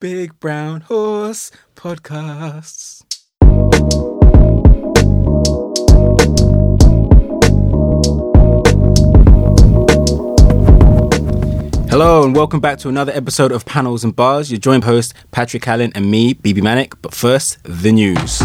Big 0.00 0.40
Brown 0.40 0.80
Horse 0.80 1.50
Podcasts. 1.76 3.04
Hello 11.90 12.24
and 12.24 12.34
welcome 12.34 12.60
back 12.60 12.78
to 12.78 12.88
another 12.88 13.12
episode 13.12 13.52
of 13.52 13.66
Panels 13.66 14.02
and 14.02 14.16
Bars. 14.16 14.50
Your 14.50 14.58
joint 14.58 14.84
host 14.84 15.12
Patrick 15.32 15.68
Allen 15.68 15.92
and 15.94 16.10
me, 16.10 16.32
BB 16.32 16.62
Manic. 16.62 16.94
But 17.02 17.12
first, 17.12 17.58
the 17.64 17.92
news. 17.92 18.40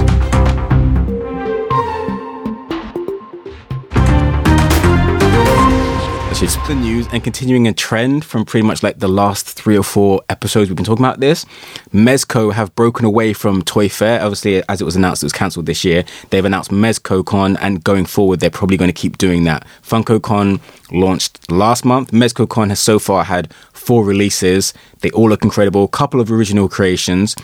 It's 6.42 6.58
the 6.68 6.76
news 6.76 7.08
and 7.14 7.24
continuing 7.24 7.66
a 7.68 7.74
trend 7.74 8.26
from 8.26 8.44
pretty 8.44 8.68
much 8.68 8.84
like 8.84 9.00
the 9.00 9.08
last 9.08 9.48
three 9.48 9.78
or 9.78 9.84
four 9.84 10.22
episodes 10.28 10.70
we've 10.70 10.76
been 10.76 10.86
talking 10.86 11.04
about 11.04 11.22
this. 11.22 11.46
Mezco 11.94 12.52
have 12.52 12.76
broken 12.76 13.06
away 13.06 13.32
from 13.32 13.64
Toy 13.64 13.88
Fair. 13.88 14.22
Obviously, 14.22 14.62
as 14.68 14.82
it 14.82 14.84
was 14.84 14.98
announced, 14.98 15.24
it 15.24 15.26
was 15.26 15.34
cancelled 15.34 15.66
this 15.66 15.86
year. 15.86 16.04
They've 16.30 16.44
announced 16.44 16.72
Mezco 16.72 17.26
Con, 17.26 17.56
and 17.58 17.82
going 17.84 18.06
forward, 18.06 18.42
they're 18.42 18.50
probably 18.50 18.76
going 18.76 18.90
to 18.90 18.94
keep 18.94 19.18
doing 19.18 19.46
that. 19.46 19.66
Funko 19.82 20.22
Con 20.22 20.60
launched 20.92 21.50
last 21.50 21.86
month. 21.86 22.12
Mezco 22.12 22.48
Con 22.48 22.68
has 22.70 22.82
so 22.82 23.00
far 23.00 23.24
had 23.24 23.54
four 23.72 24.04
releases. 24.04 24.74
They 25.00 25.12
all 25.12 25.30
look 25.30 25.44
incredible. 25.44 25.86
A 25.86 25.88
couple 25.88 26.20
of 26.20 26.30
original 26.30 26.68
creations, 26.68 27.36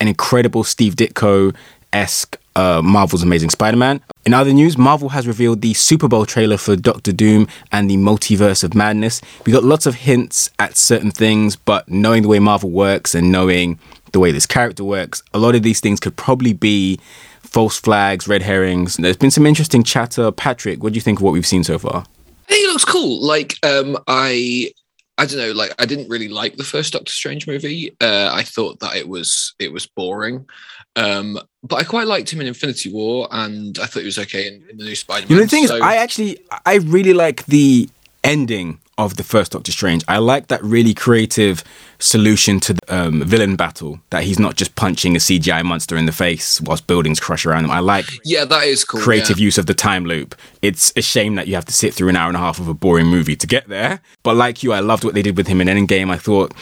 an 0.00 0.08
incredible 0.08 0.64
Steve 0.64 0.96
Ditko 0.96 1.54
esque 1.92 2.38
uh, 2.58 2.82
Marvel's 2.82 3.22
Amazing 3.22 3.50
Spider 3.50 3.76
Man. 3.76 4.00
In 4.26 4.34
other 4.34 4.52
news, 4.52 4.76
Marvel 4.76 5.10
has 5.10 5.28
revealed 5.28 5.62
the 5.62 5.74
Super 5.74 6.08
Bowl 6.08 6.26
trailer 6.26 6.56
for 6.56 6.74
Doctor 6.74 7.12
Doom 7.12 7.46
and 7.70 7.88
the 7.88 7.96
Multiverse 7.96 8.64
of 8.64 8.74
Madness. 8.74 9.20
We 9.46 9.52
got 9.52 9.62
lots 9.62 9.86
of 9.86 9.94
hints 9.94 10.50
at 10.58 10.76
certain 10.76 11.12
things, 11.12 11.54
but 11.54 11.88
knowing 11.88 12.22
the 12.22 12.28
way 12.28 12.40
Marvel 12.40 12.70
works 12.70 13.14
and 13.14 13.30
knowing 13.30 13.78
the 14.12 14.18
way 14.18 14.32
this 14.32 14.44
character 14.44 14.82
works, 14.82 15.22
a 15.32 15.38
lot 15.38 15.54
of 15.54 15.62
these 15.62 15.78
things 15.78 16.00
could 16.00 16.16
probably 16.16 16.52
be 16.52 16.98
false 17.42 17.78
flags, 17.78 18.26
red 18.26 18.42
herrings. 18.42 18.96
There's 18.96 19.16
been 19.16 19.30
some 19.30 19.46
interesting 19.46 19.84
chatter. 19.84 20.32
Patrick, 20.32 20.82
what 20.82 20.92
do 20.92 20.96
you 20.96 21.02
think 21.02 21.20
of 21.20 21.22
what 21.22 21.32
we've 21.32 21.46
seen 21.46 21.62
so 21.62 21.78
far? 21.78 22.04
I 22.48 22.52
think 22.52 22.64
it 22.64 22.72
looks 22.72 22.84
cool. 22.84 23.24
Like, 23.24 23.54
um, 23.62 23.96
I 24.08 24.72
I 25.16 25.26
don't 25.26 25.38
know, 25.38 25.52
like 25.52 25.74
I 25.78 25.84
didn't 25.86 26.08
really 26.08 26.28
like 26.28 26.56
the 26.56 26.64
first 26.64 26.92
Doctor 26.92 27.12
Strange 27.12 27.46
movie. 27.46 27.96
Uh, 28.00 28.30
I 28.32 28.42
thought 28.42 28.80
that 28.80 28.96
it 28.96 29.08
was 29.08 29.54
it 29.60 29.72
was 29.72 29.86
boring. 29.86 30.46
Um, 30.96 31.38
but 31.68 31.76
I 31.76 31.84
quite 31.84 32.06
liked 32.06 32.32
him 32.32 32.40
in 32.40 32.46
Infinity 32.46 32.90
War, 32.90 33.28
and 33.30 33.78
I 33.78 33.86
thought 33.86 34.00
he 34.00 34.06
was 34.06 34.18
okay 34.18 34.48
in, 34.48 34.64
in 34.70 34.78
the 34.78 34.84
new 34.84 34.94
Spider-Man. 34.94 35.30
You 35.30 35.36
know, 35.36 35.42
the 35.42 35.48
thing 35.48 35.66
so, 35.66 35.76
is, 35.76 35.82
I 35.82 35.96
actually, 35.96 36.38
I 36.64 36.76
really 36.76 37.12
like 37.12 37.46
the 37.46 37.88
ending 38.24 38.80
of 38.98 39.16
the 39.16 39.22
first 39.22 39.52
Doctor 39.52 39.70
Strange. 39.70 40.02
I 40.08 40.18
like 40.18 40.48
that 40.48 40.62
really 40.62 40.92
creative 40.92 41.62
solution 42.00 42.58
to 42.60 42.74
the 42.74 42.80
um, 42.88 43.22
villain 43.22 43.54
battle. 43.54 44.00
That 44.10 44.24
he's 44.24 44.40
not 44.40 44.56
just 44.56 44.74
punching 44.74 45.14
a 45.14 45.20
CGI 45.20 45.64
monster 45.64 45.96
in 45.96 46.06
the 46.06 46.12
face 46.12 46.60
whilst 46.60 46.86
buildings 46.86 47.20
crush 47.20 47.46
around 47.46 47.64
him. 47.64 47.70
I 47.70 47.78
like 47.78 48.06
yeah, 48.24 48.44
that 48.44 48.64
is 48.64 48.84
cool. 48.84 49.00
creative 49.00 49.38
yeah. 49.38 49.44
use 49.44 49.56
of 49.56 49.66
the 49.66 49.74
time 49.74 50.04
loop. 50.04 50.34
It's 50.60 50.92
a 50.96 51.02
shame 51.02 51.36
that 51.36 51.46
you 51.46 51.54
have 51.54 51.64
to 51.66 51.72
sit 51.72 51.94
through 51.94 52.08
an 52.08 52.16
hour 52.16 52.28
and 52.28 52.36
a 52.36 52.40
half 52.40 52.58
of 52.58 52.66
a 52.66 52.74
boring 52.74 53.06
movie 53.06 53.36
to 53.36 53.46
get 53.46 53.68
there. 53.68 54.00
But 54.24 54.34
like 54.34 54.62
you, 54.64 54.72
I 54.72 54.80
loved 54.80 55.04
what 55.04 55.14
they 55.14 55.22
did 55.22 55.36
with 55.36 55.46
him 55.46 55.60
in 55.60 55.68
Endgame. 55.68 56.10
I 56.10 56.18
thought, 56.18 56.52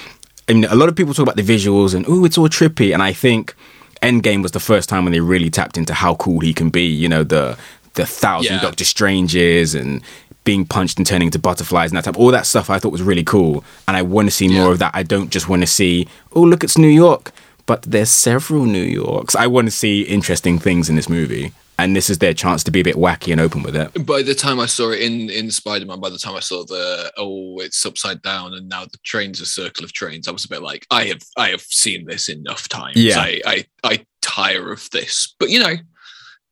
I 0.49 0.53
mean, 0.53 0.67
a 0.67 0.77
lot 0.77 0.91
of 0.91 0.95
people 0.95 1.15
talk 1.15 1.23
about 1.23 1.37
the 1.37 1.43
visuals 1.43 1.95
and 1.95 2.05
oh, 2.07 2.25
it's 2.27 2.37
all 2.37 2.49
trippy, 2.49 2.93
and 2.93 3.03
I 3.03 3.15
think 3.15 3.55
Endgame 4.03 4.43
was 4.43 4.53
the 4.53 4.61
first 4.61 4.89
time 4.89 5.05
when 5.05 5.13
they 5.13 5.21
really 5.21 5.51
tapped 5.51 5.77
into 5.79 5.95
how 5.95 6.15
cool 6.17 6.41
he 6.41 6.53
can 6.55 6.71
be. 6.71 6.87
You 6.87 7.09
know, 7.09 7.25
the 7.25 7.57
the 7.95 8.07
thousand 8.07 8.55
Yeah. 8.57 8.61
Doctor 8.63 8.85
Stranges 8.85 9.75
and 9.75 10.03
being 10.45 10.65
punched 10.67 10.99
and 10.99 11.07
turning 11.07 11.27
into 11.27 11.39
butterflies 11.39 11.91
and 11.91 11.97
that 11.99 12.05
type. 12.05 12.19
All 12.19 12.31
that 12.31 12.47
stuff 12.47 12.71
I 12.71 12.79
thought 12.79 12.93
was 12.93 13.03
really 13.03 13.25
cool, 13.25 13.65
and 13.89 13.97
I 13.97 14.03
want 14.03 14.29
to 14.29 14.31
see 14.31 14.49
more 14.49 14.67
Yeah. 14.67 14.73
of 14.73 14.79
that. 14.81 14.93
I 14.95 15.03
don't 15.03 15.31
just 15.31 15.49
want 15.49 15.63
to 15.63 15.67
see 15.67 16.07
oh, 16.35 16.43
look, 16.43 16.63
it's 16.63 16.79
New 16.79 16.87
York, 16.89 17.33
but 17.65 17.83
there's 17.83 18.11
several 18.11 18.65
New 18.67 18.83
Yorks. 18.85 19.35
I 19.35 19.47
want 19.49 19.67
to 19.67 19.71
see 19.73 20.03
interesting 20.03 20.59
things 20.59 20.89
in 20.89 20.95
this 20.97 21.09
movie, 21.09 21.53
and 21.79 21.95
this 21.95 22.09
is 22.09 22.19
their 22.19 22.35
chance 22.35 22.65
to 22.65 22.71
be 22.71 22.81
a 22.81 22.85
bit 22.85 22.97
wacky 22.97 23.33
and 23.33 23.41
open 23.41 23.63
with 23.63 23.77
it. 23.77 24.07
By 24.07 24.23
the 24.23 24.35
time 24.35 24.59
I 24.59 24.67
saw 24.67 24.91
it 24.91 25.01
in 25.01 25.31
in 25.31 25.51
Spider-Man, 25.51 26.01
by 26.01 26.11
the 26.11 26.19
time 26.19 26.35
I 26.35 26.41
saw 26.41 26.65
the 26.65 27.13
oh, 27.17 27.59
it's 27.61 27.85
upside 27.85 28.23
down, 28.23 28.55
and 28.55 28.69
now 28.69 28.85
the 28.85 28.99
train's 29.05 29.41
a 29.41 29.47
circle 29.47 29.85
of 29.85 29.93
trains, 29.93 30.29
I 30.29 30.33
was 30.33 30.45
a 30.45 30.49
bit 30.49 30.63
like, 30.63 30.87
I 30.91 31.05
have 31.05 31.23
I 31.37 31.49
have 31.49 31.63
seen 31.63 32.07
this 32.07 32.29
enough 32.29 32.69
times. 32.69 32.97
Yeah. 32.97 33.19
I 33.19 33.41
I, 33.45 33.65
I 33.85 34.07
tire 34.23 34.73
of 34.73 34.89
this. 34.91 35.35
But 35.39 35.51
you 35.51 35.61
know, 35.61 35.75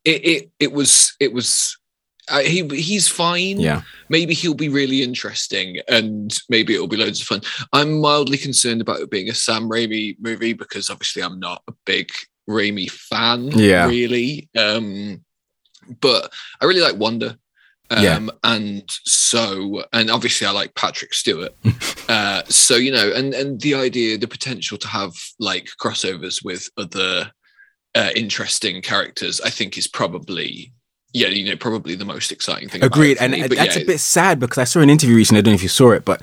it 0.04 0.26
it 0.26 0.50
it 0.60 0.72
was 0.72 1.15
it 1.21 1.32
was. 1.32 1.77
Uh, 2.27 2.41
he 2.41 2.66
he's 2.69 3.06
fine. 3.06 3.60
Yeah. 3.60 3.82
maybe 4.09 4.32
he'll 4.32 4.54
be 4.54 4.71
really 4.71 5.03
interesting 5.03 5.77
and 5.88 6.41
maybe 6.48 6.75
it'll 6.75 6.87
be 6.87 6.97
loads 6.97 7.21
of 7.21 7.27
fun. 7.27 7.43
I'm 7.75 8.00
mildly 8.00 8.38
concerned 8.38 8.81
about 8.81 9.00
it 9.00 9.10
being 9.10 9.28
a 9.28 9.34
Sam 9.34 9.69
Raimi 9.69 10.16
movie 10.21 10.54
because 10.54 10.88
obviously 10.88 11.22
I'm 11.22 11.38
not 11.38 11.62
a 11.69 11.75
big 11.84 12.10
Raimi 12.49 12.91
fan, 12.91 13.50
Yeah. 13.53 13.87
really. 13.87 14.49
Um, 14.56 15.25
but 16.00 16.32
I 16.60 16.65
really 16.65 16.81
like 16.81 16.97
Wanda. 16.97 17.38
Um, 17.91 18.03
Yeah. 18.03 18.27
and 18.43 18.82
so, 19.05 19.84
and 19.93 20.10
obviously 20.10 20.47
I 20.47 20.50
like 20.50 20.75
Patrick 20.75 21.15
Stewart. 21.15 21.54
uh, 22.09 22.43
so, 22.49 22.77
you 22.77 22.91
know, 22.91 23.12
and, 23.12 23.34
and 23.34 23.60
the 23.60 23.75
idea, 23.75 24.19
the 24.19 24.28
potential 24.28 24.78
to 24.78 24.88
have 24.88 25.12
like 25.38 25.69
crossovers 25.81 26.44
with 26.44 26.69
other 26.78 27.31
uh, 27.94 28.10
interesting 28.16 28.83
characters, 28.83 29.41
I 29.41 29.50
think 29.50 29.78
is 29.78 29.87
probably, 29.87 30.72
yeah, 31.12 31.28
you 31.28 31.49
know, 31.49 31.56
probably 31.56 31.94
the 31.94 32.04
most 32.04 32.33
exciting 32.33 32.69
thing. 32.69 32.83
Agreed, 32.83 33.19
and 33.21 33.33
me. 33.33 33.47
that's 33.47 33.77
yeah, 33.77 33.83
a 33.83 33.87
bit 33.87 34.00
sad 34.00 34.41
because 34.41 34.59
I 34.59 34.65
saw 34.65 34.81
an 34.81 34.91
interview 34.91 35.15
recently. 35.16 35.38
I 35.38 35.43
don't 35.43 35.53
know 35.53 35.56
if 35.56 35.62
you 35.62 35.69
saw 35.69 35.93
it, 35.93 36.04
but 36.04 36.21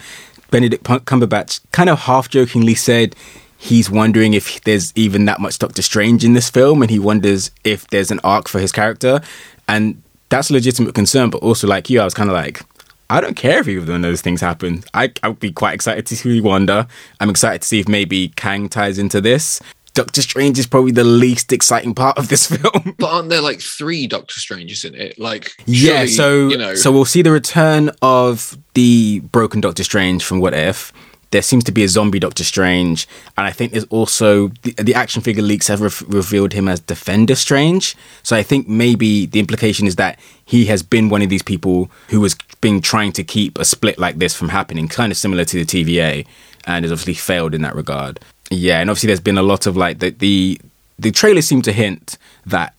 Benedict 0.50 0.84
Cumberbatch 0.84 1.62
kind 1.72 1.90
of 1.90 2.00
half 2.00 2.28
jokingly 2.28 2.76
said 2.76 3.16
he's 3.62 3.92
wondering 3.92 4.34
if 4.34 4.60
there's 4.64 4.92
even 4.96 5.26
that 5.26 5.40
much 5.40 5.60
Doctor 5.60 5.84
Strange 5.84 6.26
in 6.26 6.34
this 6.34 6.50
film, 6.50 6.82
and 6.82 6.90
he 6.90 6.98
wonders 6.98 7.52
if 7.64 7.88
there's 7.88 8.10
an 8.10 8.20
arc 8.24 8.50
for 8.50 8.60
his 8.60 8.72
character, 8.72 9.22
and 9.68 10.02
that's 10.30 10.50
a 10.50 10.54
legitimate 10.54 10.96
concern. 10.96 11.30
But 11.30 11.44
also, 11.44 11.68
like 11.68 11.90
you, 11.90 12.02
I 12.02 12.06
was 12.06 12.14
kind 12.14 12.30
of 12.30 12.34
like. 12.34 12.62
I 13.10 13.20
don't 13.20 13.36
care 13.36 13.60
if 13.60 13.68
either 13.68 13.94
of 13.94 14.02
those 14.02 14.22
things 14.22 14.40
happen. 14.40 14.86
I 14.94 15.12
I 15.22 15.28
would 15.28 15.40
be 15.40 15.52
quite 15.52 15.74
excited 15.74 16.06
to 16.06 16.16
see 16.16 16.40
Wanda. 16.40 16.88
I'm 17.20 17.30
excited 17.30 17.62
to 17.62 17.68
see 17.68 17.82
if 17.82 17.90
maybe 17.90 18.30
Kang 18.30 18.70
ties 18.70 18.98
into 18.98 19.20
this. 19.20 19.62
Doctor 19.94 20.22
Strange 20.22 20.58
is 20.58 20.66
probably 20.66 20.94
the 20.94 21.04
least 21.04 21.52
exciting 21.52 21.94
part 21.94 22.18
of 22.18 22.30
this 22.30 22.48
film. 22.56 22.96
But 22.98 23.12
aren't 23.14 23.30
there 23.30 23.42
like 23.42 23.60
three 23.60 24.08
Doctor 24.08 24.40
Stranges 24.40 24.86
in 24.86 24.96
it? 24.96 25.20
Like, 25.20 25.52
Yeah, 25.66 26.06
surely, 26.06 26.08
so 26.08 26.48
you 26.48 26.58
know, 26.58 26.76
so 26.76 26.90
we'll 26.92 27.04
see 27.04 27.22
the 27.22 27.32
return 27.32 27.92
of 28.02 28.58
the 28.76 29.20
broken 29.20 29.60
Doctor 29.60 29.84
Strange 29.84 30.24
from 30.24 30.40
What 30.40 30.54
If. 30.54 30.94
There 31.32 31.42
seems 31.42 31.64
to 31.66 31.72
be 31.72 31.84
a 31.84 31.88
zombie 31.88 32.20
Doctor 32.20 32.44
Strange, 32.44 33.08
and 33.38 33.48
I 33.48 33.52
think 33.52 33.72
there's 33.72 33.86
also 33.86 34.50
the, 34.64 34.72
the 34.74 34.94
action 34.94 35.22
figure 35.22 35.42
leaks 35.42 35.68
have 35.68 35.82
re- 35.82 36.08
revealed 36.08 36.54
him 36.54 36.68
as 36.68 36.80
Defender 36.82 37.36
Strange. 37.36 37.96
So 38.22 38.36
I 38.36 38.44
think 38.44 38.68
maybe 38.68 39.26
the 39.26 39.40
implication 39.40 39.88
is 39.88 39.96
that 39.96 40.20
he 40.44 40.66
has 40.66 40.84
been 40.84 41.10
one 41.10 41.22
of 41.22 41.30
these 41.30 41.42
people 41.44 41.90
who 42.10 42.22
has 42.24 42.36
been 42.60 42.82
trying 42.82 43.14
to 43.14 43.24
keep 43.24 43.58
a 43.58 43.66
split 43.66 43.98
like 43.98 44.18
this 44.18 44.36
from 44.36 44.50
happening, 44.50 44.88
kind 44.88 45.12
of 45.12 45.18
similar 45.18 45.46
to 45.46 45.64
the 45.64 45.66
TVA, 45.66 46.26
and 46.68 46.84
has 46.84 46.92
obviously 46.92 47.14
failed 47.14 47.56
in 47.56 47.62
that 47.62 47.76
regard. 47.76 48.20
Yeah, 48.50 48.82
and 48.82 48.90
obviously 48.90 49.08
there's 49.08 49.22
been 49.22 49.38
a 49.38 49.44
lot 49.44 49.66
of 49.66 49.78
like 49.78 50.00
the 50.00 50.10
the 50.10 50.60
the 51.00 51.12
trailers 51.12 51.48
seem 51.48 51.62
to 51.64 51.72
hint 51.72 52.18
that 52.46 52.76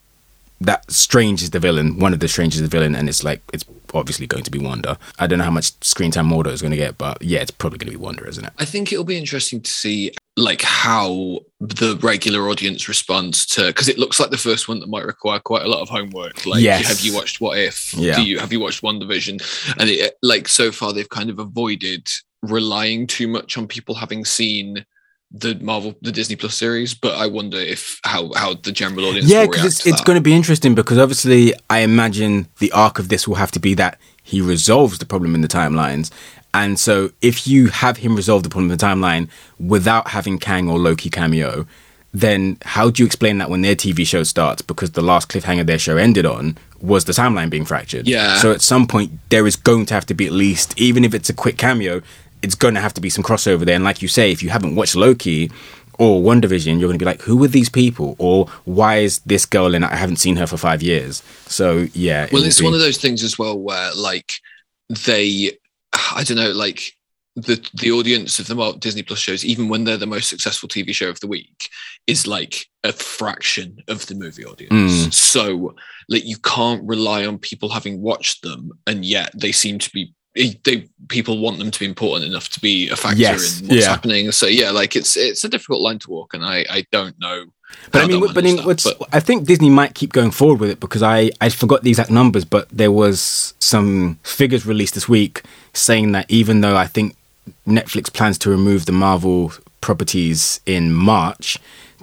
that 0.65 0.91
Strange 0.91 1.43
is 1.43 1.51
the 1.51 1.59
villain. 1.61 1.99
One 1.99 2.13
of 2.13 2.21
the 2.21 2.29
Strange 2.29 2.55
is 2.55 2.63
the 2.63 2.69
villain, 2.69 2.95
and 2.95 3.09
it's 3.09 3.23
like 3.25 3.43
it's 3.53 3.65
obviously 3.95 4.27
going 4.27 4.43
to 4.45 4.51
be 4.51 4.59
Wanda. 4.59 4.99
I 5.19 5.27
don't 5.27 5.39
know 5.39 5.45
how 5.45 5.51
much 5.51 5.73
screen 5.85 6.11
time 6.11 6.29
Mordo 6.31 6.49
is 6.49 6.63
going 6.63 6.71
to 6.71 6.77
get, 6.77 6.97
but 6.99 7.21
yeah, 7.23 7.41
it's 7.41 7.51
probably 7.51 7.79
going 7.79 7.93
to 7.93 7.99
be 7.99 8.03
Wanda, 8.03 8.27
isn't 8.27 8.45
it? 8.45 8.53
I 8.59 8.65
think 8.65 8.93
it'll 8.93 9.05
be 9.05 9.19
interesting 9.19 9.61
to 9.61 9.71
see 9.71 10.13
like 10.37 10.63
how 10.63 11.41
the 11.61 11.99
regular 12.03 12.49
audience 12.49 12.89
responds 12.89 13.45
to 13.47 13.67
because 13.67 13.89
it 13.89 13.99
looks 13.99 14.19
like 14.19 14.31
the 14.31 14.39
first 14.39 14.67
one 14.67 14.81
that 14.81 14.89
might 14.89 15.05
require 15.05 15.39
quite 15.41 15.63
a 15.63 15.69
lot 15.69 15.83
of 15.83 15.91
homework. 15.91 16.47
Like, 16.47 16.63
Yes. 16.63 16.89
have 16.89 17.01
you 17.01 17.15
watched 17.15 17.41
What 17.41 17.59
If? 17.59 17.93
Yeah. 17.95 18.17
Do 18.17 18.23
you 18.25 18.39
have 18.39 18.53
you 18.53 18.61
watched 18.61 18.83
WandaVision? 18.83 19.75
And 19.79 19.91
it, 19.91 20.15
like 20.23 20.49
so 20.49 20.73
far, 20.73 20.93
they've 20.93 21.09
kind 21.09 21.29
of 21.29 21.39
avoided 21.39 22.09
relying 22.43 23.07
too 23.07 23.29
much 23.29 23.57
on 23.59 23.69
people 23.69 23.95
having 23.95 24.25
seen 24.25 24.85
the 25.33 25.55
Marvel, 25.61 25.95
the 26.03 26.13
Disney 26.13 26.37
Plus 26.37 26.55
series. 26.55 26.95
But 26.95 27.17
I 27.17 27.27
wonder 27.27 27.59
if 27.59 28.01
how 28.05 28.33
how 28.35 28.55
the 28.55 28.73
general 28.73 29.07
audience. 29.07 29.29
Yeah, 29.29 29.47
because 29.47 29.65
it's 29.65 29.87
it's 29.87 30.01
going 30.01 30.17
to 30.17 30.23
be 30.23 30.35
interesting 30.35 30.75
because 30.75 30.99
obviously 30.99 31.55
I 31.71 31.81
imagine 31.81 32.49
the 32.59 32.73
arc 32.73 32.99
of 32.99 33.09
this 33.09 33.27
will 33.27 33.37
have 33.37 33.51
to 33.53 33.61
be 33.61 33.75
that 33.75 33.99
he 34.23 34.41
resolves 34.41 34.99
the 34.99 35.07
problem 35.07 35.35
in 35.35 35.41
the 35.41 35.49
timelines. 35.49 36.11
And 36.55 36.79
so 36.79 37.11
if 37.23 37.47
you 37.47 37.69
have 37.69 37.99
him 37.99 38.15
resolve 38.15 38.43
the 38.43 38.51
problem 38.51 38.71
in 38.71 38.77
the 38.77 38.85
timeline 38.85 39.29
without 39.59 40.09
having 40.09 40.39
Kang 40.39 40.69
or 40.69 40.79
Loki 40.79 41.09
cameo, 41.09 41.67
then 42.13 42.59
how 42.63 42.91
do 42.91 43.03
you 43.03 43.07
explain 43.07 43.39
that 43.39 43.49
when 43.49 43.63
their 43.63 43.75
TV 43.75 44.07
show 44.07 44.23
starts? 44.23 44.61
Because 44.61 44.91
the 44.93 45.01
last 45.01 45.31
cliffhanger 45.31 45.65
their 45.65 45.79
show 45.79 45.97
ended 45.97 46.27
on 46.27 46.59
was 46.81 47.07
the 47.07 47.13
timeline 47.13 47.49
being 47.49 47.65
fractured. 47.65 48.07
Yeah. 48.07 48.37
So 48.37 48.53
at 48.53 48.61
some 48.61 48.87
point 48.87 49.13
there 49.31 49.47
is 49.47 49.57
going 49.57 49.87
to 49.87 49.95
have 49.95 50.05
to 50.07 50.15
be 50.15 50.27
at 50.27 50.33
least, 50.33 50.79
even 50.79 51.05
if 51.05 51.15
it's 51.15 51.31
a 51.31 51.35
quick 51.35 51.57
cameo, 51.57 52.03
it's 52.43 52.55
going 52.55 52.75
to 52.75 52.81
have 52.81 52.95
to 52.95 53.01
be 53.01 53.11
some 53.11 53.25
crossover 53.25 53.65
there. 53.65 53.75
And 53.75 53.85
like 53.85 54.03
you 54.03 54.09
say, 54.09 54.33
if 54.33 54.43
you 54.43 54.51
haven't 54.51 54.75
watched 54.75 54.97
Loki, 54.97 55.51
or 55.99 56.23
WandaVision, 56.23 56.81
you're 56.81 56.89
going 56.89 56.99
to 56.99 56.99
be 56.99 57.05
like, 57.05 57.23
who 57.23 57.43
are 57.45 57.49
these 57.49 57.69
people? 57.69 58.17
Or 58.19 58.47
why 58.65 58.99
is 58.99 59.21
this 59.21 59.47
girl 59.47 59.75
in? 59.75 59.85
I 59.85 59.95
haven't 59.95 60.17
seen 60.17 60.37
her 60.37 60.47
for 60.47 60.57
five 60.57 60.83
years. 60.83 61.23
So 61.47 61.87
yeah. 61.93 62.29
Well, 62.33 62.45
it's 62.45 62.61
be- 62.61 62.65
one 62.65 62.75
of 62.75 62.81
those 62.81 62.99
things 62.99 63.23
as 63.23 63.39
well 63.39 63.59
where 63.59 63.95
like 63.95 64.33
they, 65.07 65.53
I 65.93 66.25
don't 66.25 66.39
know, 66.39 66.51
like 66.51 66.83
the 67.37 67.67
the 67.75 67.93
audience 67.93 68.39
of 68.39 68.47
the 68.47 68.77
Disney 68.79 69.03
Plus 69.03 69.19
shows, 69.19 69.45
even 69.45 69.69
when 69.69 69.85
they're 69.85 69.97
the 69.97 70.07
most 70.07 70.29
successful 70.29 70.69
TV 70.69 70.95
show 70.95 71.09
of 71.09 71.21
the 71.21 71.27
week, 71.27 71.69
is 72.07 72.27
like 72.27 72.67
a 72.85 72.93
fraction 72.93 73.77
of 73.89 74.07
the 74.07 74.15
movie 74.15 74.45
audience. 74.45 75.07
Mm. 75.07 75.13
So 75.15 75.75
like 76.09 76.25
you 76.25 76.37
can't 76.39 76.83
rely 76.85 77.25
on 77.27 77.39
people 77.39 77.69
having 77.69 78.01
watched 78.01 78.43
them, 78.43 78.73
and 78.87 79.05
yet 79.05 79.31
they 79.35 79.53
seem 79.53 79.79
to 79.79 79.91
be 79.91 80.15
they 80.35 80.89
people 81.09 81.39
want 81.39 81.59
them 81.59 81.71
to 81.71 81.79
be 81.79 81.87
important 81.87 82.25
enough 82.31 82.49
to 82.51 82.61
be 82.61 82.89
a 82.89 82.97
factor 82.97 83.19
Yes, 83.19 83.61
in 83.61 83.69
what's 83.69 83.83
yeah. 83.83 83.89
happening. 83.89 84.33
So 84.33 84.47
yeah, 84.47 84.71
like 84.71 84.97
it's 84.97 85.17
it's 85.17 85.45
a 85.45 85.49
difficult 85.49 85.81
line 85.83 85.99
to 86.01 86.11
walk, 86.11 86.35
and 86.35 86.45
I 86.45 86.65
I 86.71 86.87
don't 86.91 87.19
know. 87.19 87.47
But 87.91 88.03
I 88.03 88.07
mean, 88.07 88.21
but 88.21 88.31
I 88.31 88.35
manage 88.35 88.45
mean, 88.45 88.57
that, 88.57 88.67
what's, 88.67 88.85
but- 88.85 89.09
I 89.13 89.21
think 89.21 89.47
Disney 89.47 89.71
might 89.71 89.95
keep 89.95 90.13
going 90.13 90.31
forward 90.31 90.61
with 90.61 90.71
it 90.71 90.81
because 90.81 91.03
I, 91.03 91.31
I 91.41 91.49
forgot 91.49 91.83
the 91.83 91.89
exact 91.91 92.11
numbers, 92.11 92.45
but 92.45 92.69
there 92.69 92.93
was 92.93 93.55
some 93.61 94.19
figures 94.25 94.67
released 94.67 94.93
this 94.95 95.09
week 95.09 95.43
saying 95.73 96.13
that 96.13 96.31
even 96.31 96.61
though 96.61 96.77
I 96.77 96.87
think 96.87 97.17
Netflix 97.67 98.13
plans 98.13 98.37
to 98.39 98.51
remove 98.51 98.85
the 98.85 98.93
Marvel 98.93 99.53
properties 99.81 100.61
in 100.67 100.93
March, 100.93 101.59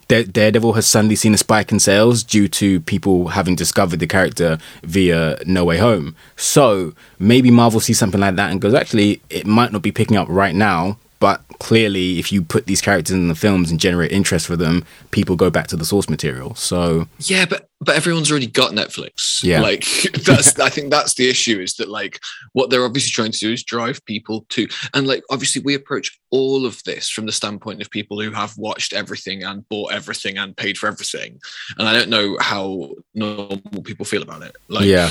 Daredevil 0.09 0.73
has 0.73 0.87
suddenly 0.87 1.15
seen 1.15 1.35
a 1.35 1.37
spike 1.37 1.71
in 1.71 1.79
sales 1.79 2.23
due 2.23 2.47
to 2.47 2.79
people 2.81 3.27
having 3.29 3.55
discovered 3.55 3.99
the 3.99 4.07
character 4.07 4.57
via 4.81 5.37
No 5.45 5.63
Way 5.63 5.77
Home. 5.77 6.15
So 6.35 6.93
maybe 7.19 7.51
Marvel 7.51 7.79
sees 7.79 7.99
something 7.99 8.19
like 8.19 8.35
that 8.35 8.49
and 8.49 8.59
goes, 8.59 8.73
actually, 8.73 9.21
it 9.29 9.45
might 9.45 9.71
not 9.71 9.83
be 9.83 9.91
picking 9.91 10.17
up 10.17 10.27
right 10.27 10.55
now, 10.55 10.97
but 11.19 11.41
clearly, 11.59 12.17
if 12.19 12.31
you 12.31 12.41
put 12.41 12.65
these 12.65 12.81
characters 12.81 13.13
in 13.13 13.27
the 13.27 13.35
films 13.35 13.69
and 13.69 13.79
generate 13.79 14.11
interest 14.11 14.47
for 14.47 14.55
them, 14.55 14.85
people 15.11 15.35
go 15.35 15.49
back 15.49 15.67
to 15.67 15.75
the 15.75 15.83
source 15.85 16.09
material. 16.09 16.55
So 16.55 17.07
Yeah, 17.19 17.45
but 17.45 17.67
but 17.81 17.95
everyone's 17.95 18.29
already 18.31 18.47
got 18.47 18.71
Netflix. 18.71 19.43
Yeah. 19.43 19.61
like 19.61 19.85
that's 20.25 20.57
I 20.59 20.69
think 20.69 20.91
that's 20.91 21.15
the 21.15 21.29
issue 21.29 21.59
is 21.59 21.75
that 21.75 21.89
like 21.89 22.19
what 22.53 22.69
they're 22.69 22.85
obviously 22.85 23.11
trying 23.11 23.31
to 23.33 23.39
do 23.39 23.51
is 23.51 23.63
drive 23.63 24.03
people 24.05 24.45
to 24.49 24.67
and 24.93 25.07
like 25.07 25.23
obviously 25.29 25.61
we 25.61 25.75
approach 25.75 26.17
all 26.29 26.65
of 26.65 26.81
this 26.83 27.09
from 27.09 27.25
the 27.25 27.31
standpoint 27.31 27.81
of 27.81 27.89
people 27.89 28.21
who 28.21 28.31
have 28.31 28.57
watched 28.57 28.93
everything 28.93 29.43
and 29.43 29.67
bought 29.69 29.91
everything 29.93 30.37
and 30.37 30.55
paid 30.55 30.77
for 30.77 30.87
everything, 30.87 31.39
and 31.77 31.87
I 31.87 31.93
don't 31.93 32.09
know 32.09 32.37
how 32.39 32.91
normal 33.13 33.59
people 33.83 34.05
feel 34.05 34.21
about 34.21 34.43
it. 34.43 34.55
Like, 34.67 34.85
yeah, 34.85 35.09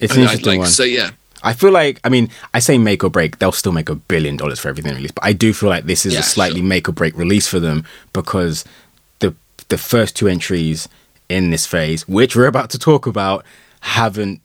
it's 0.00 0.14
an 0.14 0.20
I- 0.22 0.22
I- 0.22 0.24
interesting 0.32 0.50
like 0.52 0.58
one. 0.60 0.68
so 0.68 0.84
yeah. 0.84 1.10
I 1.46 1.52
feel 1.52 1.70
like, 1.72 2.00
I 2.04 2.08
mean, 2.08 2.28
I 2.52 2.58
say 2.58 2.76
make 2.76 3.02
or 3.04 3.10
break, 3.10 3.38
they'll 3.38 3.52
still 3.62 3.72
make 3.72 3.88
a 3.88 3.94
billion 3.94 4.36
dollars 4.36 4.58
for 4.60 4.68
everything 4.68 4.94
released, 4.94 5.14
but 5.14 5.24
I 5.24 5.32
do 5.32 5.52
feel 5.52 5.68
like 5.70 5.84
this 5.86 6.04
is 6.04 6.12
Yeah, 6.14 6.20
a 6.20 6.22
slightly 6.22 6.60
sure. 6.60 6.68
make 6.68 6.88
or 6.88 6.92
break 6.92 7.16
release 7.16 7.46
for 7.46 7.60
them 7.60 7.84
because 8.12 8.64
the 9.20 9.34
the 9.68 9.78
first 9.78 10.16
two 10.16 10.28
entries 10.28 10.88
in 11.28 11.50
this 11.50 11.64
phase, 11.66 12.06
which 12.08 12.34
we're 12.36 12.46
about 12.54 12.70
to 12.70 12.78
talk 12.78 13.06
about, 13.06 13.44
haven't 13.80 14.40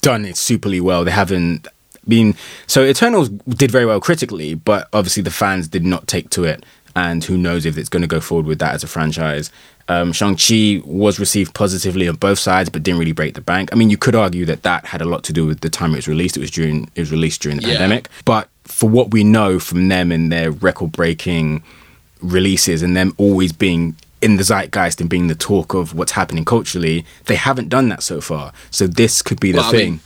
done 0.00 0.24
it 0.24 0.36
superly 0.36 0.80
well. 0.80 1.04
They 1.04 1.10
haven't 1.10 1.66
been 2.06 2.34
so 2.66 2.82
Eternals 2.84 3.28
did 3.62 3.70
very 3.70 3.86
well 3.86 4.00
critically, 4.00 4.54
but 4.54 4.88
obviously 4.92 5.22
the 5.22 5.30
fans 5.30 5.68
did 5.68 5.84
not 5.84 6.06
take 6.06 6.30
to 6.30 6.44
it, 6.44 6.64
and 6.96 7.24
who 7.24 7.36
knows 7.36 7.66
if 7.66 7.76
it's 7.78 7.88
going 7.88 8.02
to 8.02 8.06
go 8.08 8.20
forward 8.20 8.46
with 8.46 8.58
that 8.60 8.74
as 8.74 8.84
a 8.84 8.86
franchise. 8.86 9.50
Um, 9.88 10.12
Shang 10.12 10.36
Chi 10.36 10.80
was 10.86 11.18
received 11.20 11.54
positively 11.54 12.08
on 12.08 12.16
both 12.16 12.38
sides, 12.38 12.70
but 12.70 12.82
didn't 12.82 13.00
really 13.00 13.12
break 13.12 13.34
the 13.34 13.40
bank. 13.42 13.68
I 13.72 13.76
mean, 13.76 13.90
you 13.90 13.98
could 13.98 14.14
argue 14.14 14.44
that 14.46 14.62
that 14.62 14.86
had 14.86 15.02
a 15.02 15.04
lot 15.04 15.24
to 15.24 15.32
do 15.32 15.44
with 15.46 15.60
the 15.60 15.68
time 15.68 15.92
it 15.92 15.96
was 15.96 16.08
released. 16.08 16.36
It 16.36 16.40
was 16.40 16.50
during 16.50 16.90
it 16.94 17.00
was 17.00 17.10
released 17.10 17.42
during 17.42 17.58
the 17.58 17.64
Yeah. 17.64 17.72
pandemic, 17.78 18.08
but 18.24 18.48
for 18.64 18.88
what 18.88 19.10
we 19.10 19.24
know 19.24 19.58
from 19.58 19.88
them 19.88 20.10
and 20.10 20.32
their 20.32 20.50
record-breaking 20.50 21.62
releases 22.22 22.82
and 22.82 22.96
them 22.96 23.14
always 23.18 23.52
being 23.52 23.96
in 24.22 24.36
the 24.36 24.42
zeitgeist 24.44 25.00
and 25.00 25.10
being 25.10 25.26
the 25.26 25.34
talk 25.34 25.74
of 25.74 25.94
what's 25.94 26.12
happening 26.12 26.44
culturally, 26.46 27.04
they 27.26 27.34
haven't 27.34 27.68
done 27.68 27.90
that 27.90 28.02
so 28.02 28.22
far. 28.22 28.52
So 28.70 28.86
this 28.86 29.20
could 29.20 29.38
be 29.38 29.52
the 29.52 29.58
Well, 29.58 29.68
I 29.68 29.70
thing. 29.70 29.90
mean, 29.90 30.00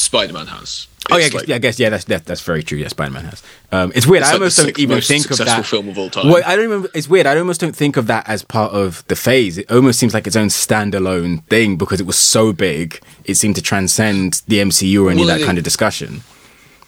Spider 0.00 0.32
Man 0.32 0.46
has. 0.46 0.86
Oh 1.10 1.16
yeah, 1.16 1.24
I 1.26 1.28
guess, 1.28 1.34
like 1.34 1.48
yeah, 1.48 1.54
I 1.54 1.58
guess 1.58 1.78
yeah, 1.78 1.88
that's 1.90 2.04
that, 2.04 2.24
that's 2.24 2.40
very 2.40 2.62
true. 2.62 2.78
Yeah, 2.78 2.88
Spider 2.88 3.10
Man 3.12 3.24
has. 3.24 3.42
Um, 3.72 3.92
it's 3.94 4.06
weird. 4.06 4.22
It's 4.22 4.30
I 4.30 4.32
like 4.32 4.40
almost 4.40 4.56
don't 4.58 4.78
even 4.78 5.00
think 5.00 5.24
of 5.30 5.36
successful 5.36 5.56
that 5.62 5.66
film 5.66 5.88
of 5.88 5.98
all 5.98 6.08
time. 6.10 6.28
Well, 6.28 6.42
I 6.46 6.56
don't 6.56 6.64
remember. 6.66 6.88
It's 6.94 7.08
weird. 7.08 7.26
I 7.26 7.36
almost 7.38 7.60
don't 7.60 7.74
think 7.76 7.96
of 7.96 8.06
that 8.06 8.28
as 8.28 8.42
part 8.42 8.72
of 8.72 9.04
the 9.08 9.16
phase. 9.16 9.58
It 9.58 9.70
almost 9.70 9.98
seems 9.98 10.14
like 10.14 10.26
its 10.26 10.36
own 10.36 10.48
standalone 10.48 11.44
thing 11.48 11.76
because 11.76 12.00
it 12.00 12.06
was 12.06 12.18
so 12.18 12.52
big. 12.52 13.00
It 13.24 13.34
seemed 13.34 13.56
to 13.56 13.62
transcend 13.62 14.42
the 14.48 14.58
MCU 14.58 15.04
or 15.04 15.10
any 15.10 15.20
Well, 15.22 15.30
of 15.30 15.36
that 15.36 15.42
it- 15.42 15.46
kind 15.46 15.58
of 15.58 15.64
discussion. 15.64 16.22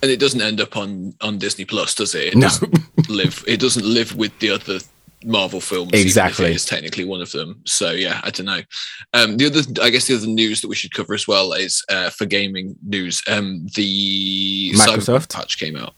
and 0.02 0.10
it 0.10 0.18
doesn't 0.20 0.40
end 0.42 0.60
up 0.60 0.76
on 0.76 1.14
on 1.20 1.38
Disney 1.38 1.64
Plus, 1.64 1.94
does 1.94 2.14
it? 2.14 2.28
It 2.28 2.36
No. 2.36 2.48
doesn't 2.48 3.08
live. 3.08 3.44
It 3.46 3.60
doesn't 3.60 3.84
live 3.84 4.14
with 4.16 4.38
the 4.40 4.50
other 4.50 4.78
Marvel 5.24 5.60
films. 5.60 5.92
Exactly. 5.92 6.52
is 6.52 6.64
technically 6.64 7.04
one 7.04 7.20
of 7.20 7.32
them. 7.32 7.60
So 7.66 7.90
yeah, 7.90 8.20
I 8.24 8.30
don't 8.30 8.46
know. 8.46 8.60
Um, 9.14 9.36
the 9.36 9.46
other, 9.46 9.60
I 9.82 9.90
guess, 9.90 10.06
the 10.06 10.16
other 10.16 10.26
news 10.26 10.60
that 10.60 10.68
we 10.68 10.74
should 10.74 10.94
cover 10.94 11.14
as 11.14 11.28
well 11.28 11.52
is 11.52 11.84
uh, 11.88 12.10
for 12.10 12.26
gaming 12.26 12.76
news. 12.86 13.22
Um, 13.28 13.66
the 13.74 14.72
Microsoft? 14.74 15.06
Cyberpunk 15.06 15.32
patch 15.32 15.58
came 15.58 15.76
out. 15.76 15.94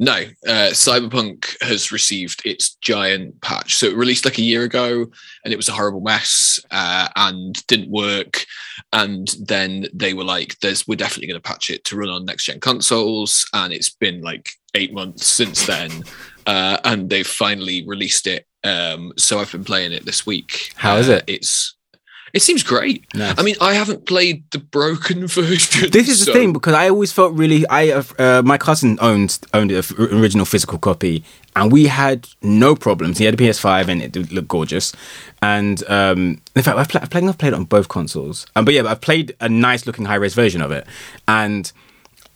No, 0.00 0.12
uh, 0.46 0.70
Cyberpunk 0.70 1.60
has 1.60 1.90
received 1.90 2.42
its 2.44 2.76
giant 2.76 3.40
patch. 3.40 3.74
So 3.74 3.86
it 3.86 3.96
released 3.96 4.24
like 4.24 4.38
a 4.38 4.42
year 4.42 4.62
ago, 4.62 5.06
and 5.44 5.52
it 5.52 5.56
was 5.56 5.68
a 5.68 5.72
horrible 5.72 6.00
mess 6.00 6.60
uh, 6.70 7.08
and 7.16 7.54
didn't 7.66 7.90
work. 7.90 8.44
And 8.92 9.26
then 9.40 9.86
they 9.92 10.14
were 10.14 10.24
like, 10.24 10.56
"There's, 10.60 10.86
we're 10.86 10.94
definitely 10.94 11.26
going 11.26 11.40
to 11.40 11.48
patch 11.48 11.70
it 11.70 11.84
to 11.86 11.96
run 11.96 12.10
on 12.10 12.24
next 12.24 12.44
gen 12.44 12.60
consoles." 12.60 13.48
And 13.52 13.72
it's 13.72 13.90
been 13.90 14.20
like 14.20 14.50
eight 14.74 14.94
months 14.94 15.26
since 15.26 15.66
then, 15.66 16.04
uh, 16.46 16.78
and 16.84 17.10
they've 17.10 17.26
finally 17.26 17.84
released 17.84 18.28
it. 18.28 18.46
Um, 18.64 19.12
so 19.16 19.38
I've 19.38 19.52
been 19.52 19.64
playing 19.64 19.92
it 19.92 20.04
this 20.04 20.26
week. 20.26 20.72
How 20.76 20.96
is 20.96 21.08
Uh, 21.08 21.12
it? 21.12 21.24
It's 21.26 21.74
it 22.34 22.42
seems 22.42 22.62
great. 22.62 23.06
Nice. 23.14 23.38
I 23.38 23.42
mean, 23.42 23.54
I 23.60 23.72
haven't 23.72 24.04
played 24.04 24.44
the 24.50 24.58
broken 24.58 25.26
version. 25.28 25.90
This 25.90 26.08
is 26.10 26.26
the 26.26 26.32
thing 26.32 26.52
because 26.52 26.74
I 26.74 26.88
always 26.90 27.10
felt 27.10 27.32
really. 27.34 27.66
I 27.68 27.90
uh, 27.90 28.02
uh, 28.18 28.42
my 28.44 28.58
cousin 28.58 28.98
owned 29.00 29.38
owned 29.54 29.70
an 29.70 29.82
original 29.98 30.44
physical 30.44 30.78
copy, 30.78 31.24
and 31.56 31.72
we 31.72 31.86
had 31.86 32.28
no 32.42 32.74
problems. 32.74 33.16
He 33.18 33.24
had 33.24 33.34
a 33.34 33.36
PS5, 33.38 33.88
and 33.88 34.02
it 34.02 34.30
looked 34.32 34.48
gorgeous. 34.48 34.92
And 35.40 35.82
um, 35.88 36.40
in 36.54 36.62
fact, 36.62 36.76
I've, 36.78 36.88
pla- 36.88 37.00
I've 37.02 37.10
played 37.10 37.24
I've 37.24 37.38
played 37.38 37.52
it 37.54 37.56
on 37.56 37.64
both 37.64 37.88
consoles. 37.88 38.46
Um, 38.56 38.64
but 38.66 38.74
yeah, 38.74 38.82
I've 38.86 39.00
played 39.00 39.34
a 39.40 39.48
nice 39.48 39.86
looking 39.86 40.04
high 40.04 40.16
res 40.16 40.34
version 40.34 40.60
of 40.60 40.70
it. 40.70 40.86
And 41.26 41.70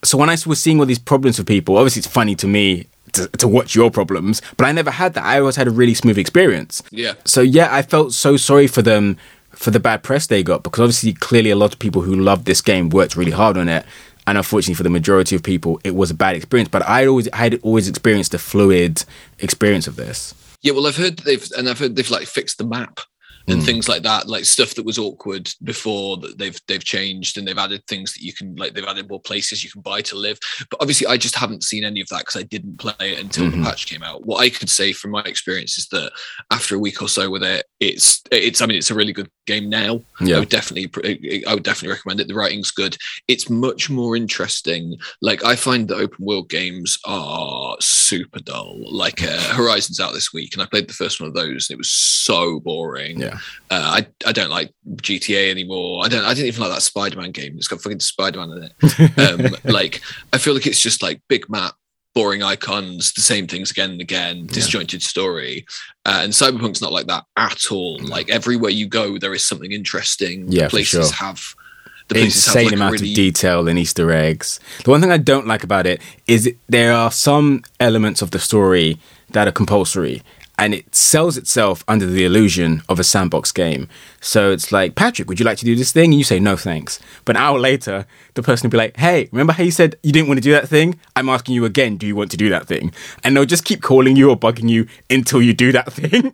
so 0.04 0.16
when 0.16 0.30
I 0.30 0.36
was 0.46 0.60
seeing 0.60 0.80
all 0.80 0.86
these 0.86 0.98
problems 0.98 1.36
with 1.38 1.46
people, 1.46 1.76
obviously 1.76 2.00
it's 2.00 2.06
funny 2.08 2.34
to 2.36 2.46
me. 2.46 2.86
To, 3.12 3.28
to 3.28 3.46
watch 3.46 3.74
your 3.74 3.90
problems, 3.90 4.40
but 4.56 4.66
I 4.66 4.72
never 4.72 4.90
had 4.90 5.12
that. 5.14 5.24
I 5.24 5.38
always 5.38 5.56
had 5.56 5.68
a 5.68 5.70
really 5.70 5.92
smooth 5.92 6.16
experience. 6.16 6.82
Yeah. 6.90 7.12
So 7.26 7.42
yeah, 7.42 7.68
I 7.70 7.82
felt 7.82 8.14
so 8.14 8.38
sorry 8.38 8.66
for 8.66 8.80
them 8.80 9.18
for 9.50 9.70
the 9.70 9.80
bad 9.80 10.02
press 10.02 10.26
they 10.26 10.42
got 10.42 10.62
because 10.62 10.80
obviously 10.80 11.12
clearly 11.12 11.50
a 11.50 11.56
lot 11.56 11.72
of 11.74 11.78
people 11.78 12.02
who 12.02 12.14
loved 12.14 12.46
this 12.46 12.62
game 12.62 12.88
worked 12.88 13.16
really 13.16 13.32
hard 13.32 13.56
on 13.58 13.68
it. 13.68 13.84
And 14.26 14.38
unfortunately 14.38 14.74
for 14.74 14.82
the 14.82 14.90
majority 14.90 15.36
of 15.36 15.42
people, 15.42 15.80
it 15.84 15.94
was 15.94 16.10
a 16.10 16.14
bad 16.14 16.36
experience. 16.36 16.68
But 16.68 16.88
I 16.88 17.06
always 17.06 17.28
I 17.32 17.36
had 17.36 17.60
always 17.62 17.88
experienced 17.88 18.34
a 18.34 18.38
fluid 18.38 19.04
experience 19.40 19.86
of 19.86 19.96
this. 19.96 20.34
Yeah, 20.62 20.72
well, 20.72 20.86
I've 20.86 20.96
heard 20.96 21.16
that 21.18 21.24
they've 21.24 21.46
and 21.56 21.68
I've 21.68 21.78
heard 21.78 21.96
they've 21.96 22.10
like 22.10 22.26
fixed 22.26 22.58
the 22.58 22.64
map 22.64 23.00
and 23.46 23.60
Mm. 23.60 23.64
things 23.64 23.88
like 23.88 24.02
that, 24.02 24.28
like 24.28 24.44
stuff 24.44 24.74
that 24.74 24.84
was 24.84 24.98
awkward 24.98 25.50
before 25.62 26.16
that 26.18 26.38
they've 26.38 26.58
they've 26.68 26.84
changed 26.84 27.36
and 27.38 27.46
they've 27.46 27.58
added 27.58 27.82
things 27.86 28.12
that 28.14 28.22
you 28.22 28.32
can 28.32 28.54
like 28.56 28.74
they've 28.74 28.84
added 28.84 29.08
more 29.08 29.20
places 29.20 29.62
you 29.64 29.70
can 29.70 29.82
buy 29.82 30.00
to 30.02 30.16
live. 30.16 30.38
But 30.70 30.80
obviously, 30.80 31.06
I 31.06 31.16
just 31.16 31.34
haven't 31.36 31.64
seen 31.64 31.84
any 31.84 32.00
of 32.00 32.08
that 32.08 32.20
because 32.20 32.36
I 32.40 32.44
didn't 32.44 32.78
play 32.78 32.94
it 33.00 33.18
until 33.18 33.46
Mhm. 33.46 33.52
the 33.58 33.62
patch 33.62 33.86
came 33.86 34.02
out. 34.02 34.24
What 34.26 34.40
I 34.40 34.48
could 34.50 34.70
say 34.70 34.92
from 34.92 35.10
my 35.12 35.22
experience 35.22 35.78
is 35.78 35.86
that 35.88 36.12
after 36.50 36.74
a 36.74 36.78
week 36.78 37.02
or 37.02 37.08
so 37.08 37.30
with 37.30 37.42
it, 37.42 37.66
it's 37.80 38.22
it's 38.30 38.60
I 38.60 38.66
mean 38.66 38.78
it's 38.78 38.90
a 38.90 38.94
really 38.94 39.12
good 39.12 39.30
game 39.46 39.68
now. 39.68 40.02
Yeah. 40.20 40.36
I 40.36 40.40
would 40.40 40.48
definitely 40.48 41.44
I 41.46 41.54
would 41.54 41.64
definitely 41.64 41.94
recommend 41.96 42.20
it. 42.20 42.28
The 42.28 42.34
writing's 42.34 42.70
good. 42.70 42.96
It's 43.28 43.50
much 43.50 43.90
more 43.90 44.16
interesting. 44.16 44.96
Like 45.20 45.44
I 45.44 45.56
find 45.56 45.88
that 45.88 45.96
open 45.96 46.24
world 46.24 46.48
games 46.48 46.98
are 47.04 47.76
super 48.12 48.40
dull. 48.40 48.84
Like 48.92 49.22
uh, 49.22 49.54
Horizon's 49.54 50.00
out 50.00 50.12
this 50.12 50.32
week, 50.32 50.52
and 50.52 50.62
I 50.62 50.66
played 50.66 50.88
the 50.88 50.94
first 50.94 51.20
one 51.20 51.28
of 51.28 51.34
those, 51.34 51.68
and 51.68 51.74
it 51.74 51.78
was 51.78 51.90
so 51.90 52.60
boring. 52.60 53.18
Yeah. 53.20 53.38
Uh, 53.70 54.00
I 54.00 54.06
I 54.26 54.32
don't 54.32 54.50
like 54.50 54.72
GTA 54.96 55.50
anymore. 55.50 56.04
I 56.04 56.08
don't. 56.08 56.24
I 56.24 56.34
didn't 56.34 56.48
even 56.48 56.62
like 56.62 56.72
that 56.72 56.82
Spider 56.82 57.18
Man 57.18 57.30
game. 57.30 57.54
It's 57.56 57.68
got 57.68 57.80
fucking 57.80 58.00
Spider 58.00 58.40
Man 58.40 58.50
in 58.50 58.70
it. 58.70 59.18
Um, 59.18 59.56
like 59.72 60.02
I 60.32 60.38
feel 60.38 60.54
like 60.54 60.66
it's 60.66 60.82
just 60.82 61.02
like 61.02 61.22
big 61.28 61.48
map. 61.48 61.74
Boring 62.14 62.42
icons, 62.42 63.14
the 63.14 63.22
same 63.22 63.46
things 63.46 63.70
again 63.70 63.92
and 63.92 64.00
again, 64.02 64.44
disjointed 64.44 65.02
story. 65.02 65.64
Uh, 66.04 66.20
and 66.22 66.34
Cyberpunk's 66.34 66.82
not 66.82 66.92
like 66.92 67.06
that 67.06 67.24
at 67.38 67.72
all. 67.72 67.98
Like 68.02 68.28
everywhere 68.28 68.70
you 68.70 68.86
go, 68.86 69.16
there 69.16 69.32
is 69.32 69.46
something 69.46 69.72
interesting. 69.72 70.44
Yeah, 70.52 70.68
places 70.68 71.08
sure. 71.08 71.26
have 71.26 71.54
the 72.08 72.20
insane 72.20 72.66
like 72.66 72.74
amount 72.74 72.92
really, 72.92 73.10
of 73.10 73.16
detail 73.16 73.68
and 73.68 73.78
Easter 73.78 74.10
eggs. 74.10 74.60
The 74.84 74.90
one 74.90 75.00
thing 75.00 75.12
I 75.12 75.18
don't 75.18 75.46
like 75.46 75.64
about 75.64 75.86
it 75.86 76.00
is 76.26 76.46
it, 76.46 76.58
there 76.68 76.92
are 76.92 77.10
some 77.10 77.62
elements 77.80 78.22
of 78.22 78.30
the 78.30 78.38
story 78.38 78.98
that 79.30 79.48
are 79.48 79.52
compulsory, 79.52 80.22
and 80.58 80.74
it 80.74 80.94
sells 80.94 81.36
itself 81.36 81.82
under 81.88 82.06
the 82.06 82.24
illusion 82.24 82.82
of 82.88 83.00
a 83.00 83.04
sandbox 83.04 83.50
game. 83.52 83.88
So 84.20 84.52
it's 84.52 84.70
like, 84.70 84.94
Patrick, 84.94 85.28
would 85.28 85.40
you 85.40 85.46
like 85.46 85.58
to 85.58 85.64
do 85.64 85.74
this 85.74 85.92
thing? 85.92 86.10
And 86.12 86.18
you 86.18 86.24
say 86.24 86.38
no, 86.38 86.56
thanks. 86.56 87.00
But 87.24 87.36
an 87.36 87.42
hour 87.42 87.58
later, 87.58 88.06
the 88.34 88.42
person 88.42 88.68
will 88.68 88.72
be 88.72 88.78
like, 88.78 88.96
Hey, 88.96 89.28
remember 89.32 89.54
how 89.54 89.64
you 89.64 89.70
said 89.70 89.96
you 90.02 90.12
didn't 90.12 90.28
want 90.28 90.38
to 90.38 90.42
do 90.42 90.52
that 90.52 90.68
thing? 90.68 91.00
I'm 91.16 91.28
asking 91.28 91.54
you 91.54 91.64
again, 91.64 91.96
do 91.96 92.06
you 92.06 92.14
want 92.14 92.30
to 92.32 92.36
do 92.36 92.48
that 92.50 92.66
thing? 92.66 92.92
And 93.24 93.36
they'll 93.36 93.44
just 93.44 93.64
keep 93.64 93.82
calling 93.82 94.14
you 94.14 94.30
or 94.30 94.36
bugging 94.38 94.68
you 94.68 94.86
until 95.10 95.42
you 95.42 95.54
do 95.54 95.72
that 95.72 95.92
thing. 95.92 96.32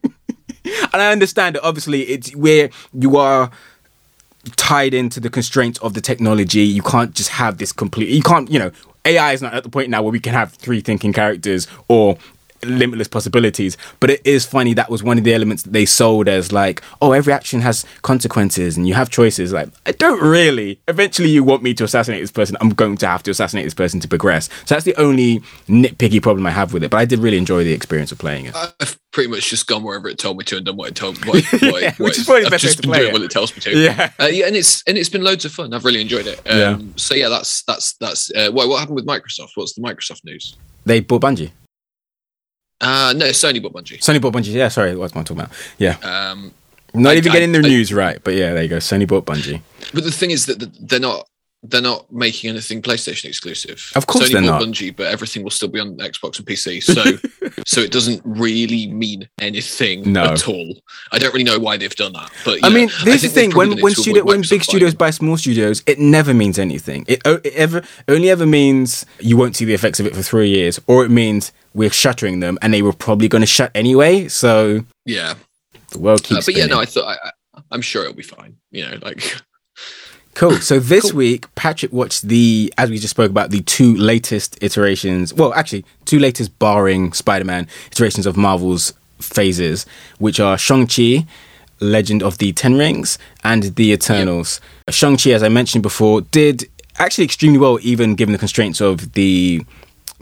and 0.65 1.03
I 1.03 1.13
understand 1.13 1.55
that 1.55 1.63
obviously 1.63 2.03
it's 2.03 2.35
where 2.35 2.71
you 2.93 3.17
are 3.17 3.51
tied 4.57 4.95
into 4.95 5.21
the 5.21 5.30
constraints 5.30 5.78
of 5.80 5.95
the 5.95 6.00
technology. 6.00 6.61
You 6.61 6.83
can't 6.83 7.14
just 7.14 7.30
have 7.30 7.59
this 7.59 7.73
complete. 7.73 8.09
You 8.09 8.23
can't, 8.23 8.50
you 8.50 8.59
know, 8.59 8.71
AI 9.04 9.33
is 9.33 9.42
not 9.42 9.54
at 9.54 9.62
the 9.62 9.68
point 9.68 9.90
now 9.90 10.02
where 10.02 10.12
we 10.12 10.21
can 10.21 10.33
have 10.33 10.52
three 10.52 10.80
thinking 10.80 11.12
characters 11.12 11.66
or 11.88 12.18
limitless 12.62 13.09
possibilities. 13.09 13.77
But 14.00 14.11
it 14.11 14.27
is 14.27 14.45
funny 14.47 14.75
that 14.75 14.91
was 14.91 15.03
one 15.03 15.19
of 15.19 15.25
the 15.25 15.35
elements 15.35 15.62
that 15.62 15.73
they 15.73 15.85
sold 15.85 16.29
as 16.29 16.53
like, 16.53 16.83
oh, 17.00 17.12
every 17.12 17.33
action 17.33 17.61
has 17.61 17.85
consequences 18.03 18.77
and 18.77 18.87
you 18.87 18.95
have 18.95 19.11
choices. 19.11 19.53
Like, 19.53 19.69
I 19.87 19.93
don't 19.93 20.23
really. 20.23 20.81
Eventually, 20.88 21.31
you 21.31 21.45
want 21.45 21.62
me 21.62 21.75
to 21.75 21.85
assassinate 21.85 22.23
this 22.23 22.31
person. 22.31 22.57
I'm 22.61 22.71
going 22.71 22.97
to 22.99 23.07
have 23.07 23.23
to 23.25 23.31
assassinate 23.31 23.65
this 23.65 23.75
person 23.75 24.00
to 24.00 24.09
progress. 24.09 24.49
So 24.67 24.75
that's 24.75 24.85
the 24.85 24.97
only 24.97 25.41
nitpicky 25.69 26.23
problem 26.23 26.47
I 26.47 26.50
have 26.50 26.73
with 26.73 26.83
it. 26.83 26.91
But 26.91 26.99
I 26.99 27.05
did 27.05 27.19
really 27.21 27.38
enjoy 27.38 27.65
the 27.65 27.73
experience 27.73 28.12
of 28.12 28.19
playing 28.19 28.47
it. 28.47 28.55
I've 28.57 28.99
pretty 29.12 29.31
much 29.31 29.49
just 29.50 29.67
gone 29.67 29.83
wherever 29.83 30.09
it 30.09 30.19
told 30.19 30.37
me 30.38 30.45
to 30.45 30.57
and 30.57 30.67
done 30.67 30.77
what 30.77 30.88
it 30.91 30.95
told 30.95 31.25
what, 31.25 31.43
what, 31.45 31.62
Yeah, 31.83 31.91
what 31.97 31.99
which 31.99 32.19
is 32.19 32.25
probably 32.25 32.45
the 32.45 32.50
best 32.50 32.65
way 32.65 32.69
just 32.69 32.83
been 32.83 32.93
doing 32.93 33.07
it. 33.09 33.12
what 33.12 33.23
it 33.23 33.31
tells 33.31 33.55
me 33.55 33.61
to. 33.62 33.79
Yeah. 33.79 34.11
Uh, 34.21 34.27
yeah, 34.27 34.47
and 34.47 34.57
it's 34.57 34.83
and 34.87 34.99
it's 34.99 35.09
been 35.09 35.23
loads 35.23 35.45
of 35.45 35.53
fun. 35.53 35.73
I've 35.73 35.85
really 35.85 36.00
enjoyed 36.00 36.27
it. 36.27 36.38
Um, 36.47 36.59
Yeah. 36.59 36.79
So 36.97 37.15
yeah, 37.15 37.29
that's 37.29 37.62
that's 37.62 37.95
that's 37.95 38.31
uh, 38.35 38.50
what 38.50 38.69
what 38.69 38.79
happened 38.79 38.97
with 38.97 39.07
Microsoft. 39.07 39.50
What's 39.55 39.75
the 39.75 39.83
Microsoft 39.83 40.25
news? 40.25 40.57
They 40.85 41.00
bought 41.00 41.23
Bungie. 41.23 41.50
Uh, 42.81 43.13
no, 43.17 43.27
Sony 43.31 43.61
bought 43.63 43.73
Bungie. 43.73 43.99
Sony 43.99 44.21
bought 44.21 44.35
Bungie. 44.35 44.53
Yeah, 44.53 44.69
sorry, 44.69 44.95
what 44.97 45.15
am 45.15 45.21
I 45.21 45.23
talking 45.25 45.43
about? 45.43 45.53
Yeah. 45.79 45.97
Um, 46.03 46.53
Not 46.95 47.15
I- 47.15 47.17
even 47.17 47.33
getting 47.33 47.53
their 47.53 47.65
I- 47.65 47.69
news 47.69 47.93
right. 47.93 48.19
But 48.23 48.35
yeah, 48.35 48.53
there 48.55 48.63
you 48.63 48.69
go. 48.69 48.77
Sony 48.79 49.07
bought 49.07 49.27
Bungie. 49.27 49.63
but 49.93 50.05
the 50.05 50.11
thing 50.13 50.31
is 50.31 50.47
that 50.47 50.59
they're 50.81 51.01
not 51.01 51.27
they're 51.65 51.83
not 51.83 52.11
making 52.12 52.50
anything 52.50 52.81
PlayStation 52.81 53.25
exclusive. 53.25 53.91
Of 53.97 54.07
course 54.07 54.29
Sony 54.29 54.33
they're 54.35 54.43
not. 54.43 54.62
Bungie, 54.62 54.95
but 54.95 55.07
everything 55.09 55.43
will 55.43 55.50
still 55.50 55.69
be 55.69 55.81
on 55.81 55.97
Xbox 55.99 56.38
and 56.38 56.47
PC. 56.47 56.81
So 56.83 57.03
so 57.67 57.81
it 57.81 57.91
doesn't 57.91 58.23
really 58.25 58.87
mean 58.87 59.29
anything 59.41 60.12
No. 60.12 60.25
at 60.25 60.47
all. 60.47 60.77
I 61.11 61.19
don't 61.19 61.33
really 61.33 61.45
know 61.45 61.59
why 61.59 61.77
they've 61.77 61.95
done 61.95 62.12
that. 62.12 62.31
But 62.45 62.61
I 62.65 62.69
know, 62.69 62.75
mean, 62.75 62.88
this 63.05 63.25
is 63.25 63.33
the 63.35 63.41
thing. 63.41 63.55
When 63.57 63.81
when 63.81 63.93
studio, 63.95 64.25
when 64.25 64.43
big 64.49 64.62
studios 64.62 64.95
buy 64.95 65.11
small 65.11 65.37
studios, 65.37 65.83
it 65.87 65.99
never 65.99 66.33
means 66.33 66.59
anything. 66.61 67.05
It, 67.09 67.23
o- 67.25 67.41
it 67.43 67.55
ever 67.55 67.83
only 68.07 68.31
ever 68.31 68.47
means 68.47 69.05
you 69.19 69.37
won't 69.37 69.57
see 69.57 69.65
the 69.65 69.75
effects 69.75 69.99
of 69.99 70.07
it 70.07 70.15
for 70.15 70.23
three 70.23 70.50
years, 70.50 70.81
or 70.87 71.05
it 71.05 71.11
means 71.11 71.50
we're 71.75 71.91
shuttering 71.91 72.38
them, 72.41 72.57
and 72.62 72.73
they 72.73 72.83
were 72.83 72.93
probably 72.93 73.27
going 73.29 73.43
to 73.43 73.47
shut 73.47 73.73
anyway. 73.75 74.29
So. 74.29 74.85
Yeah, 75.07 75.35
the 75.91 75.99
world 75.99 76.21
Uh, 76.21 76.29
keeps. 76.37 76.47
but 76.47 76.55
yeah, 76.55 76.67
no, 76.67 76.79
I 76.79 76.85
thought 76.85 77.05
I, 77.23 77.29
I, 77.57 77.62
I'm 77.73 77.83
sure 77.83 78.03
it'll 78.03 78.15
be 78.15 78.23
fine. 78.23 78.57
You 78.71 78.87
know, 78.88 78.99
like 79.03 79.37
Cool. 80.38 80.61
So 80.61 80.78
this 80.78 81.11
Cool. 81.11 81.18
week, 81.18 81.52
Patrick 81.57 81.92
watched 81.92 82.23
the, 82.28 82.73
as 82.78 82.90
we 82.90 82.99
just 82.99 83.11
spoke 83.11 83.30
about, 83.30 83.50
the 83.50 83.61
two 83.62 83.97
latest 83.97 84.57
iterations. 84.62 85.35
Well, 85.35 85.52
actually, 85.54 85.85
two 86.04 86.21
latest 86.21 86.57
barring 86.61 87.12
Spider-Man 87.12 87.66
iterations 87.90 88.25
of 88.25 88.37
Marvel's 88.37 88.92
phases, 89.21 89.85
which 90.18 90.38
are 90.38 90.57
Shang-Chi, 90.57 91.26
Legend 91.80 92.23
of 92.23 92.38
the 92.38 92.52
Ten 92.52 92.78
Rings, 92.78 93.18
and 93.42 93.75
The 93.75 93.90
Eternals. 93.92 94.61
Shang-Chi, 94.88 95.30
as 95.30 95.42
I 95.42 95.49
mentioned 95.49 95.83
before, 95.83 96.21
did 96.21 96.68
actually 96.99 97.25
extremely 97.25 97.59
well, 97.59 97.80
even 97.83 98.14
given 98.14 98.33
the 98.33 98.38
constraints 98.38 98.80
of 98.80 99.12
the 99.14 99.64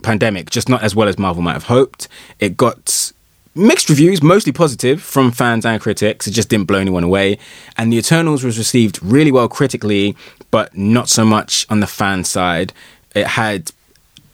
pandemic, 0.01 0.49
just 0.49 0.67
not 0.67 0.81
as 0.81 0.95
well 0.95 1.07
as 1.07 1.19
Marvel 1.19 1.43
might 1.43 1.53
have 1.53 1.65
hoped. 1.65 2.07
It 2.39 2.57
got 2.57 3.11
mixed 3.57 3.89
reviews, 3.89 4.21
mostly 4.21 4.51
positive 4.51 5.01
from 5.01 5.31
fans 5.31 5.65
and 5.65 5.81
critics. 5.81 6.27
It 6.27 6.31
just 6.31 6.49
didn't 6.49 6.67
blow 6.67 6.79
anyone 6.79 7.03
away. 7.03 7.37
And 7.77 7.91
The 7.91 7.97
Eternals 7.97 8.43
was 8.43 8.57
received 8.57 9.01
really 9.03 9.31
well 9.31 9.49
critically, 9.49 10.15
but 10.51 10.75
not 10.77 11.09
so 11.09 11.25
much 11.25 11.65
on 11.69 11.79
the 11.79 11.87
fan 11.87 12.23
side. 12.23 12.73
It 13.15 13.27
had 13.27 13.71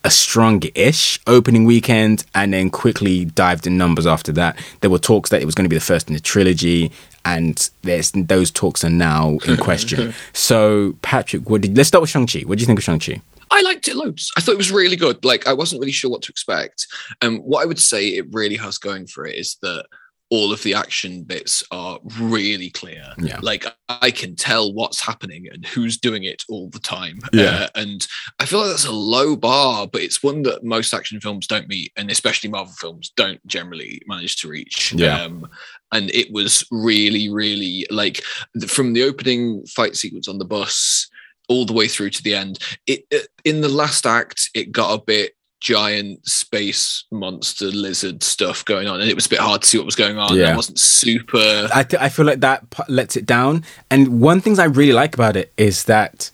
a 0.04 0.12
strong-ish 0.12 1.20
opening 1.28 1.64
weekend 1.64 2.26
and 2.36 2.54
then 2.54 2.70
quickly 2.70 3.26
dived 3.26 3.66
in 3.66 3.78
numbers 3.78 4.06
after 4.06 4.34
that. 4.34 4.58
There 4.82 4.90
were 4.90 5.00
talks 5.00 5.30
that 5.30 5.42
it 5.42 5.46
was 5.46 5.56
going 5.56 5.66
to 5.66 5.70
be 5.70 5.78
the 5.78 5.82
first 5.82 6.10
in 6.10 6.14
the 6.14 6.20
trilogy 6.20 6.92
and 7.26 7.70
there's 7.84 8.12
those 8.12 8.52
talks 8.52 8.84
are 8.84 8.90
now 8.90 9.38
in 9.48 9.56
question. 9.56 10.14
so, 10.34 10.96
Patrick, 11.02 11.50
what 11.50 11.62
did, 11.62 11.78
let's 11.78 11.88
start 11.88 12.02
with 12.02 12.10
Shang-Chi. 12.10 12.42
What 12.42 12.58
do 12.58 12.62
you 12.62 12.66
think 12.66 12.80
of 12.80 12.84
Shang-Chi? 12.84 13.22
I 13.54 13.62
liked 13.62 13.88
it 13.88 13.96
loads. 13.96 14.32
I 14.36 14.42
thought 14.42 14.54
it 14.54 14.58
was 14.58 14.72
really 14.72 14.96
good. 14.96 15.24
Like 15.24 15.48
I 15.48 15.54
wasn't 15.54 15.80
really 15.80 15.92
sure 15.92 16.10
what 16.10 16.24
to 16.24 16.32
expect. 16.32 16.88
Um, 17.22 17.40
what 17.40 17.62
I 17.62 17.66
would 17.66 17.80
say 17.80 18.08
it 18.08 18.26
really 18.32 18.56
has 18.58 18.78
going 18.78 19.06
for 19.08 19.26
it 19.26 19.36
is 19.36 19.58
that 19.62 19.86
all 20.34 20.52
of 20.52 20.64
the 20.64 20.74
action 20.74 21.22
bits 21.22 21.64
are 21.70 22.00
really 22.20 22.72
clear. 22.72 23.14
Yeah. 23.20 23.38
Like 23.44 23.68
I 23.88 24.10
can 24.10 24.36
tell 24.36 24.74
what's 24.74 25.00
happening 25.00 25.46
and 25.54 25.64
who's 25.64 26.00
doing 26.00 26.24
it 26.24 26.42
all 26.50 26.70
the 26.70 26.80
time. 26.80 27.20
Yeah. 27.32 27.44
Uh, 27.44 27.68
and 27.76 28.08
I 28.40 28.48
feel 28.48 28.62
like 28.62 28.70
that's 28.70 28.86
a 28.86 28.92
low 28.92 29.36
bar, 29.36 29.86
but 29.86 30.02
it's 30.02 30.24
one 30.24 30.42
that 30.44 30.64
most 30.64 30.92
action 30.92 31.20
films 31.22 31.46
don't 31.46 31.68
meet, 31.68 31.92
and 31.98 32.10
especially 32.10 32.50
Marvel 32.50 32.74
films 32.74 33.12
don't 33.16 33.46
generally 33.46 34.02
manage 34.08 34.38
to 34.38 34.48
reach. 34.48 34.92
Yeah. 34.94 35.22
Um, 35.22 35.48
and 35.92 36.10
it 36.10 36.34
was 36.34 36.66
really, 36.72 37.30
really 37.30 37.86
like 37.92 38.24
from 38.68 38.94
the 38.94 39.04
opening 39.04 39.64
fight 39.68 39.96
sequence 39.96 40.28
on 40.28 40.40
the 40.40 40.46
bus 40.46 41.10
all 41.50 41.66
the 41.66 41.74
way 41.74 41.88
through 41.88 42.10
to 42.12 42.24
the 42.24 42.36
end. 42.36 42.60
It, 42.88 43.06
it 43.12 43.28
in 43.44 43.62
the 43.62 43.70
last 43.70 44.06
act, 44.06 44.50
it 44.54 44.72
got 44.72 44.94
a 44.94 45.04
bit 45.04 45.36
giant 45.60 46.28
space 46.28 47.06
monster 47.10 47.68
lizard 47.68 48.22
stuff 48.22 48.66
going 48.66 48.88
on, 48.88 49.00
and 49.00 49.10
it 49.10 49.16
was 49.16 49.26
a 49.26 49.30
bit 49.30 49.40
hard 49.40 49.62
to 49.62 49.68
see 49.68 49.78
what 49.78 49.86
was 49.86 49.96
going 49.96 50.18
on. 50.18 50.36
Yeah. 50.36 50.52
It 50.52 50.56
wasn't 50.56 50.80
super. 50.80 51.70
I, 51.74 51.84
th- 51.84 52.02
I 52.02 52.10
feel 52.10 52.26
like 52.26 52.42
that 52.42 52.70
p- 52.70 52.84
lets 52.90 53.16
it 53.16 53.26
down. 53.26 53.64
And 53.90 54.20
one 54.20 54.42
things 54.42 54.60
I 54.60 54.66
really 54.66 54.94
like 54.94 55.16
about 55.16 55.38
it 55.38 55.54
is 55.58 55.86
that 55.86 56.30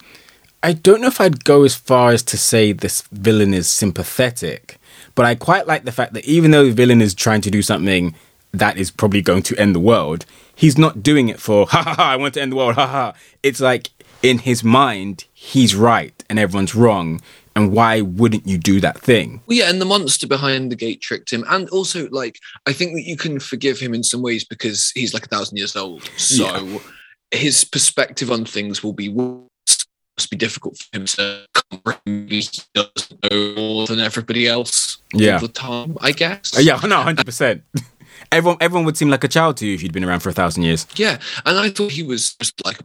I 0.64 0.74
don't 0.74 1.00
know 1.00 1.08
if 1.08 1.22
I'd 1.22 1.46
go 1.46 1.64
as 1.64 1.76
far 1.76 2.10
as 2.12 2.24
to 2.24 2.38
say 2.38 2.72
this 2.72 3.04
villain 3.12 3.54
is 3.54 3.70
sympathetic, 3.70 4.80
but 5.14 5.26
I 5.26 5.36
quite 5.36 5.68
like 5.68 5.86
the 5.86 5.92
fact 5.92 6.14
that 6.14 6.26
even 6.26 6.52
though 6.52 6.66
the 6.66 6.72
villain 6.72 7.02
is 7.02 7.14
trying 7.14 7.42
to 7.42 7.52
do 7.52 7.62
something 7.62 8.16
that 8.52 8.78
is 8.78 8.90
probably 8.90 9.22
going 9.22 9.44
to 9.44 9.56
end 9.58 9.76
the 9.76 9.80
world, 9.80 10.26
he's 10.56 10.78
not 10.78 11.04
doing 11.04 11.30
it 11.30 11.40
for 11.40 11.68
ha 11.68 11.84
ha 11.84 11.94
ha. 11.94 12.12
I 12.12 12.16
want 12.16 12.34
to 12.34 12.42
end 12.42 12.52
the 12.52 12.56
world. 12.56 12.76
Ha 12.76 12.88
ha. 12.88 13.14
It's 13.44 13.62
like 13.62 13.90
in 14.22 14.40
his 14.40 14.64
mind, 14.64 15.26
he's 15.34 15.76
right 15.76 16.24
and 16.30 16.40
everyone's 16.40 16.76
wrong. 16.76 17.22
And 17.56 17.72
why 17.74 18.02
wouldn't 18.02 18.48
you 18.48 18.58
do 18.58 18.80
that 18.80 19.00
thing? 19.00 19.42
Well, 19.46 19.58
yeah, 19.58 19.70
and 19.70 19.82
the 19.82 19.86
monster 19.86 20.28
behind 20.28 20.72
the 20.72 20.76
gate 20.78 21.02
tricked 21.02 21.32
him, 21.32 21.44
and 21.50 21.68
also 21.70 22.08
like 22.10 22.38
I 22.66 22.72
think 22.74 22.94
that 22.94 23.04
you 23.04 23.18
can 23.18 23.40
forgive 23.40 23.80
him 23.80 23.94
in 23.94 24.04
some 24.04 24.22
ways 24.22 24.46
because 24.46 24.92
he's 24.96 25.14
like 25.14 25.26
a 25.26 25.28
thousand 25.30 25.58
years 25.58 25.76
old. 25.76 26.04
So 26.16 26.80
his 27.32 27.66
perspective 27.66 28.32
on 28.32 28.46
things 28.46 28.82
will 28.82 28.94
be 28.94 29.10
must 29.10 30.30
be 30.32 30.38
difficult 30.38 30.78
for 30.78 30.98
him 30.98 31.06
to 31.06 31.46
comprehend. 31.54 32.32
He 32.32 32.44
doesn't 32.74 33.32
know 33.32 33.54
more 33.56 33.88
than 33.88 34.00
everybody 34.00 34.48
else 34.48 35.00
Yeah. 35.14 35.34
all 35.36 35.40
the 35.42 35.48
time. 35.50 35.98
I 36.00 36.12
guess. 36.12 36.56
Uh, 36.58 36.62
yeah, 36.62 36.80
no, 36.88 37.02
hundred 37.02 37.26
percent. 37.26 37.64
Everyone, 38.32 38.58
everyone 38.62 38.86
would 38.86 38.96
seem 38.98 39.10
like 39.10 39.24
a 39.24 39.28
child 39.30 39.58
to 39.58 39.66
you 39.66 39.74
if 39.74 39.82
you'd 39.82 39.94
been 39.94 40.04
around 40.04 40.20
for 40.20 40.30
a 40.30 40.34
thousand 40.34 40.64
years. 40.64 40.86
Yeah, 40.96 41.18
and 41.46 41.58
I 41.58 41.70
thought 41.72 41.92
he 41.94 42.04
was 42.04 42.36
just 42.36 42.64
like, 42.66 42.80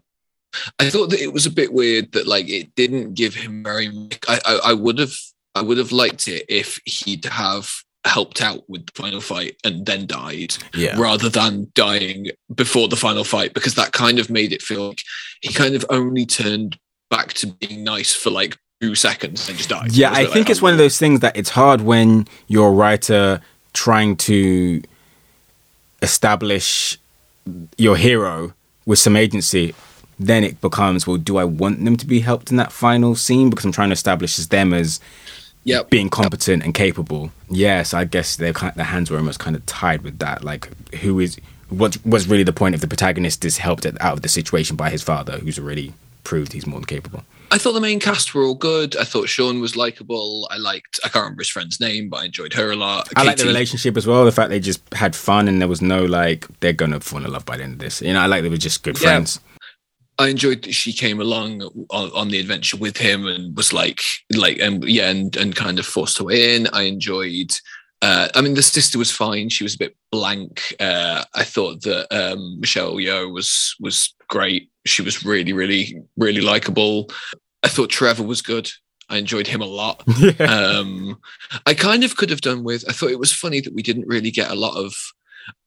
I 0.79 0.91
thought 0.91 1.11
that 1.11 1.21
it 1.21 1.33
was 1.33 1.47
a 1.47 1.51
bit 1.51 1.73
weird 1.73 2.13
that 2.13 2.27
like 2.27 2.49
it 2.49 2.75
didn't 2.75 3.15
give 3.15 3.35
him 3.35 3.63
very. 3.63 3.91
I 4.29 4.41
I, 4.45 4.61
I 4.67 4.73
would 4.73 4.99
have 4.99 5.15
I 5.55 5.63
would 5.63 5.79
have 5.79 5.93
liked 5.93 6.29
it 6.29 6.45
if 6.49 6.81
he'd 6.85 7.25
have 7.27 7.71
helped 8.05 8.43
out 8.43 8.69
with 8.69 8.87
the 8.87 8.93
final 8.93 9.21
fight 9.21 9.57
and 9.65 9.87
then 9.87 10.07
died 10.07 10.55
Yeah, 10.75 10.99
rather 10.99 11.29
than 11.29 11.71
dying 11.75 12.29
before 12.55 12.89
the 12.89 12.97
final 12.97 13.25
fight 13.25 13.55
because 13.55 13.75
that 13.77 13.93
kind 13.93 14.19
of 14.19 14.29
made 14.29 14.53
it 14.53 14.61
feel 14.61 14.89
like 14.89 15.01
he 15.41 15.53
kind 15.53 15.75
of 15.75 15.87
only 15.89 16.27
turned 16.27 16.79
back 17.11 17.33
to 17.35 17.47
being 17.47 17.83
nice 17.83 18.15
for 18.15 18.31
like 18.31 18.59
two 18.81 18.95
seconds 18.95 19.49
and 19.49 19.57
just 19.57 19.71
died. 19.71 19.93
Yeah, 19.93 20.09
It 20.09 20.11
was 20.11 20.19
a 20.19 20.21
I 20.21 20.25
think 20.25 20.35
like, 20.35 20.51
it's 20.51 20.63
one 20.63 20.73
of 20.73 20.79
those 20.79 20.99
things 20.99 21.21
that 21.21 21.37
it's 21.37 21.51
hard 21.51 21.81
when 21.81 22.27
you're 22.47 22.69
a 22.69 22.73
writer 22.73 23.41
trying 23.73 24.17
to 24.17 24.83
establish 26.03 26.99
your 27.79 27.97
hero 27.97 28.53
with 28.87 28.99
some 28.99 29.17
agency. 29.17 29.75
Then 30.19 30.45
it 30.45 30.61
becomes, 30.61 31.07
well, 31.07 31.17
do 31.17 31.37
I 31.39 31.45
want 31.45 31.85
them 31.85 31.97
to 31.97 32.07
be 32.07 32.21
helped 32.21 32.51
in 32.51 32.57
that 32.59 32.73
final 32.73 33.15
scene 33.17 33.51
because 33.51 33.65
I'm 33.65 33.73
trying 33.73 33.89
to 33.91 33.95
establish 33.95 34.39
as 34.39 34.49
them 34.49 34.73
as 34.73 35.01
Yep. 35.65 35.91
being 35.91 36.09
competent 36.11 36.63
and 36.63 36.75
capable? 36.75 37.33
Yes, 37.51 37.95
I 37.95 38.05
guess 38.05 38.37
their 38.37 38.53
kind 38.53 38.75
their 38.77 38.85
hands 38.85 39.11
were 39.11 39.17
almost 39.17 39.39
kind 39.41 39.57
of 39.57 39.65
tied 39.67 40.03
with 40.03 40.19
that. 40.19 40.45
Like, 40.45 40.69
who 40.97 41.19
is 41.21 41.39
what 41.71 41.97
was 42.05 42.29
really 42.29 42.43
the 42.45 42.53
point 42.53 42.75
if 42.75 42.81
the 42.81 42.87
protagonist 42.87 43.45
is 43.45 43.59
helped 43.59 43.87
out 43.87 44.13
of 44.13 44.23
the 44.23 44.29
situation 44.29 44.77
by 44.77 44.91
his 44.91 45.03
father, 45.03 45.39
who's 45.39 45.59
already 45.59 45.95
proved 46.23 46.53
he's 46.53 46.67
more 46.67 46.79
than 46.81 46.87
capable? 46.87 47.25
I 47.51 47.59
thought 47.59 47.73
the 47.73 47.81
main 47.81 48.01
cast 48.01 48.35
were 48.35 48.43
all 48.45 48.55
good. 48.55 48.97
I 48.97 49.05
thought 49.05 49.29
Sean 49.29 49.61
was 49.61 49.77
likable. 49.77 50.47
I 50.51 50.57
liked. 50.59 50.99
I 51.05 51.09
can't 51.09 51.23
remember 51.25 51.41
his 51.43 51.49
friend's 51.51 51.79
name, 51.81 52.09
but 52.09 52.19
I 52.23 52.25
enjoyed 52.27 52.53
her 52.55 52.71
a 52.73 52.77
lot. 52.77 53.09
I 53.17 53.23
like 53.23 53.37
the 53.39 53.45
relationship 53.47 53.97
as 53.97 54.07
well. 54.07 54.25
The 54.25 54.33
fact 54.33 54.51
they 54.51 54.61
just 54.61 54.81
had 54.95 55.15
fun 55.17 55.49
and 55.49 55.61
there 55.61 55.69
was 55.69 55.81
no 55.83 56.05
like 56.05 56.47
they're 56.61 56.73
gonna 56.73 57.01
fall 57.01 57.25
in 57.25 57.31
love 57.33 57.47
by 57.47 57.57
the 57.57 57.63
end 57.65 57.75
of 57.75 57.79
this. 57.79 58.03
You 58.03 58.13
know, 58.13 58.21
I 58.21 58.27
like 58.27 58.43
they 58.43 58.49
were 58.49 58.57
just 58.57 58.83
good 58.83 58.97
Yeah. 59.01 59.09
friends. 59.09 59.41
I 60.19 60.29
enjoyed 60.29 60.63
that 60.63 60.73
she 60.73 60.93
came 60.93 61.21
along 61.21 61.63
on, 61.91 62.11
on 62.15 62.29
the 62.29 62.39
adventure 62.39 62.77
with 62.77 62.97
him 62.97 63.27
and 63.27 63.57
was 63.57 63.73
like, 63.73 64.03
like, 64.35 64.59
and 64.59 64.85
yeah, 64.85 65.11
and 65.11 65.35
and 65.37 65.57
kind 65.57 65.79
of 65.79 65.87
forced 65.87 66.19
her 66.19 66.25
way 66.25 66.57
in. 66.57 66.69
I 66.69 66.83
enjoyed. 66.83 67.53
Uh, 68.03 68.29
I 68.35 68.41
mean, 68.43 68.55
the 68.55 68.63
sister 68.63 68.99
was 68.99 69.11
fine. 69.11 69.49
She 69.49 69.65
was 69.65 69.75
a 69.75 69.79
bit 69.79 69.97
blank. 70.13 70.75
Uh, 70.79 71.25
I 71.35 71.43
thought 71.45 71.83
that 71.83 72.07
um, 72.15 72.61
Michelle 72.61 72.95
Yeoh 72.95 73.33
was 73.33 73.75
was 73.81 74.15
great. 74.29 74.71
She 74.85 75.03
was 75.03 75.25
really, 75.25 75.53
really, 75.53 76.03
really 76.17 76.43
likable. 76.43 77.11
I 77.63 77.69
thought 77.69 77.91
Trevor 77.91 78.23
was 78.25 78.43
good. 78.43 78.71
I 79.09 79.19
enjoyed 79.19 79.47
him 79.47 79.63
a 79.63 79.67
lot. 79.67 80.03
Yeah. 80.19 80.47
um 80.47 81.19
i 81.67 81.75
kind 81.75 82.05
of 82.05 82.17
could 82.17 82.31
have 82.31 82.41
done 82.41 82.65
with 82.65 82.85
i 82.89 82.93
thought 82.93 83.11
it 83.11 83.19
was 83.19 83.33
funny 83.33 83.61
that 83.61 83.75
we 83.75 83.83
didn't 83.83 84.07
really 84.09 84.31
get 84.31 84.51
a 84.51 84.55
lot 84.55 84.77
of 84.77 84.95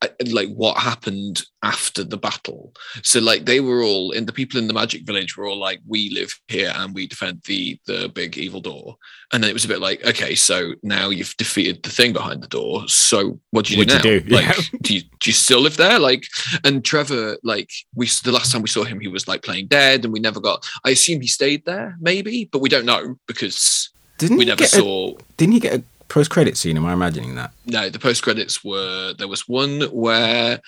Uh, 0.02 0.08
like 0.30 0.48
what 0.50 0.76
happened 0.78 1.42
after 1.62 2.02
the 2.04 2.16
battle. 2.16 2.72
So 3.02 3.20
like 3.20 3.44
they 3.44 3.60
were 3.60 3.82
all 3.82 4.10
in 4.12 4.26
the 4.26 4.32
people 4.32 4.58
in 4.58 4.66
the 4.68 4.74
magic 4.74 5.04
village 5.06 5.36
were 5.36 5.46
all 5.46 5.58
like, 5.58 5.80
we 5.86 6.10
live 6.10 6.32
here 6.48 6.72
and 6.74 6.94
we 6.94 7.06
defend 7.06 7.42
the 7.46 7.78
the 7.86 8.08
big 8.08 8.36
evil 8.38 8.60
door. 8.60 8.96
And 9.32 9.42
then 9.42 9.50
it 9.50 9.52
was 9.54 9.64
a 9.64 9.68
bit 9.68 9.80
like, 9.80 10.04
okay, 10.06 10.34
so 10.34 10.72
now 10.82 11.10
you've 11.10 11.36
defeated 11.36 11.82
the 11.82 11.90
thing 11.90 12.12
behind 12.12 12.42
the 12.42 12.48
door. 12.48 12.88
So 12.88 13.40
what 13.50 13.66
do 13.66 13.76
you 13.76 13.84
do 13.84 13.94
What'd 13.94 14.04
now? 14.04 14.10
you 14.10 14.20
do? 14.20 14.30
Like, 14.34 14.46
Yeah. 14.56 14.78
do 14.82 14.94
you 14.94 15.00
do 15.02 15.30
you 15.30 15.32
still 15.34 15.60
live 15.60 15.76
there? 15.76 15.98
Like, 15.98 16.24
and 16.64 16.84
Trevor, 16.84 17.36
like 17.42 17.70
we 17.94 18.06
the 18.24 18.32
last 18.32 18.52
time 18.52 18.62
we 18.62 18.68
saw 18.68 18.84
him, 18.84 19.00
he 19.00 19.08
was 19.08 19.28
like 19.28 19.42
playing 19.42 19.66
dead, 19.68 20.04
and 20.04 20.12
we 20.12 20.20
never 20.20 20.40
got. 20.40 20.64
I 20.84 20.90
assume 20.90 21.20
he 21.20 21.28
stayed 21.28 21.64
there, 21.66 21.96
maybe, 22.00 22.48
but 22.50 22.60
we 22.60 22.68
don't 22.68 22.86
know 22.86 23.16
because 23.26 23.90
Didn't 24.18 24.38
we 24.38 24.44
never 24.44 24.58
get 24.58 24.72
a, 24.74 24.76
saw. 24.76 25.16
Didn't 25.36 25.54
he 25.54 25.60
get 25.60 25.74
a 25.80 25.82
post 26.08 26.30
credit 26.30 26.56
scene? 26.56 26.76
Am 26.76 26.86
I 26.86 26.92
imagining 26.92 27.34
that? 27.36 27.52
No, 27.66 27.88
the 27.90 27.98
post 27.98 28.22
credits 28.22 28.64
were 28.64 29.14
there 29.18 29.28
was 29.28 29.48
one 29.48 29.82
where 29.92 30.60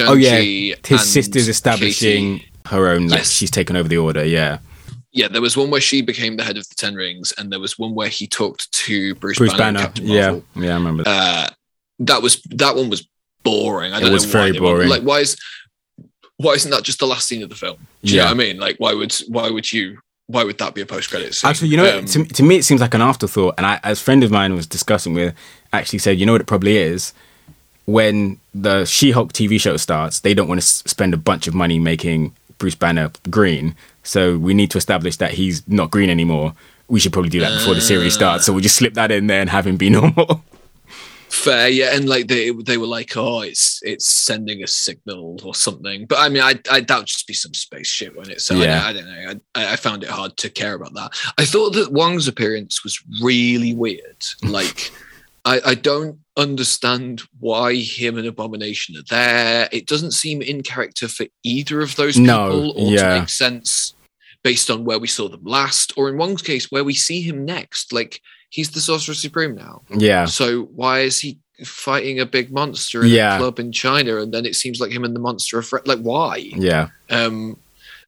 Oh, 0.00 0.12
yeah. 0.14 0.74
His 0.86 1.08
sister's 1.10 1.48
establishing 1.48 2.38
Katie- 2.40 2.50
her 2.66 2.88
own. 2.88 3.08
Like 3.08 3.20
Yes. 3.20 3.30
she's 3.30 3.50
taken 3.50 3.74
over 3.76 3.88
the 3.88 3.96
order. 3.96 4.22
Yeah, 4.24 4.58
yeah, 5.12 5.28
there 5.28 5.40
was 5.40 5.56
one 5.56 5.70
where 5.70 5.80
she 5.80 6.02
became 6.02 6.36
the 6.36 6.44
head 6.44 6.58
of 6.58 6.68
the 6.68 6.74
Ten 6.74 6.94
Rings, 6.94 7.32
and 7.38 7.50
there 7.50 7.58
was 7.60 7.78
one 7.78 7.94
where 7.94 8.08
he 8.10 8.26
talked 8.26 8.70
to 8.72 9.14
Bruce, 9.14 9.38
Bruce 9.38 9.54
Banner, 9.54 9.88
Banner. 9.88 10.06
Yeah, 10.06 10.40
yeah, 10.54 10.72
I 10.72 10.74
remember. 10.74 11.04
That. 11.04 11.50
Uh, 11.50 11.54
that 12.00 12.20
was 12.22 12.42
that 12.50 12.76
one 12.76 12.90
was 12.90 13.08
boring. 13.44 13.94
I 13.94 13.98
It 13.98 14.00
don't 14.02 14.12
was 14.12 14.26
know 14.26 14.30
very 14.32 14.52
why 14.52 14.58
boring. 14.58 14.88
Like, 14.90 15.02
why 15.02 15.20
is 15.20 15.36
why 16.36 16.52
isn't 16.52 16.70
that 16.70 16.82
just 16.84 16.98
the 16.98 17.06
last 17.06 17.26
scene 17.26 17.42
of 17.42 17.48
the 17.48 17.54
film? 17.56 17.78
Do 18.04 18.10
you 18.12 18.18
Yeah. 18.18 18.24
know 18.24 18.26
what 18.26 18.34
I 18.34 18.46
mean? 18.46 18.58
Like, 18.58 18.76
why 18.78 18.92
would 18.92 19.12
why 19.28 19.48
would 19.48 19.72
you 19.72 19.98
why 20.28 20.44
would 20.44 20.58
that 20.58 20.74
be 20.74 20.82
a 20.82 20.86
post 20.86 21.08
credit 21.10 21.34
scene? 21.34 21.48
Actually, 21.50 21.68
you 21.68 21.76
know, 21.78 21.98
Um, 21.98 22.04
to, 22.04 22.24
to 22.24 22.42
me, 22.42 22.56
it 22.56 22.64
seems 22.64 22.80
like 22.80 22.94
an 22.94 23.00
afterthought. 23.00 23.54
And 23.56 23.66
I, 23.66 23.80
as 23.82 23.98
a 24.00 24.04
friend 24.04 24.22
of 24.22 24.30
mine 24.30 24.54
was 24.54 24.66
discussing 24.66 25.14
with, 25.14 25.34
actually 25.72 25.98
said, 26.00 26.18
you 26.20 26.26
know 26.26 26.32
what 26.32 26.40
it 26.42 26.46
probably 26.46 26.76
is? 26.76 27.12
When 27.86 28.38
the 28.54 28.84
She 28.84 29.12
Hulk 29.12 29.32
TV 29.32 29.58
show 29.58 29.76
starts, 29.78 30.20
they 30.20 30.34
don't 30.34 30.46
want 30.46 30.60
to 30.60 30.64
s- 30.64 30.82
spend 30.86 31.14
a 31.14 31.16
bunch 31.16 31.46
of 31.48 31.54
money 31.54 31.78
making 31.78 32.34
Bruce 32.58 32.74
Banner 32.74 33.10
green. 33.30 33.74
So 34.02 34.36
we 34.36 34.52
need 34.52 34.70
to 34.72 34.78
establish 34.78 35.16
that 35.16 35.32
he's 35.32 35.66
not 35.66 35.90
green 35.90 36.10
anymore. 36.10 36.52
We 36.88 37.00
should 37.00 37.12
probably 37.14 37.30
do 37.30 37.40
that 37.40 37.52
before 37.58 37.74
the 37.74 37.80
series 37.80 38.12
starts. 38.14 38.44
So 38.44 38.52
we'll 38.52 38.62
just 38.62 38.76
slip 38.76 38.94
that 38.94 39.10
in 39.10 39.26
there 39.28 39.40
and 39.40 39.48
have 39.48 39.66
him 39.66 39.76
be 39.78 39.88
normal. 39.98 40.42
Fair, 41.30 41.68
yeah, 41.68 41.94
and 41.94 42.08
like 42.08 42.26
they 42.26 42.50
they 42.50 42.78
were 42.78 42.86
like, 42.86 43.16
oh, 43.16 43.42
it's 43.42 43.80
it's 43.82 44.06
sending 44.06 44.62
a 44.62 44.66
signal 44.66 45.38
or 45.44 45.54
something. 45.54 46.06
But 46.06 46.18
I 46.20 46.28
mean, 46.30 46.42
I 46.42 46.54
I 46.70 46.80
doubt 46.80 47.06
just 47.06 47.26
be 47.26 47.34
some 47.34 47.52
space 47.54 47.86
shit 47.86 48.16
on 48.16 48.30
it. 48.30 48.40
So 48.40 48.54
Yeah. 48.54 48.82
I, 48.84 48.88
I 48.88 48.92
don't 48.92 49.06
know. 49.06 49.40
I, 49.54 49.72
I 49.72 49.76
found 49.76 50.02
it 50.04 50.08
hard 50.08 50.36
to 50.38 50.48
care 50.48 50.74
about 50.74 50.94
that. 50.94 51.12
I 51.36 51.44
thought 51.44 51.74
that 51.74 51.92
Wong's 51.92 52.28
appearance 52.28 52.82
was 52.82 53.02
really 53.22 53.74
weird. 53.74 54.24
Like, 54.42 54.90
I 55.44 55.60
I 55.64 55.74
don't 55.74 56.18
understand 56.36 57.22
why 57.40 57.74
him 57.74 58.16
and 58.16 58.26
Abomination 58.26 58.96
are 58.96 59.04
there. 59.10 59.68
It 59.70 59.86
doesn't 59.86 60.12
seem 60.12 60.40
in 60.40 60.62
character 60.62 61.08
for 61.08 61.26
either 61.44 61.82
of 61.82 61.96
those 61.96 62.18
No, 62.18 62.46
people, 62.46 62.72
or 62.72 62.92
yeah. 62.92 63.14
to 63.14 63.20
make 63.20 63.28
sense 63.28 63.94
based 64.42 64.70
on 64.70 64.84
where 64.84 64.98
we 64.98 65.08
saw 65.08 65.28
them 65.28 65.44
last, 65.44 65.92
or 65.96 66.08
in 66.08 66.16
Wong's 66.16 66.42
case, 66.42 66.70
where 66.70 66.84
we 66.84 66.94
see 66.94 67.20
him 67.20 67.44
next. 67.44 67.92
Like. 67.92 68.22
He's 68.50 68.70
the 68.70 68.80
Sorcerer 68.80 69.14
Supreme 69.14 69.54
now. 69.54 69.82
yeah. 69.90 70.24
So 70.26 70.62
why 70.74 71.00
is 71.00 71.20
he 71.20 71.38
fighting 71.64 72.20
a 72.20 72.26
big 72.26 72.50
monster 72.52 73.02
in 73.02 73.08
Yeah. 73.10 73.36
a 73.36 73.38
club 73.38 73.58
in 73.58 73.72
China? 73.72 74.16
And 74.18 74.32
then 74.32 74.46
it 74.46 74.56
seems 74.56 74.80
like 74.80 74.90
him 74.92 75.04
and 75.04 75.14
the 75.14 75.20
monster 75.20 75.58
are 75.58 75.62
fri 75.62 75.80
like 75.84 76.00
why? 76.00 76.36
Yeah. 76.56 76.88
Um, 77.10 77.58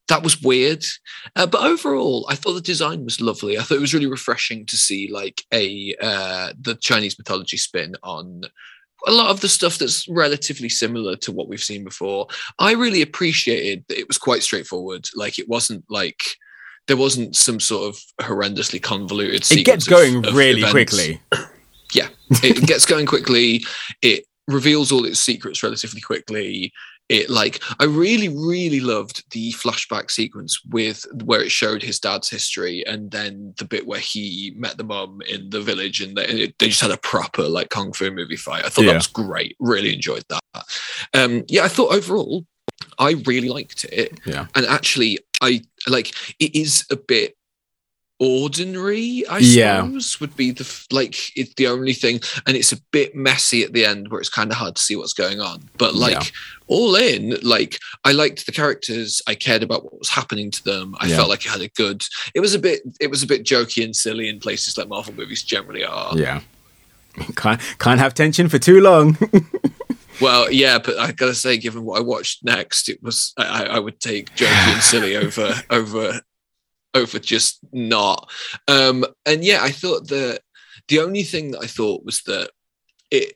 that 0.08 0.22
was 0.24 0.42
weird. 0.42 0.84
Uh, 1.36 1.46
but 1.46 1.62
overall, 1.62 2.26
I 2.28 2.34
thought 2.34 2.54
the 2.54 2.60
design 2.60 3.04
was 3.04 3.20
lovely. 3.20 3.58
I 3.58 3.62
thought 3.62 3.76
it 3.76 3.80
was 3.80 3.94
really 3.94 4.06
refreshing 4.08 4.66
to 4.66 4.76
see 4.76 5.08
like 5.12 5.44
a 5.52 5.94
uh, 6.00 6.52
the 6.60 6.74
Chinese 6.74 7.16
mythology 7.18 7.56
spin 7.58 7.94
on 8.02 8.42
a 9.06 9.12
lot 9.12 9.30
of 9.30 9.40
the 9.40 9.48
stuff 9.48 9.78
that's 9.78 10.06
relatively 10.08 10.68
similar 10.68 11.16
to 11.16 11.32
what 11.32 11.48
we've 11.48 11.62
seen 11.62 11.84
before. 11.84 12.26
I 12.58 12.72
really 12.72 13.02
appreciated 13.02 13.84
that 13.88 13.98
it 13.98 14.08
was 14.08 14.18
quite 14.18 14.42
straightforward. 14.42 15.08
Like 15.14 15.38
it 15.38 15.48
wasn't 15.48 15.84
like 15.88 16.22
there 16.90 16.96
wasn't 16.96 17.36
some 17.36 17.60
sort 17.60 17.88
of 17.88 18.00
horrendously 18.20 18.82
convoluted. 18.82 19.50
It 19.50 19.64
gets 19.64 19.84
sequence 19.84 19.86
of- 19.86 19.90
going 19.90 20.26
of 20.26 20.34
really 20.34 20.60
events 20.62 20.72
quickly. 20.72 21.20
Yeah, 21.92 22.08
it 22.44 22.66
gets 22.68 22.86
going 22.86 23.06
quickly 23.06 23.64
it 24.02 24.24
reveals 24.46 24.92
all 24.92 25.04
its 25.04 25.18
secrets 25.18 25.62
relatively 25.62 26.00
quickly 26.00 26.72
it 27.08 27.28
like 27.28 27.60
i 27.80 27.84
really 27.84 28.28
really 28.28 28.78
loved 28.78 29.24
the 29.32 29.50
flashback 29.54 30.08
sequence 30.10 30.60
with 30.70 31.04
where 31.24 31.42
it 31.42 31.50
showed 31.50 31.82
his 31.82 31.98
dad's 31.98 32.28
history 32.30 32.84
and 32.86 33.10
then 33.10 33.52
the 33.58 33.64
bit 33.64 33.86
where 33.88 33.98
he 33.98 34.52
met 34.56 34.76
the 34.76 34.84
mum 34.84 35.18
in 35.28 35.50
the 35.50 35.60
village 35.60 36.00
and 36.00 36.16
they, 36.16 36.52
they 36.60 36.68
just 36.68 36.80
had 36.80 36.92
a 36.92 36.96
proper 36.96 37.42
like 37.48 37.70
kung 37.70 37.92
fu 37.92 38.08
movie 38.12 38.36
fight 38.36 38.64
i 38.64 38.68
thought 38.68 38.84
Yeah. 38.84 38.92
that 38.92 38.98
was 38.98 39.06
great 39.08 39.56
really 39.58 39.92
enjoyed 39.92 40.24
that 40.28 40.42
um 41.14 41.42
yeah 41.48 41.64
i 41.64 41.68
thought 41.68 41.92
overall 41.92 42.44
i 43.00 43.10
really 43.26 43.48
liked 43.48 43.84
it 43.84 44.18
Yeah. 44.24 44.46
and 44.54 44.64
actually 44.66 45.18
i 45.40 45.60
like 45.88 46.12
it 46.38 46.54
is 46.54 46.84
a 46.90 46.96
bit 46.96 47.36
ordinary 48.18 49.26
i 49.28 49.38
Yeah. 49.38 49.80
suppose 49.82 50.20
would 50.20 50.36
be 50.36 50.50
the 50.50 50.86
like 50.90 51.16
it's 51.36 51.54
the 51.54 51.66
only 51.68 51.94
thing 51.94 52.20
and 52.46 52.54
it's 52.54 52.70
a 52.70 52.76
bit 52.90 53.14
messy 53.14 53.62
at 53.64 53.72
the 53.72 53.86
end 53.86 54.08
where 54.10 54.20
it's 54.20 54.28
kind 54.28 54.50
of 54.50 54.58
hard 54.58 54.76
to 54.76 54.82
see 54.82 54.94
what's 54.94 55.14
going 55.14 55.40
on 55.40 55.62
but 55.78 55.94
like 55.94 56.12
Yeah. 56.12 56.30
all 56.66 56.96
in 56.96 57.38
like 57.42 57.78
i 58.04 58.12
liked 58.12 58.44
the 58.44 58.52
characters 58.52 59.22
i 59.26 59.34
cared 59.34 59.62
about 59.62 59.84
what 59.84 59.98
was 59.98 60.10
happening 60.10 60.50
to 60.50 60.62
them 60.64 60.94
i 61.00 61.06
Yeah. 61.06 61.16
felt 61.16 61.30
like 61.30 61.46
it 61.46 61.50
had 61.50 61.62
a 61.62 61.68
good 61.68 62.02
it 62.34 62.40
was 62.40 62.52
a 62.54 62.58
bit 62.58 62.82
it 63.00 63.08
was 63.08 63.22
a 63.22 63.26
bit 63.26 63.42
jokey 63.42 63.82
and 63.82 63.96
silly 63.96 64.28
in 64.28 64.38
places 64.38 64.76
like 64.76 64.88
marvel 64.88 65.14
movies 65.14 65.42
generally 65.42 65.84
are 65.84 66.14
Yeah. 66.18 66.40
Can't, 67.36 67.60
can't 67.80 67.98
have 67.98 68.14
tension 68.14 68.48
for 68.48 68.58
too 68.60 68.80
long. 68.80 69.18
well 70.20 70.50
yeah 70.50 70.78
but 70.78 70.98
i 70.98 71.12
gotta 71.12 71.34
say 71.34 71.56
given 71.56 71.84
what 71.84 71.98
i 71.98 72.02
watched 72.02 72.44
next 72.44 72.88
it 72.88 73.02
was 73.02 73.32
i, 73.38 73.64
I- 73.64 73.78
would 73.78 74.00
take 74.00 74.34
jokey 74.34 74.72
and 74.74 74.82
silly 74.82 75.16
over 75.24 75.54
over 75.70 76.20
over 76.94 77.18
just 77.18 77.58
not 77.72 78.30
um 78.68 79.04
and 79.26 79.44
yeah 79.44 79.60
i 79.62 79.70
thought 79.70 80.08
that 80.08 80.40
the 80.88 80.98
only 81.00 81.22
thing 81.22 81.52
that 81.52 81.62
i 81.62 81.66
thought 81.66 82.04
was 82.04 82.22
that 82.22 82.50
it 83.10 83.34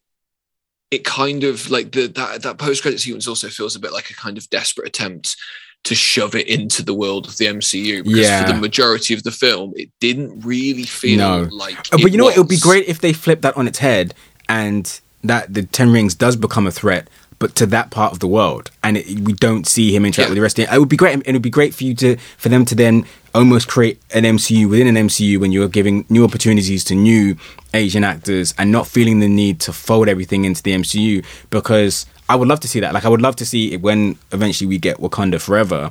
it 0.90 1.04
kind 1.04 1.44
of 1.44 1.70
like 1.70 1.92
the 1.92 2.06
that 2.08 2.42
that 2.42 2.58
post 2.58 2.82
credit 2.82 2.98
sequence 3.00 3.26
also 3.28 3.48
feels 3.48 3.74
a 3.76 3.80
bit 3.80 3.92
like 3.92 4.10
a 4.10 4.14
kind 4.14 4.36
of 4.38 4.48
desperate 4.50 4.86
attempt 4.88 5.36
to 5.84 5.94
shove 5.94 6.34
it 6.34 6.48
into 6.48 6.82
the 6.82 6.94
world 6.94 7.26
of 7.26 7.36
the 7.36 7.44
MCU 7.44 8.02
because 8.04 8.20
Yeah. 8.20 8.46
for 8.46 8.52
the 8.54 8.58
majority 8.58 9.12
of 9.12 9.22
the 9.22 9.30
film 9.30 9.72
it 9.76 9.90
didn't 10.00 10.40
really 10.40 10.84
feel 10.84 11.18
No. 11.18 11.48
like 11.50 11.76
Uh, 11.92 11.98
but 12.00 12.10
you 12.10 12.16
know 12.16 12.24
what? 12.24 12.36
It 12.36 12.40
would 12.40 12.48
be 12.48 12.56
great 12.58 12.86
if 12.88 13.00
they 13.00 13.12
flipped 13.12 13.42
that 13.42 13.54
on 13.56 13.68
its 13.68 13.78
head 13.80 14.14
and 14.48 14.98
that 15.24 15.52
the 15.52 15.62
Ten 15.64 15.92
Rings 15.92 16.14
does 16.14 16.36
become 16.36 16.66
a 16.66 16.70
threat, 16.70 17.08
but 17.40 17.54
to 17.56 17.66
that 17.66 17.90
part 17.90 18.12
of 18.12 18.20
the 18.20 18.28
world, 18.28 18.70
and 18.82 18.96
it, 18.96 19.18
we 19.20 19.32
don't 19.32 19.66
see 19.66 19.94
him 19.94 20.04
interact 20.06 20.28
Yeah. 20.28 20.30
with 20.30 20.36
the 20.36 20.42
rest 20.42 20.58
of 20.58 20.64
it. 20.68 20.72
It 20.72 20.78
would 20.78 20.88
be 20.88 20.96
great. 20.96 21.14
and 21.14 21.22
It 21.26 21.32
would 21.32 21.42
be 21.42 21.50
great 21.50 21.74
for 21.74 21.84
you 21.84 21.94
to 21.96 22.16
for 22.38 22.48
them 22.48 22.64
to 22.66 22.74
then 22.74 23.04
almost 23.34 23.66
create 23.66 23.98
an 24.12 24.22
MCU 24.24 24.68
within 24.68 24.86
an 24.86 25.08
MCU 25.08 25.38
when 25.40 25.50
you're 25.50 25.68
giving 25.68 26.04
new 26.08 26.24
opportunities 26.24 26.84
to 26.84 26.94
new 26.94 27.36
Asian 27.74 28.04
actors 28.04 28.54
and 28.58 28.70
not 28.70 28.86
feeling 28.86 29.18
the 29.18 29.26
need 29.28 29.58
to 29.60 29.72
fold 29.72 30.08
everything 30.08 30.44
into 30.44 30.62
the 30.62 30.70
MCU 30.72 31.24
because 31.50 32.06
I 32.28 32.36
would 32.36 32.46
love 32.48 32.60
to 32.60 32.68
see 32.68 32.78
that. 32.80 32.94
Like 32.94 33.04
I 33.04 33.08
would 33.08 33.20
love 33.22 33.34
to 33.36 33.44
see 33.46 33.72
it 33.72 33.82
when 33.82 34.16
eventually 34.30 34.68
we 34.68 34.78
get 34.78 34.98
Wakanda 34.98 35.40
Forever. 35.40 35.90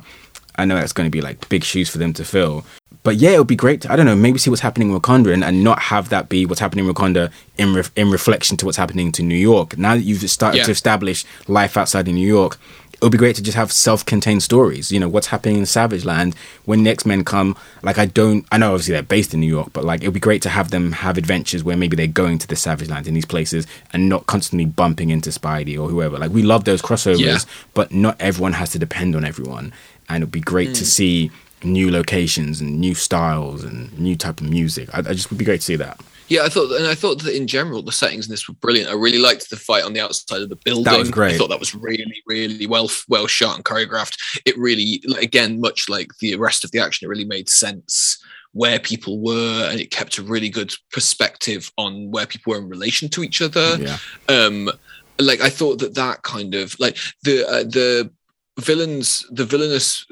I 0.56 0.64
know 0.64 0.76
that's 0.76 0.92
going 0.92 1.06
to 1.06 1.10
be 1.10 1.20
like 1.20 1.48
big 1.48 1.64
shoes 1.64 1.88
for 1.88 1.98
them 1.98 2.12
to 2.14 2.24
fill. 2.24 2.64
But 3.02 3.16
yeah, 3.16 3.30
it 3.30 3.38
would 3.38 3.46
be 3.48 3.56
great 3.56 3.82
to, 3.82 3.92
I 3.92 3.96
don't 3.96 4.06
know, 4.06 4.16
maybe 4.16 4.38
see 4.38 4.48
what's 4.48 4.62
happening 4.62 4.90
in 4.90 4.98
Wakanda 4.98 5.32
and, 5.34 5.44
and 5.44 5.62
not 5.62 5.78
have 5.78 6.08
that 6.08 6.28
be 6.30 6.46
what's 6.46 6.60
happening 6.60 6.86
in 6.88 6.94
Wakanda 6.94 7.30
in, 7.58 7.74
ref, 7.74 7.90
in 7.96 8.10
reflection 8.10 8.56
to 8.58 8.64
what's 8.66 8.78
happening 8.78 9.12
to 9.12 9.22
New 9.22 9.34
York. 9.34 9.76
Now 9.76 9.94
that 9.94 10.02
you've 10.02 10.28
started 10.30 10.58
Yeah. 10.58 10.64
to 10.64 10.70
establish 10.70 11.24
life 11.46 11.76
outside 11.76 12.08
of 12.08 12.14
New 12.14 12.26
York, 12.26 12.58
it 12.94 13.02
would 13.02 13.12
be 13.12 13.18
great 13.18 13.36
to 13.36 13.42
just 13.42 13.56
have 13.56 13.70
self-contained 13.72 14.42
stories. 14.42 14.90
You 14.90 15.00
know, 15.00 15.08
what's 15.08 15.26
happening 15.26 15.58
in 15.58 15.66
Savage 15.66 16.06
Land 16.06 16.34
when 16.64 16.84
the 16.84 16.90
X-Men 16.90 17.24
come. 17.24 17.56
Like, 17.82 17.98
I 17.98 18.06
don't, 18.06 18.46
I 18.50 18.56
know 18.56 18.70
obviously 18.72 18.92
they're 18.92 19.02
based 19.02 19.34
in 19.34 19.40
New 19.40 19.48
York, 19.48 19.68
but 19.74 19.84
like, 19.84 20.02
it 20.02 20.06
would 20.06 20.14
be 20.14 20.20
great 20.20 20.40
to 20.42 20.48
have 20.48 20.70
them 20.70 20.92
have 20.92 21.18
adventures 21.18 21.62
where 21.62 21.76
maybe 21.76 21.96
they're 21.96 22.06
going 22.06 22.38
to 22.38 22.46
the 22.46 22.56
Savage 22.56 22.88
Land 22.88 23.06
in 23.06 23.12
these 23.12 23.26
places 23.26 23.66
and 23.92 24.08
not 24.08 24.24
constantly 24.26 24.64
bumping 24.64 25.10
into 25.10 25.28
Spidey 25.28 25.78
or 25.78 25.88
whoever. 25.88 26.16
Like, 26.18 26.30
we 26.30 26.42
love 26.42 26.64
those 26.64 26.80
crossovers, 26.80 27.18
Yeah. 27.18 27.38
but 27.74 27.92
not 27.92 28.16
everyone 28.18 28.54
has 28.54 28.70
to 28.70 28.78
depend 28.78 29.14
on 29.14 29.26
everyone. 29.26 29.74
And 30.08 30.22
it 30.22 30.26
would 30.26 30.32
be 30.32 30.40
great 30.40 30.68
Hmm. 30.68 30.74
to 30.74 30.86
see 30.86 31.30
new 31.62 31.90
locations 31.90 32.60
and 32.60 32.78
new 32.78 32.94
styles 32.94 33.64
and 33.64 33.96
new 33.98 34.16
type 34.16 34.40
of 34.40 34.48
music. 34.48 34.88
I, 34.92 34.98
I 34.98 35.14
just 35.14 35.30
would 35.30 35.38
be 35.38 35.44
great 35.44 35.60
to 35.60 35.66
see 35.66 35.76
that. 35.76 36.00
Yeah, 36.28 36.42
I 36.44 36.48
thought, 36.48 36.72
and 36.72 36.86
I 36.86 36.94
thought 36.94 37.22
that 37.22 37.36
in 37.36 37.46
general 37.46 37.82
the 37.82 37.92
settings 37.92 38.26
in 38.26 38.30
this 38.30 38.48
were 38.48 38.54
brilliant. 38.54 38.88
I 38.90 38.94
really 38.94 39.18
liked 39.18 39.50
the 39.50 39.56
fight 39.56 39.84
on 39.84 39.92
the 39.92 40.00
outside 40.00 40.40
of 40.40 40.48
the 40.48 40.56
building. 40.56 40.84
That 40.84 40.98
was 40.98 41.10
great. 41.10 41.34
I 41.34 41.38
thought 41.38 41.50
that 41.50 41.60
was 41.60 41.74
really, 41.74 42.22
really 42.26 42.66
well, 42.66 42.90
well 43.08 43.26
shot 43.26 43.56
and 43.56 43.64
choreographed. 43.64 44.16
It 44.46 44.56
really, 44.56 45.02
again, 45.20 45.60
much 45.60 45.88
like 45.88 46.10
the 46.20 46.36
rest 46.36 46.64
of 46.64 46.70
the 46.70 46.80
action, 46.80 47.04
it 47.04 47.08
really 47.10 47.26
made 47.26 47.48
sense 47.50 48.22
where 48.52 48.78
people 48.78 49.20
were, 49.20 49.68
and 49.70 49.80
it 49.80 49.90
kept 49.90 50.16
a 50.16 50.22
really 50.22 50.48
good 50.48 50.72
perspective 50.92 51.70
on 51.76 52.10
where 52.10 52.26
people 52.26 52.52
were 52.52 52.58
in 52.58 52.68
relation 52.68 53.08
to 53.10 53.22
each 53.22 53.42
other. 53.42 53.76
Yeah. 53.78 53.98
Um, 54.28 54.70
like 55.18 55.40
I 55.42 55.50
thought 55.50 55.78
that 55.80 55.94
that 55.94 56.22
kind 56.22 56.54
of 56.54 56.74
like 56.80 56.96
the 57.22 57.46
uh, 57.46 57.64
the 57.64 58.10
villains, 58.58 59.26
the 59.30 59.44
villainous 59.44 60.06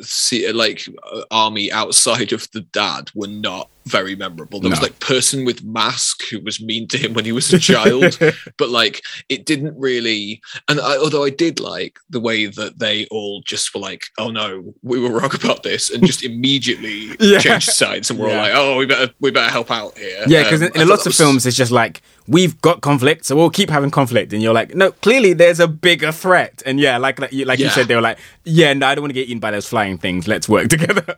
like 0.54 0.86
uh, 1.12 1.22
army 1.30 1.70
outside 1.72 2.32
of 2.32 2.50
the 2.52 2.60
dad 2.60 3.10
were 3.14 3.28
not 3.28 3.68
very 3.86 4.14
memorable. 4.16 4.60
There 4.60 4.70
was 4.70 4.82
like 4.82 4.98
person 5.00 5.44
with 5.44 5.64
mask 5.64 6.22
who 6.30 6.40
was 6.40 6.60
mean 6.60 6.86
to 6.88 6.98
him 6.98 7.14
when 7.14 7.24
he 7.24 7.32
was 7.32 7.52
a 7.52 7.58
child, 7.72 8.18
but 8.56 8.68
like 8.70 9.02
it 9.28 9.44
didn't 9.46 9.74
really. 9.78 10.40
And 10.68 10.80
I, 10.80 10.96
although 10.96 11.24
I 11.24 11.30
did 11.30 11.60
like 11.60 11.98
the 12.10 12.20
way 12.20 12.46
that 12.46 12.78
they 12.78 13.06
all 13.10 13.42
just 13.44 13.74
were 13.74 13.80
like, 13.80 14.04
"Oh 14.18 14.30
no, 14.30 14.74
we 14.82 15.00
were 15.00 15.10
wrong 15.10 15.34
about 15.34 15.62
this," 15.62 15.90
and 15.90 16.04
just 16.06 16.22
immediately 16.24 17.16
Yeah. 17.20 17.38
changed 17.38 17.70
sides 17.70 18.10
and 18.10 18.18
were 18.18 18.26
all 18.26 18.32
Yeah. 18.32 18.42
like, 18.42 18.52
"Oh, 18.54 18.76
we 18.76 18.86
better 18.86 19.12
we 19.20 19.30
better 19.30 19.50
help 19.50 19.70
out 19.70 19.96
here." 19.98 20.24
Yeah, 20.26 20.44
because 20.44 20.62
Um, 20.62 20.68
in, 20.74 20.82
in 20.82 20.88
lots 20.88 21.02
of 21.06 21.10
was- 21.10 21.16
films, 21.18 21.46
it's 21.46 21.56
just 21.56 21.72
like 21.72 22.02
we've 22.28 22.60
got 22.62 22.80
conflict, 22.82 23.26
so 23.26 23.34
we'll 23.34 23.50
keep 23.50 23.68
having 23.68 23.90
conflict, 23.90 24.32
and 24.32 24.40
you're 24.40 24.54
like, 24.54 24.74
no, 24.76 24.92
clearly 24.92 25.32
there's 25.32 25.58
a 25.58 25.66
bigger 25.66 26.12
threat, 26.12 26.62
and 26.64 26.78
yeah, 26.78 26.96
like 26.98 27.18
like 27.18 27.32
you, 27.32 27.44
like 27.44 27.58
you 27.58 27.68
said, 27.68 27.88
they 27.88 27.96
were 27.96 28.00
like, 28.00 28.18
yeah, 28.44 28.72
no, 28.74 28.86
I 28.86 28.94
don't 28.94 29.02
want 29.02 29.10
to 29.10 29.14
get 29.20 29.26
eaten 29.28 29.40
by 29.40 29.50
those 29.50 29.66
flying 29.68 29.98
things. 29.98 30.28
Let's 30.28 30.48
work 30.48 30.68
together. 30.76 31.16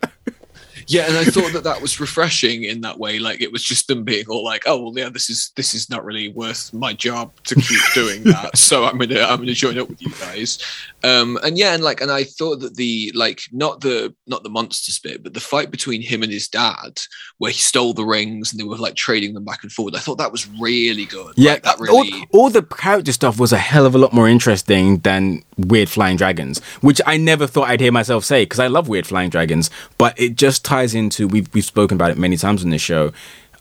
Yeah, 0.87 1.07
and 1.09 1.16
I 1.16 1.25
thought 1.25 1.53
that 1.53 1.64
that 1.64 1.81
was 1.81 2.01
refreshing 2.01 2.64
in 2.64 2.81
that 2.83 2.99
way. 2.99 3.18
Like 3.18 3.40
it 3.40 3.53
was 3.53 3.62
just 3.62 3.88
them 3.88 4.05
being 4.05 4.27
all 4.29 4.44
like, 4.44 4.64
"Oh, 4.66 4.83
well, 4.83 4.92
yeah, 4.97 5.09
this 5.09 5.31
is 5.31 5.53
this 5.57 5.75
is 5.75 5.90
not 5.90 6.05
really 6.05 6.29
worth 6.29 6.73
my 6.73 6.92
job 6.92 7.33
to 7.44 7.55
keep 7.55 7.81
doing 7.94 8.25
that." 8.25 8.57
So 8.57 8.85
I'm 8.85 8.99
gonna 8.99 9.20
I'm 9.20 9.38
gonna 9.38 9.53
join 9.53 9.79
up 9.79 9.88
with 9.88 10.03
you 10.03 10.12
guys. 10.20 10.59
Um, 11.05 11.38
and 11.42 11.59
yeah, 11.59 11.75
and 11.75 11.85
like, 11.85 12.01
and 12.01 12.11
I 12.11 12.25
thought 12.25 12.61
that 12.61 12.77
the 12.77 13.12
like 13.14 13.42
not 13.53 13.81
the 13.83 14.14
not 14.27 14.42
the 14.42 14.49
monsters 14.49 14.99
bit, 14.99 15.23
but 15.23 15.35
the 15.35 15.40
fight 15.40 15.70
between 15.70 16.01
him 16.01 16.23
and 16.23 16.33
his 16.33 16.49
dad, 16.49 17.01
where 17.38 17.51
he 17.51 17.59
stole 17.59 17.92
the 17.92 18.05
rings 18.05 18.53
and 18.53 18.61
they 18.61 18.64
were 18.64 18.77
like 18.77 18.94
trading 18.94 19.35
them 19.35 19.44
back 19.44 19.62
and 19.62 19.70
forward. 19.70 19.94
I 19.94 19.99
thought 19.99 20.18
that 20.18 20.33
was 20.33 20.49
really 20.59 21.05
good. 21.05 21.35
yeah, 21.37 21.53
like, 21.53 21.62
that 21.64 21.79
all, 21.81 22.05
really. 22.05 22.27
all 22.33 22.51
the 22.51 22.62
character 22.62 23.12
stuff 23.12 23.38
was 23.38 23.53
a 23.53 23.59
hell 23.59 23.85
of 23.85 23.94
a 23.94 23.99
lot 23.99 24.12
more 24.12 24.29
interesting 24.29 24.99
than 24.99 25.42
weird 25.59 25.88
flying 25.88 26.16
dragons, 26.16 26.61
which 26.81 27.01
I 27.07 27.16
never 27.16 27.47
thought 27.47 27.68
I'd 27.68 27.81
hear 27.81 27.92
myself 27.92 28.25
say 28.25 28.44
because 28.44 28.61
I 28.61 28.68
love 28.68 28.88
weird 28.88 29.07
flying 29.07 29.31
dragons, 29.31 29.70
but 29.99 30.18
it 30.18 30.37
just 30.37 30.64
ties 30.75 30.95
into 30.95 31.29
we've 31.29 31.53
we've 31.55 31.65
spoken 31.65 31.97
about 31.97 32.11
it 32.11 32.19
many 32.19 32.37
times 32.37 32.65
on 32.65 32.71
this 32.71 32.83
show. 32.83 33.13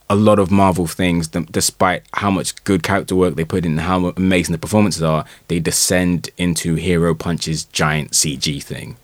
A 0.10 0.16
lot 0.16 0.40
of 0.40 0.52
Marvel 0.52 0.88
things, 0.88 1.28
d- 1.28 1.48
despite 1.50 2.04
how 2.14 2.30
much 2.30 2.62
good 2.66 2.84
character 2.84 3.16
work 3.16 3.36
they 3.36 3.46
put 3.46 3.66
in, 3.66 3.74
and 3.74 3.82
how 3.82 4.08
amazing 4.18 4.52
the 4.52 4.58
performances 4.58 5.04
are, 5.04 5.24
they 5.48 5.60
descend 5.60 6.30
into 6.38 6.76
Hero 6.76 7.16
Punch's 7.16 7.66
giant 7.66 8.12
CG 8.12 8.62
thing. 8.62 8.98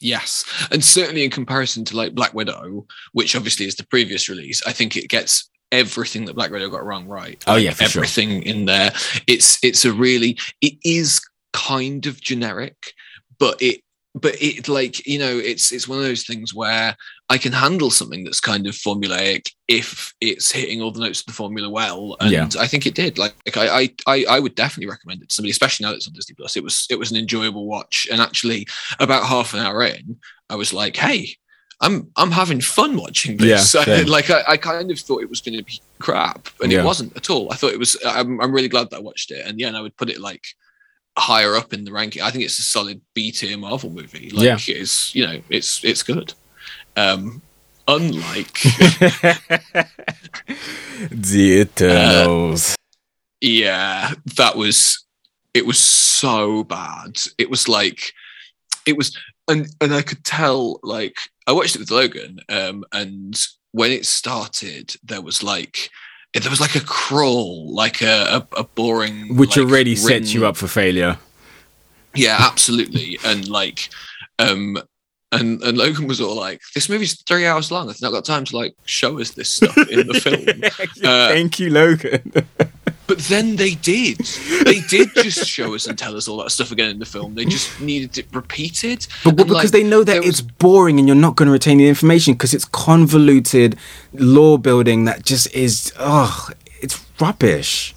Yes, 0.00 0.44
and 0.70 0.82
certainly 0.82 1.24
in 1.24 1.30
comparison 1.30 1.84
to 1.86 1.96
like 1.96 2.14
Black 2.14 2.34
Widow, 2.34 2.86
which 3.12 3.36
obviously 3.36 3.66
is 3.66 3.76
the 3.76 3.86
previous 3.86 4.28
release, 4.28 4.66
I 4.66 4.72
think 4.72 4.96
it 4.96 5.08
gets 5.08 5.48
everything 5.70 6.24
that 6.24 6.34
Black 6.34 6.50
Widow 6.50 6.68
got 6.68 6.84
wrong 6.84 7.06
right. 7.06 7.42
Oh, 7.46 7.56
yeah, 7.56 7.70
for 7.70 7.84
sure. 7.84 8.00
everything 8.00 8.42
in 8.42 8.64
there. 8.64 8.92
It's 9.26 9.62
it's 9.62 9.84
a 9.84 9.92
really 9.92 10.38
it 10.62 10.74
is 10.82 11.20
kind 11.52 12.06
of 12.06 12.20
generic, 12.20 12.92
but 13.38 13.60
it 13.62 13.80
but 14.14 14.40
it 14.40 14.68
like 14.68 15.06
you 15.06 15.18
know 15.18 15.36
it's 15.38 15.72
it's 15.72 15.88
one 15.88 15.98
of 15.98 16.04
those 16.04 16.24
things 16.24 16.54
where 16.54 16.96
I 17.30 17.38
can 17.38 17.52
handle 17.52 17.90
something 17.90 18.22
that's 18.22 18.40
kind 18.40 18.66
of 18.66 18.74
formulaic 18.74 19.48
if 19.66 20.12
it's 20.20 20.52
hitting 20.52 20.82
all 20.82 20.90
the 20.92 21.00
notes 21.00 21.20
of 21.20 21.26
the 21.26 21.32
formula 21.32 21.70
well, 21.70 22.16
and 22.20 22.30
Yeah. 22.30 22.48
I 22.60 22.66
think 22.66 22.84
it 22.86 22.94
did. 22.94 23.16
Like, 23.18 23.34
like 23.46 23.56
I, 23.56 23.90
I 24.06 24.24
I 24.28 24.38
would 24.40 24.54
definitely 24.54 24.90
recommend 24.90 25.22
it 25.22 25.30
to 25.30 25.34
somebody, 25.34 25.50
especially 25.50 25.84
now 25.84 25.90
that 25.90 25.96
it's 25.96 26.06
on 26.06 26.12
Disney 26.12 26.34
Plus. 26.34 26.56
It 26.56 26.62
was 26.62 26.86
it 26.90 26.98
was 26.98 27.10
an 27.10 27.16
enjoyable 27.16 27.66
watch, 27.66 28.06
and 28.12 28.20
actually 28.20 28.66
about 29.00 29.24
half 29.24 29.54
an 29.54 29.60
hour 29.60 29.82
in, 29.84 30.16
I 30.50 30.56
was 30.56 30.72
like, 30.72 30.96
hey. 30.96 31.30
I'm 31.80 32.08
I'm 32.16 32.30
having 32.30 32.60
fun 32.60 32.96
watching 32.96 33.36
this. 33.36 33.74
Yeah, 33.74 34.04
like 34.06 34.30
I, 34.30 34.42
I 34.50 34.56
kind 34.56 34.92
of 34.92 34.98
thought 34.98 35.22
it 35.22 35.28
was 35.28 35.40
going 35.40 35.58
to 35.58 35.64
be 35.64 35.80
crap, 35.98 36.48
and 36.62 36.70
Yeah. 36.70 36.80
it 36.82 36.84
wasn't 36.84 37.14
at 37.16 37.28
all. 37.30 37.52
I 37.52 37.56
thought 37.56 37.72
it 37.72 37.78
was. 37.80 37.96
I'm 38.06 38.40
I'm 38.40 38.52
really 38.52 38.68
glad 38.68 38.90
that 38.90 38.98
I 38.98 39.00
watched 39.00 39.32
it, 39.32 39.44
and 39.44 39.58
yeah, 39.58 39.66
and 39.68 39.76
I 39.76 39.80
would 39.80 39.96
put 39.96 40.08
it 40.08 40.20
like 40.20 40.44
higher 41.18 41.56
up 41.56 41.72
in 41.72 41.84
the 41.84 41.92
ranking. 41.92 42.22
I 42.22 42.30
think 42.30 42.44
it's 42.44 42.58
a 42.60 42.62
solid 42.62 43.00
B 43.12 43.32
tier 43.32 43.58
Marvel 43.58 43.90
movie. 43.90 44.30
Like 44.30 44.44
Yeah. 44.68 44.74
it's 44.76 45.14
you 45.16 45.26
know 45.26 45.40
it's 45.50 45.84
it's 45.84 46.04
good. 46.04 46.32
Um, 46.96 47.42
unlike 47.88 48.52
The 51.10 51.60
Eternals. 51.60 52.76
yeah, 53.40 54.12
that 54.36 54.56
was 54.56 55.04
it 55.52 55.66
was 55.66 55.78
so 55.78 56.64
bad. 56.64 57.18
It 57.38 57.50
was 57.50 57.68
like 57.68 58.12
it 58.86 58.96
was 58.96 59.16
and 59.48 59.66
and 59.80 59.94
I 59.94 60.02
could 60.02 60.24
tell 60.24 60.80
like 60.82 61.16
I 61.46 61.52
watched 61.52 61.76
it 61.76 61.80
with 61.80 61.90
Logan 61.90 62.38
um 62.48 62.84
and 62.92 63.38
when 63.72 63.90
it 63.90 64.06
started 64.06 64.94
there 65.02 65.20
was 65.20 65.42
like 65.42 65.90
there 66.32 66.50
was 66.50 66.60
like 66.60 66.74
a 66.74 66.80
crawl 66.80 67.72
like 67.74 68.02
a 68.02 68.46
a, 68.54 68.60
a 68.60 68.64
boring 68.64 69.36
which 69.36 69.56
like, 69.56 69.66
already 69.66 69.94
sets 69.96 70.32
you 70.32 70.46
up 70.46 70.56
for 70.56 70.68
failure. 70.68 71.18
Yeah, 72.14 72.36
absolutely. 72.38 73.18
and 73.24 73.48
like, 73.48 73.88
um, 74.38 74.78
and 75.40 75.62
and 75.62 75.76
Logan 75.78 76.06
was 76.06 76.20
all 76.20 76.34
like, 76.36 76.60
"This 76.74 76.88
movie's 76.88 77.20
three 77.22 77.46
hours 77.46 77.70
long. 77.70 77.88
I've 77.90 78.00
not 78.02 78.12
got 78.12 78.24
time 78.24 78.44
to 78.46 78.56
like 78.56 78.74
show 78.84 79.18
us 79.20 79.30
this 79.32 79.48
stuff 79.48 79.76
in 79.76 80.06
the 80.06 80.14
film." 80.24 80.62
Uh, 81.04 81.28
Thank 81.28 81.58
you, 81.58 81.70
Logan. 81.70 82.32
But 83.06 83.18
then 83.18 83.56
they 83.56 83.74
did. 83.74 84.16
They 84.64 84.80
did 84.88 85.10
just 85.14 85.46
show 85.46 85.74
us 85.74 85.86
and 85.86 85.98
tell 85.98 86.16
us 86.16 86.26
all 86.26 86.38
that 86.38 86.50
stuff 86.50 86.72
again 86.72 86.88
in 86.88 86.98
the 86.98 87.04
film. 87.04 87.34
They 87.34 87.44
just 87.44 87.78
needed 87.78 88.16
it 88.16 88.26
repeated. 88.32 89.06
But, 89.24 89.36
but 89.36 89.46
because 89.46 89.64
like, 89.64 89.72
they 89.72 89.84
know 89.84 90.04
that 90.04 90.16
it's 90.16 90.26
was- 90.26 90.40
boring 90.40 90.98
and 90.98 91.06
you're 91.06 91.14
not 91.14 91.36
going 91.36 91.44
to 91.48 91.52
retain 91.52 91.76
the 91.76 91.86
information 91.86 92.32
because 92.32 92.54
it's 92.54 92.64
convoluted 92.64 93.76
lore 94.14 94.58
building 94.58 95.04
that 95.04 95.22
just 95.22 95.54
is, 95.54 95.92
oh, 95.98 96.48
it's 96.80 97.04
rubbish. 97.20 97.94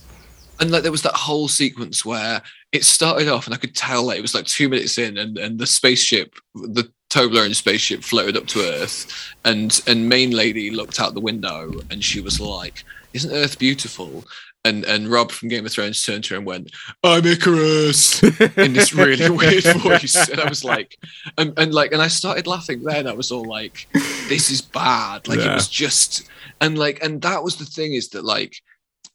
and 0.59 0.71
like 0.71 0.83
there 0.83 0.91
was 0.91 1.03
that 1.03 1.15
whole 1.15 1.47
sequence 1.47 2.03
where 2.03 2.41
it 2.73 2.83
started 2.83 3.29
off 3.29 3.45
and 3.47 3.53
I 3.53 3.57
could 3.57 3.75
tell 3.77 4.03
like 4.03 4.17
it 4.17 4.21
was 4.21 4.35
like 4.35 4.45
two 4.45 4.67
minutes 4.67 4.97
in 4.97 5.17
and, 5.17 5.37
and 5.37 5.57
the 5.57 5.67
spaceship 5.67 6.33
the 6.53 6.91
Toblerone 7.09 7.55
spaceship 7.55 8.03
floated 8.03 8.37
up 8.37 8.47
to 8.47 8.61
Earth 8.61 9.33
and 9.45 9.81
and 9.87 10.09
main 10.09 10.31
lady 10.31 10.71
looked 10.71 10.99
out 10.99 11.13
the 11.13 11.21
window 11.21 11.71
and 11.89 12.03
she 12.03 12.21
was 12.21 12.39
like 12.39 12.83
isn't 13.13 13.33
Earth 13.33 13.57
beautiful? 13.57 14.25
And 14.65 14.83
and 14.83 15.07
Rob 15.07 15.31
from 15.31 15.47
Game 15.47 15.65
of 15.65 15.71
Thrones 15.71 16.03
turned 16.03 16.25
to 16.25 16.33
her 16.33 16.37
and 16.37 16.45
went 16.45 16.71
I'm 17.03 17.23
Ikaris 17.23 18.57
in 18.57 18.73
this 18.73 18.93
really 18.93 19.29
weird 19.41 19.63
voice. 19.77 20.29
And 20.29 20.41
I 20.41 20.49
was 20.49 20.63
like 20.63 20.97
and, 21.37 21.57
and 21.57 21.73
like 21.73 21.93
and 21.93 22.01
I 22.01 22.09
started 22.09 22.47
laughing 22.47 22.83
then. 22.83 23.07
I 23.07 23.13
was 23.13 23.31
all 23.31 23.45
like 23.45 23.87
this 24.27 24.51
is 24.51 24.61
bad. 24.61 25.27
Like 25.27 25.39
it 25.39 25.53
was 25.53 25.69
just 25.69 26.27
and 26.59 26.77
like 26.77 27.01
and 27.01 27.21
that 27.21 27.43
was 27.43 27.55
the 27.55 27.65
thing 27.65 27.93
is 27.93 28.09
that 28.09 28.25
like 28.25 28.55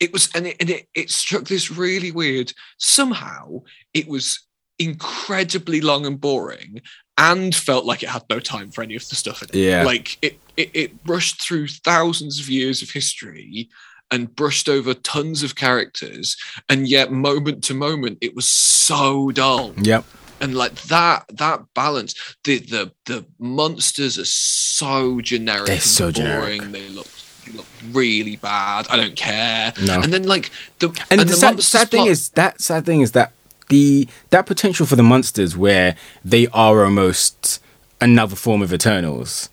it 0.01 0.13
was 0.13 0.31
and 0.35 0.47
it, 0.47 0.57
and 0.59 0.71
it, 0.71 0.89
it 0.95 1.11
struck 1.11 1.45
this 1.45 1.71
really 1.71 2.11
weird. 2.11 2.53
Somehow 2.79 3.61
it 3.93 4.09
was 4.09 4.47
incredibly 4.79 5.81
long 5.81 6.07
and 6.07 6.21
boring 6.21 6.81
and 7.19 7.55
felt 7.55 7.85
like 7.85 8.03
it 8.03 8.09
had 8.09 8.23
no 8.31 8.41
time 8.41 8.71
for 8.71 8.83
any 8.83 8.97
of 8.97 9.09
the 9.09 9.15
stuff 9.15 9.43
in 9.43 9.49
it 9.51 9.55
Yeah. 9.55 9.83
like 9.85 10.19
it, 10.23 10.39
it 10.57 10.71
it 10.75 10.93
rushed 11.07 11.43
through 11.43 11.69
thousands 11.69 12.41
of 12.41 12.49
years 12.49 12.83
of 12.83 12.91
history 12.91 13.69
and 14.11 14.35
brushed 14.35 14.69
over 14.69 14.95
tons 14.95 15.43
of 15.43 15.55
characters 15.55 16.37
and 16.69 16.89
yet 16.89 17.11
moment 17.13 17.65
to 17.65 17.75
moment 17.75 18.19
it 18.21 18.35
was 18.35 18.49
so 18.49 19.31
dull 19.31 19.75
Yep. 19.83 20.05
and 20.41 20.55
like 20.55 20.75
that 20.85 21.25
that 21.29 21.61
balance 21.75 22.15
the 22.45 22.59
the 22.59 22.93
the 23.07 23.25
monsters 23.39 24.19
are 24.19 24.25
so 24.25 25.21
generic 25.21 25.67
They're 25.67 25.81
so 25.81 26.11
boring 26.13 26.61
generic. 26.61 26.73
they 26.73 26.89
look 26.89 27.09
look 27.55 27.67
really 27.91 28.37
bad 28.37 28.87
i 28.89 28.97
don't 28.97 29.17
care 29.17 29.73
No. 29.83 30.01
and 30.01 30.13
then 30.13 30.23
like 30.25 30.51
the 30.79 30.89
And, 31.11 31.21
the, 31.21 31.33
sad, 31.35 31.55
monsters 31.57 31.67
sad 31.67 31.91
thing 31.91 31.99
plot- 32.03 32.09
is 32.09 32.29
that 32.31 32.61
sad 32.61 32.87
thing 32.87 33.01
is 33.03 33.13
that 33.13 33.33
the 33.73 34.07
that 34.29 34.45
potential 34.45 34.85
for 34.85 34.97
the 34.97 35.03
monsters 35.03 35.57
where 35.57 35.97
they 36.23 36.47
are 36.49 36.85
almost 36.85 37.59
another 38.01 38.37
form 38.37 38.61
of 38.63 38.73
Eternals. 38.73 39.49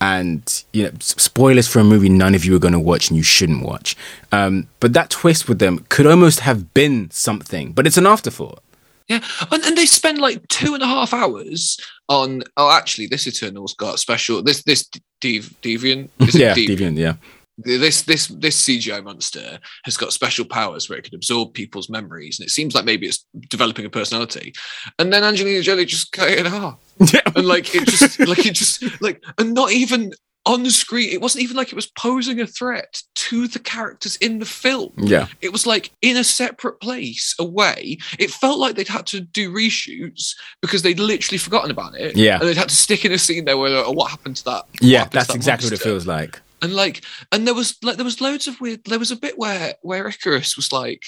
And 0.00 0.64
you 0.72 0.84
know, 0.84 0.92
spoilers 1.00 1.66
for 1.66 1.80
a 1.80 1.84
movie 1.84 2.08
none 2.08 2.34
of 2.34 2.44
you 2.44 2.54
are 2.54 2.60
going 2.60 2.72
to 2.72 2.80
watch 2.80 3.08
and 3.08 3.16
you 3.16 3.22
shouldn't 3.22 3.64
watch. 3.64 3.96
Um, 4.30 4.68
but 4.78 4.92
that 4.92 5.10
twist 5.10 5.48
with 5.48 5.58
them 5.58 5.86
could 5.88 6.06
almost 6.06 6.40
have 6.40 6.72
been 6.72 7.10
something, 7.10 7.72
but 7.72 7.86
it's 7.86 7.96
an 7.96 8.06
afterthought. 8.06 8.60
Yeah, 9.08 9.20
and, 9.50 9.62
and 9.64 9.76
they 9.76 9.86
spend 9.86 10.18
like 10.18 10.46
two 10.48 10.74
and 10.74 10.82
a 10.82 10.86
half 10.86 11.12
hours 11.12 11.78
on. 12.08 12.42
Oh, 12.56 12.70
actually, 12.70 13.06
this 13.06 13.26
Eternal's 13.26 13.74
got 13.74 13.98
special. 13.98 14.42
This 14.42 14.62
this 14.62 14.88
Dev, 15.20 15.54
Deviant, 15.62 16.10
is 16.20 16.34
it 16.34 16.40
yeah, 16.40 16.54
Dev- 16.54 16.68
Deviant, 16.68 16.96
yeah. 16.96 17.14
This 17.58 18.02
this 18.02 18.26
this 18.28 18.62
CGI 18.62 19.02
monster 19.02 19.58
has 19.84 19.96
got 19.96 20.12
special 20.12 20.44
powers 20.44 20.88
where 20.88 20.98
it 20.98 21.04
can 21.04 21.14
absorb 21.14 21.54
people's 21.54 21.88
memories, 21.88 22.38
and 22.38 22.46
it 22.46 22.50
seems 22.50 22.74
like 22.74 22.84
maybe 22.84 23.06
it's 23.06 23.24
developing 23.48 23.84
a 23.84 23.90
personality. 23.90 24.52
And 24.98 25.12
then 25.12 25.24
Angelina 25.24 25.62
Jolie 25.62 25.84
just 25.84 26.12
cut 26.12 26.30
it 26.30 26.46
off, 26.46 26.78
half, 27.00 27.36
and 27.36 27.46
like 27.46 27.74
it 27.74 27.86
just 27.88 28.18
like 28.28 28.46
it 28.46 28.54
just 28.54 28.82
like 29.00 29.22
and 29.38 29.54
not 29.54 29.72
even 29.72 30.12
on 30.46 30.62
the 30.62 30.70
screen. 30.70 31.10
It 31.10 31.20
wasn't 31.20 31.44
even 31.44 31.56
like 31.56 31.68
it 31.68 31.74
was 31.74 31.86
posing 31.86 32.40
a 32.40 32.46
threat 32.46 33.02
to 33.14 33.48
the 33.48 33.58
characters 33.58 34.16
in 34.16 34.38
the 34.38 34.44
film. 34.44 34.92
yeah. 34.98 35.26
It 35.40 35.52
was 35.52 35.66
like 35.66 35.90
in 36.02 36.16
a 36.16 36.24
separate 36.24 36.80
place 36.80 37.34
away. 37.38 37.98
It 38.18 38.30
felt 38.30 38.58
like 38.58 38.76
they'd 38.76 38.88
had 38.88 39.06
to 39.06 39.20
do 39.20 39.52
reshoots 39.52 40.34
because 40.60 40.82
they'd 40.82 40.98
literally 40.98 41.38
forgotten 41.38 41.70
about 41.70 41.94
it. 41.94 42.16
Yeah. 42.16 42.38
And 42.38 42.48
they'd 42.48 42.56
had 42.56 42.68
to 42.68 42.76
stick 42.76 43.04
in 43.04 43.12
a 43.12 43.18
scene 43.18 43.46
there 43.46 43.56
where, 43.56 43.84
oh, 43.84 43.92
what 43.92 44.10
happened 44.10 44.36
to 44.36 44.44
that? 44.44 44.64
Yeah, 44.80 45.04
to 45.04 45.10
that's 45.10 45.28
that 45.28 45.36
exactly 45.36 45.66
what 45.66 45.80
it 45.80 45.82
feels 45.82 46.06
like. 46.06 46.40
And 46.64 46.74
like, 46.74 47.04
and 47.30 47.46
there 47.46 47.54
was 47.54 47.76
like, 47.82 47.96
there 47.96 48.04
was 48.04 48.22
loads 48.22 48.48
of 48.48 48.60
weird, 48.60 48.84
there 48.84 48.98
was 48.98 49.10
a 49.10 49.16
bit 49.16 49.38
where, 49.38 49.74
where 49.82 50.08
Ikaris 50.08 50.56
was 50.56 50.72
like, 50.72 51.02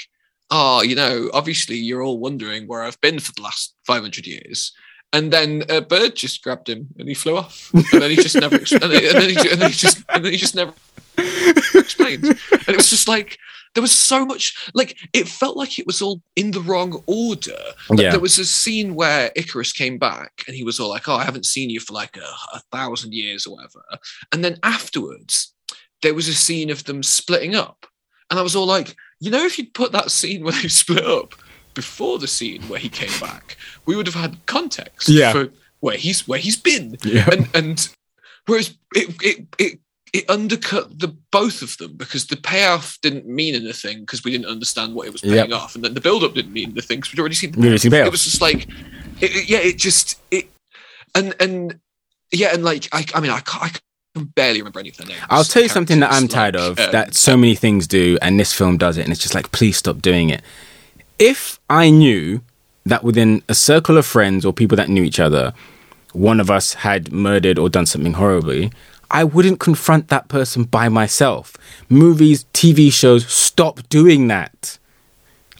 oh, 0.50 0.82
you 0.82 0.94
know, 0.94 1.30
obviously 1.32 1.76
you're 1.76 2.02
all 2.02 2.18
wondering 2.18 2.66
where 2.66 2.82
I've 2.82 3.00
been 3.00 3.18
for 3.18 3.32
the 3.32 3.42
last 3.42 3.74
500 3.86 4.26
years. 4.26 4.72
And 5.12 5.32
then 5.32 5.62
a 5.70 5.80
bird 5.80 6.14
just 6.14 6.42
grabbed 6.42 6.68
him 6.68 6.88
and 6.98 7.08
he 7.08 7.14
flew 7.14 7.38
off. 7.38 7.70
And 7.72 8.02
then 8.02 8.10
he 8.10 8.16
just 8.16 8.36
never, 8.36 8.56
and 8.56 8.66
then, 8.66 9.04
and 9.04 9.22
then 9.22 9.30
he, 9.30 9.50
and 9.50 9.60
then 9.62 9.70
he 9.70 9.76
just, 9.76 10.04
and 10.10 10.24
then 10.24 10.32
he 10.32 10.38
just 10.38 10.54
never 10.54 10.74
explained. 11.74 12.24
and 12.24 12.68
it 12.68 12.76
was 12.76 12.90
just 12.90 13.08
like 13.08 13.38
there 13.76 13.82
was 13.82 13.92
so 13.92 14.24
much 14.26 14.44
like 14.74 14.96
it 15.12 15.28
felt 15.28 15.56
like 15.56 15.78
it 15.78 15.86
was 15.86 16.00
all 16.02 16.20
in 16.34 16.50
the 16.50 16.60
wrong 16.62 17.02
order. 17.06 17.60
Like, 17.88 18.00
Yeah. 18.00 18.10
There 18.10 18.20
was 18.20 18.38
a 18.38 18.44
scene 18.44 18.94
where 18.96 19.30
Ikaris 19.36 19.72
came 19.76 19.98
back 19.98 20.42
and 20.48 20.56
he 20.56 20.64
was 20.64 20.80
all 20.80 20.88
like, 20.88 21.06
"Oh, 21.08 21.14
I 21.14 21.24
haven't 21.24 21.46
seen 21.46 21.68
you 21.70 21.78
for 21.80 21.92
like 21.92 22.16
a, 22.16 22.56
a 22.56 22.60
thousand 22.72 23.12
years 23.12 23.46
or 23.46 23.54
whatever." 23.54 23.82
And 24.32 24.42
then 24.44 24.58
afterwards, 24.62 25.52
there 26.02 26.14
was 26.14 26.26
a 26.28 26.34
scene 26.34 26.70
of 26.70 26.84
them 26.84 27.02
splitting 27.02 27.54
up, 27.54 27.86
and 28.30 28.38
I 28.40 28.42
was 28.42 28.56
all 28.56 28.66
like, 28.66 28.96
"You 29.20 29.30
know, 29.30 29.44
if 29.44 29.58
you'd 29.58 29.74
put 29.74 29.92
that 29.92 30.10
scene 30.10 30.42
where 30.42 30.52
they 30.60 30.68
split 30.82 31.04
up 31.06 31.34
before 31.74 32.18
the 32.18 32.26
scene 32.26 32.62
where 32.68 32.80
he 32.80 32.88
came 32.88 33.20
back, 33.20 33.56
we 33.86 33.94
would 33.96 34.06
have 34.06 34.14
had 34.24 34.44
context 34.46 35.08
Yeah. 35.10 35.32
for 35.32 35.48
where 35.80 35.96
he's 35.98 36.26
where 36.26 36.38
he's 36.40 36.56
been." 36.56 36.96
Yeah. 37.04 37.28
and 37.30 37.48
and 37.54 37.88
whereas 38.46 38.74
it 38.94 39.14
it 39.22 39.46
it 39.58 39.80
it 40.16 40.30
undercut 40.30 40.98
the 40.98 41.08
both 41.30 41.62
of 41.62 41.76
them 41.78 41.94
because 41.96 42.26
the 42.26 42.36
payoff 42.36 42.98
didn't 43.02 43.26
mean 43.26 43.54
anything 43.54 44.00
because 44.00 44.24
we 44.24 44.30
didn't 44.30 44.46
understand 44.46 44.94
what 44.94 45.06
it 45.06 45.12
was 45.12 45.20
paying 45.22 45.50
Yep. 45.50 45.60
off, 45.60 45.74
and 45.74 45.84
then 45.84 45.94
the 45.94 46.00
build 46.00 46.24
up 46.24 46.34
didn't 46.34 46.52
mean 46.52 46.70
anything 46.70 46.98
because 46.98 47.12
we'd 47.12 47.20
already 47.20 47.34
seen 47.34 47.52
the 47.52 47.58
We'd 47.60 47.68
already 47.68 48.08
It 48.08 48.10
was 48.12 48.24
just 48.24 48.40
like, 48.40 48.68
it, 49.20 49.30
it- 49.36 49.48
yeah, 49.48 49.58
it 49.58 49.76
just 49.78 50.18
it 50.30 50.48
and 51.14 51.34
and 51.40 51.78
yeah, 52.32 52.52
and 52.54 52.62
like 52.64 52.88
I 52.92 53.04
I 53.14 53.20
mean 53.20 53.30
I 53.30 53.40
can't. 53.40 53.64
I 53.64 53.68
can 54.18 54.24
barely 54.34 54.60
remember 54.60 54.80
any 54.80 54.88
of 54.88 54.96
their 54.96 55.06
names. 55.06 55.20
I'll 55.28 55.44
tell 55.44 55.62
you 55.62 55.68
something 55.68 56.00
that 56.00 56.10
I'm 56.10 56.26
tired 56.26 56.54
like, 56.54 56.64
of 56.70 56.78
um, 56.80 56.92
that 56.92 57.14
so 57.14 57.36
many 57.36 57.54
things 57.54 57.86
do, 57.86 58.16
and 58.22 58.40
this 58.40 58.52
film 58.52 58.78
does 58.78 58.96
it, 58.96 59.02
and 59.02 59.12
it's 59.12 59.20
just 59.20 59.34
like, 59.34 59.52
please 59.52 59.76
stop 59.76 60.00
doing 60.00 60.30
it. 60.30 60.40
If 61.18 61.58
I 61.68 61.90
knew 61.90 62.40
that 62.86 63.04
within 63.04 63.42
a 63.48 63.54
circle 63.54 63.98
of 63.98 64.06
friends 64.06 64.44
or 64.46 64.52
people 64.54 64.76
that 64.76 64.88
knew 64.88 65.02
each 65.02 65.20
other, 65.20 65.52
one 66.12 66.40
of 66.40 66.50
us 66.50 66.74
had 66.74 67.12
murdered 67.12 67.58
or 67.58 67.68
done 67.68 67.84
something 67.84 68.14
horribly, 68.14 68.70
I 69.10 69.24
wouldn't 69.24 69.60
confront 69.60 70.08
that 70.08 70.28
person 70.28 70.64
by 70.64 70.88
myself. 70.88 71.56
Movies, 71.88 72.44
TV 72.52 72.92
shows, 72.92 73.26
stop 73.26 73.80
doing 73.88 74.28
that. 74.28 74.78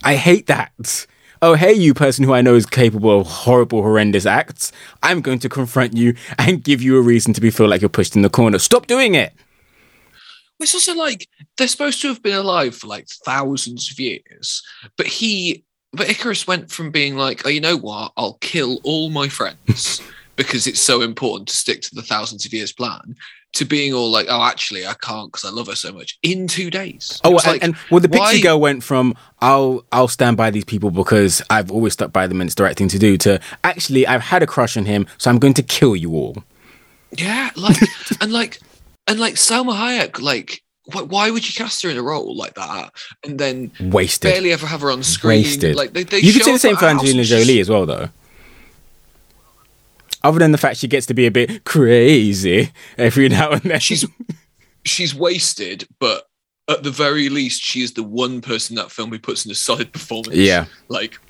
I 0.02 0.16
hate 0.16 0.46
that. 0.46 1.06
Oh, 1.42 1.54
hey, 1.54 1.72
you 1.72 1.92
person 1.94 2.24
who 2.24 2.32
I 2.32 2.40
know 2.40 2.54
is 2.54 2.66
capable 2.66 3.20
of 3.20 3.26
horrible, 3.26 3.82
horrendous 3.82 4.24
acts. 4.24 4.72
I'm 5.02 5.20
going 5.20 5.38
to 5.40 5.48
confront 5.48 5.96
you 5.96 6.14
and 6.38 6.64
give 6.64 6.80
you 6.80 6.96
a 6.96 7.02
reason 7.02 7.34
to 7.34 7.40
be 7.40 7.50
feel 7.50 7.68
like 7.68 7.82
you're 7.82 7.88
pushed 7.88 8.16
in 8.16 8.22
the 8.22 8.30
corner. 8.30 8.58
Stop 8.58 8.86
doing 8.86 9.14
it. 9.14 9.32
It's 10.58 10.74
also 10.74 10.94
like 10.94 11.28
they're 11.58 11.68
supposed 11.68 12.00
to 12.02 12.08
have 12.08 12.22
been 12.22 12.34
alive 12.34 12.74
for 12.74 12.86
like 12.86 13.08
thousands 13.08 13.90
of 13.90 14.00
years, 14.00 14.62
but 14.96 15.06
he, 15.06 15.64
but 15.92 16.06
Ikaris 16.06 16.46
went 16.46 16.70
from 16.70 16.90
being 16.90 17.16
like, 17.16 17.44
oh, 17.44 17.50
you 17.50 17.60
know 17.60 17.76
what, 17.76 18.12
I'll 18.16 18.38
kill 18.40 18.80
all 18.82 19.10
my 19.10 19.28
friends 19.28 20.00
because 20.36 20.66
it's 20.66 20.80
so 20.80 21.02
important 21.02 21.48
to 21.48 21.56
stick 21.56 21.80
to 21.82 21.94
the 21.94 22.02
thousands 22.02 22.44
of 22.46 22.52
years 22.52 22.72
plan, 22.72 23.16
to 23.54 23.64
being 23.64 23.94
all 23.94 24.10
like, 24.10 24.26
oh, 24.28 24.42
actually, 24.42 24.86
I 24.86 24.94
can't 24.94 25.32
because 25.32 25.44
I 25.44 25.50
love 25.50 25.66
her 25.68 25.74
so 25.74 25.92
much 25.92 26.18
in 26.22 26.46
two 26.46 26.70
days. 26.70 27.20
Oh, 27.24 27.30
and, 27.38 27.46
like, 27.46 27.62
and 27.62 27.76
well, 27.90 28.00
the 28.00 28.08
why- 28.08 28.30
pixie 28.32 28.42
girl 28.42 28.60
went 28.60 28.82
from 28.84 29.14
"I'll 29.40 29.84
I'll 29.92 30.08
stand 30.08 30.36
by 30.36 30.50
these 30.50 30.64
people 30.64 30.90
because 30.90 31.42
I've 31.50 31.70
always 31.70 31.94
stuck 31.94 32.12
by 32.12 32.26
them 32.26 32.40
and 32.40 32.48
it's 32.48 32.54
the 32.54 32.64
right 32.64 32.76
thing 32.76 32.88
to 32.88 32.98
do" 32.98 33.16
to 33.18 33.40
actually 33.64 34.06
I've 34.06 34.22
had 34.22 34.42
a 34.42 34.46
crush 34.46 34.76
on 34.76 34.84
him, 34.86 35.06
so 35.18 35.30
I'm 35.30 35.38
going 35.38 35.54
to 35.54 35.62
kill 35.62 35.96
you 35.96 36.12
all. 36.12 36.44
Yeah, 37.16 37.50
like 37.56 37.78
and 38.20 38.32
like 38.32 38.60
and 39.06 39.18
like 39.18 39.34
Salma 39.34 39.74
Hayek, 39.74 40.20
like 40.20 40.62
wh- 40.92 41.08
why 41.08 41.30
would 41.30 41.46
you 41.48 41.54
cast 41.54 41.82
her 41.82 41.88
in 41.88 41.96
a 41.96 42.02
role 42.02 42.36
like 42.36 42.54
that 42.54 42.92
and 43.24 43.38
then 43.38 43.70
Wasted. 43.80 44.30
barely 44.32 44.52
ever 44.52 44.66
have 44.66 44.80
her 44.82 44.90
on 44.90 45.02
screen? 45.02 45.44
Wasted. 45.44 45.76
Like 45.76 45.92
they, 45.92 46.02
they 46.02 46.18
you 46.18 46.32
could 46.32 46.42
say 46.42 46.52
the 46.52 46.58
same 46.58 46.76
for 46.76 46.86
Angelina 46.86 47.24
Jolie 47.24 47.60
as 47.60 47.70
well, 47.70 47.86
though. 47.86 48.08
Other 50.26 50.40
than 50.40 50.50
the 50.50 50.58
fact 50.58 50.78
she 50.78 50.88
gets 50.88 51.06
to 51.06 51.14
be 51.14 51.26
a 51.26 51.30
bit 51.30 51.64
crazy 51.64 52.72
every 52.98 53.28
now 53.28 53.50
and 53.50 53.62
then. 53.62 53.78
She's 53.80 54.04
she's 54.84 55.14
wasted, 55.14 55.86
but 56.00 56.24
at 56.68 56.82
the 56.82 56.90
very 56.90 57.28
least, 57.28 57.62
she 57.62 57.82
is 57.82 57.92
the 57.92 58.02
one 58.02 58.40
person 58.40 58.74
that 58.74 58.90
film 58.90 59.10
who 59.10 59.20
puts 59.20 59.44
in 59.46 59.52
a 59.52 59.54
solid 59.54 59.92
performance. 59.92 60.36
yeah, 60.36 60.64
like 60.88 61.20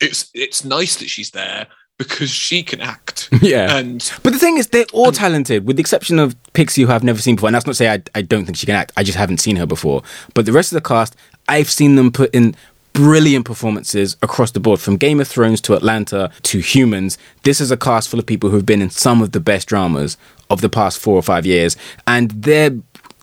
it's 0.00 0.30
it's 0.32 0.64
nice 0.64 0.96
that 0.96 1.10
she's 1.10 1.30
there 1.32 1.66
because 1.98 2.30
she 2.30 2.62
can 2.62 2.80
act. 2.80 3.28
yeah. 3.42 3.76
And 3.76 4.10
But 4.22 4.32
the 4.32 4.38
thing 4.38 4.56
is, 4.56 4.68
they're 4.68 4.86
all 4.92 5.12
talented, 5.12 5.66
with 5.66 5.76
the 5.76 5.82
exception 5.82 6.18
of 6.18 6.34
Pixie, 6.54 6.82
who 6.82 6.90
I've 6.90 7.04
never 7.04 7.20
seen 7.20 7.36
before. 7.36 7.48
And 7.48 7.54
that's 7.54 7.66
not 7.66 7.72
to 7.72 7.76
say 7.76 7.92
I, 7.92 8.02
I 8.14 8.22
don't 8.22 8.44
think 8.44 8.56
she 8.56 8.66
can 8.66 8.74
act. 8.74 8.92
I 8.96 9.02
just 9.02 9.18
haven't 9.18 9.38
seen 9.38 9.56
her 9.56 9.66
before. 9.66 10.02
But 10.34 10.46
the 10.46 10.52
rest 10.52 10.72
of 10.72 10.76
the 10.82 10.88
cast, 10.88 11.16
I've 11.48 11.70
seen 11.70 11.96
them 11.96 12.10
put 12.10 12.34
in 12.34 12.56
brilliant 12.92 13.44
performances 13.44 14.16
across 14.22 14.50
the 14.50 14.60
board, 14.60 14.80
from 14.80 14.96
Game 14.96 15.20
of 15.20 15.28
Thrones 15.28 15.60
to 15.62 15.74
Atlanta 15.74 16.30
to 16.42 16.58
Humans. 16.58 17.18
This 17.42 17.60
is 17.60 17.70
a 17.70 17.76
cast 17.76 18.08
full 18.08 18.20
of 18.20 18.26
people 18.26 18.50
who've 18.50 18.66
been 18.66 18.82
in 18.82 18.90
some 18.90 19.22
of 19.22 19.32
the 19.32 19.40
best 19.40 19.68
dramas 19.68 20.16
of 20.50 20.60
the 20.60 20.68
past 20.68 20.98
four 20.98 21.16
or 21.16 21.22
five 21.22 21.46
years, 21.46 21.76
and 22.06 22.30
they're 22.30 22.76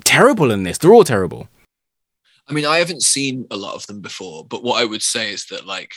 terrible 0.04 0.52
in 0.52 0.64
this. 0.64 0.78
They're 0.78 0.94
all 0.94 1.04
terrible. 1.04 1.48
I 2.48 2.54
mean, 2.54 2.66
I 2.66 2.80
haven't 2.80 3.04
seen 3.04 3.46
a 3.52 3.56
lot 3.56 3.76
of 3.76 3.86
them 3.86 4.02
before, 4.02 4.44
but 4.44 4.64
what 4.64 4.82
I 4.82 4.86
would 4.86 5.04
say 5.04 5.32
is 5.32 5.46
that 5.48 5.68
like 5.68 5.94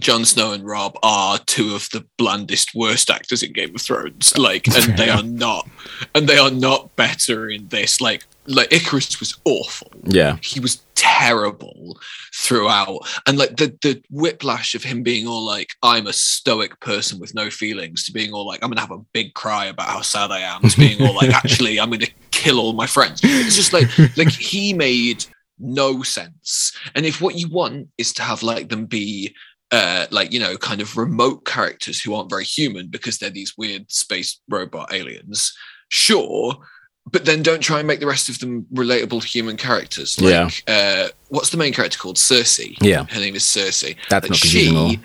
Jon 0.00 0.24
Snow 0.24 0.52
and 0.52 0.64
Rob 0.64 0.98
are 1.02 1.38
two 1.38 1.74
of 1.74 1.88
the 1.90 2.06
blandest, 2.16 2.74
worst 2.74 3.10
actors 3.10 3.42
in 3.42 3.52
Game 3.52 3.74
of 3.74 3.82
Thrones. 3.82 4.36
Like, 4.38 4.66
and 4.66 4.96
they 4.96 5.10
are 5.10 5.22
not, 5.22 5.68
and 6.14 6.26
they 6.26 6.38
are 6.38 6.50
not 6.50 6.96
better 6.96 7.48
in 7.50 7.68
this. 7.68 8.00
Like, 8.00 8.24
like 8.46 8.70
Ikaris 8.70 9.20
was 9.20 9.38
awful. 9.44 9.90
Yeah. 10.04 10.36
He 10.42 10.60
was 10.60 10.82
terrible 10.94 11.98
throughout, 12.34 13.00
and 13.26 13.38
like 13.38 13.56
the 13.56 13.76
the 13.82 14.02
whiplash 14.10 14.74
of 14.74 14.84
him 14.84 15.02
being 15.02 15.26
all 15.26 15.44
like, 15.44 15.70
"I'm 15.82 16.06
a 16.06 16.12
stoic 16.12 16.78
person 16.80 17.18
with 17.18 17.34
no 17.34 17.50
feelings," 17.50 18.04
to 18.04 18.12
being 18.12 18.32
all 18.32 18.46
like, 18.46 18.62
"I'm 18.62 18.70
gonna 18.70 18.80
have 18.80 18.90
a 18.90 19.04
big 19.12 19.34
cry 19.34 19.66
about 19.66 19.88
how 19.88 20.00
sad 20.00 20.30
I 20.30 20.40
am," 20.40 20.62
to 20.62 20.76
being 20.76 21.02
all 21.02 21.14
like, 21.14 21.30
"Actually, 21.44 21.78
I'm 21.80 21.90
gonna 21.90 22.06
kill 22.30 22.58
all 22.60 22.72
my 22.72 22.86
friends." 22.86 23.20
It's 23.22 23.56
just 23.56 23.72
like 23.72 23.88
like 24.16 24.30
he 24.30 24.72
made 24.72 25.24
no 25.58 26.02
sense. 26.02 26.72
And 26.94 27.06
if 27.06 27.20
what 27.20 27.36
you 27.36 27.48
want 27.48 27.88
is 27.98 28.12
to 28.14 28.22
have 28.22 28.42
like 28.42 28.68
them 28.68 28.86
be 28.86 29.34
uh 29.70 30.06
like 30.10 30.32
you 30.32 30.40
know 30.40 30.56
kind 30.56 30.80
of 30.80 30.96
remote 30.96 31.44
characters 31.46 32.00
who 32.00 32.14
aren't 32.14 32.30
very 32.30 32.44
human 32.44 32.88
because 32.88 33.18
they're 33.18 33.30
these 33.30 33.56
weird 33.56 33.90
space 33.90 34.40
robot 34.48 34.92
aliens, 34.92 35.52
sure. 35.88 36.58
But 37.10 37.24
then 37.24 37.42
don't 37.42 37.60
try 37.60 37.78
and 37.78 37.86
make 37.88 38.00
the 38.00 38.06
rest 38.06 38.28
of 38.28 38.38
them 38.38 38.66
relatable 38.72 39.24
human 39.24 39.56
characters. 39.56 40.20
Like 40.20 40.62
uh 40.66 41.08
what's 41.28 41.50
the 41.50 41.56
main 41.56 41.72
character 41.72 41.98
called? 41.98 42.16
Sersi. 42.16 42.76
Yeah. 42.80 43.04
Her 43.10 43.20
name 43.20 43.34
is 43.34 43.42
Sersi. 43.42 43.96
That's 44.08 44.24
Like, 44.24 44.30
not 44.30 44.38
she 44.38 45.00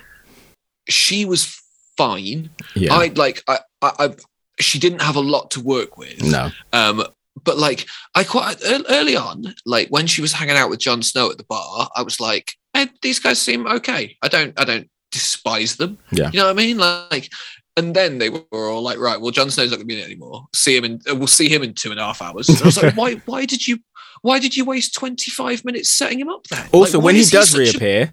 she 0.87 1.25
was 1.25 1.59
fine. 1.97 2.49
Yeah. 2.75 2.93
I 2.93 3.07
like 3.15 3.43
I, 3.47 3.59
I 3.81 3.91
I 3.99 4.15
she 4.59 4.79
didn't 4.79 5.01
have 5.01 5.15
a 5.15 5.21
lot 5.21 5.51
to 5.51 5.59
work 5.61 5.97
with. 5.97 6.23
no. 6.23 6.49
Um, 6.73 7.03
but 7.43 7.57
like 7.57 7.87
I 8.15 8.23
quite 8.23 8.57
early 8.89 9.15
on, 9.15 9.53
like 9.65 9.89
when 9.89 10.07
she 10.07 10.21
was 10.21 10.33
hanging 10.33 10.55
out 10.57 10.69
with 10.69 10.79
Jon 10.79 11.03
Snow 11.03 11.29
at 11.29 11.37
the 11.37 11.43
bar, 11.43 11.89
I 11.95 12.01
was 12.01 12.19
like, 12.19 12.53
eh, 12.73 12.87
these 13.03 13.19
guys 13.19 13.39
seem 13.39 13.67
okay. 13.67 14.17
I 14.23 14.27
don't, 14.27 14.59
I 14.59 14.65
don't 14.65 14.89
despise 15.11 15.75
them. 15.75 15.99
Yeah. 16.11 16.31
you 16.33 16.39
know 16.39 16.45
what 16.45 16.51
I 16.51 16.53
mean? 16.53 16.77
Like, 16.79 17.29
and 17.77 17.95
then 17.95 18.17
they 18.17 18.29
were 18.29 18.43
all 18.69 18.81
like, 18.81 18.97
right, 18.97 19.19
well, 19.21 19.31
Jon 19.31 19.49
Snow's 19.49 19.69
not 19.71 19.77
going 19.77 19.87
to 19.87 19.93
be 19.93 19.93
in 19.95 20.01
it 20.01 20.05
anymore. 20.05 20.47
See 20.53 20.75
him 20.75 20.83
in, 20.83 20.99
uh, 21.09 21.15
we'll 21.15 21.27
see 21.27 21.47
him 21.47 21.63
in 21.63 21.73
two 21.73 21.91
and 21.91 21.99
a 21.99 22.03
half 22.03 22.21
hours. 22.21 22.49
And 22.49 22.61
I 22.61 22.65
was 22.65 22.81
like, 22.83 22.97
why, 23.01 23.15
why 23.25 23.45
did 23.45 23.65
you, 23.65 23.79
why 24.23 24.39
did 24.39 24.57
you 24.57 24.65
waste 24.65 24.93
twenty 24.95 25.31
five 25.31 25.63
minutes 25.63 25.89
setting 25.91 26.19
him 26.19 26.27
up 26.27 26.45
there? 26.47 26.67
Also, 26.73 26.97
Like, 26.97 27.05
when 27.05 27.15
he 27.15 27.23
does 27.23 27.53
a- 27.55 27.59
reappear, 27.59 28.11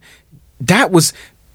that 0.60 0.90
was 0.92 1.12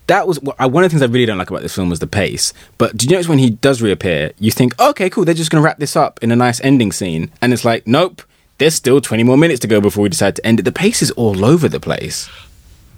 that 0.07 0.27
was 0.27 0.39
one 0.41 0.57
of 0.59 0.71
the 0.73 0.89
things 0.89 1.03
I 1.03 1.05
really 1.05 1.27
don't 1.27 1.37
like 1.37 1.51
about 1.51 1.61
this 1.61 1.75
film 1.75 1.87
was 1.89 1.99
the 1.99 2.07
pace. 2.07 2.51
But 2.79 2.97
do 2.97 3.05
you 3.05 3.11
notice 3.11 3.27
when 3.29 3.37
he 3.37 3.51
does 3.51 3.79
reappear, 3.79 4.31
you 4.39 4.49
think, 4.49 4.77
okay, 4.81 5.07
cool, 5.07 5.23
they're 5.23 5.35
just 5.35 5.51
going 5.51 5.61
to 5.61 5.65
wrap 5.65 5.77
this 5.77 5.95
up 5.95 6.19
in 6.23 6.31
a 6.31 6.35
nice 6.35 6.59
ending 6.61 6.91
scene, 6.91 7.29
and 7.43 7.53
it's 7.53 7.63
like, 7.63 7.85
nope, 7.85 8.23
there's 8.57 8.73
still 8.73 9.01
20 9.01 9.21
more 9.21 9.37
minutes 9.37 9.59
to 9.59 9.67
go 9.67 9.79
before 9.79 10.01
we 10.01 10.09
decide 10.09 10.35
to 10.37 10.45
end 10.47 10.59
it. 10.59 10.63
The 10.63 10.71
pace 10.71 11.03
is 11.03 11.11
all 11.11 11.45
over 11.45 11.69
the 11.69 11.79
place. 11.79 12.27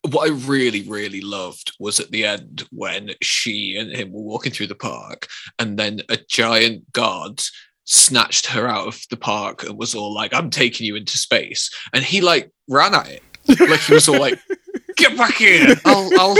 What 0.09 0.29
I 0.29 0.33
really, 0.33 0.81
really 0.83 1.21
loved 1.21 1.73
was 1.79 1.99
at 1.99 2.11
the 2.11 2.25
end 2.25 2.67
when 2.71 3.11
she 3.21 3.75
and 3.77 3.91
him 3.91 4.11
were 4.11 4.21
walking 4.21 4.51
through 4.51 4.67
the 4.67 4.75
park, 4.75 5.27
and 5.59 5.77
then 5.77 6.01
a 6.09 6.17
giant 6.17 6.91
guard 6.91 7.41
snatched 7.85 8.47
her 8.47 8.67
out 8.67 8.87
of 8.87 9.01
the 9.09 9.17
park 9.17 9.63
and 9.63 9.77
was 9.77 9.93
all 9.93 10.13
like, 10.13 10.33
"I'm 10.33 10.49
taking 10.49 10.87
you 10.87 10.95
into 10.95 11.17
space," 11.17 11.69
and 11.93 12.03
he 12.03 12.21
like 12.21 12.51
ran 12.67 12.95
at 12.95 13.09
it, 13.09 13.23
like 13.47 13.81
he 13.81 13.93
was 13.93 14.09
all 14.09 14.19
like. 14.19 14.39
Get 14.97 15.17
back 15.17 15.35
here! 15.35 15.75
I'll, 15.85 16.09
I'll, 16.19 16.35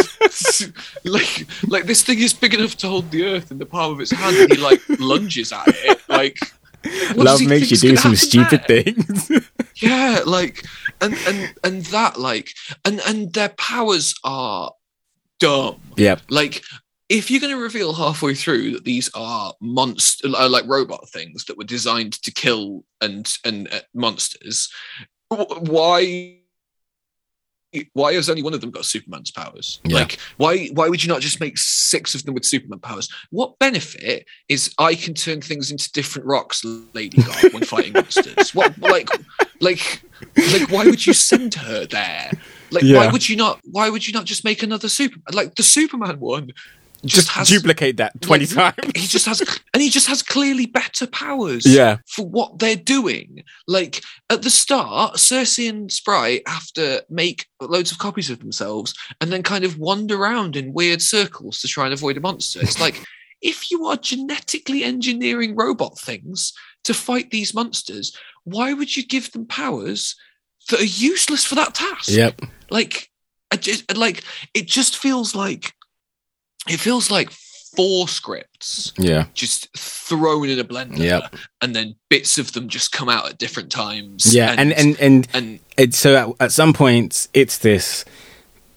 like, 1.06 1.48
like 1.68 1.86
this 1.86 2.04
thing 2.04 2.20
is 2.20 2.34
big 2.34 2.54
enough 2.54 2.76
to 2.78 2.88
hold 2.88 3.10
the 3.10 3.26
earth 3.26 3.50
in 3.50 3.58
the 3.58 3.66
palm 3.66 3.94
of 3.94 4.02
its 4.02 4.12
hand, 4.12 4.36
and 4.36 4.52
he 4.52 4.58
like 4.58 4.82
lunges 5.00 5.52
at 5.52 5.68
it. 5.68 6.02
Like, 6.10 6.38
Love 7.16 7.46
makes 7.46 7.70
you 7.72 7.78
do 7.78 7.96
some 7.96 8.16
stupid 8.16 8.64
there? 8.68 8.84
things. 8.84 9.32
yeah 9.82 10.22
like 10.26 10.66
and 11.00 11.16
and 11.28 11.54
and 11.64 11.86
that 11.86 12.20
like 12.20 12.52
and 12.86 13.00
and 13.08 13.34
their 13.34 13.50
powers 13.50 14.16
are 14.24 14.72
dumb 15.40 15.80
Yeah. 15.98 16.18
like 16.30 16.64
if 17.10 17.30
you're 17.30 17.42
going 17.42 17.54
to 17.56 17.62
reveal 17.62 17.94
halfway 17.94 18.34
through 18.34 18.72
that 18.72 18.84
these 18.86 19.10
are 19.16 19.54
monster 19.60 20.28
uh, 20.36 20.48
like 20.50 20.66
robot 20.68 21.10
things 21.10 21.46
that 21.46 21.58
were 21.58 21.64
designed 21.64 22.14
to 22.24 22.32
kill 22.32 22.84
and 23.02 23.32
and 23.46 23.68
uh, 23.74 23.80
monsters 23.94 24.70
why 25.30 26.38
why 27.94 28.14
has 28.14 28.30
only 28.30 28.44
one 28.44 28.54
of 28.54 28.62
them 28.62 28.72
got 28.72 28.86
Superman's 28.86 29.32
powers? 29.32 29.80
Yeah. 29.84 29.96
Like 30.00 30.18
why 30.38 30.68
why 30.74 30.90
would 30.90 31.04
you 31.04 31.10
not 31.10 31.22
just 31.22 31.40
make 31.40 31.58
six 31.58 32.16
of 32.16 32.24
them 32.24 32.34
with 32.34 32.46
Superman 32.46 32.80
powers? 32.80 33.10
What 33.30 33.58
benefit 33.60 34.26
is 34.50 34.74
I 34.78 34.96
can 34.96 35.14
turn 35.14 35.42
things 35.42 35.72
into 35.72 35.92
different 35.92 36.28
rocks, 36.28 36.64
Lady 36.94 37.22
God, 37.22 37.54
when 37.54 37.64
fighting 37.64 37.94
monsters? 37.94 38.54
What 38.54 38.78
like 38.82 39.10
like 39.62 40.02
like 40.52 40.70
why 40.70 40.86
would 40.86 41.06
you 41.06 41.14
send 41.14 41.54
her 41.56 41.86
there? 41.86 42.32
Like 42.72 42.84
Yeah. 42.84 42.98
why 42.98 43.08
would 43.12 43.28
you 43.28 43.36
not 43.36 43.60
why 43.72 43.90
would 43.90 44.06
you 44.08 44.14
not 44.14 44.26
just 44.26 44.44
make 44.44 44.64
another 44.64 44.90
super 44.90 45.20
like 45.32 45.56
the 45.56 45.64
Superman 45.64 46.20
one 46.20 46.52
just, 47.06 47.16
Just 47.16 47.30
has 47.30 47.48
duplicate 47.50 47.98
that 47.98 48.22
20 48.22 48.46
like, 48.56 48.76
times. 48.76 48.92
He 48.96 49.08
just 49.08 49.26
has 49.26 49.42
and 49.74 49.82
he 49.82 49.90
just 49.90 50.08
has 50.08 50.22
clearly 50.22 50.66
better 50.66 51.08
powers 51.08 51.66
Yeah. 51.66 51.98
for 52.08 52.26
what 52.28 52.60
they're 52.60 52.76
doing. 52.76 53.44
Like 53.68 54.04
at 54.30 54.42
the 54.44 54.50
start, 54.50 55.16
Sersi 55.16 55.70
and 55.70 55.92
Sprite 55.92 56.44
have 56.48 56.68
to 56.74 57.04
make 57.10 57.48
loads 57.60 57.92
of 57.92 57.98
copies 57.98 58.30
of 58.30 58.40
themselves 58.40 58.94
and 59.20 59.32
then 59.32 59.44
kind 59.44 59.64
of 59.64 59.78
wander 59.78 60.16
around 60.22 60.56
in 60.56 60.74
weird 60.74 61.02
circles 61.02 61.60
to 61.62 61.68
try 61.68 61.86
and 61.86 61.94
avoid 61.94 62.18
a 62.18 62.22
monster. 62.22 62.60
It's 62.62 62.80
like 62.80 63.04
if 63.42 63.72
you 63.72 63.86
are 63.88 63.98
genetically 63.98 64.84
engineering 64.84 65.56
robot 65.56 65.98
things 66.00 66.54
to 66.84 66.94
fight 66.94 67.32
these 67.32 67.54
monsters, 67.54 68.16
why 68.44 68.74
would 68.74 68.96
you 68.96 69.06
give 69.06 69.32
them 69.32 69.46
powers 69.46 70.16
that 70.70 70.80
are 70.80 70.84
useless 70.84 71.46
for 71.46 71.56
that 71.56 71.74
task? 71.74 72.10
Yep. 72.10 72.42
like 72.70 73.10
I 73.52 73.58
just 73.58 73.96
like 73.98 74.24
it 74.54 74.68
just 74.68 74.98
feels 74.98 75.36
like 75.36 75.74
it 76.70 76.80
feels 76.80 77.10
like 77.12 77.30
four 77.76 78.08
scripts 78.08 78.92
Yeah. 78.98 79.26
just 79.34 79.70
thrown 79.78 80.50
in 80.50 80.60
a 80.60 80.64
blender 80.64 80.98
Yep. 81.00 81.36
and 81.62 81.74
then 81.76 81.96
bits 82.10 82.38
of 82.38 82.52
them 82.52 82.68
just 82.68 82.92
come 82.92 83.08
out 83.08 83.30
at 83.30 83.38
different 83.38 83.72
times. 83.72 84.36
Yeah. 84.36 84.54
And, 84.58 84.74
and, 84.74 85.00
and, 85.00 85.28
and 85.34 85.60
it's 85.78 85.98
so 85.98 86.16
at, 86.16 86.46
at 86.48 86.52
some 86.52 86.74
points 86.74 87.30
it's 87.34 87.58
this 87.60 88.04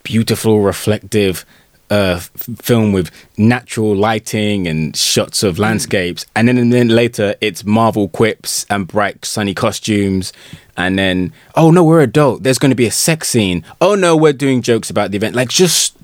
beautiful 0.05 0.61
reflective 0.61 1.45
uh 1.91 2.15
f- 2.17 2.31
film 2.63 2.93
with 2.93 3.11
natural 3.37 3.95
lighting 3.95 4.67
and 4.67 4.97
shots 4.97 5.43
of 5.43 5.59
landscapes. 5.59 6.25
And 6.37 6.47
then 6.49 6.57
and 6.57 6.73
then 6.73 6.89
later 6.89 7.35
it's 7.41 7.65
marvel 7.65 8.09
quips 8.09 8.65
and 8.71 8.87
bright 8.87 9.25
sunny 9.25 9.55
costumes. 9.55 10.33
And 10.77 10.99
then 10.99 11.33
oh 11.57 11.71
no 11.71 11.85
we're 11.85 12.01
adult. 12.01 12.43
There's 12.43 12.59
going 12.59 12.71
to 12.71 12.77
be 12.77 12.87
a 12.87 12.91
sex 12.93 13.29
scene. 13.29 13.65
Oh 13.81 13.95
no 13.97 14.17
we're 14.17 14.33
doing 14.33 14.63
jokes 14.63 14.89
about 14.89 15.11
the 15.11 15.17
event. 15.17 15.35
Like 15.35 15.49
just 15.51 15.97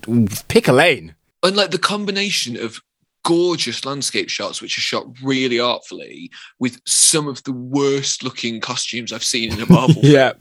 pick 0.48 0.68
a 0.68 0.72
lane 0.72 1.14
and 1.42 1.56
like 1.56 1.70
the 1.70 1.78
combination 1.78 2.56
of 2.56 2.80
gorgeous 3.22 3.84
landscape 3.84 4.30
shots 4.30 4.62
which 4.62 4.78
are 4.78 4.80
shot 4.80 5.04
really 5.22 5.60
artfully 5.60 6.30
with 6.58 6.80
some 6.86 7.28
of 7.28 7.42
the 7.44 7.52
worst 7.52 8.24
looking 8.24 8.60
costumes 8.60 9.12
i've 9.12 9.22
seen 9.22 9.52
in 9.52 9.60
a 9.60 9.70
marvel 9.70 9.94
yeah. 10.02 10.32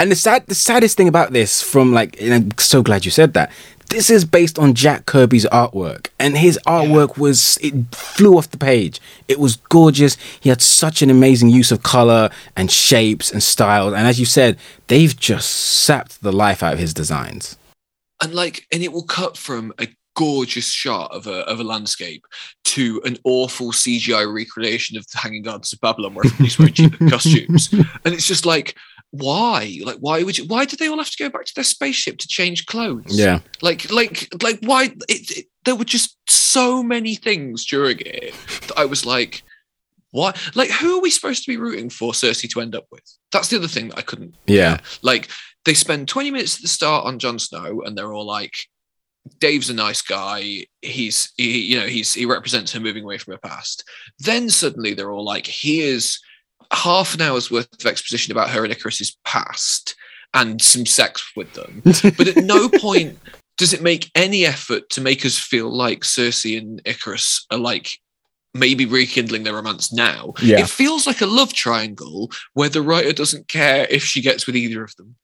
and 0.00 0.10
the 0.10 0.16
sad 0.16 0.46
the 0.46 0.54
saddest 0.54 0.96
thing 0.96 1.08
about 1.08 1.32
this 1.32 1.60
from 1.60 1.92
like 1.92 2.18
and 2.22 2.32
i'm 2.32 2.50
so 2.58 2.82
glad 2.82 3.04
you 3.04 3.10
said 3.10 3.34
that 3.34 3.52
this 3.90 4.08
is 4.08 4.24
based 4.24 4.58
on 4.58 4.72
jack 4.72 5.04
kirby's 5.04 5.44
artwork 5.46 6.08
and 6.18 6.38
his 6.38 6.58
artwork 6.66 7.18
was 7.18 7.58
it 7.60 7.74
flew 7.94 8.38
off 8.38 8.50
the 8.50 8.56
page. 8.56 9.00
It 9.28 9.40
was 9.40 9.56
gorgeous. 9.56 10.16
He 10.40 10.48
had 10.48 10.62
such 10.62 11.02
an 11.02 11.10
amazing 11.10 11.48
use 11.48 11.72
of 11.72 11.82
color 11.82 12.30
and 12.56 12.70
shapes 12.70 13.32
and 13.32 13.42
styles 13.42 13.92
and 13.92 14.06
as 14.06 14.20
you 14.20 14.26
said 14.26 14.56
they've 14.86 15.14
just 15.14 15.50
sapped 15.50 16.22
the 16.22 16.32
life 16.32 16.62
out 16.62 16.74
of 16.74 16.78
his 16.78 16.94
designs. 16.94 17.58
And 18.22 18.34
like 18.34 18.66
and 18.72 18.82
it 18.82 18.92
will 18.92 19.02
cut 19.02 19.36
from 19.36 19.72
a 19.78 19.88
gorgeous 20.14 20.70
shot 20.70 21.10
of 21.12 21.26
a 21.26 21.40
of 21.48 21.60
a 21.60 21.64
landscape 21.64 22.24
to 22.64 23.00
an 23.04 23.18
awful 23.24 23.72
CGI 23.72 24.32
recreation 24.32 24.96
of 24.96 25.06
the 25.10 25.18
Hanging 25.18 25.42
Gardens 25.42 25.72
of 25.72 25.80
Babylon 25.80 26.14
where 26.14 26.26
everybody's 26.26 26.58
wearing 26.58 26.74
cheap 26.74 26.98
costumes, 27.10 27.72
and 27.72 28.14
it's 28.14 28.26
just 28.26 28.46
like 28.46 28.76
why? 29.12 29.78
Like 29.84 29.98
why 29.98 30.22
would 30.22 30.38
you 30.38 30.46
why 30.46 30.64
did 30.64 30.78
they 30.78 30.88
all 30.88 30.96
have 30.96 31.10
to 31.10 31.22
go 31.22 31.28
back 31.28 31.44
to 31.44 31.54
their 31.54 31.64
spaceship 31.64 32.18
to 32.18 32.28
change 32.28 32.66
clothes? 32.66 33.18
Yeah. 33.18 33.40
Like 33.60 33.90
like 33.92 34.28
like 34.42 34.58
why 34.62 34.84
it, 35.08 35.38
it, 35.38 35.46
there 35.64 35.76
were 35.76 35.84
just 35.84 36.16
so 36.28 36.82
many 36.82 37.14
things 37.14 37.64
during 37.66 37.98
it 38.00 38.34
that 38.66 38.72
I 38.76 38.86
was 38.86 39.06
like 39.06 39.42
what? 40.12 40.38
Like 40.54 40.70
who 40.70 40.98
are 40.98 41.02
we 41.02 41.10
supposed 41.10 41.44
to 41.44 41.50
be 41.50 41.58
rooting 41.58 41.90
for 41.90 42.12
Sersi 42.12 42.48
to 42.50 42.60
end 42.62 42.74
up 42.74 42.86
with? 42.90 43.04
That's 43.32 43.48
the 43.48 43.56
other 43.56 43.68
thing 43.68 43.88
that 43.88 43.98
I 43.98 44.02
couldn't 44.02 44.34
yeah. 44.46 44.78
Like 45.02 45.28
they 45.66 45.74
spend 45.74 46.08
20 46.08 46.30
minutes 46.30 46.56
at 46.56 46.62
the 46.62 46.68
start 46.68 47.04
on 47.04 47.18
Jon 47.18 47.38
Snow 47.38 47.82
and 47.82 47.96
they're 47.96 48.12
all 48.14 48.26
like 48.26 48.54
Dave's 49.38 49.70
a 49.70 49.74
nice 49.74 50.02
guy. 50.02 50.66
He's 50.80 51.32
he, 51.36 51.60
you 51.60 51.80
know 51.80 51.86
he's 51.86 52.12
he 52.14 52.26
represents 52.26 52.72
her 52.72 52.80
moving 52.80 53.04
away 53.04 53.18
from 53.18 53.32
her 53.32 53.38
past. 53.38 53.84
Then 54.18 54.50
suddenly 54.50 54.94
they're 54.94 55.12
all 55.12 55.24
like 55.24 55.46
here's 55.46 56.20
half 56.72 57.14
an 57.14 57.20
hour's 57.20 57.50
worth 57.50 57.68
of 57.78 57.86
exposition 57.86 58.32
about 58.32 58.50
her 58.50 58.64
and 58.64 58.72
Ikaris's 58.72 59.16
past 59.24 59.94
and 60.34 60.60
some 60.60 60.86
sex 60.86 61.30
with 61.36 61.52
them. 61.52 61.82
But 62.16 62.28
at 62.28 62.44
no 62.44 62.68
point 62.68 63.18
does 63.58 63.72
it 63.72 63.82
make 63.82 64.10
any 64.14 64.44
effort 64.46 64.88
to 64.90 65.00
make 65.00 65.24
us 65.24 65.38
feel 65.38 65.70
like 65.70 66.00
Sersi 66.00 66.58
and 66.58 66.82
Ikaris 66.84 67.44
are 67.50 67.58
like 67.58 67.90
maybe 68.54 68.86
rekindling 68.86 69.44
their 69.44 69.54
romance 69.54 69.92
now. 69.92 70.34
Yeah. 70.42 70.60
it 70.60 70.68
feels 70.68 71.06
like 71.06 71.20
a 71.20 71.26
love 71.26 71.52
triangle 71.52 72.30
where 72.54 72.68
the 72.68 72.82
writer 72.82 73.12
doesn't 73.12 73.48
care 73.48 73.86
if 73.88 74.02
she 74.04 74.20
gets 74.20 74.46
with 74.46 74.56
either 74.56 74.82
of 74.84 74.94
them. 74.96 75.14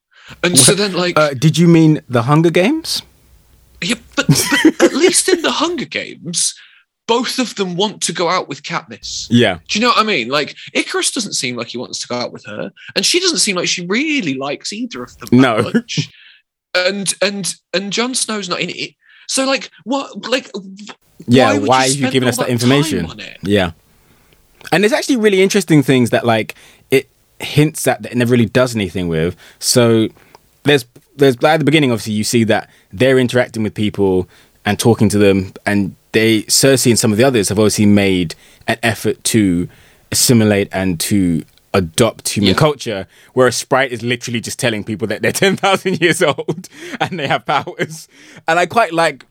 And 0.42 0.58
so 0.58 0.74
then 0.74 0.92
like 0.92 1.18
uh, 1.18 1.34
did 1.34 1.56
you 1.56 1.66
mean 1.68 2.02
the 2.08 2.22
hunger 2.22 2.50
games 2.50 3.02
yeah, 3.82 3.94
but, 4.16 4.26
but 4.26 4.82
at 4.82 4.94
least 4.94 5.28
in 5.28 5.42
the 5.42 5.50
Hunger 5.52 5.84
Games, 5.84 6.54
both 7.06 7.38
of 7.38 7.54
them 7.54 7.74
want 7.76 8.02
to 8.02 8.12
go 8.12 8.28
out 8.28 8.48
with 8.48 8.62
Katniss. 8.62 9.26
yeah 9.30 9.58
Do 9.68 9.78
you 9.78 9.82
know 9.84 9.88
what 9.90 9.98
I 9.98 10.02
mean? 10.02 10.28
Like 10.28 10.56
Ikaris 10.74 11.14
doesn't 11.14 11.32
seem 11.34 11.56
like 11.56 11.68
he 11.68 11.78
wants 11.78 11.98
to 12.00 12.08
go 12.08 12.16
out 12.16 12.32
with 12.32 12.44
her, 12.46 12.70
and 12.94 13.04
she 13.06 13.20
doesn't 13.20 13.38
seem 13.38 13.56
like 13.56 13.68
she 13.68 13.86
really 13.86 14.34
likes 14.34 14.72
either 14.72 15.02
of 15.02 15.16
them. 15.18 15.28
that 15.30 15.36
No. 15.40 15.62
much. 15.72 16.10
and 16.74 17.14
and 17.22 17.54
and 17.72 17.92
Jon 17.92 18.14
Snow's 18.14 18.48
not 18.48 18.60
in 18.60 18.70
it. 18.70 18.94
So 19.26 19.44
like 19.46 19.70
what? 19.84 20.28
Like 20.28 20.50
yeah 21.26 21.58
why, 21.58 21.84
are 21.84 21.86
you 21.86 21.92
spend 21.94 22.12
giving 22.12 22.26
all 22.26 22.30
us 22.30 22.36
that 22.38 22.48
information? 22.48 23.10
Yeah. 23.42 23.72
And 24.72 24.82
there's 24.84 24.92
actually 24.92 25.16
really 25.16 25.42
interesting 25.42 25.82
things 25.82 26.10
that 26.10 26.26
like 26.26 26.54
it 26.90 27.08
hints 27.40 27.86
at 27.86 28.02
that 28.02 28.12
it 28.12 28.18
never 28.18 28.32
really 28.32 28.46
does 28.46 28.74
anything 28.74 29.08
with. 29.08 29.36
So 29.60 30.08
there's 30.64 30.84
there's 31.18 31.36
at 31.44 31.58
the 31.58 31.64
beginning 31.64 31.90
obviously 31.92 32.14
you 32.14 32.24
see 32.24 32.44
that 32.44 32.68
they're 32.92 33.18
interacting 33.18 33.62
with 33.62 33.74
people 33.74 34.28
and 34.64 34.78
talking 34.78 35.08
to 35.10 35.18
them 35.18 35.52
and 35.66 35.94
they 36.12 36.42
Sersi 36.44 36.90
and 36.90 36.98
some 36.98 37.12
of 37.12 37.18
the 37.18 37.24
others 37.24 37.48
have 37.50 37.58
obviously 37.58 37.86
made 37.86 38.34
an 38.66 38.78
effort 38.82 39.22
to 39.24 39.68
assimilate 40.10 40.68
and 40.72 40.98
to 41.00 41.44
adopt 41.74 42.30
human 42.30 42.48
Yeah. 42.54 42.56
culture 42.56 43.06
whereas 43.34 43.56
Sprite 43.56 43.92
is 43.92 44.02
literally 44.02 44.40
just 44.40 44.58
telling 44.58 44.84
people 44.84 45.06
that 45.08 45.20
they're 45.22 45.32
10,000 45.46 46.00
years 46.00 46.22
old 46.22 46.68
and 47.00 47.18
they 47.18 47.26
have 47.28 47.44
powers. 47.44 48.08
And 48.48 48.58
I 48.58 48.66
quite 48.66 48.92
like 48.94 49.24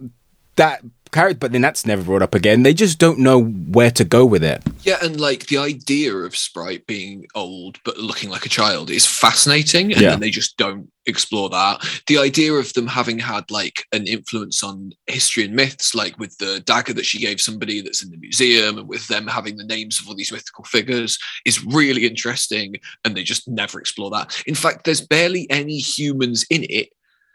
that 0.56 0.82
character 1.12 1.38
but 1.40 1.52
then 1.52 1.62
that's 1.62 1.86
never 1.86 2.04
brought 2.04 2.22
up 2.22 2.36
again. 2.36 2.64
They 2.64 2.74
just 2.74 3.00
don't 3.00 3.20
know 3.20 3.44
where 3.44 3.92
to 3.92 4.04
go 4.04 4.26
with 4.26 4.44
it. 4.44 4.64
Yeah, 4.84 4.98
and 5.02 5.20
like 5.20 5.48
the 5.48 5.58
idea 5.58 6.14
of 6.14 6.36
Sprite 6.36 6.86
being 6.88 7.28
old 7.36 7.80
but 7.84 7.98
looking 7.98 8.30
like 8.30 8.46
a 8.46 8.50
child 8.50 8.90
is 8.90 9.06
fascinating, 9.06 9.92
and 9.92 10.02
Yeah. 10.02 10.12
then 10.12 10.20
they 10.20 10.30
just 10.30 10.58
don't 10.58 10.90
explore 11.06 11.50
that. 11.50 11.82
The 12.08 12.18
idea 12.18 12.52
of 12.54 12.74
them 12.74 12.88
having 12.88 13.18
had 13.20 13.50
like 13.50 13.86
an 13.94 14.08
influence 14.08 14.62
on 14.64 14.92
history 15.08 15.46
and 15.46 15.56
myths, 15.56 15.96
like 15.96 16.18
with 16.20 16.38
the 16.38 16.60
dagger 16.62 16.94
that 16.94 17.06
she 17.06 17.20
gave 17.20 17.40
somebody 17.40 17.80
that's 17.82 18.04
in 18.04 18.12
the 18.12 18.18
museum, 18.18 18.78
and 18.78 18.88
with 18.88 19.08
them 19.08 19.28
having 19.28 19.56
the 19.58 19.64
names 19.66 20.00
of 20.02 20.08
all 20.08 20.16
these 20.16 20.32
mythical 20.32 20.66
figures, 20.66 21.18
is 21.46 21.64
really 21.66 22.06
interesting, 22.06 22.76
and 23.06 23.16
they 23.16 23.24
just 23.24 23.48
never 23.48 23.80
explore 23.80 24.10
that. 24.12 24.42
In 24.48 24.56
fact, 24.56 24.84
there's 24.84 25.00
barely 25.02 25.50
any 25.50 25.78
humans 25.78 26.46
in 26.50 26.66
it. 26.70 26.90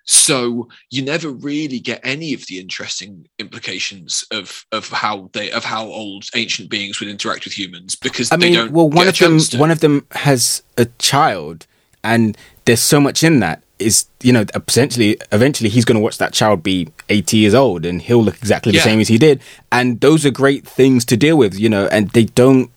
So 0.05 0.69
you 0.91 1.03
never 1.03 1.31
really 1.31 1.79
get 1.79 2.01
any 2.03 2.35
of 2.35 2.47
the 2.49 2.59
interesting 2.59 3.29
implications 3.39 4.25
of 4.33 4.65
of 4.73 4.89
how 4.89 5.31
they 5.33 5.51
of 5.53 5.65
how 5.65 5.87
old 5.87 6.25
ancient 6.35 6.69
beings 6.71 6.99
would 7.01 7.09
interact 7.09 7.45
with 7.45 7.57
humans 7.57 7.95
because 7.95 8.33
I 8.33 8.37
they 8.37 8.47
mean, 8.47 8.55
don't. 8.55 8.73
well, 8.73 8.89
one 8.91 9.07
of 9.09 9.17
them, 9.19 9.39
to. 9.39 9.59
one 9.59 9.71
of 9.71 9.81
them 9.81 10.05
has 10.13 10.63
a 10.77 10.87
child, 10.99 11.67
and 12.03 12.37
there's 12.65 12.81
so 12.81 13.01
much 13.01 13.23
in 13.23 13.41
that. 13.41 13.63
Is 13.79 14.07
you 14.23 14.33
know, 14.33 14.45
essentially, 14.69 15.17
eventually, 15.33 15.69
he's 15.69 15.85
going 15.85 15.97
to 15.97 16.03
watch 16.03 16.19
that 16.19 16.33
child 16.33 16.63
be 16.63 16.89
80 17.09 17.37
years 17.37 17.55
old, 17.55 17.85
and 17.87 18.01
he'll 18.03 18.23
look 18.23 18.37
exactly 18.39 18.71
the 18.73 18.79
Yeah. 18.79 18.85
same 18.85 19.01
as 19.01 19.09
he 19.09 19.19
did. 19.19 19.41
And 19.73 20.01
those 20.01 20.25
are 20.27 20.31
great 20.31 20.67
things 20.67 21.05
to 21.07 21.17
deal 21.17 21.37
with, 21.37 21.59
you 21.59 21.69
know. 21.69 21.87
And 21.89 22.11
they 22.11 22.25
don't 22.25 22.71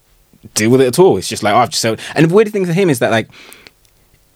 deal 0.56 0.70
with 0.72 0.82
it 0.82 0.88
at 0.88 0.98
all. 1.00 1.18
It's 1.18 1.28
just 1.28 1.44
like, 1.44 1.54
oh, 1.54 1.58
I've 1.58 1.70
just 1.70 1.82
so. 1.82 1.96
And 2.16 2.30
the 2.30 2.34
weird 2.34 2.52
thing 2.52 2.66
for 2.66 2.74
him 2.74 2.90
is 2.90 3.00
that 3.00 3.12
like 3.12 3.30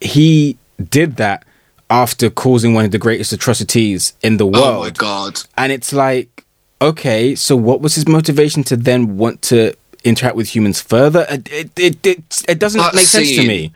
he 0.02 0.58
did 0.90 1.16
that 1.18 1.44
after 1.90 2.30
causing 2.30 2.74
one 2.74 2.86
of 2.86 2.92
the 2.92 3.00
greatest 3.00 3.34
atrocities 3.34 4.14
in 4.22 4.38
the 4.38 4.46
world 4.46 4.78
oh 4.78 4.80
my 4.82 4.90
god! 4.92 5.42
and 5.58 5.72
it's 5.72 5.92
like 5.92 6.46
okay 6.82 7.36
so 7.36 7.56
what 7.56 7.82
was 7.82 7.96
his 7.96 8.08
motivation 8.08 8.64
to 8.64 8.76
then 8.76 9.18
want 9.18 9.42
to 9.42 9.74
interact 10.04 10.36
with 10.36 10.56
humans 10.56 10.82
further? 10.82 11.26
It 11.30 11.52
it 11.78 12.06
it, 12.06 12.44
it, 12.48 12.60
doesn't 12.60 12.80
That 12.80 12.96
make 12.96 13.06
sense 13.06 13.32
to 13.32 13.48
me 13.48 13.74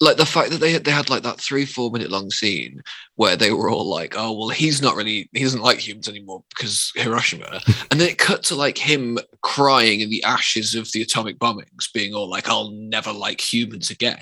like 0.00 0.16
the 0.18 0.26
fact 0.26 0.50
that 0.50 0.58
they 0.60 0.72
had, 0.72 0.84
they 0.84 0.90
had 0.90 1.08
like 1.08 1.22
that 1.22 1.40
three 1.40 1.64
four 1.64 1.90
minute 1.90 2.10
long 2.10 2.30
scene 2.30 2.82
where 3.14 3.36
they 3.36 3.50
were 3.50 3.70
all 3.70 3.88
like 3.88 4.14
oh 4.16 4.32
well 4.32 4.48
he's 4.50 4.82
not 4.82 4.94
really 4.94 5.28
he 5.32 5.42
doesn't 5.42 5.62
like 5.62 5.78
humans 5.78 6.08
anymore 6.08 6.42
because 6.50 6.92
hiroshima. 6.94 7.60
And 7.90 8.00
then 8.00 8.08
it 8.08 8.18
cut 8.18 8.42
to 8.44 8.54
like 8.54 8.76
him 8.76 9.18
crying 9.42 10.00
in 10.00 10.10
the 10.10 10.22
ashes 10.24 10.74
of 10.74 10.90
the 10.92 11.02
atomic 11.02 11.38
bombings 11.38 11.90
being 11.94 12.12
all 12.14 12.28
like 12.28 12.48
i'll 12.48 12.70
never 12.72 13.12
like 13.12 13.40
humans 13.40 13.90
again. 13.90 14.20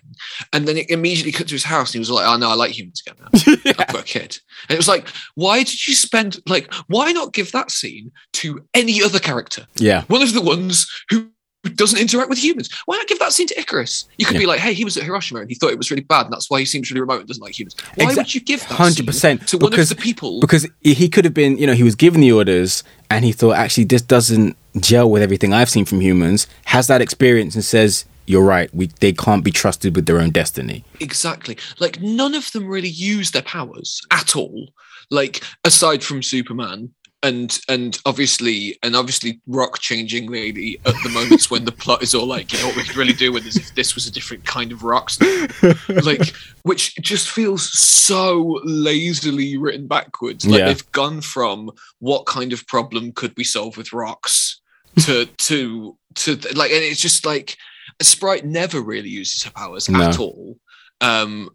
And 0.53 0.69
then 0.69 0.77
it 0.77 0.91
immediately 0.91 1.33
cut 1.33 1.49
to 1.49 1.55
his 1.55 1.65
house 1.65 1.89
and 1.89 1.95
he 1.95 1.99
was 2.01 2.11
like 2.11 2.27
oh 2.27 2.37
no 2.37 2.51
i 2.51 2.55
like 2.55 2.73
humans 2.73 3.03
again 3.05 3.17
now. 3.21 3.55
Yeah. 3.65 3.73
i've 3.79 3.89
got 3.89 4.03
a 4.03 4.05
kid. 4.05 4.39
And 4.69 4.75
it 4.75 4.79
was 4.79 4.89
like 4.89 5.09
why 5.35 5.59
did 5.65 5.87
you 5.87 5.95
spend 5.95 6.39
like 6.47 6.73
why 6.87 7.13
not 7.13 7.33
give 7.33 7.51
that 7.53 7.71
scene 7.71 8.13
to 8.35 8.65
any 8.75 9.03
other 9.03 9.19
character? 9.19 9.67
Yeah. 9.77 10.05
one 10.05 10.23
of 10.23 10.35
the 10.35 10.43
ones 10.43 10.87
who 11.11 11.31
doesn't 11.77 11.99
interact 11.99 12.29
with 12.29 12.39
humans. 12.39 12.69
Why 12.87 12.97
not 12.97 13.07
give 13.09 13.19
that 13.21 13.33
scene 13.33 13.47
to 13.49 13.55
Ikaris? 13.55 14.05
You 14.19 14.27
could 14.27 14.35
Yeah. 14.35 14.41
be 14.41 14.47
like, 14.47 14.61
hey, 14.61 14.75
he 14.75 14.85
was 14.85 14.97
at 14.97 15.03
Hiroshima 15.05 15.41
and 15.41 15.49
he 15.51 15.55
thought 15.55 15.71
it 15.71 15.79
was 15.79 15.91
really 15.91 16.03
bad, 16.03 16.27
and 16.27 16.33
that's 16.33 16.51
why 16.51 16.59
he 16.61 16.65
seems 16.65 16.91
really 16.91 17.01
remote 17.01 17.21
and 17.21 17.29
doesn't 17.29 17.43
like 17.43 17.59
humans. 17.59 17.75
Why 17.97 18.07
Exa- 18.07 18.17
would 18.19 18.35
you 18.35 18.41
give 18.41 18.61
that 18.69 18.71
100%, 18.79 19.15
scene 19.15 19.39
to 19.39 19.59
one 19.59 19.71
because- 19.71 19.91
of 19.91 19.97
the 19.97 20.03
people? 20.03 20.41
Because 20.41 20.67
he 20.83 21.09
could 21.09 21.25
have 21.25 21.35
been, 21.35 21.57
you 21.59 21.67
know, 21.67 21.73
he 21.75 21.83
was 21.83 21.95
given 21.95 22.21
the 22.21 22.33
orders 22.33 22.85
and 23.11 23.25
he 23.25 23.33
thought, 23.33 23.53
actually, 23.57 23.85
this 23.85 24.03
doesn't 24.03 24.57
gel 24.81 25.11
with 25.11 25.23
everything 25.23 25.53
I've 25.53 25.71
seen 25.71 25.85
from 25.85 26.01
humans, 26.01 26.47
has 26.67 26.87
that 26.89 27.01
experience 27.01 27.55
and 27.55 27.65
says, 27.65 28.05
you're 28.27 28.43
right, 28.45 28.75
we, 28.75 28.87
they 29.01 29.13
can't 29.13 29.45
be 29.45 29.51
trusted 29.51 29.95
with 29.95 30.07
their 30.07 30.19
own 30.19 30.31
destiny. 30.31 30.85
exactly. 31.01 31.57
Like 31.79 32.01
none 32.01 32.35
of 32.35 32.51
them 32.53 32.67
really 32.67 32.89
use 32.89 33.31
their 33.33 33.43
powers 33.43 34.01
at 34.11 34.35
all. 34.35 34.69
Like 35.11 35.43
aside 35.65 36.03
from 36.03 36.23
Superman. 36.23 36.91
And 37.25 37.59
and 37.69 37.99
obviously 38.05 38.79
and 38.83 38.95
obviously 38.95 39.41
rock 39.47 39.79
changing 39.81 40.31
lady 40.31 40.79
at 40.85 40.95
the 41.03 41.09
moments 41.09 41.51
when 41.51 41.65
the 41.65 41.73
plot 41.73 42.03
is 42.03 42.15
all 42.15 42.27
like, 42.27 42.53
you 42.53 42.59
know 42.61 42.67
what 42.69 42.77
we 42.77 42.85
could 42.85 42.97
really 42.97 43.15
do 43.15 43.33
with 43.33 43.45
this 43.45 43.57
if 43.57 43.75
this 43.75 43.95
was 43.95 44.07
a 44.07 44.13
different 44.13 44.45
kind 44.45 44.71
of 44.73 44.83
rock 44.85 45.09
star. 45.11 45.49
like 46.03 46.35
which 46.63 46.95
just 46.97 47.31
feels 47.31 47.73
so 47.73 48.61
lazily 48.65 49.57
written 49.57 49.87
backwards. 49.87 50.47
Like 50.47 50.59
Yeah. 50.61 50.67
they've 50.67 50.93
gone 50.93 51.23
from 51.23 51.71
what 51.99 52.27
kind 52.27 52.53
of 52.53 52.67
problem 52.67 53.11
could 53.13 53.33
we 53.39 53.45
solve 53.45 53.77
with 53.79 53.93
rocks 53.95 54.61
to 55.01 55.25
to 55.49 55.97
to 56.17 56.37
like, 56.55 56.71
and 56.73 56.85
it's 56.85 57.01
just 57.01 57.25
like 57.27 57.57
Sprite 58.03 58.45
never 58.45 58.81
really 58.81 59.09
uses 59.09 59.43
her 59.45 59.51
powers 59.51 59.89
No. 59.89 60.03
at 60.03 60.19
all. 60.19 60.59
Um, 61.01 61.51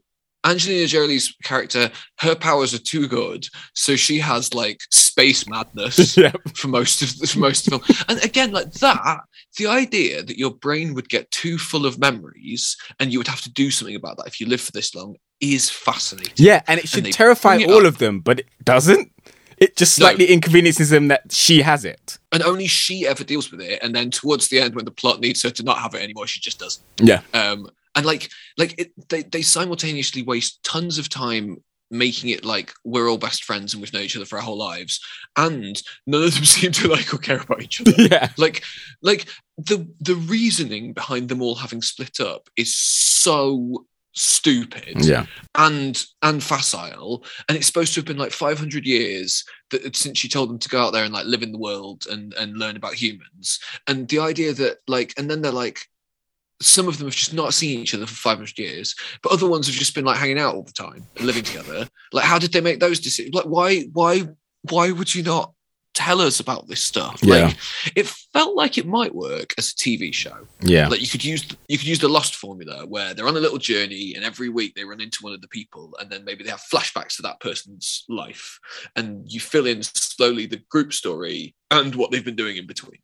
Angelina 0.45 0.87
Jolie's 0.87 1.35
character, 1.43 1.91
her 2.19 2.35
powers 2.35 2.73
are 2.73 2.79
too 2.79 3.07
good, 3.07 3.45
so 3.73 3.95
she 3.95 4.19
has 4.19 4.53
like 4.53 4.79
space 4.91 5.47
madness 5.49 6.15
yeah. 6.17 6.31
for 6.55 6.69
most 6.69 7.01
of 7.01 7.29
for 7.29 7.39
most 7.39 7.67
of 7.67 7.73
the 7.73 7.79
film. 7.93 7.97
And 8.07 8.23
again, 8.23 8.51
like 8.51 8.71
that, 8.73 9.19
the 9.57 9.67
idea 9.67 10.23
that 10.23 10.37
your 10.37 10.51
brain 10.51 10.93
would 10.93 11.09
get 11.09 11.29
too 11.31 11.57
full 11.57 11.85
of 11.85 11.99
memories 11.99 12.77
and 12.99 13.11
you 13.11 13.19
would 13.19 13.27
have 13.27 13.41
to 13.41 13.51
do 13.51 13.69
something 13.69 13.95
about 13.95 14.17
that 14.17 14.27
if 14.27 14.39
you 14.39 14.47
live 14.47 14.61
for 14.61 14.71
this 14.71 14.95
long 14.95 15.15
is 15.41 15.69
fascinating. 15.69 16.33
Yeah, 16.37 16.61
and 16.67 16.79
it 16.79 16.87
should 16.87 17.03
they 17.03 17.11
terrify 17.11 17.55
it 17.57 17.69
all 17.69 17.79
up. 17.81 17.85
of 17.85 17.97
them, 17.97 18.19
but 18.21 18.39
it 18.39 18.47
doesn't. 18.63 19.11
It 19.57 19.75
just 19.75 19.99
No. 19.99 20.05
slightly 20.05 20.27
inconveniences 20.27 20.89
them 20.89 21.09
that 21.09 21.33
she 21.33 21.61
has 21.63 21.83
it. 21.83 22.17
And 22.31 22.41
only 22.43 22.65
she 22.67 23.05
ever 23.05 23.25
deals 23.25 23.51
with 23.51 23.59
it. 23.59 23.79
And 23.83 23.93
then 23.93 24.09
towards 24.09 24.47
the 24.47 24.61
end, 24.61 24.73
when 24.73 24.85
the 24.85 24.91
plot 24.91 25.19
needs 25.19 25.43
her 25.43 25.49
to 25.49 25.63
not 25.63 25.79
have 25.79 25.93
it 25.95 26.01
anymore, 26.01 26.27
she 26.27 26.39
just 26.39 26.59
doesn't. 26.59 26.81
Yeah. 27.01 27.19
Um, 27.33 27.69
and 27.99 28.05
like, 28.05 28.29
like 28.57 28.79
it, 28.79 28.91
they 29.09 29.23
they 29.23 29.41
simultaneously 29.41 30.23
waste 30.23 30.63
tons 30.63 30.97
of 30.97 31.09
time 31.09 31.57
making 31.91 32.29
it 32.29 32.45
like 32.45 32.71
we're 32.85 33.09
all 33.09 33.17
best 33.17 33.43
friends 33.43 33.73
and 33.73 33.81
we've 33.81 33.91
known 33.93 34.03
each 34.03 34.15
other 34.15 34.25
for 34.25 34.37
our 34.37 34.43
whole 34.43 34.57
lives, 34.57 34.99
and 35.35 35.81
none 36.07 36.23
of 36.23 36.33
them 36.35 36.45
seem 36.55 36.71
to 36.71 36.87
like 36.87 37.13
or 37.13 37.17
care 37.17 37.41
about 37.41 37.61
each 37.61 37.81
other. 37.81 37.91
Yeah. 37.97 38.29
like 38.37 38.63
like 39.01 39.25
the 39.57 39.87
the 39.99 40.15
reasoning 40.15 40.93
behind 40.93 41.29
them 41.29 41.41
all 41.41 41.55
having 41.55 41.81
split 41.81 42.19
up 42.19 42.47
is 42.55 42.75
so 42.75 43.85
stupid 44.13 45.05
Yeah. 45.05 45.25
and 45.55 46.03
and 46.21 46.43
facile 46.43 47.23
and 47.47 47.55
it's 47.57 47.67
supposed 47.67 47.93
to 47.93 47.99
have 47.99 48.05
been 48.07 48.17
like 48.17 48.31
500 48.31 48.85
years 48.85 49.43
that 49.71 49.95
since 49.95 50.17
she 50.17 50.27
told 50.27 50.49
them 50.49 50.59
to 50.59 50.69
go 50.69 50.81
out 50.81 50.93
there 50.93 51.03
and 51.05 51.13
like 51.13 51.25
live 51.27 51.43
in 51.43 51.51
the 51.51 51.57
world 51.59 52.05
and 52.09 52.33
and 52.33 52.57
learn 52.57 52.75
about 52.75 52.95
humans 52.95 53.59
and 53.87 54.07
the 54.09 54.19
idea 54.19 54.51
that 54.53 54.77
like 54.87 55.13
and 55.17 55.29
then 55.29 55.41
they're 55.41 55.51
like 55.51 55.79
some 56.61 56.87
of 56.87 56.97
them 56.97 57.07
have 57.07 57.15
just 57.15 57.33
not 57.33 57.53
seen 57.53 57.79
each 57.79 57.93
other 57.93 58.05
for 58.05 58.15
500 58.15 58.57
years 58.59 58.95
but 59.23 59.31
other 59.31 59.47
ones 59.49 59.67
have 59.67 59.75
just 59.75 59.95
been 59.95 60.05
like 60.05 60.17
hanging 60.17 60.39
out 60.39 60.55
all 60.55 60.63
the 60.63 60.71
time 60.73 61.05
and 61.17 61.25
living 61.25 61.43
together 61.43 61.87
like 62.11 62.25
how 62.25 62.37
did 62.39 62.51
they 62.51 62.61
make 62.61 62.79
those 62.79 62.99
decisions 62.99 63.33
like 63.33 63.45
why 63.45 63.81
why 63.93 64.23
why 64.69 64.91
would 64.91 65.13
you 65.15 65.23
not 65.23 65.53
tell 65.95 66.21
us 66.21 66.39
about 66.39 66.67
this 66.67 66.81
stuff 66.81 67.19
Yeah. 67.23 67.45
like 67.47 67.57
it 67.95 68.07
felt 68.07 68.55
like 68.55 68.77
it 68.77 68.85
might 68.87 69.13
work 69.13 69.53
as 69.57 69.71
a 69.71 69.75
tv 69.75 70.13
show 70.13 70.47
Yeah. 70.61 70.87
like 70.87 71.01
you 71.01 71.07
could 71.07 71.25
use 71.25 71.45
you 71.67 71.77
could 71.77 71.87
use 71.87 71.99
the 71.99 72.07
lost 72.07 72.35
formula 72.35 72.85
where 72.85 73.13
they're 73.13 73.27
on 73.27 73.35
a 73.35 73.39
little 73.39 73.57
journey 73.57 74.13
and 74.15 74.23
every 74.23 74.49
week 74.49 74.75
they 74.75 74.85
run 74.85 75.01
into 75.01 75.19
one 75.21 75.33
of 75.33 75.41
the 75.41 75.47
people 75.49 75.95
and 75.99 76.09
then 76.09 76.23
maybe 76.23 76.43
they 76.43 76.51
have 76.51 76.61
flashbacks 76.73 77.15
to 77.17 77.21
that 77.23 77.39
person's 77.41 78.05
life 78.07 78.59
and 78.95 79.29
you 79.31 79.39
fill 79.39 79.65
in 79.65 79.81
slowly 79.83 80.45
the 80.45 80.61
group 80.69 80.93
story 80.93 81.55
and 81.71 81.95
what 81.95 82.11
they've 82.11 82.23
been 82.25 82.35
doing 82.35 82.55
in 82.57 82.67
between 82.67 82.99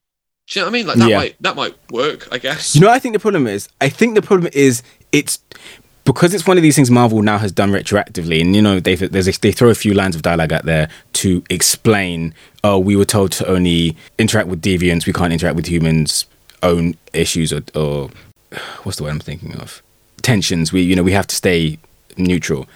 do 0.47 0.59
you 0.59 0.61
know 0.61 0.67
what 0.67 0.69
i 0.69 0.77
mean 0.77 0.87
like 0.87 0.97
that 0.97 1.09
Yeah. 1.09 1.17
might 1.17 1.35
that 1.41 1.55
might 1.55 1.75
work 1.91 2.27
i 2.31 2.37
guess 2.37 2.75
You 2.75 2.81
know 2.81 2.89
I 2.89 2.99
think 2.99 3.13
the 3.13 3.19
problem 3.19 3.47
is? 3.47 3.67
I 3.81 3.89
think 3.89 4.15
the 4.15 4.21
problem 4.21 4.49
is 4.53 4.83
it's 5.11 5.39
because 6.03 6.35
it's 6.35 6.45
one 6.45 6.55
of 6.57 6.61
these 6.63 6.75
things 6.75 6.91
Marvel 6.91 7.21
now 7.23 7.39
has 7.39 7.51
done 7.51 7.71
retroactively, 7.71 8.39
and 8.41 8.55
you 8.55 8.61
know 8.61 8.79
they 8.79 8.93
there's 8.95 9.27
a, 9.27 9.31
they 9.39 9.51
throw 9.51 9.69
a 9.69 9.75
few 9.75 9.93
lines 9.95 10.15
of 10.15 10.21
dialogue 10.21 10.53
out 10.53 10.65
there 10.65 10.87
to 11.13 11.43
explain. 11.49 12.33
Oh, 12.63 12.77
we 12.77 12.95
were 12.95 13.05
told 13.05 13.31
to 13.33 13.47
only 13.47 13.97
interact 14.19 14.47
with 14.47 14.61
deviants. 14.61 15.07
We 15.07 15.13
can't 15.13 15.33
interact 15.33 15.55
with 15.55 15.65
humans' 15.67 16.25
own 16.61 16.95
issues 17.13 17.51
or, 17.51 17.61
or 17.73 18.11
what's 18.83 18.97
the 18.99 19.03
word 19.03 19.11
I'm 19.13 19.19
thinking 19.19 19.55
of? 19.55 19.81
Tensions. 20.21 20.71
We 20.71 20.81
you 20.81 20.95
know 20.95 21.01
we 21.03 21.13
have 21.13 21.25
to 21.27 21.35
stay 21.35 21.79
neutral. 22.17 22.67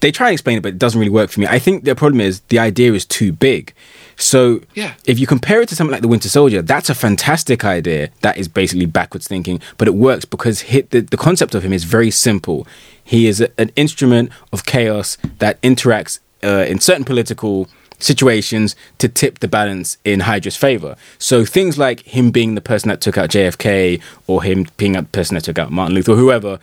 They 0.00 0.10
try 0.10 0.28
and 0.28 0.32
explain 0.32 0.56
it, 0.56 0.62
but 0.62 0.68
it 0.72 0.78
doesn't 0.78 0.98
really 0.98 1.10
work 1.12 1.28
for 1.28 1.40
me. 1.40 1.46
I 1.46 1.58
think 1.58 1.84
the 1.84 1.94
problem 1.94 2.22
is 2.22 2.40
the 2.48 2.58
idea 2.58 2.94
is 2.94 3.04
too 3.04 3.30
big. 3.32 3.74
So 4.20 4.60
Yeah. 4.74 4.92
if 5.06 5.18
you 5.18 5.26
compare 5.26 5.60
it 5.62 5.68
to 5.70 5.74
something 5.76 5.92
like 5.92 6.02
the 6.02 6.08
Winter 6.08 6.28
Soldier, 6.28 6.62
that's 6.62 6.90
a 6.90 6.94
fantastic 6.94 7.64
idea. 7.64 8.10
That 8.20 8.36
is 8.36 8.48
basically 8.48 8.86
backwards 8.86 9.26
thinking, 9.26 9.60
but 9.78 9.88
it 9.88 9.94
works 9.94 10.24
because 10.24 10.60
hit 10.62 10.90
the, 10.90 11.00
the 11.00 11.16
concept 11.16 11.54
of 11.54 11.62
him 11.62 11.72
is 11.72 11.84
very 11.84 12.10
simple. 12.10 12.66
He 13.02 13.26
is 13.26 13.40
a, 13.40 13.48
an 13.58 13.70
instrument 13.76 14.30
of 14.52 14.66
chaos 14.66 15.16
that 15.38 15.60
interacts 15.62 16.20
uh, 16.44 16.64
in 16.68 16.80
certain 16.80 17.04
political 17.04 17.68
situations 17.98 18.74
to 18.98 19.08
tip 19.08 19.40
the 19.40 19.48
balance 19.48 19.98
in 20.04 20.20
Hydra's 20.20 20.56
favor. 20.56 20.96
So 21.18 21.44
things 21.44 21.76
like 21.76 22.00
him 22.00 22.30
being 22.30 22.54
the 22.54 22.62
person 22.62 22.88
that 22.88 23.00
took 23.02 23.18
out 23.18 23.28
JFK 23.30 24.00
or 24.26 24.42
him 24.42 24.66
being 24.78 24.92
the 24.92 25.02
person 25.02 25.34
that 25.34 25.44
took 25.44 25.58
out 25.58 25.70
Martin 25.70 25.94
Luther, 25.94 26.12
or 26.12 26.16
whoever, 26.16 26.58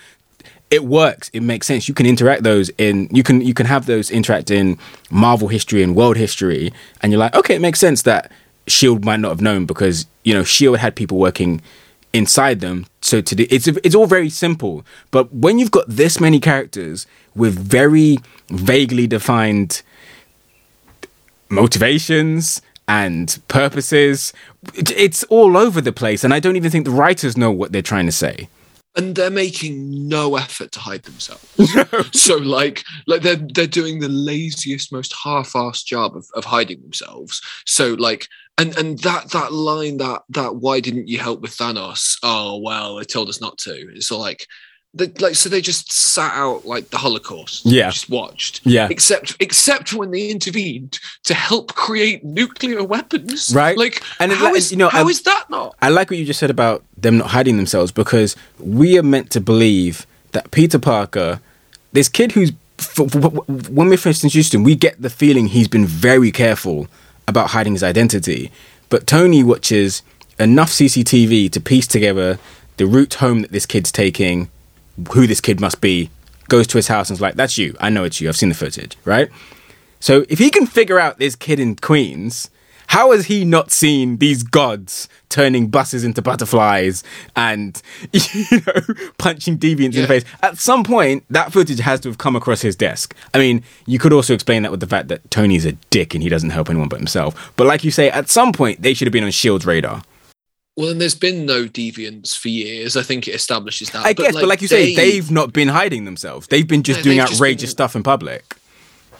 it 0.69 0.83
works. 0.83 1.29
It 1.33 1.41
makes 1.41 1.67
sense. 1.67 1.87
You 1.87 1.93
can 1.93 2.05
interact 2.05 2.43
those 2.43 2.69
in 2.77 3.07
you 3.11 3.23
can 3.23 3.41
you 3.41 3.53
can 3.53 3.65
have 3.65 3.85
those 3.85 4.11
interact 4.11 4.51
in 4.51 4.77
Marvel 5.09 5.47
history 5.47 5.81
and 5.81 5.95
world 5.95 6.17
history, 6.17 6.73
and 7.01 7.11
you're 7.11 7.19
like, 7.19 7.35
okay, 7.35 7.55
it 7.55 7.61
makes 7.61 7.79
sense 7.79 8.01
that 8.03 8.31
Shield 8.67 9.05
might 9.05 9.19
not 9.19 9.29
have 9.29 9.41
known 9.41 9.65
because 9.65 10.05
you 10.23 10.33
know 10.33 10.43
Shield 10.43 10.77
had 10.77 10.95
people 10.95 11.17
working 11.17 11.61
inside 12.13 12.59
them. 12.59 12.85
So 13.01 13.21
to 13.21 13.43
it's 13.43 13.67
it's 13.67 13.95
all 13.95 14.07
very 14.07 14.29
simple. 14.29 14.85
But 15.11 15.33
when 15.33 15.57
you've 15.59 15.71
got 15.71 15.85
this 15.87 16.19
many 16.19 16.39
characters 16.39 17.07
with 17.35 17.57
very 17.57 18.17
vaguely 18.49 19.07
defined 19.07 19.81
motivations 21.49 22.61
and 22.89 23.39
purposes, 23.47 24.33
it's 24.73 25.23
all 25.25 25.55
over 25.55 25.79
the 25.79 25.93
place, 25.93 26.25
and 26.25 26.33
I 26.33 26.39
don't 26.41 26.57
even 26.57 26.71
think 26.71 26.85
the 26.85 26.91
writers 26.91 27.37
know 27.37 27.51
what 27.51 27.71
they're 27.71 27.81
trying 27.81 28.05
to 28.05 28.11
say. 28.11 28.49
And 28.97 29.15
they're 29.15 29.29
making 29.29 30.07
no 30.07 30.35
effort 30.35 30.71
to 30.73 30.79
hide 30.79 31.03
themselves. 31.03 31.45
So 32.13 32.35
like 32.37 32.83
like 33.05 33.21
they're 33.21 33.35
they're 33.53 33.67
doing 33.67 33.99
the 33.99 34.09
laziest 34.09 34.91
most 34.91 35.13
half-assed 35.23 35.85
job 35.85 36.15
of, 36.15 36.25
of 36.33 36.45
hiding 36.45 36.81
themselves. 36.81 37.41
So 37.65 37.93
like 37.93 38.27
and 38.57 38.75
and 38.77 38.99
that 38.99 39.31
that 39.31 39.53
line 39.53 39.97
that 39.97 40.23
that 40.29 40.55
why 40.57 40.79
didn't 40.79 41.07
you 41.07 41.19
help 41.19 41.41
with 41.41 41.51
thanos? 41.51 42.17
Oh 42.23 42.57
well 42.57 42.95
they 42.95 43.03
told 43.03 43.29
us 43.29 43.39
not 43.39 43.57
to. 43.59 43.73
It's 43.93 44.11
all 44.11 44.19
like 44.19 44.47
they, 44.93 45.07
like 45.19 45.35
so 45.35 45.49
they 45.49 45.61
just 45.61 45.91
sat 45.91 46.33
out 46.33 46.65
like 46.65 46.89
the 46.89 46.97
holocaust 46.97 47.65
Yeah. 47.65 47.89
just 47.89 48.09
watched 48.09 48.61
Yeah. 48.63 48.87
except 48.89 49.35
except 49.39 49.93
when 49.93 50.11
they 50.11 50.29
intervened 50.29 50.97
to 51.25 51.33
help 51.33 51.73
create 51.75 52.23
nuclear 52.23 52.83
weapons 52.83 53.51
Right. 53.53 53.77
like 53.77 54.01
And 54.19 54.31
it- 54.31 54.37
how 54.37 54.55
is 54.55 54.71
you 54.71 54.77
know, 54.77 54.89
how 54.89 55.05
I- 55.05 55.09
is 55.09 55.21
that 55.23 55.45
not 55.49 55.75
I 55.81 55.89
like 55.89 56.09
what 56.09 56.17
you 56.17 56.25
just 56.25 56.39
said 56.39 56.49
about 56.49 56.83
them 56.97 57.17
not 57.17 57.29
hiding 57.31 57.57
themselves 57.57 57.91
because 57.91 58.35
we 58.59 58.97
are 58.97 59.03
meant 59.03 59.29
to 59.31 59.41
believe 59.41 60.05
that 60.31 60.51
Peter 60.51 60.79
Parker, 60.79 61.39
this 61.93 62.09
kid 62.09 62.31
who's, 62.33 62.51
f- 62.79 62.99
f- 62.99 63.15
f- 63.15 63.49
when 63.69 63.89
we're 63.89 63.97
first 63.97 64.23
introduced 64.23 64.53
him, 64.53 64.63
we 64.63 64.75
get 64.75 65.01
the 65.01 65.09
feeling 65.09 65.47
he's 65.47 65.67
been 65.67 65.85
very 65.85 66.31
careful 66.31 66.87
about 67.27 67.51
hiding 67.51 67.73
his 67.73 67.83
identity. 67.83 68.51
But 68.89 69.05
Tony 69.07 69.43
watches 69.43 70.01
enough 70.39 70.71
CCTV 70.71 71.49
to 71.51 71.59
piece 71.59 71.87
together 71.87 72.39
the 72.77 72.85
route 72.85 73.15
home 73.15 73.41
that 73.41 73.51
this 73.51 73.65
kid's 73.65 73.91
taking, 73.91 74.49
who 75.13 75.27
this 75.27 75.41
kid 75.41 75.59
must 75.59 75.81
be, 75.81 76.09
goes 76.49 76.67
to 76.67 76.77
his 76.77 76.87
house 76.87 77.09
and 77.09 77.17
is 77.17 77.21
like, 77.21 77.35
that's 77.35 77.57
you. 77.57 77.75
I 77.79 77.89
know 77.89 78.03
it's 78.03 78.21
you. 78.21 78.29
I've 78.29 78.37
seen 78.37 78.49
the 78.49 78.55
footage, 78.55 78.97
right? 79.05 79.29
So 79.99 80.25
if 80.29 80.39
he 80.39 80.49
can 80.49 80.65
figure 80.65 80.99
out 80.99 81.17
this 81.19 81.35
kid 81.35 81.59
in 81.59 81.75
Queens, 81.75 82.49
How 82.87 83.11
has 83.11 83.25
he 83.25 83.43
not 83.43 83.69
seen 83.71 84.17
these 84.17 84.43
gods 84.43 85.09
turning 85.29 85.67
buses 85.67 86.05
into 86.05 86.21
butterflies 86.21 87.03
and 87.35 87.81
you 88.13 88.61
know 88.65 88.81
punching 89.17 89.57
deviants 89.57 89.95
in 89.95 90.01
the 90.01 90.07
face? 90.07 90.23
At 90.41 90.57
some 90.57 90.83
point, 90.83 91.25
that 91.29 91.51
footage 91.51 91.79
has 91.79 91.99
to 92.01 92.09
have 92.09 92.17
come 92.17 92.35
across 92.35 92.61
his 92.61 92.75
desk. 92.75 93.13
I 93.33 93.39
mean, 93.39 93.61
you 93.85 93.99
could 93.99 94.13
also 94.13 94.33
explain 94.33 94.63
that 94.63 94.71
with 94.71 94.79
the 94.79 94.87
fact 94.87 95.09
that 95.09 95.29
Tony's 95.29 95.65
a 95.65 95.73
dick 95.89 96.13
and 96.13 96.23
he 96.23 96.29
doesn't 96.29 96.51
help 96.51 96.69
anyone 96.69 96.87
but 96.87 96.99
himself. 96.99 97.51
But 97.57 97.67
like 97.67 97.83
you 97.83 97.91
say, 97.91 98.09
at 98.09 98.29
some 98.29 98.53
point 98.53 98.81
they 98.81 98.93
should 98.93 99.05
have 99.07 99.13
been 99.13 99.25
on 99.25 99.31
Shield's 99.31 99.65
radar. 99.65 100.01
Well, 100.77 100.89
and 100.89 101.01
there's 101.01 101.15
been 101.15 101.45
no 101.47 101.65
deviants 101.65 102.37
for 102.37 102.49
years. 102.49 102.95
I 102.95 103.01
think 103.01 103.27
it 103.27 103.31
establishes 103.33 103.89
that. 103.89 104.05
I 104.05 104.13
guess, 104.13 104.33
but 104.35 104.47
like 104.47 104.61
you 104.61 104.67
say, 104.67 104.95
they've 104.95 105.29
not 105.31 105.51
been 105.51 105.67
hiding 105.69 106.05
themselves. 106.05 106.47
They've 106.47 106.67
been 106.67 106.83
just 106.83 106.99
No, 106.99 107.03
doing 107.05 107.17
they've 107.17 107.27
just 107.27 107.39
outrageous 107.41 107.69
been- 107.71 107.75
stuff 107.77 107.95
in 107.95 108.03
public. 108.03 108.55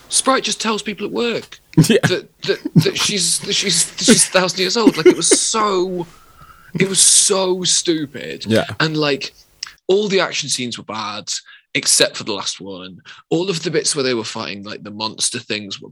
Sprite 0.10 0.43
just 0.43 0.62
tells 0.62 0.82
people 0.82 1.05
at 1.05 1.12
work 1.12 1.60
Yeah. 1.89 1.97
that, 2.03 2.30
that 2.43 2.60
that 2.76 2.97
she's 2.97 3.39
that 3.39 3.53
she's 3.53 3.91
that 3.91 4.03
she's 4.05 4.26
a 4.28 4.32
thousand 4.32 4.60
years 4.60 4.78
old. 4.78 4.95
Like 4.95 5.08
it 5.08 5.18
was 5.18 5.28
so, 5.28 6.08
it 6.80 6.88
was 6.88 7.01
so 7.01 7.64
stupid. 7.64 8.45
Yeah. 8.45 8.68
and 8.80 8.95
like 8.95 9.34
all 9.88 10.08
the 10.08 10.20
action 10.22 10.47
scenes 10.49 10.78
were 10.78 10.84
bad 10.86 11.28
except 11.74 12.16
for 12.18 12.24
the 12.24 12.32
last 12.34 12.62
one. 12.62 12.99
All 13.30 13.49
of 13.49 13.64
the 13.64 13.72
bits 13.72 13.95
where 13.95 14.03
they 14.03 14.14
were 14.14 14.24
fighting 14.24 14.64
like 14.64 14.84
the 14.84 14.91
monster 14.91 15.39
things 15.39 15.82
were 15.82 15.89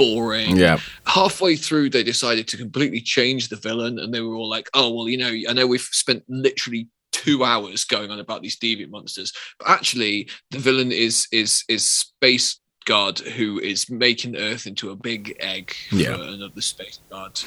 boring. 0.00 0.56
Yeah. 0.56 0.78
halfway 1.06 1.54
through 1.56 1.90
they 1.90 2.02
decided 2.02 2.46
to 2.48 2.56
completely 2.56 3.00
change 3.00 3.48
the 3.48 3.56
villain 3.56 3.98
and 3.98 4.12
they 4.12 4.20
were 4.20 4.34
all 4.38 4.48
like 4.48 4.68
oh 4.74 4.88
well 4.94 5.08
you 5.08 5.18
know 5.22 5.32
i 5.48 5.52
know 5.52 5.66
we've 5.66 5.88
spent 6.04 6.22
literally 6.28 6.88
two 7.12 7.44
hours 7.44 7.84
going 7.84 8.10
on 8.10 8.18
about 8.20 8.40
these 8.42 8.58
deviant 8.58 8.90
monsters 8.90 9.32
but 9.58 9.68
actually 9.68 10.28
the 10.52 10.58
villain 10.58 10.90
is 10.92 11.26
is 11.32 11.64
is 11.68 11.84
space 11.84 12.60
god 12.86 13.18
who 13.36 13.58
is 13.60 13.90
making 13.90 14.36
earth 14.36 14.66
into 14.66 14.90
a 14.90 14.96
big 14.96 15.36
egg 15.40 15.74
for 15.90 15.96
Yeah. 15.96 16.14
another 16.36 16.62
space 16.62 16.98
god 17.10 17.38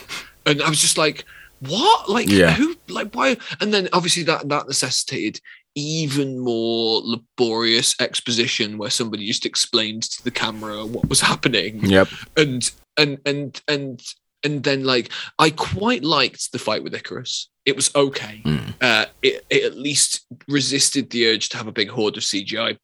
and 0.45 0.61
i 0.61 0.69
was 0.69 0.79
just 0.81 0.97
like 0.97 1.25
what 1.59 2.09
like 2.09 2.29
Yeah. 2.29 2.51
who 2.51 2.75
like 2.89 3.09
why 3.15 3.37
and 3.61 3.73
then 3.73 3.87
obviously 3.93 4.23
that 4.23 4.47
that 4.49 4.67
necessitated 4.67 5.39
even 5.76 6.39
more 6.39 7.01
laborious 7.03 7.95
exposition 7.99 8.78
where 8.78 8.89
somebody 8.89 9.26
just 9.26 9.45
explained 9.45 10.03
to 10.03 10.24
the 10.24 10.32
camera 10.32 10.86
what 10.86 11.07
was 11.09 11.21
happening 11.21 11.80
Yep. 11.86 12.07
and 12.38 12.71
and 12.97 13.17
and 13.26 13.61
and 13.67 14.01
and 14.43 14.63
then 14.63 14.84
like 14.84 15.09
I 15.39 15.49
quite 15.49 16.03
liked 16.03 16.51
the 16.51 16.59
fight 16.59 16.84
with 16.84 16.93
Ikaris. 16.93 17.47
It 17.65 17.76
was 17.76 17.89
okay. 17.95 18.41
Mm. 18.45 18.74
Uh, 18.82 19.05
it 19.21 19.45
it 19.49 19.63
at 19.63 19.78
least 19.78 20.26
resisted 20.47 21.09
the 21.09 21.28
urge 21.30 21.49
to 21.49 21.57
have 21.57 21.67
a 21.67 21.71
big 21.71 21.89
horde 21.89 22.17
of 22.17 22.24
CGI 22.24 22.78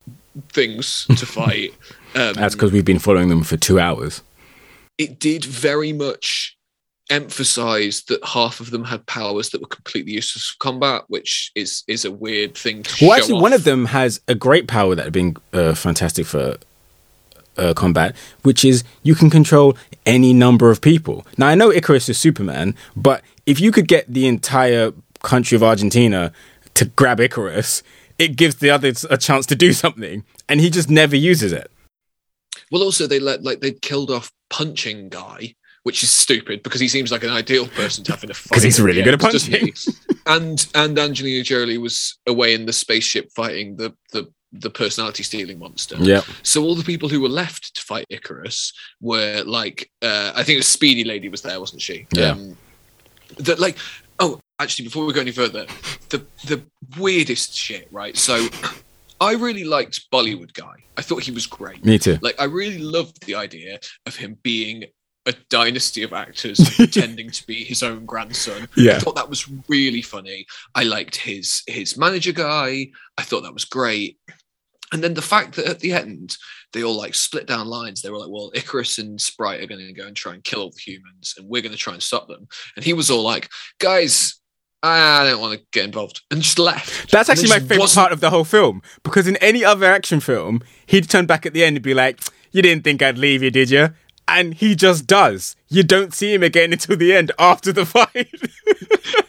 things 0.53 1.05
to 1.17 1.25
fight. 1.25 1.73
Um, 2.15 2.33
That's 2.33 2.55
because 2.55 2.71
we've 2.71 2.85
been 2.85 2.99
following 2.99 3.29
them 3.29 3.43
for 3.43 3.57
two 3.57 3.79
hours. 3.79 4.21
it 4.97 5.19
did 5.19 5.43
very 5.45 5.91
much 5.93 6.57
emphasize 7.09 8.03
that 8.03 8.23
half 8.23 8.59
of 8.59 8.71
them 8.71 8.83
had 8.83 9.05
powers 9.05 9.49
that 9.49 9.61
were 9.61 9.67
completely 9.67 10.13
useless 10.13 10.49
for 10.49 10.57
combat, 10.59 11.03
which 11.07 11.51
is 11.55 11.83
is 11.87 12.05
a 12.05 12.11
weird 12.11 12.55
thing 12.55 12.83
to 12.83 13.07
Well, 13.07 13.17
actually, 13.17 13.41
one 13.41 13.53
of 13.53 13.63
them 13.63 13.85
has 13.85 14.21
a 14.27 14.35
great 14.35 14.67
power 14.67 14.95
that 14.95 15.03
had 15.03 15.13
been 15.13 15.37
uh, 15.53 15.73
fantastic 15.73 16.25
for 16.25 16.57
uh, 17.57 17.73
combat, 17.73 18.15
which 18.43 18.63
is 18.63 18.83
you 19.03 19.15
can 19.15 19.29
control 19.29 19.77
any 20.05 20.33
number 20.33 20.71
of 20.71 20.81
people. 20.81 21.25
Now, 21.37 21.47
I 21.47 21.55
know 21.55 21.69
Ikaris 21.69 22.09
is 22.09 22.17
Superman, 22.17 22.75
but 22.95 23.23
if 23.45 23.59
you 23.59 23.71
could 23.71 23.87
get 23.87 24.11
the 24.11 24.27
entire 24.27 24.93
country 25.23 25.55
of 25.55 25.63
Argentina 25.63 26.31
to 26.75 26.85
grab 26.85 27.19
Ikaris, 27.19 27.83
it 28.17 28.35
gives 28.35 28.55
the 28.55 28.69
others 28.69 29.05
a 29.09 29.17
chance 29.17 29.45
to 29.47 29.55
do 29.55 29.73
something, 29.83 30.23
and 30.47 30.59
he 30.59 30.69
just 30.69 30.89
never 30.89 31.15
uses 31.15 31.51
it. 31.51 31.71
Well, 32.71 32.83
also 32.83 33.07
they 33.07 33.19
let 33.19 33.43
like 33.43 33.61
they 33.61 33.71
killed 33.71 34.11
off 34.11 34.31
punching 34.49 35.09
guy, 35.09 35.55
which 35.83 36.03
is 36.03 36.09
stupid 36.11 36.63
because 36.63 36.81
he 36.81 36.87
seems 36.87 37.11
like 37.11 37.23
an 37.23 37.29
ideal 37.29 37.67
person 37.67 38.03
to 38.05 38.11
have 38.11 38.23
in 38.23 38.31
a 38.31 38.33
fight. 38.33 38.49
Because 38.49 38.63
he's 38.63 38.81
really 38.81 39.01
good 39.01 39.13
at 39.13 39.19
punching. 39.19 39.73
and 40.25 40.67
and 40.75 40.97
Angelina 40.97 41.43
Jolie 41.43 41.77
was 41.77 42.17
away 42.27 42.53
in 42.53 42.65
the 42.65 42.73
spaceship 42.73 43.31
fighting 43.35 43.75
the 43.77 43.93
the 44.11 44.31
the 44.51 44.69
personality 44.69 45.23
stealing 45.23 45.59
monster. 45.59 45.95
Yeah, 45.99 46.21
So 46.41 46.63
all 46.63 46.73
the 46.73 46.83
people 46.83 47.07
who 47.07 47.21
were 47.21 47.29
left 47.29 47.75
to 47.75 47.81
fight 47.81 48.07
Ikaris 48.11 48.73
were 48.99 49.43
like, 49.45 49.91
uh, 50.01 50.31
I 50.35 50.43
think 50.43 50.57
was 50.57 50.67
Speedy 50.67 51.03
Lady 51.03 51.29
was 51.29 51.43
there, 51.43 51.59
wasn't 51.59 51.83
she? 51.83 52.07
Yeah. 52.13 52.31
Um, 52.31 52.57
that 53.37 53.59
like, 53.59 53.77
oh, 54.19 54.39
actually, 54.59 54.85
before 54.85 55.05
we 55.05 55.13
go 55.13 55.21
any 55.21 55.31
further, 55.31 55.67
the 56.09 56.25
the 56.45 56.63
weirdest 56.97 57.53
shit, 57.55 57.87
right? 57.91 58.17
So, 58.17 58.47
I 59.21 59.33
really 59.33 59.63
liked 59.65 60.09
Bollywood 60.11 60.53
guy. 60.53 60.83
I 60.97 61.01
thought 61.01 61.23
he 61.23 61.31
was 61.31 61.45
great. 61.45 61.85
me 61.85 61.99
too. 61.99 62.17
Like, 62.21 62.39
I 62.41 62.45
really 62.45 62.79
loved 62.79 63.25
the 63.25 63.35
idea 63.35 63.79
of 64.05 64.15
him 64.15 64.37
being 64.41 64.85
a 65.25 65.33
dynasty 65.49 66.03
of 66.03 66.13
actors 66.13 66.59
pretending 66.75 67.29
to 67.31 67.45
be 67.45 67.63
his 67.63 67.83
own 67.83 68.05
grandson. 68.05 68.67
Yeah. 68.75 68.95
I 68.95 68.99
thought 68.99 69.15
that 69.15 69.29
was 69.29 69.49
really 69.67 70.01
funny. 70.01 70.45
I 70.75 70.83
liked 70.83 71.17
his 71.17 71.61
his 71.67 71.97
manager 71.97 72.31
guy. 72.31 72.87
I 73.17 73.23
thought 73.23 73.41
that 73.43 73.53
was 73.53 73.65
great. 73.65 74.17
And 74.91 75.03
then 75.03 75.13
the 75.13 75.21
fact 75.21 75.55
that 75.55 75.67
at 75.67 75.79
the 75.81 75.93
end 75.93 76.35
they 76.73 76.83
all 76.83 76.95
like 76.95 77.15
split 77.15 77.47
down 77.47 77.67
lines. 77.67 78.01
They 78.01 78.09
were 78.09 78.19
like, 78.19 78.29
"Well, 78.29 78.51
Ikaris 78.55 78.99
and 78.99 79.19
Sprite 79.19 79.61
are 79.61 79.67
going 79.67 79.85
to 79.85 79.93
go 79.93 80.05
and 80.05 80.15
try 80.15 80.33
and 80.33 80.43
kill 80.43 80.61
all 80.61 80.71
the 80.71 80.79
humans, 80.79 81.33
and 81.37 81.47
we're 81.49 81.61
going 81.61 81.71
to 81.71 81.77
try 81.77 81.93
and 81.93 82.03
stop 82.03 82.27
them." 82.27 82.47
And 82.75 82.85
he 82.85 82.93
was 82.93 83.09
all 83.09 83.23
like, 83.23 83.49
"Guys, 83.79 84.35
I 84.83 85.23
don't 85.23 85.41
want 85.41 85.59
to 85.59 85.65
get 85.71 85.85
involved," 85.85 86.21
and 86.29 86.41
just 86.41 86.59
left. 86.59 87.11
That's 87.11 87.29
actually 87.29 87.49
my 87.49 87.59
favorite 87.59 87.79
wasn't- 87.79 88.03
part 88.03 88.11
of 88.11 88.19
the 88.19 88.29
whole 88.29 88.43
film 88.43 88.81
because 89.03 89.27
in 89.27 89.35
any 89.37 89.65
other 89.65 89.85
action 89.85 90.19
film, 90.19 90.61
he'd 90.85 91.09
turn 91.09 91.25
back 91.25 91.45
at 91.45 91.53
the 91.53 91.63
end 91.63 91.77
and 91.77 91.83
be 91.83 91.93
like, 91.93 92.19
"You 92.51 92.61
didn't 92.61 92.83
think 92.83 93.01
I'd 93.01 93.17
leave 93.17 93.41
you, 93.41 93.51
did 93.51 93.71
you?" 93.71 93.89
And 94.29 94.53
he 94.53 94.75
just 94.75 95.07
does. 95.07 95.55
You 95.69 95.83
don't 95.83 96.13
see 96.13 96.33
him 96.33 96.43
again 96.43 96.71
until 96.73 96.97
the 96.97 97.13
end 97.13 97.31
after 97.39 97.71
the 97.71 97.85
fight. 97.85 98.29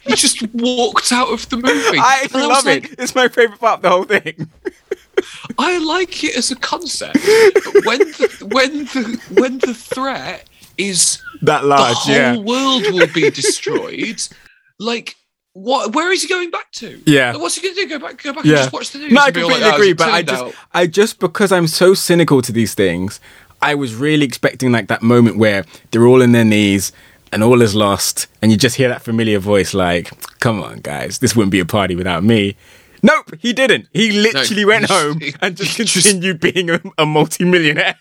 He 0.03 0.17
just 0.17 0.43
walked 0.53 1.13
out 1.13 1.29
of 1.33 1.49
the 1.51 1.57
movie. 1.57 1.99
I 1.99 2.27
And 2.35 2.43
love 2.49 2.65
like, 2.67 2.91
it. 2.93 2.99
It's 2.99 3.15
my 3.15 3.29
favorite 3.29 3.61
part 3.61 3.77
of 3.79 3.83
the 3.83 3.91
whole 3.91 4.03
thing. 4.05 4.51
I 5.59 5.79
like 5.79 6.25
it 6.25 6.37
as 6.37 6.51
a 6.51 6.57
concept, 6.57 7.17
when 7.85 7.99
the 7.99 8.49
when 8.51 8.85
the 8.87 9.21
when 9.35 9.59
the 9.59 9.73
threat 9.73 10.49
is 10.77 11.23
That 11.43 11.65
large, 11.65 11.91
the 11.91 11.95
whole 11.95 12.13
yeah. 12.15 12.37
world 12.39 12.83
will 12.93 13.07
be 13.13 13.31
destroyed, 13.31 14.21
like 14.81 15.15
what? 15.53 15.95
Where 15.95 16.11
is 16.13 16.23
he 16.23 16.29
going 16.29 16.51
back 16.51 16.73
to? 16.73 17.01
Yeah. 17.07 17.37
What's 17.37 17.55
he 17.57 17.63
going 17.63 17.75
to 17.77 17.81
do? 17.83 17.89
Go 17.89 17.99
back? 17.99 18.23
Go 18.23 18.33
back 18.33 18.45
and 18.45 18.51
Yeah. 18.51 18.57
just 18.57 18.73
watch 18.73 18.91
the 18.91 18.99
news? 18.99 19.13
No, 19.13 19.21
I 19.21 19.27
and 19.27 19.35
completely 19.35 19.63
like, 19.63 19.73
"Oh, 19.73 19.77
agree, 19.77 19.93
but 19.93 20.09
I 20.09 20.23
just, 20.23 20.43
out- 20.43 20.55
I 20.73 20.87
just 20.89 21.19
because 21.21 21.53
I'm 21.53 21.67
so 21.69 21.95
cynical 21.95 22.41
to 22.43 22.51
these 22.53 22.75
things, 22.75 23.21
I 23.63 23.75
was 23.75 23.95
really 23.95 24.25
expecting 24.25 24.73
like 24.73 24.89
that 24.89 25.03
moment 25.03 25.37
where 25.37 25.65
they're 25.91 26.07
all 26.07 26.23
in 26.23 26.33
their 26.33 26.45
knees 26.45 26.93
and 27.33 27.43
all 27.45 27.63
is 27.63 27.75
lost, 27.75 28.27
and 28.43 28.51
you 28.51 28.57
just 28.59 28.77
hear 28.77 28.89
that 28.89 29.03
familiar 29.03 29.39
voice 29.39 29.73
like, 29.75 30.11
"Come 30.41 30.63
on, 30.63 30.81
guys, 30.81 31.19
this 31.19 31.37
wouldn't 31.37 31.53
be 31.53 31.61
a 31.61 31.65
party 31.67 31.95
without 31.95 32.25
me." 32.25 32.57
Nope, 33.03 33.31
he 33.39 33.53
didn't. 33.55 33.87
He 33.95 34.13
literally 34.13 34.65
went 34.67 34.87
he- 34.89 34.93
home 34.95 35.21
he- 35.21 35.35
and 35.41 35.57
just 35.57 35.77
he 35.79 35.85
just- 35.85 36.07
continued 36.07 36.41
being 36.41 36.69
a, 36.71 36.81
a 36.99 37.07
multi-millionaire. 37.07 37.97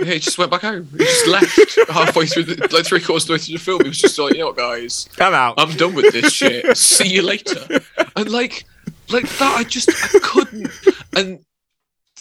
yeah, 0.00 0.14
he 0.14 0.18
just 0.18 0.36
went 0.38 0.50
back 0.50 0.62
home. 0.62 0.88
He 0.92 0.98
just 1.04 1.26
left 1.28 1.78
halfway 1.90 2.26
through, 2.26 2.44
the, 2.44 2.68
like 2.72 2.84
three 2.86 3.00
quarters 3.00 3.24
of 3.24 3.28
the 3.28 3.32
way 3.34 3.38
through 3.38 3.58
the 3.58 3.62
film. 3.62 3.82
He 3.82 3.88
was 3.88 3.98
just 3.98 4.18
like, 4.18 4.32
you 4.32 4.40
know 4.40 4.46
what, 4.46 4.56
guys, 4.56 5.08
I'm 5.20 5.32
out. 5.34 5.54
I'm 5.58 5.76
done 5.76 5.94
with 5.94 6.12
this 6.12 6.32
shit. 6.32 6.76
See 6.76 7.08
you 7.08 7.22
later. 7.22 7.80
And 8.16 8.30
like, 8.30 8.64
like 9.10 9.28
that, 9.38 9.56
I 9.58 9.64
just 9.64 9.90
I 9.90 10.18
couldn't. 10.20 10.68
And 11.14 11.40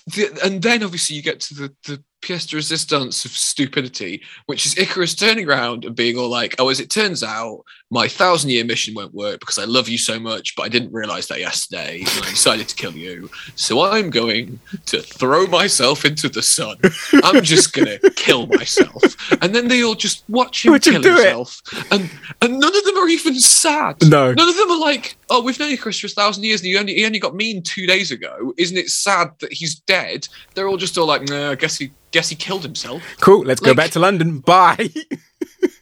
the, 0.07 0.39
and 0.43 0.61
then 0.61 0.83
obviously 0.83 1.15
you 1.15 1.23
get 1.23 1.39
to 1.41 1.53
the 1.55 1.73
the 1.87 2.03
pièce 2.21 2.47
de 2.47 2.55
resistance 2.55 3.25
of 3.25 3.31
stupidity, 3.31 4.21
which 4.45 4.65
is 4.65 4.75
Ikaris 4.75 5.17
turning 5.17 5.47
around 5.47 5.85
and 5.85 5.95
being 5.95 6.17
all 6.17 6.29
like, 6.29 6.55
"Oh, 6.59 6.69
as 6.69 6.79
it 6.79 6.89
turns 6.89 7.23
out, 7.23 7.63
my 7.89 8.07
thousand 8.07 8.51
year 8.51 8.63
mission 8.63 8.93
won't 8.93 9.13
work 9.13 9.39
because 9.39 9.57
I 9.57 9.65
love 9.65 9.89
you 9.89 9.97
so 9.97 10.19
much, 10.19 10.55
but 10.55 10.63
I 10.63 10.69
didn't 10.69 10.93
realize 10.93 11.27
that 11.27 11.39
yesterday, 11.39 11.99
and 11.99 12.25
I 12.25 12.29
decided 12.29 12.67
to 12.69 12.75
kill 12.75 12.93
you. 12.93 13.29
So 13.55 13.81
I'm 13.81 14.09
going 14.09 14.59
to 14.87 15.01
throw 15.01 15.47
myself 15.47 16.05
into 16.05 16.29
the 16.29 16.41
sun. 16.41 16.77
I'm 17.23 17.43
just 17.43 17.73
gonna 17.73 17.99
kill 18.15 18.47
myself." 18.47 19.03
And 19.41 19.55
then 19.55 19.67
they 19.67 19.83
all 19.83 19.95
just 19.95 20.23
watch 20.29 20.65
him 20.65 20.77
kill 20.79 21.05
it. 21.05 21.05
himself, 21.05 21.61
and 21.91 22.09
and 22.41 22.59
none 22.59 22.75
of 22.75 22.83
them 22.83 22.97
are 22.97 23.07
even 23.09 23.39
sad. 23.39 23.97
No. 24.07 24.33
None 24.33 24.49
of 24.49 24.55
them 24.55 24.71
are 24.71 24.79
like, 24.79 25.15
oh, 25.29 25.41
we've 25.41 25.59
known 25.59 25.75
Chris 25.77 25.99
for 25.99 26.07
a 26.07 26.09
thousand 26.09 26.43
years 26.43 26.61
and 26.61 26.67
he 26.67 26.77
only, 26.77 26.95
he 26.95 27.05
only 27.05 27.19
got 27.19 27.35
mean 27.35 27.63
two 27.63 27.87
days 27.87 28.11
ago. 28.11 28.53
Isn't 28.57 28.77
it 28.77 28.89
sad 28.89 29.31
that 29.39 29.53
he's 29.53 29.75
dead? 29.75 30.27
They're 30.53 30.67
all 30.67 30.77
just 30.77 30.97
all 30.97 31.07
like, 31.07 31.27
nah, 31.27 31.51
I 31.51 31.55
guess 31.55 31.77
he 31.77 31.91
guess 32.11 32.29
he 32.29 32.35
killed 32.35 32.63
himself. 32.63 33.01
Cool. 33.19 33.41
Let's 33.43 33.59
go 33.61 33.73
back 33.73 33.91
to 33.91 33.99
London. 33.99 34.39
Bye. 34.45 34.89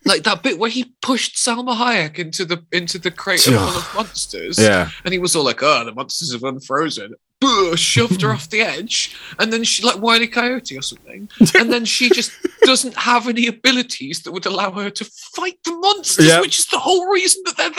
Like 0.06 0.24
that 0.24 0.42
bit 0.44 0.58
where 0.58 0.70
he 0.70 0.94
pushed 1.02 1.36
Salma 1.36 1.76
Hayek 1.76 2.18
into 2.18 2.46
the 2.46 2.64
into 2.72 2.98
the 2.98 3.12
crate 3.12 3.42
full 3.42 3.56
of 3.56 3.92
monsters. 3.96 4.58
yeah. 4.60 4.90
And 5.04 5.14
he 5.14 5.20
was 5.20 5.36
all 5.36 5.44
like, 5.44 5.62
oh, 5.62 5.86
the 5.86 5.94
monsters 5.94 6.32
have 6.34 6.44
unfrozen. 6.44 7.14
Boo, 7.42 7.76
shoved 7.78 8.22
her 8.22 8.32
off 8.34 8.50
the 8.50 8.62
edge. 8.62 9.16
And 9.38 9.54
then 9.54 9.64
she 9.64 9.84
like 9.84 10.02
Wiley 10.02 10.28
Coyote 10.28 10.78
or 10.78 10.82
something. 10.82 11.30
And 11.56 11.72
then 11.72 11.86
she 11.86 12.10
just 12.14 12.32
doesn't 12.62 12.96
have 12.98 13.28
any 13.28 13.48
abilities 13.48 14.24
that 14.24 14.32
would 14.32 14.46
allow 14.46 14.72
her 14.72 14.90
to 14.90 15.06
fight 15.06 15.60
the 15.64 15.76
monsters, 15.76 16.26
Yeah. 16.28 16.42
which 16.42 16.60
is 16.60 16.66
the 16.68 16.80
whole 16.80 17.10
reason 17.12 17.44
that 17.46 17.58
they're 17.58 17.70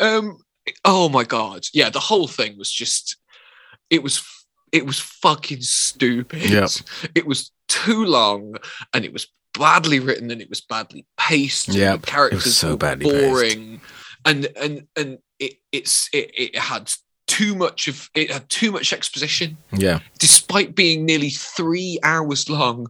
there. 0.00 0.16
Um 0.18 0.38
oh 0.84 1.08
my 1.08 1.24
god. 1.24 1.66
Yeah, 1.72 1.90
the 1.90 2.00
whole 2.00 2.28
thing 2.28 2.58
was 2.58 2.70
just 2.70 3.16
it 3.90 4.02
was 4.02 4.22
it 4.72 4.86
was 4.86 4.98
fucking 4.98 5.60
stupid. 5.60 6.48
Yep. 6.50 6.70
It 7.14 7.26
was 7.26 7.50
too 7.68 8.04
long 8.04 8.56
and 8.94 9.04
it 9.04 9.12
was 9.12 9.26
badly 9.58 10.00
written 10.00 10.30
and 10.30 10.40
it 10.40 10.48
was 10.48 10.60
badly 10.62 11.06
paced. 11.18 11.68
and 11.68 11.76
Yep, 11.76 11.88
the 11.88 11.92
it 11.92 12.00
was 12.06 12.10
characters 12.10 12.56
so 12.56 12.70
were 12.70 12.76
badly 12.76 13.10
paced. 13.10 13.24
boring, 13.28 13.80
and 14.24 14.46
and 14.56 14.86
and 14.96 15.18
it 15.38 15.54
it's 15.72 16.08
it, 16.12 16.30
it 16.36 16.58
had 16.58 16.90
too 17.26 17.54
much 17.54 17.88
of 17.88 18.10
it 18.14 18.30
had 18.30 18.48
too 18.48 18.72
much 18.72 18.92
exposition, 18.92 19.56
Yeah. 19.72 20.00
despite 20.18 20.74
being 20.74 21.04
nearly 21.04 21.30
three 21.30 21.98
hours 22.02 22.48
long. 22.48 22.86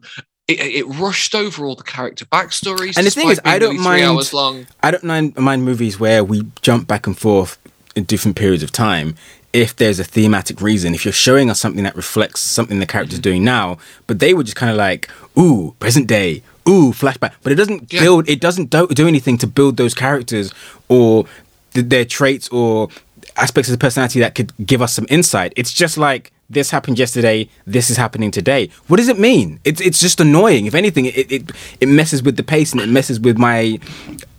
It, 0.49 0.59
it 0.61 0.85
rushed 0.87 1.37
over 1.37 1.65
all 1.65 1.77
the 1.77 1.85
character 1.85 2.25
backstories. 2.27 2.97
And 2.97 3.07
the 3.07 3.11
thing 3.13 3.31
is, 3.31 3.41
I 3.45 3.61
don't 3.61 3.79
mind- 3.79 4.05
hours 4.05 4.33
long. 4.33 4.67
I 4.83 4.91
don't 4.91 5.05
mind, 5.05 5.37
mind 5.37 5.65
movies 5.65 6.01
where 6.01 6.25
we 6.25 6.43
jump 6.63 6.89
back 6.89 7.07
and 7.07 7.17
forth 7.17 7.59
in 7.97 8.05
different 8.05 8.37
periods 8.37 8.63
of 8.63 8.71
time 8.73 9.15
if 9.53 9.77
there's 9.77 9.99
a 10.01 10.05
thematic 10.05 10.61
reason. 10.63 10.95
If 10.95 11.05
you're 11.05 11.13
showing 11.13 11.51
us 11.51 11.61
something 11.61 11.85
that 11.85 11.95
reflects 11.95 12.41
something 12.41 12.79
the 12.79 12.87
character's 12.87 13.19
Mm-hmm. 13.19 13.23
doing 13.23 13.45
now, 13.45 13.77
but 14.07 14.19
they 14.19 14.33
were 14.35 14.43
just 14.45 14.57
kind 14.57 14.71
of 14.71 14.77
like, 14.79 15.11
ooh, 15.39 15.75
present 15.79 16.07
day, 16.07 16.43
ooh, 16.69 16.93
flashback. 16.93 17.33
But 17.43 17.53
it 17.53 17.57
doesn't 17.57 17.93
Yeah. 17.93 18.01
build, 18.01 18.29
it 18.29 18.41
doesn't 18.41 18.71
do, 18.71 18.87
do 18.89 19.07
anything 19.07 19.37
to 19.39 19.47
build 19.47 19.77
those 19.77 19.93
characters 19.95 20.55
or 20.89 21.27
th- 21.75 21.87
their 21.89 22.05
traits 22.07 22.49
or 22.49 22.89
aspects 23.37 23.69
of 23.69 23.73
the 23.73 23.79
personality 23.79 24.21
that 24.21 24.35
could 24.35 24.53
give 24.67 24.81
us 24.81 24.95
some 24.95 25.07
insight. 25.11 25.53
It's 25.57 25.73
just 25.73 25.99
like, 25.99 26.33
this 26.49 26.71
happened 26.71 26.99
yesterday. 26.99 27.49
This 27.67 27.89
is 27.91 27.97
happening 27.97 28.31
today. 28.31 28.69
What 28.87 28.99
does 28.99 29.09
it 29.09 29.19
mean? 29.19 29.59
It's 29.65 29.81
it's 29.81 29.99
just 30.01 30.21
annoying. 30.21 30.67
If 30.67 30.75
anything, 30.75 31.07
it, 31.07 31.33
it 31.33 31.51
it 31.81 31.89
messes 31.89 32.23
with 32.23 32.37
the 32.37 32.43
pace 32.43 32.73
and 32.73 32.81
it 32.83 32.89
messes 32.91 33.19
with 33.19 33.39
my 33.39 33.79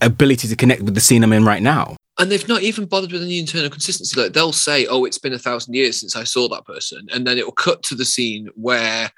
ability 0.02 0.48
to 0.48 0.56
connect 0.56 0.84
with 0.84 0.94
the 0.94 1.02
scene 1.02 1.24
I'm 1.24 1.34
in 1.34 1.44
right 1.44 1.62
now. 1.64 1.96
And 2.24 2.32
they've 2.32 2.48
not 2.48 2.64
even 2.64 2.86
bothered 2.86 3.12
with 3.12 3.22
any 3.22 3.38
internal 3.38 3.70
consistency. 3.70 4.20
Like 4.20 4.34
they'll 4.34 4.52
say, 4.52 4.88
"Oh, 4.88 5.06
it's 5.06 5.20
been 5.20 5.34
a 5.34 5.40
thousand 5.40 5.74
years 5.76 6.00
since 6.00 6.16
I 6.16 6.24
saw 6.24 6.48
that 6.50 6.66
person," 6.66 7.08
and 7.14 7.28
then 7.28 7.38
it 7.38 7.46
will 7.46 7.52
cut 7.54 7.84
to 7.84 7.96
the 7.96 8.06
scene 8.06 8.50
where 8.56 9.12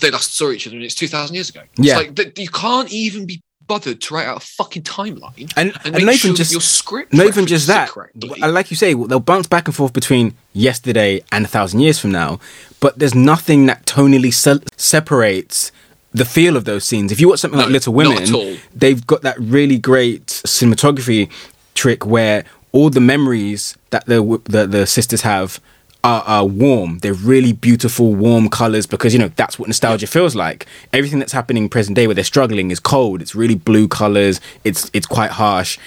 they 0.00 0.10
last 0.10 0.36
saw 0.36 0.50
each 0.50 0.66
other, 0.66 0.76
and 0.76 0.84
it's 0.84 0.94
two 0.94 1.08
thousand 1.08 1.34
years 1.36 1.48
ago. 1.48 1.62
Yeah. 1.78 1.94
it's 1.98 2.06
like 2.06 2.16
that 2.16 2.38
you 2.38 2.48
can't 2.48 2.90
even 2.92 3.24
be 3.26 3.42
bothered 3.66 4.00
to 4.00 4.14
write 4.14 4.26
out 4.26 4.36
a 4.42 4.44
fucking 4.44 4.82
timeline 4.82 5.52
And, 5.56 5.72
and, 5.84 5.94
and 5.94 6.04
not 6.04 6.14
sure 6.16 6.30
even 6.30 6.30
that 6.32 6.36
just 6.38 6.50
your 6.50 6.60
script. 6.60 7.12
not 7.14 7.26
even 7.28 7.46
just 7.46 7.68
that. 7.68 7.88
correctly. 7.88 8.28
Like 8.40 8.68
you 8.72 8.76
say, 8.76 8.94
they'll 8.94 9.20
bounce 9.20 9.46
back 9.46 9.68
and 9.68 9.76
forth 9.76 9.92
between 9.92 10.34
yesterday 10.52 11.22
and 11.30 11.44
a 11.44 11.48
thousand 11.48 11.78
years 11.78 11.96
from 12.00 12.10
now, 12.10 12.40
but 12.80 12.98
there's 12.98 13.14
nothing 13.14 13.66
that 13.66 13.86
tonally 13.86 14.34
se- 14.34 14.64
separates 14.76 15.70
the 16.12 16.24
feel 16.24 16.56
of 16.56 16.64
those 16.64 16.84
scenes. 16.84 17.12
If 17.12 17.20
you 17.20 17.28
watch 17.28 17.38
something 17.38 17.60
like 17.60 17.68
Little 17.68 17.92
Women, 17.94 18.58
they've 18.74 19.06
got 19.06 19.22
that 19.22 19.38
really 19.38 19.78
great 19.78 20.26
cinematography 20.26 21.30
trick 21.74 22.04
where 22.06 22.44
all 22.72 22.90
the 22.90 23.00
memories 23.00 23.76
that 23.90 24.06
the 24.06 24.40
the, 24.44 24.66
the 24.66 24.86
sisters 24.86 25.22
have 25.22 25.60
are, 26.02 26.22
are 26.22 26.46
warm. 26.46 26.98
They're 26.98 27.12
really 27.12 27.52
beautiful, 27.52 28.14
warm 28.14 28.48
colors 28.48 28.86
because 28.86 29.12
you 29.12 29.18
know 29.18 29.28
that's 29.36 29.58
what 29.58 29.68
nostalgia 29.68 30.06
feels 30.06 30.34
like. 30.34 30.66
Everything 30.92 31.18
that's 31.18 31.32
happening 31.32 31.68
present 31.68 31.96
day 31.96 32.06
where 32.06 32.14
they're 32.14 32.24
struggling 32.24 32.70
is 32.70 32.80
cold. 32.80 33.20
It's 33.22 33.34
really 33.34 33.54
blue 33.54 33.88
colors. 33.88 34.40
It's 34.64 34.90
it's 34.92 35.06
quite 35.06 35.32
harsh. 35.32 35.78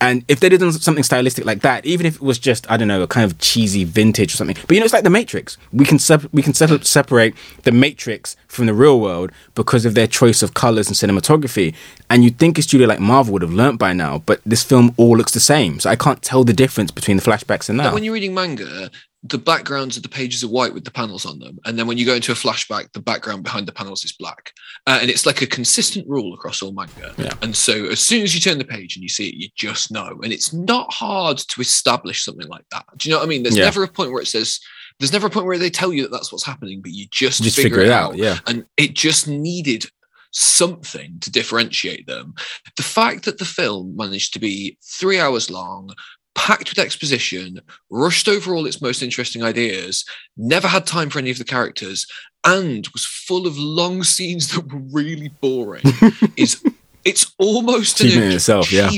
And 0.00 0.24
if 0.28 0.40
they 0.40 0.48
did 0.48 0.60
something 0.82 1.04
stylistic 1.04 1.44
like 1.44 1.60
that, 1.60 1.84
even 1.84 2.06
if 2.06 2.16
it 2.16 2.22
was 2.22 2.38
just 2.38 2.70
I 2.70 2.76
don't 2.76 2.88
know 2.88 3.02
a 3.02 3.06
kind 3.06 3.30
of 3.30 3.38
cheesy 3.38 3.84
vintage 3.84 4.32
or 4.32 4.36
something, 4.36 4.56
but 4.66 4.74
you 4.74 4.80
know 4.80 4.84
it's 4.84 4.94
like 4.94 5.04
the 5.04 5.10
Matrix. 5.10 5.58
We 5.72 5.84
can 5.84 5.98
sep- 5.98 6.32
we 6.32 6.42
can 6.42 6.54
sep- 6.54 6.84
separate 6.84 7.34
the 7.64 7.72
Matrix 7.72 8.36
from 8.48 8.66
the 8.66 8.74
real 8.74 8.98
world 8.98 9.30
because 9.54 9.84
of 9.84 9.94
their 9.94 10.06
choice 10.06 10.42
of 10.42 10.54
colors 10.54 10.86
and 10.88 10.96
cinematography. 10.96 11.74
And 12.08 12.24
you'd 12.24 12.38
think 12.38 12.58
a 12.58 12.62
studio 12.62 12.86
like 12.86 13.00
Marvel 13.00 13.32
would 13.34 13.42
have 13.42 13.52
learnt 13.52 13.78
by 13.78 13.92
now, 13.92 14.22
but 14.24 14.40
this 14.44 14.62
film 14.62 14.94
all 14.96 15.16
looks 15.16 15.32
the 15.32 15.40
same. 15.40 15.80
So 15.80 15.90
I 15.90 15.96
can't 15.96 16.22
tell 16.22 16.44
the 16.44 16.52
difference 16.54 16.90
between 16.90 17.16
the 17.16 17.22
flashbacks 17.22 17.68
and 17.68 17.78
that. 17.80 17.92
When 17.92 18.02
you're 18.02 18.14
reading 18.14 18.34
manga, 18.34 18.90
the 19.22 19.38
backgrounds 19.38 19.96
of 19.98 20.02
the 20.02 20.08
pages 20.08 20.42
are 20.42 20.48
white 20.48 20.72
with 20.72 20.84
the 20.84 20.90
panels 20.90 21.26
on 21.26 21.38
them, 21.38 21.58
and 21.66 21.78
then 21.78 21.86
when 21.86 21.98
you 21.98 22.06
go 22.06 22.14
into 22.14 22.32
a 22.32 22.34
flashback, 22.34 22.90
the 22.92 23.02
background 23.02 23.42
behind 23.42 23.68
the 23.68 23.72
panels 23.72 24.04
is 24.04 24.12
black, 24.12 24.52
uh, 24.86 24.98
and 25.00 25.10
it's 25.10 25.26
like 25.26 25.42
a 25.42 25.46
consistent 25.46 26.08
rule 26.08 26.32
across 26.32 26.62
all 26.62 26.72
manga. 26.72 27.14
Yeah. 27.18 27.34
And 27.42 27.54
so, 27.54 27.86
as 27.86 28.00
soon 28.00 28.22
as 28.22 28.34
you 28.34 28.40
turn 28.40 28.58
the 28.58 28.64
page 28.64 28.96
and 28.96 29.02
you 29.02 29.08
see 29.10 29.28
it, 29.28 29.34
you 29.34 29.48
just 29.56 29.90
know, 29.92 30.18
and 30.22 30.32
it's 30.32 30.52
not 30.52 30.92
hard 30.92 31.36
to 31.38 31.60
establish 31.60 32.24
something 32.24 32.48
like 32.48 32.64
that. 32.70 32.84
Do 32.96 33.08
you 33.08 33.14
know 33.14 33.18
what 33.18 33.26
I 33.26 33.28
mean? 33.28 33.42
There's 33.42 33.56
Yeah. 33.58 33.64
never 33.64 33.82
a 33.82 33.88
point 33.88 34.12
where 34.12 34.22
it 34.22 34.28
says. 34.28 34.58
There's 34.98 35.14
never 35.14 35.28
a 35.28 35.30
point 35.30 35.46
where 35.46 35.56
they 35.56 35.70
tell 35.70 35.94
you 35.94 36.02
that 36.02 36.12
that's 36.12 36.30
what's 36.30 36.44
happening, 36.44 36.82
but 36.82 36.92
you 36.92 37.06
just, 37.10 37.42
just 37.42 37.56
figure, 37.56 37.70
figure 37.78 37.84
it 37.84 37.90
out. 37.90 38.10
out. 38.12 38.18
Yeah. 38.18 38.38
And 38.46 38.66
it 38.76 38.92
just 38.92 39.26
needed 39.26 39.86
something 40.30 41.18
to 41.20 41.30
differentiate 41.30 42.06
them. 42.06 42.34
The 42.76 42.82
fact 42.82 43.24
that 43.24 43.38
the 43.38 43.44
film 43.46 43.96
managed 43.96 44.32
to 44.34 44.38
be 44.38 44.76
three 44.82 45.18
hours 45.18 45.50
long, 45.50 45.94
packed 46.34 46.70
with 46.70 46.78
exposition, 46.78 47.60
rushed 47.90 48.28
over 48.28 48.54
all 48.54 48.66
its 48.66 48.80
most 48.80 49.02
interesting 49.02 49.42
ideas, 49.42 50.04
never 50.36 50.68
had 50.68 50.86
time 50.86 51.10
for 51.10 51.18
any 51.18 51.30
of 51.30 51.38
the 51.38 51.44
characters, 51.44 52.06
and 52.44 52.88
was 52.92 53.04
full 53.04 53.46
of 53.46 53.58
long 53.58 54.02
scenes 54.02 54.48
that 54.48 54.72
were 54.72 54.80
really 54.92 55.28
boring 55.40 55.82
is 56.36 56.62
it's 57.04 57.32
almost 57.38 58.00
an 58.00 58.06
Achievement 58.08 58.30
in 58.30 58.36
itself, 58.36 58.72
yeah. 58.72 58.90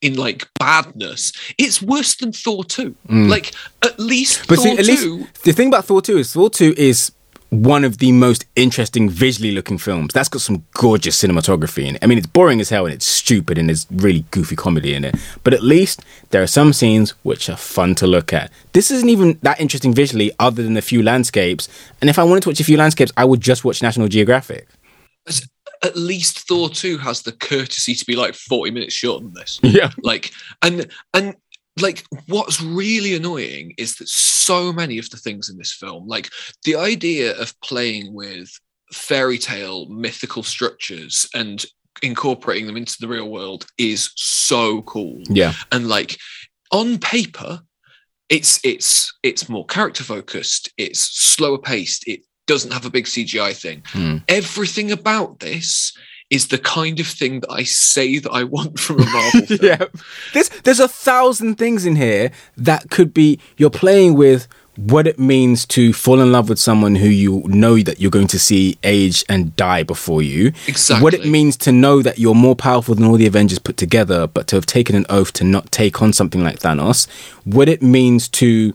in 0.00 0.14
like 0.14 0.48
badness. 0.58 1.32
It's 1.58 1.82
worse 1.82 2.16
than 2.16 2.32
Thor 2.32 2.64
2. 2.64 2.94
Mm. 3.08 3.28
Like 3.28 3.52
at 3.84 3.98
least 3.98 4.48
But 4.48 4.56
Thor 4.56 4.64
see, 4.64 4.78
at 4.78 4.84
2 4.84 5.16
least 5.16 5.44
the 5.44 5.52
thing 5.52 5.68
about 5.68 5.84
Thor 5.84 6.00
2 6.00 6.18
is 6.18 6.32
Thor 6.32 6.50
2 6.50 6.74
is 6.76 7.12
one 7.50 7.82
of 7.84 7.98
the 7.98 8.12
most 8.12 8.44
interesting 8.56 9.08
visually 9.08 9.52
looking 9.52 9.78
films. 9.78 10.12
That's 10.12 10.28
got 10.28 10.42
some 10.42 10.64
gorgeous 10.74 11.20
cinematography 11.22 11.86
in 11.86 11.94
it. 11.96 12.04
I 12.04 12.06
mean, 12.06 12.18
it's 12.18 12.26
boring 12.26 12.60
as 12.60 12.68
hell 12.68 12.84
and 12.84 12.94
it's 12.94 13.06
stupid 13.06 13.56
and 13.56 13.68
there's 13.68 13.86
really 13.90 14.24
goofy 14.30 14.54
comedy 14.54 14.94
in 14.94 15.04
it. 15.04 15.16
But 15.44 15.54
at 15.54 15.62
least 15.62 16.02
there 16.30 16.42
are 16.42 16.46
some 16.46 16.72
scenes 16.72 17.10
which 17.22 17.48
are 17.48 17.56
fun 17.56 17.94
to 17.96 18.06
look 18.06 18.32
at. 18.32 18.50
This 18.72 18.90
isn't 18.90 19.08
even 19.08 19.38
that 19.42 19.60
interesting 19.60 19.94
visually, 19.94 20.30
other 20.38 20.62
than 20.62 20.76
a 20.76 20.82
few 20.82 21.02
landscapes. 21.02 21.68
And 22.00 22.10
if 22.10 22.18
I 22.18 22.24
wanted 22.24 22.42
to 22.42 22.50
watch 22.50 22.60
a 22.60 22.64
few 22.64 22.76
landscapes, 22.76 23.12
I 23.16 23.24
would 23.24 23.40
just 23.40 23.64
watch 23.64 23.82
National 23.82 24.08
Geographic. 24.08 24.68
at 25.82 25.96
least 25.96 26.40
Thor 26.48 26.68
2 26.68 26.98
has 26.98 27.22
the 27.22 27.32
courtesy 27.32 27.94
to 27.94 28.04
be 28.04 28.16
like 28.16 28.34
40 28.34 28.72
minutes 28.72 28.94
shorter 28.94 29.24
than 29.24 29.34
this. 29.34 29.60
Yeah. 29.62 29.90
like 30.02 30.32
and 30.62 30.86
and 31.14 31.36
like 31.80 32.04
what's 32.26 32.60
really 32.62 33.14
annoying 33.14 33.74
is 33.78 33.96
that 33.96 34.08
so 34.08 34.72
many 34.72 34.98
of 34.98 35.08
the 35.10 35.16
things 35.16 35.48
in 35.48 35.56
this 35.58 35.72
film 35.72 36.06
like 36.06 36.30
the 36.64 36.74
idea 36.76 37.36
of 37.38 37.58
playing 37.60 38.12
with 38.14 38.50
fairy 38.92 39.38
tale 39.38 39.86
mythical 39.88 40.42
structures 40.42 41.28
and 41.34 41.64
incorporating 42.02 42.66
them 42.66 42.76
into 42.76 42.96
the 43.00 43.08
real 43.08 43.28
world 43.28 43.66
is 43.76 44.10
so 44.16 44.82
cool 44.82 45.20
Yeah. 45.28 45.52
and 45.72 45.88
like 45.88 46.18
on 46.72 46.98
paper 46.98 47.60
it's 48.28 48.60
it's 48.64 49.12
it's 49.22 49.48
more 49.48 49.66
character 49.66 50.04
focused 50.04 50.70
it's 50.76 51.00
slower 51.00 51.58
paced 51.58 52.06
it 52.06 52.20
doesn't 52.46 52.72
have 52.72 52.86
a 52.86 52.90
big 52.90 53.04
cgi 53.06 53.54
thing 53.56 53.82
Hmm. 53.86 54.16
everything 54.28 54.92
about 54.92 55.40
this 55.40 55.92
is 56.30 56.48
the 56.48 56.58
kind 56.58 57.00
of 57.00 57.06
thing 57.06 57.40
that 57.40 57.50
i 57.50 57.62
say 57.62 58.18
that 58.18 58.30
i 58.30 58.44
want 58.44 58.78
from 58.78 59.00
a 59.00 59.04
marvel 59.12 59.46
film 59.46 59.60
yeah. 59.62 59.84
There's 60.34 60.48
there's 60.64 60.80
a 60.80 60.88
thousand 60.88 61.56
things 61.56 61.86
in 61.86 61.96
here 61.96 62.30
that 62.56 62.90
could 62.90 63.14
be 63.14 63.38
you're 63.56 63.70
playing 63.70 64.14
with 64.14 64.46
what 64.78 65.08
it 65.08 65.18
means 65.18 65.66
to 65.66 65.92
fall 65.92 66.20
in 66.20 66.30
love 66.30 66.48
with 66.48 66.58
someone 66.58 66.94
who 66.94 67.08
you 67.08 67.42
know 67.46 67.78
that 67.80 68.00
you're 68.00 68.12
going 68.12 68.28
to 68.28 68.38
see 68.38 68.78
age 68.84 69.24
and 69.28 69.56
die 69.56 69.82
before 69.82 70.22
you. 70.22 70.52
Exactly. 70.68 71.02
What 71.02 71.14
it 71.14 71.26
means 71.26 71.56
to 71.58 71.72
know 71.72 72.00
that 72.00 72.20
you're 72.20 72.34
more 72.34 72.54
powerful 72.54 72.94
than 72.94 73.04
all 73.04 73.16
the 73.16 73.26
Avengers 73.26 73.58
put 73.58 73.76
together, 73.76 74.28
but 74.28 74.46
to 74.48 74.56
have 74.56 74.66
taken 74.66 74.94
an 74.94 75.04
oath 75.08 75.32
to 75.34 75.44
not 75.44 75.72
take 75.72 76.00
on 76.00 76.12
something 76.12 76.44
like 76.44 76.60
Thanos. 76.60 77.08
What 77.44 77.68
it 77.68 77.82
means 77.82 78.28
to 78.28 78.72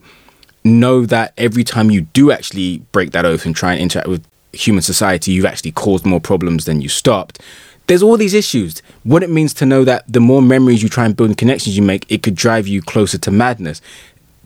know 0.62 1.06
that 1.06 1.32
every 1.38 1.64
time 1.64 1.90
you 1.90 2.02
do 2.02 2.30
actually 2.30 2.78
break 2.92 3.12
that 3.12 3.24
oath 3.24 3.46
and 3.46 3.56
try 3.56 3.72
and 3.72 3.80
interact 3.80 4.08
with 4.08 4.26
human 4.54 4.82
society, 4.82 5.32
you've 5.32 5.44
actually 5.44 5.72
caused 5.72 6.06
more 6.06 6.20
problems 6.20 6.64
than 6.64 6.80
you 6.80 6.88
stopped. 6.88 7.40
There's 7.86 8.02
all 8.02 8.16
these 8.16 8.32
issues. 8.32 8.80
What 9.02 9.22
it 9.22 9.28
means 9.28 9.52
to 9.54 9.66
know 9.66 9.84
that 9.84 10.10
the 10.10 10.20
more 10.20 10.40
memories 10.40 10.82
you 10.82 10.88
try 10.88 11.04
and 11.04 11.14
build 11.14 11.30
and 11.30 11.36
connections 11.36 11.76
you 11.76 11.82
make, 11.82 12.10
it 12.10 12.22
could 12.22 12.34
drive 12.34 12.66
you 12.66 12.80
closer 12.80 13.18
to 13.18 13.30
madness. 13.30 13.82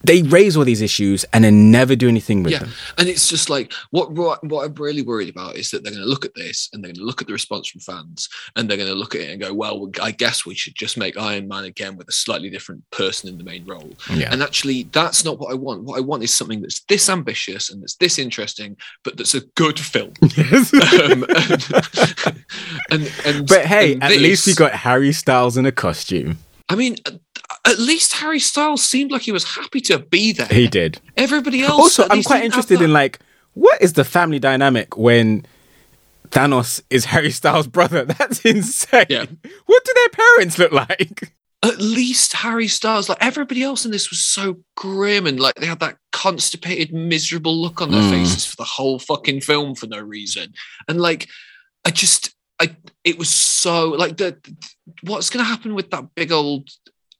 They 0.09 0.23
raise 0.23 0.57
all 0.57 0.65
these 0.65 0.83
issues 0.83 1.25
and 1.33 1.45
then 1.45 1.71
never 1.71 1.95
do 1.95 2.09
anything 2.09 2.43
with 2.43 2.53
yeah 2.53 2.61
them. 2.61 2.71
and 2.99 3.09
it's 3.09 3.29
just 3.29 3.49
like 3.51 3.73
what, 3.91 4.11
what 4.13 4.41
i'm 4.65 4.75
really 4.75 5.03
worried 5.03 5.29
about 5.29 5.55
is 5.57 5.71
that 5.71 5.83
they're 5.85 5.93
going 5.93 6.03
to 6.03 6.09
look 6.09 6.25
at 6.25 6.35
this 6.35 6.69
and 6.73 6.83
they're 6.83 6.89
going 6.89 6.97
to 6.97 7.05
look 7.05 7.21
at 7.21 7.27
the 7.29 7.33
response 7.33 7.69
from 7.69 7.81
fans 7.81 8.29
and 8.57 8.69
they're 8.69 8.77
going 8.77 8.89
to 8.89 8.95
look 8.95 9.15
at 9.15 9.21
it 9.21 9.31
and 9.31 9.41
go 9.41 9.53
well 9.55 9.89
i 10.03 10.11
guess 10.11 10.45
we 10.47 10.55
should 10.55 10.75
just 10.75 10.97
make 10.97 11.17
iron 11.19 11.47
man 11.47 11.65
again 11.65 11.97
with 11.97 12.09
a 12.09 12.13
slightly 12.13 12.51
different 12.51 12.83
person 12.91 13.29
in 13.29 13.39
the 13.39 13.45
main 13.45 13.65
role 13.67 13.93
Yeah. 14.11 14.33
and 14.33 14.43
actually 14.43 14.85
that's 14.93 15.25
not 15.25 15.39
what 15.39 15.51
i 15.53 15.55
want 15.55 15.85
what 15.85 15.99
i 15.99 16.01
want 16.01 16.23
is 16.23 16.35
something 16.37 16.61
that's 16.63 16.81
this 16.89 17.09
ambitious 17.09 17.71
and 17.71 17.83
that's 17.83 17.97
this 17.97 18.19
interesting 18.19 18.77
but 19.05 19.17
that's 19.17 19.35
a 19.35 19.43
good 19.57 19.79
film 19.79 20.13
um, 20.23 21.25
and, 21.29 21.69
and, 22.91 23.13
and 23.25 23.47
but 23.49 23.67
hey, 23.67 23.97
at 24.01 24.13
least 24.13 24.47
we 24.47 24.55
got 24.55 24.73
Harry 24.73 25.13
Styles 25.13 25.57
in 25.57 25.67
a 25.67 25.73
costume. 25.73 26.39
I 26.69 26.75
mean, 26.75 26.97
at- 27.51 27.73
at 27.73 27.79
least 27.79 28.15
Harry 28.15 28.39
Styles 28.41 28.83
seemed 28.85 29.11
like 29.11 29.23
he 29.23 29.33
was 29.33 29.45
happy 29.45 29.81
to 29.83 29.99
be 29.99 30.33
there. 30.33 30.47
He 30.49 30.69
did. 30.69 31.01
Everybody 31.17 31.63
else. 31.63 31.73
also, 31.99 32.07
I'm 32.11 32.23
quite 32.23 32.45
interested 32.45 32.81
in 32.83 32.93
like 32.93 33.19
what 33.55 33.81
is 33.83 33.95
the 33.95 34.05
family 34.05 34.39
dynamic 34.39 34.97
when 34.97 35.45
Thanos 36.31 36.81
is 36.91 37.07
Harry 37.07 37.31
Styles' 37.31 37.67
brother? 37.67 38.05
That's 38.19 38.41
insane. 38.45 39.07
Yeah. 39.09 39.25
What 39.67 39.85
do 39.85 39.93
their 39.95 40.09
parents 40.11 40.59
look 40.59 40.73
like? 40.73 41.33
At 41.65 41.81
least 41.81 42.35
Harry 42.35 42.69
Styles, 42.69 43.09
like 43.09 43.19
everybody 43.21 43.65
else 43.65 43.85
in 43.85 43.91
this, 43.91 44.11
was 44.11 44.25
so 44.25 44.59
grim 44.77 45.27
and 45.27 45.41
like 45.41 45.57
they 45.57 45.67
had 45.67 45.81
that 45.81 45.97
constipated, 46.13 46.93
miserable 46.95 47.61
look 47.61 47.83
on 47.83 47.91
their 47.91 48.01
Mm. 48.03 48.11
faces 48.11 48.47
for 48.47 48.55
the 48.57 48.65
whole 48.65 49.01
fucking 49.01 49.41
film 49.41 49.75
for 49.75 49.89
no 49.89 49.99
reason. 49.99 50.53
And 50.87 51.01
like, 51.01 51.29
I 51.85 51.91
just, 51.91 52.31
I 52.61 52.77
it 53.03 53.19
was 53.19 53.29
so 53.31 53.89
like 53.89 54.19
the 54.19 54.37
what's 55.03 55.31
going 55.31 55.45
to 55.45 55.49
happen 55.51 55.75
with 55.75 55.91
that 55.91 56.05
big 56.15 56.31
old 56.31 56.69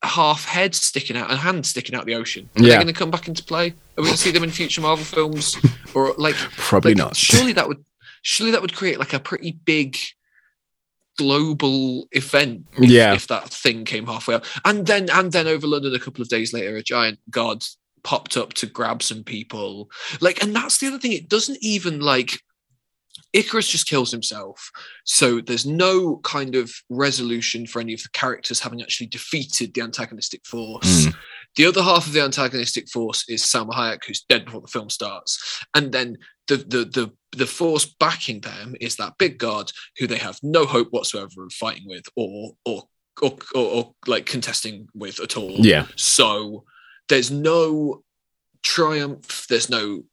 half 0.03 0.45
head 0.45 0.75
sticking 0.75 1.17
out 1.17 1.31
and 1.31 1.39
hand 1.39 1.67
sticking 1.67 1.95
out 1.95 2.07
the 2.07 2.15
ocean? 2.15 2.49
Are 2.57 2.63
Yeah. 2.63 2.69
they 2.71 2.75
going 2.77 2.87
to 2.87 2.93
come 2.93 3.11
back 3.11 3.29
into 3.29 3.43
play? 3.45 3.69
Are 3.69 3.73
we 3.99 4.05
going 4.05 4.13
to 4.17 4.19
see 4.19 4.31
them 4.31 4.45
in 4.45 4.51
future 4.51 4.81
Marvel 4.81 5.05
films 5.05 5.57
or 5.95 6.15
like 6.19 6.35
Probably 6.37 6.93
like, 6.95 6.99
not. 6.99 7.17
Surely 7.17 7.53
that 7.55 7.69
would 7.69 7.85
surely 8.23 8.51
that 8.53 8.63
would 8.63 8.75
create 8.75 8.99
like 8.99 9.13
a 9.13 9.21
pretty 9.21 9.53
big 9.65 9.97
global 11.17 12.07
event 12.13 12.65
if, 12.79 12.89
Yeah. 12.91 13.15
if 13.15 13.27
that 13.29 13.49
thing 13.51 13.85
came 13.85 14.07
halfway 14.07 14.35
up. 14.37 14.45
And 14.65 14.87
then 14.87 15.09
and 15.11 15.33
then 15.33 15.47
over 15.49 15.67
London 15.67 15.95
a 15.95 15.99
couple 15.99 16.23
of 16.23 16.29
days 16.29 16.53
later, 16.53 16.77
a 16.77 16.83
giant 16.83 17.19
god 17.31 17.65
popped 18.05 18.37
up 18.37 18.55
to 18.55 18.67
grab 18.67 19.03
some 19.03 19.25
people. 19.25 19.91
Like, 20.21 20.43
and 20.43 20.55
that's 20.55 20.79
the 20.79 20.87
other 20.87 20.99
thing. 20.99 21.13
It 21.13 21.29
doesn't 21.29 21.59
even 21.61 22.01
like 22.01 22.41
Ikaris 23.35 23.69
just 23.69 23.89
kills 23.89 24.11
himself. 24.11 24.71
So 25.05 25.41
there's 25.41 25.67
no 25.67 26.17
kind 26.19 26.55
of 26.55 26.73
resolution 26.89 27.67
for 27.67 27.81
any 27.81 27.95
of 27.95 28.03
the 28.03 28.09
characters 28.13 28.61
having 28.61 28.81
actually 28.81 29.09
defeated 29.09 29.75
the 29.75 29.83
antagonistic 29.83 30.47
force. 30.47 31.07
Mm. 31.07 31.15
The 31.57 31.67
other 31.67 31.83
half 31.83 32.07
of 32.07 32.13
the 32.13 32.23
antagonistic 32.23 32.89
force 32.89 33.29
is 33.29 33.43
Salma 33.43 33.73
Hayek, 33.73 34.05
who's 34.07 34.25
dead 34.29 34.47
before 34.47 34.61
the 34.61 34.69
film 34.69 34.89
starts. 34.91 35.63
And 35.75 35.93
then 35.93 36.17
the 36.47 36.57
the 36.57 36.85
the 36.85 37.13
the 37.37 37.47
force 37.47 37.85
backing 37.85 38.41
them 38.41 38.75
is 38.81 38.97
that 38.97 39.19
big 39.19 39.39
guard 39.39 39.71
who 39.99 40.07
they 40.07 40.17
have 40.17 40.39
no 40.43 40.65
hope 40.65 40.89
whatsoever 40.91 41.45
of 41.45 41.53
fighting 41.53 41.87
with 41.87 42.05
or 42.17 42.53
or 42.65 42.85
or, 43.21 43.37
or, 43.55 43.63
or 43.63 43.95
like 44.07 44.27
contesting 44.27 44.89
with 44.95 45.21
at 45.21 45.37
all. 45.37 45.57
Yeah. 45.59 45.87
So 45.97 46.65
there's 47.09 47.31
no 47.31 48.03
triumph. 48.63 49.47
There's 49.49 49.69
no 49.69 50.05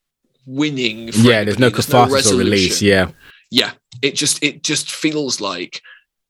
winning. 0.46 1.10
Yeah, 1.14 1.44
there's 1.44 1.60
no 1.60 1.72
catharsis 1.72 2.32
or 2.32 2.38
release. 2.38 2.82
Yeah. 2.82 3.12
yeah. 3.52 3.72
It 4.02 4.16
just 4.16 4.44
it 4.44 4.64
just 4.64 4.92
feels 4.92 5.42
like 5.42 5.82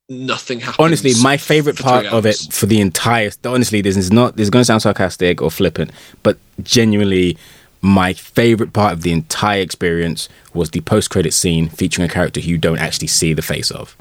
nothing 0.09 0.59
happens. 0.59 0.79
honestly, 0.79 1.13
my 1.21 1.37
favorite 1.37 1.77
part 1.77 2.05
of 2.05 2.25
it 2.25 2.37
for 2.51 2.65
the 2.65 2.79
entire 2.79 3.31
honestly, 3.43 3.81
this 3.81 3.97
is 3.97 4.11
not 4.11 4.35
this 4.35 4.45
is 4.45 4.49
going 4.49 4.61
to 4.61 4.65
sound 4.65 4.81
sarcastic 4.81 5.41
or 5.41 5.51
flippant, 5.51 5.91
but 6.23 6.37
genuinely, 6.61 7.37
my 7.81 8.13
favorite 8.13 8.73
part 8.73 8.93
of 8.93 9.01
the 9.01 9.11
entire 9.11 9.61
experience 9.61 10.29
was 10.53 10.71
the 10.71 10.81
post 10.81 11.09
credit 11.09 11.33
scene 11.33 11.69
featuring 11.69 12.09
a 12.09 12.11
character 12.11 12.39
who 12.39 12.49
you 12.49 12.57
don't 12.57 12.79
actually 12.79 13.07
see 13.07 13.33
the 13.33 13.41
face 13.41 13.71
of. 13.71 13.95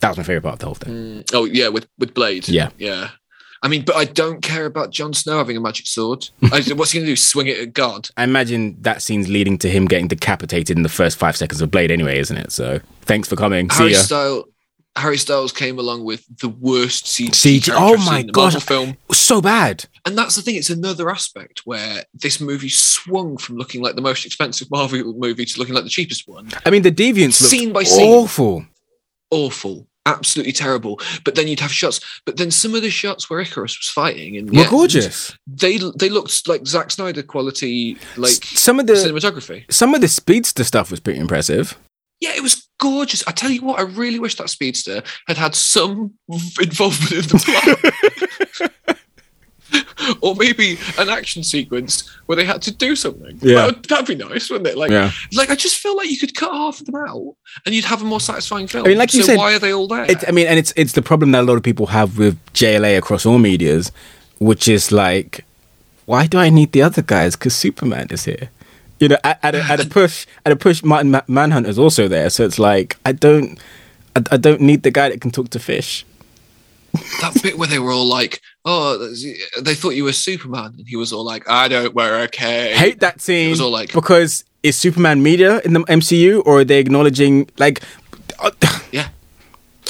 That 0.00 0.10
was 0.10 0.18
my 0.18 0.24
favorite 0.24 0.42
part 0.42 0.54
of 0.54 0.58
the 0.60 0.66
whole 0.66 0.74
thing. 0.74 0.92
Mm, 0.92 1.30
oh 1.34 1.44
yeah, 1.44 1.68
with 1.68 1.88
with 1.98 2.14
Blade. 2.14 2.48
Yeah. 2.48 2.70
yeah. 2.78 3.10
I 3.62 3.68
mean, 3.68 3.84
but 3.84 3.96
I 3.96 4.04
don't 4.04 4.40
care 4.40 4.66
about 4.66 4.90
Jon 4.90 5.12
Snow 5.12 5.38
having 5.38 5.56
a 5.56 5.60
magic 5.60 5.86
sword. 5.86 6.28
I, 6.42 6.62
what's 6.74 6.92
he 6.92 6.98
going 6.98 7.06
to 7.06 7.12
do? 7.12 7.16
Swing 7.16 7.48
it 7.48 7.58
at 7.58 7.72
God? 7.72 8.08
I 8.16 8.24
imagine 8.24 8.76
that 8.82 9.02
scene's 9.02 9.28
leading 9.28 9.58
to 9.58 9.68
him 9.68 9.86
getting 9.86 10.08
decapitated 10.08 10.76
in 10.76 10.82
the 10.82 10.88
first 10.88 11.18
five 11.18 11.36
seconds 11.36 11.60
of 11.60 11.70
Blade, 11.70 11.90
anyway, 11.90 12.18
isn't 12.18 12.36
it? 12.36 12.52
So 12.52 12.80
thanks 13.02 13.28
for 13.28 13.36
coming. 13.36 13.68
See 13.70 13.78
Harry 13.78 13.92
ya. 13.92 13.98
Styles. 14.00 14.44
Harry 14.96 15.16
Styles 15.16 15.52
came 15.52 15.78
along 15.78 16.04
with 16.04 16.24
the 16.40 16.48
worst 16.48 17.04
CG. 17.04 17.30
CG 17.30 17.72
oh 17.72 17.96
my 18.04 18.20
in 18.20 18.26
the 18.26 18.32
gosh. 18.32 18.56
Film. 18.64 18.96
So 19.12 19.40
bad. 19.40 19.84
And 20.04 20.18
that's 20.18 20.34
the 20.34 20.42
thing, 20.42 20.56
it's 20.56 20.70
another 20.70 21.08
aspect 21.08 21.60
where 21.64 22.04
this 22.14 22.40
movie 22.40 22.68
swung 22.68 23.36
from 23.36 23.56
looking 23.56 23.80
like 23.80 23.94
the 23.94 24.02
most 24.02 24.26
expensive 24.26 24.68
Marvel 24.70 25.14
movie 25.14 25.44
to 25.44 25.58
looking 25.58 25.74
like 25.74 25.84
the 25.84 25.90
cheapest 25.90 26.26
one. 26.26 26.48
I 26.66 26.70
mean, 26.70 26.82
the 26.82 26.90
deviants 26.90 27.40
look 27.40 27.50
Scene 27.50 27.72
by 27.72 27.84
scene. 27.84 28.12
awful. 28.12 28.66
Awful. 29.30 29.86
Absolutely 30.08 30.52
terrible. 30.52 31.00
But 31.24 31.34
then 31.34 31.48
you'd 31.48 31.60
have 31.60 31.72
shots. 31.72 32.00
But 32.24 32.38
then 32.38 32.50
some 32.50 32.74
of 32.74 32.82
the 32.82 32.90
shots 32.90 33.28
where 33.28 33.42
Ikaris 33.42 33.78
was 33.78 33.90
fighting 33.92 34.36
and 34.36 34.50
Were 34.50 34.66
gorgeous. 34.68 35.36
They 35.46 35.78
they 35.96 36.08
looked 36.08 36.48
like 36.48 36.66
Zack 36.66 36.90
Snyder 36.90 37.22
quality, 37.22 37.98
like 38.16 38.32
some 38.32 38.80
of 38.80 38.86
the 38.86 38.94
cinematography. 38.94 39.70
some 39.70 39.94
of 39.94 40.00
the 40.00 40.08
speedster 40.08 40.64
stuff 40.64 40.90
was 40.90 41.00
pretty 41.00 41.20
impressive. 41.20 41.78
Yeah, 42.20 42.34
it 42.34 42.42
was 42.42 42.68
gorgeous. 42.80 43.22
I 43.28 43.32
tell 43.32 43.50
you 43.50 43.62
what, 43.62 43.78
I 43.78 43.82
really 43.82 44.18
wish 44.18 44.34
that 44.36 44.50
speedster 44.50 45.02
had 45.28 45.36
had 45.36 45.54
some 45.54 46.14
involvement 46.60 47.12
in 47.12 47.22
the 47.22 47.38
plot. 48.56 48.97
or 50.20 50.34
maybe 50.36 50.78
an 50.98 51.08
action 51.08 51.42
sequence 51.42 52.08
where 52.26 52.36
they 52.36 52.44
had 52.44 52.62
to 52.62 52.70
do 52.70 52.96
something. 52.96 53.38
Yeah. 53.42 53.54
That 53.54 53.62
uh, 53.62 53.66
would, 53.66 53.84
that'd 53.84 54.06
be 54.06 54.14
nice, 54.14 54.50
wouldn't 54.50 54.68
it? 54.68 54.76
Like, 54.76 54.90
Yeah. 54.90 55.10
like 55.34 55.50
I 55.50 55.54
just 55.54 55.76
feel 55.76 55.96
like 55.96 56.10
you 56.10 56.18
could 56.18 56.34
cut 56.34 56.52
half 56.52 56.80
of 56.80 56.86
them 56.86 56.96
out 56.96 57.34
and 57.66 57.74
you'd 57.74 57.84
have 57.84 58.02
a 58.02 58.04
more 58.04 58.20
satisfying 58.20 58.66
film. 58.66 58.86
I 58.86 58.88
mean, 58.88 58.98
like 58.98 59.12
you 59.14 59.22
so 59.22 59.28
said, 59.28 59.38
why 59.38 59.54
are 59.54 59.58
they 59.58 59.72
all 59.72 59.88
there? 59.88 60.06
I 60.26 60.30
mean, 60.32 60.46
and 60.46 60.58
it's 60.58 60.72
it's 60.76 60.92
the 60.92 61.02
problem 61.02 61.32
that 61.32 61.40
a 61.40 61.46
lot 61.46 61.56
of 61.56 61.62
people 61.62 61.86
have 61.86 62.18
with 62.18 62.38
JLA 62.54 62.96
across 62.96 63.26
all 63.26 63.38
medias, 63.38 63.92
which 64.38 64.68
is 64.68 64.92
like, 64.92 65.44
why 66.06 66.26
do 66.26 66.38
I 66.38 66.48
need 66.48 66.72
the 66.72 66.82
other 66.82 67.02
guys? 67.02 67.36
Because 67.36 67.54
Superman 67.54 68.08
is 68.10 68.24
here. 68.24 68.50
You 69.00 69.08
know, 69.08 69.18
at, 69.22 69.38
at, 69.42 69.54
a, 69.54 69.62
at 69.62 69.84
a 69.84 69.88
push, 69.90 70.26
at 70.44 70.52
a 70.52 70.56
push, 70.56 70.82
Martian 70.82 71.10
Ma- 71.10 71.22
Manhunter's 71.28 71.78
also 71.78 72.08
there. 72.08 72.30
So 72.30 72.44
it's 72.44 72.58
like, 72.58 72.96
I 73.04 73.12
don't, 73.12 73.58
I, 74.16 74.22
I 74.32 74.36
don't 74.38 74.60
need 74.60 74.82
the 74.82 74.90
guy 74.90 75.08
that 75.10 75.20
can 75.20 75.30
talk 75.30 75.50
to 75.50 75.58
fish. 75.58 76.04
That 77.20 77.38
bit 77.42 77.58
where 77.58 77.68
they 77.68 77.78
were 77.78 77.92
all 77.92 78.06
like, 78.06 78.40
"Oh, 78.64 79.12
they 79.60 79.74
thought 79.74 79.90
you 79.90 80.04
were 80.04 80.12
Superman," 80.12 80.74
and 80.78 80.86
he 80.88 80.96
was 80.96 81.12
all 81.12 81.24
like, 81.24 81.48
"I 81.48 81.68
don't 81.68 81.94
wear 81.94 82.22
a 82.22 82.28
cape." 82.28 82.76
Hate 82.76 83.00
that 83.00 83.20
scene 83.20 83.50
was 83.50 83.60
all 83.60 83.70
like- 83.70 83.92
because 83.92 84.44
is 84.62 84.76
Superman 84.76 85.22
media 85.22 85.60
in 85.64 85.72
the 85.72 85.80
MCU 85.88 86.42
or 86.44 86.60
are 86.60 86.64
they 86.64 86.78
acknowledging 86.80 87.48
like? 87.58 87.82
uh, 88.40 88.50
Yeah. 88.90 89.08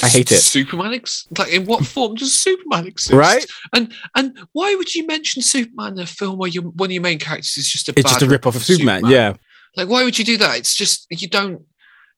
I 0.01 0.07
hate 0.07 0.31
it. 0.31 0.39
Superman 0.39 0.93
ex- 0.93 1.27
like 1.37 1.51
in 1.51 1.65
what 1.65 1.85
form 1.85 2.15
does 2.15 2.33
Superman 2.33 2.87
exist? 2.87 3.11
Right? 3.11 3.45
And 3.73 3.91
and 4.15 4.37
why 4.53 4.73
would 4.75 4.95
you 4.95 5.05
mention 5.05 5.41
Superman 5.41 5.93
in 5.93 5.99
a 5.99 6.05
film 6.05 6.37
where 6.37 6.49
you 6.49 6.61
one 6.61 6.87
of 6.89 6.93
your 6.93 7.01
main 7.03 7.19
characters 7.19 7.57
is 7.57 7.69
just 7.69 7.89
a 7.89 7.93
It's 7.97 8.09
just 8.09 8.21
a 8.21 8.25
rip 8.27 8.47
off 8.47 8.55
of 8.55 8.63
Superman. 8.63 9.05
Yeah, 9.07 9.33
Like 9.75 9.89
why 9.89 10.03
would 10.05 10.17
you 10.17 10.23
do 10.23 10.37
that? 10.37 10.57
It's 10.57 10.73
just 10.73 11.05
you 11.09 11.27
don't 11.27 11.63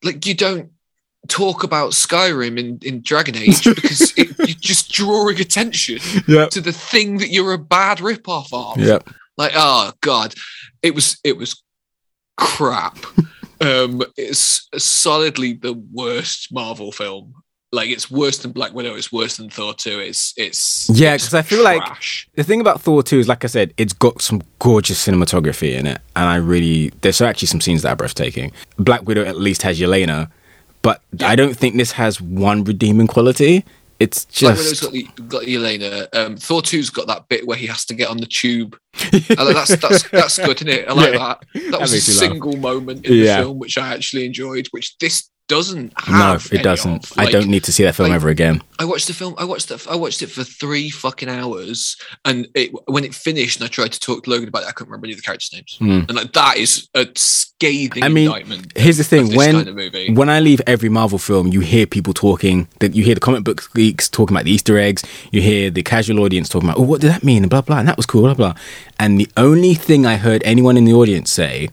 like 0.03 0.23
you 0.27 0.35
don't 0.35 0.69
talk 1.27 1.63
about 1.63 1.91
Skyrim 1.91 2.57
in, 2.59 2.79
in 2.81 3.01
Dragon 3.01 3.35
Age 3.37 3.63
because 3.63 4.13
it, 4.17 4.35
you're 4.39 4.47
just 4.59 4.91
drawing 4.91 5.39
attention 5.39 5.99
yeah, 6.27 6.47
to 6.47 6.61
the 6.61 6.71
thing 6.73 7.17
that 7.17 7.29
you're 7.29 7.53
a 7.53 7.57
bad 7.57 8.01
rip 8.01 8.27
off 8.27 8.51
of. 8.53 8.77
yeah. 8.77 8.99
Like, 9.37 9.53
oh 9.55 9.93
god, 10.01 10.35
it 10.81 10.93
was 10.93 11.17
it 11.23 11.37
was 11.37 11.63
crap. 12.37 12.97
um, 13.61 14.01
it's 14.17 14.67
solidly 14.77 15.53
the 15.53 15.73
worst 15.93 16.51
Marvel 16.53 16.91
film. 16.91 17.33
Like, 17.73 17.89
it's 17.89 18.11
worse 18.11 18.39
than 18.39 18.51
Black 18.51 18.73
Widow. 18.73 18.95
It's 18.95 19.13
worse 19.13 19.37
than 19.37 19.49
Thor 19.49 19.73
two. 19.73 19.99
It's 19.99 20.33
it's 20.35 20.89
Yeah, 20.93 21.15
Because 21.15 21.33
I 21.33 21.41
feel 21.41 21.63
like- 21.63 21.81
The 22.35 22.43
thing 22.43 22.59
about 22.59 22.81
Thor 22.81 23.01
2 23.01 23.19
is, 23.19 23.27
like 23.29 23.45
I 23.45 23.47
said, 23.47 23.73
it's 23.77 23.93
got 23.93 24.21
some 24.21 24.41
gorgeous 24.59 25.07
cinematography 25.07 25.73
in 25.79 25.87
it. 25.87 26.01
And 26.17 26.25
I 26.25 26.35
really, 26.35 26.89
there's 26.99 27.21
actually 27.21 27.47
some 27.47 27.61
scenes 27.61 27.83
that 27.83 27.89
are 27.93 27.95
breathtaking. 27.95 28.51
Black 28.77 29.03
Widow 29.03 29.23
at 29.23 29.37
least 29.37 29.61
has 29.61 29.79
Yelena, 29.79 30.29
but 30.81 31.01
I 31.19 31.35
don't 31.35 31.55
think 31.55 31.75
this 31.77 31.91
has 31.93 32.19
one 32.21 32.63
redeeming 32.63 33.07
quality. 33.07 33.63
It's 33.99 34.25
just. 34.25 34.81
got, 34.81 34.91
the- 34.93 35.07
got 35.27 35.43
Yelena. 35.43 36.07
Um, 36.15 36.35
Thor 36.35 36.61
2's 36.63 36.89
got 36.89 37.05
that 37.07 37.29
bit 37.29 37.45
where 37.45 37.57
he 37.57 37.67
has 37.67 37.85
to 37.85 37.93
get 37.93 38.09
on 38.09 38.17
the 38.17 38.25
tube. 38.25 38.75
That's 39.11 39.75
that's 39.77 40.09
that's 40.09 40.37
good, 40.39 40.57
isn't 40.61 40.67
it? 40.69 40.87
I 40.89 40.93
like 40.93 41.13
Yeah. 41.13 41.17
that. 41.19 41.45
That, 41.53 41.71
That 41.71 41.81
was 41.81 41.91
a 41.91 41.95
me 41.95 41.99
laugh. 41.99 42.31
single 42.31 42.57
moment 42.57 43.05
in 43.05 43.13
Yeah. 43.13 43.37
the 43.37 43.43
film 43.43 43.59
which 43.59 43.77
I 43.77 43.93
actually 43.93 44.25
enjoyed, 44.25 44.67
which 44.71 44.97
this 44.97 45.29
doesn't 45.51 45.93
No, 46.09 46.37
it 46.49 46.63
doesn't. 46.63 47.11
of. 47.11 47.19
I 47.19 47.29
don't 47.29 47.47
need 47.49 47.65
to 47.65 47.73
see 47.73 47.83
that 47.83 47.93
film 47.95 48.09
like- 48.09 48.15
ever 48.15 48.29
again. 48.29 48.63
I 48.79 48.85
watched 48.85 49.07
the 49.07 49.13
film. 49.13 49.35
I 49.37 49.43
watched 49.43 49.69
it. 49.69 49.85
I 49.87 49.95
watched 49.95 50.21
it 50.23 50.31
for 50.31 50.43
three 50.43 50.89
fucking 50.89 51.29
hours, 51.29 51.97
and 52.25 52.47
it, 52.55 52.71
when 52.87 53.03
it 53.03 53.13
finished, 53.13 53.59
and 53.59 53.65
I 53.65 53.67
tried 53.67 53.91
to 53.91 53.99
talk 53.99 54.23
to 54.23 54.29
Logan 54.29 54.47
about 54.47 54.63
it, 54.63 54.69
I 54.69 54.71
couldn't 54.71 54.89
remember 54.89 55.05
any 55.07 55.13
of 55.13 55.19
the 55.19 55.23
characters' 55.23 55.51
names. 55.53 55.75
Hmm. 55.77 56.05
And 56.07 56.15
like 56.15 56.31
that 56.33 56.57
is 56.57 56.87
a 56.95 57.05
scathing 57.15 58.01
I 58.01 58.07
mean, 58.07 58.27
indictment. 58.27 58.71
Here's 58.75 58.97
the 58.97 59.03
thing 59.03 59.35
when 59.35 59.65
kind 59.65 59.67
of 59.67 60.17
when 60.17 60.29
I 60.29 60.39
leave 60.39 60.61
every 60.65 60.89
Marvel 60.89 61.19
film, 61.19 61.47
you 61.47 61.59
hear 61.59 61.85
people 61.85 62.13
talking. 62.13 62.67
That 62.79 62.95
you 62.95 63.03
hear 63.03 63.13
the 63.13 63.21
comic 63.21 63.43
book 63.43 63.61
geeks 63.75 64.07
talking 64.09 64.35
about 64.35 64.45
the 64.45 64.51
Easter 64.51 64.79
eggs. 64.79 65.03
You 65.31 65.41
hear 65.41 65.69
the 65.69 65.83
casual 65.83 66.19
audience 66.21 66.47
talking 66.49 66.69
about, 66.69 66.79
"Oh, 66.79 66.83
what 66.83 67.01
did 67.01 67.11
that 67.11 67.23
mean?" 67.23 67.43
and 67.43 67.49
blah 67.49 67.61
blah. 67.61 67.79
And 67.79 67.87
that 67.89 67.97
was 67.97 68.05
cool, 68.05 68.21
blah 68.21 68.33
blah. 68.33 68.53
And 68.97 69.19
the 69.19 69.29
only 69.35 69.73
thing 69.75 70.05
I 70.05 70.15
heard 70.15 70.41
anyone 70.43 70.77
in 70.77 70.85
the 70.85 70.93
audience 70.93 71.29
say 71.31 71.69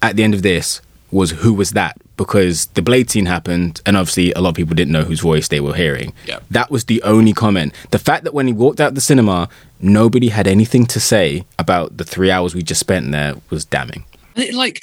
at 0.00 0.16
the 0.16 0.22
end 0.22 0.32
of 0.32 0.42
this 0.42 0.80
was, 1.10 1.32
"Who 1.42 1.52
was 1.52 1.72
that?" 1.72 1.98
Because 2.18 2.66
the 2.66 2.82
Blade 2.82 3.08
scene 3.08 3.24
happened, 3.24 3.80
and 3.86 3.96
obviously 3.96 4.32
a 4.32 4.40
lot 4.40 4.50
of 4.50 4.56
people 4.56 4.74
didn't 4.74 4.92
know 4.92 5.04
whose 5.04 5.20
voice 5.20 5.48
they 5.48 5.60
were 5.60 5.74
hearing. 5.74 6.12
Yeah. 6.26 6.40
That 6.50 6.70
was 6.70 6.84
the 6.84 7.02
only 7.02 7.32
comment. 7.32 7.72
The 7.92 7.98
fact 7.98 8.24
that 8.24 8.34
when 8.34 8.46
he 8.46 8.52
walked 8.52 8.80
out 8.80 8.94
the 8.94 9.00
cinema, 9.00 9.48
nobody 9.80 10.28
had 10.28 10.46
anything 10.46 10.84
to 10.86 11.00
say 11.00 11.46
about 11.58 11.96
the 11.96 12.04
three 12.04 12.30
hours 12.30 12.54
we 12.54 12.62
just 12.62 12.80
spent 12.80 13.10
there 13.12 13.36
was 13.48 13.64
damning. 13.64 14.04
It, 14.36 14.52
like 14.52 14.82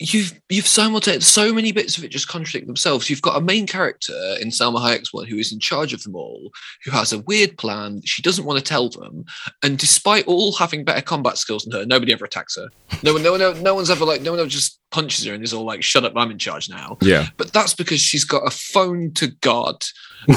you've 0.00 0.40
you've 0.48 0.66
simultaneously 0.66 1.20
so 1.20 1.52
many 1.52 1.72
bits 1.72 1.98
of 1.98 2.04
it 2.04 2.08
just 2.08 2.26
contradict 2.26 2.66
themselves. 2.66 3.10
You've 3.10 3.20
got 3.20 3.36
a 3.36 3.40
main 3.40 3.66
character 3.66 4.14
in 4.40 4.48
Salma 4.48 4.78
Hayek's 4.78 5.12
one 5.12 5.26
who 5.26 5.36
is 5.36 5.52
in 5.52 5.60
charge 5.60 5.92
of 5.92 6.02
them 6.02 6.16
all, 6.16 6.50
who 6.84 6.90
has 6.90 7.12
a 7.12 7.20
weird 7.20 7.58
plan. 7.58 8.00
She 8.04 8.22
doesn't 8.22 8.46
want 8.46 8.58
to 8.58 8.64
tell 8.64 8.88
them, 8.88 9.24
and 9.62 9.78
despite 9.78 10.26
all 10.26 10.52
having 10.52 10.84
better 10.84 11.02
combat 11.02 11.36
skills 11.36 11.64
than 11.64 11.78
her, 11.78 11.86
nobody 11.86 12.12
ever 12.12 12.24
attacks 12.24 12.56
her. 12.56 12.68
No 13.02 13.12
one, 13.12 13.22
no, 13.22 13.36
no, 13.36 13.52
no 13.52 13.74
one's 13.74 13.90
ever 13.90 14.06
like, 14.06 14.22
no 14.22 14.30
one 14.30 14.40
ever 14.40 14.48
just 14.48 14.80
punches 14.90 15.26
her 15.26 15.34
and 15.34 15.44
is 15.44 15.52
all 15.52 15.64
like, 15.64 15.82
"Shut 15.82 16.04
up, 16.04 16.14
I'm 16.16 16.30
in 16.30 16.38
charge 16.38 16.70
now." 16.70 16.96
Yeah. 17.02 17.28
But 17.36 17.52
that's 17.52 17.74
because 17.74 18.00
she's 18.00 18.24
got 18.24 18.46
a 18.46 18.50
phone 18.50 19.12
to 19.14 19.28
God, 19.42 19.84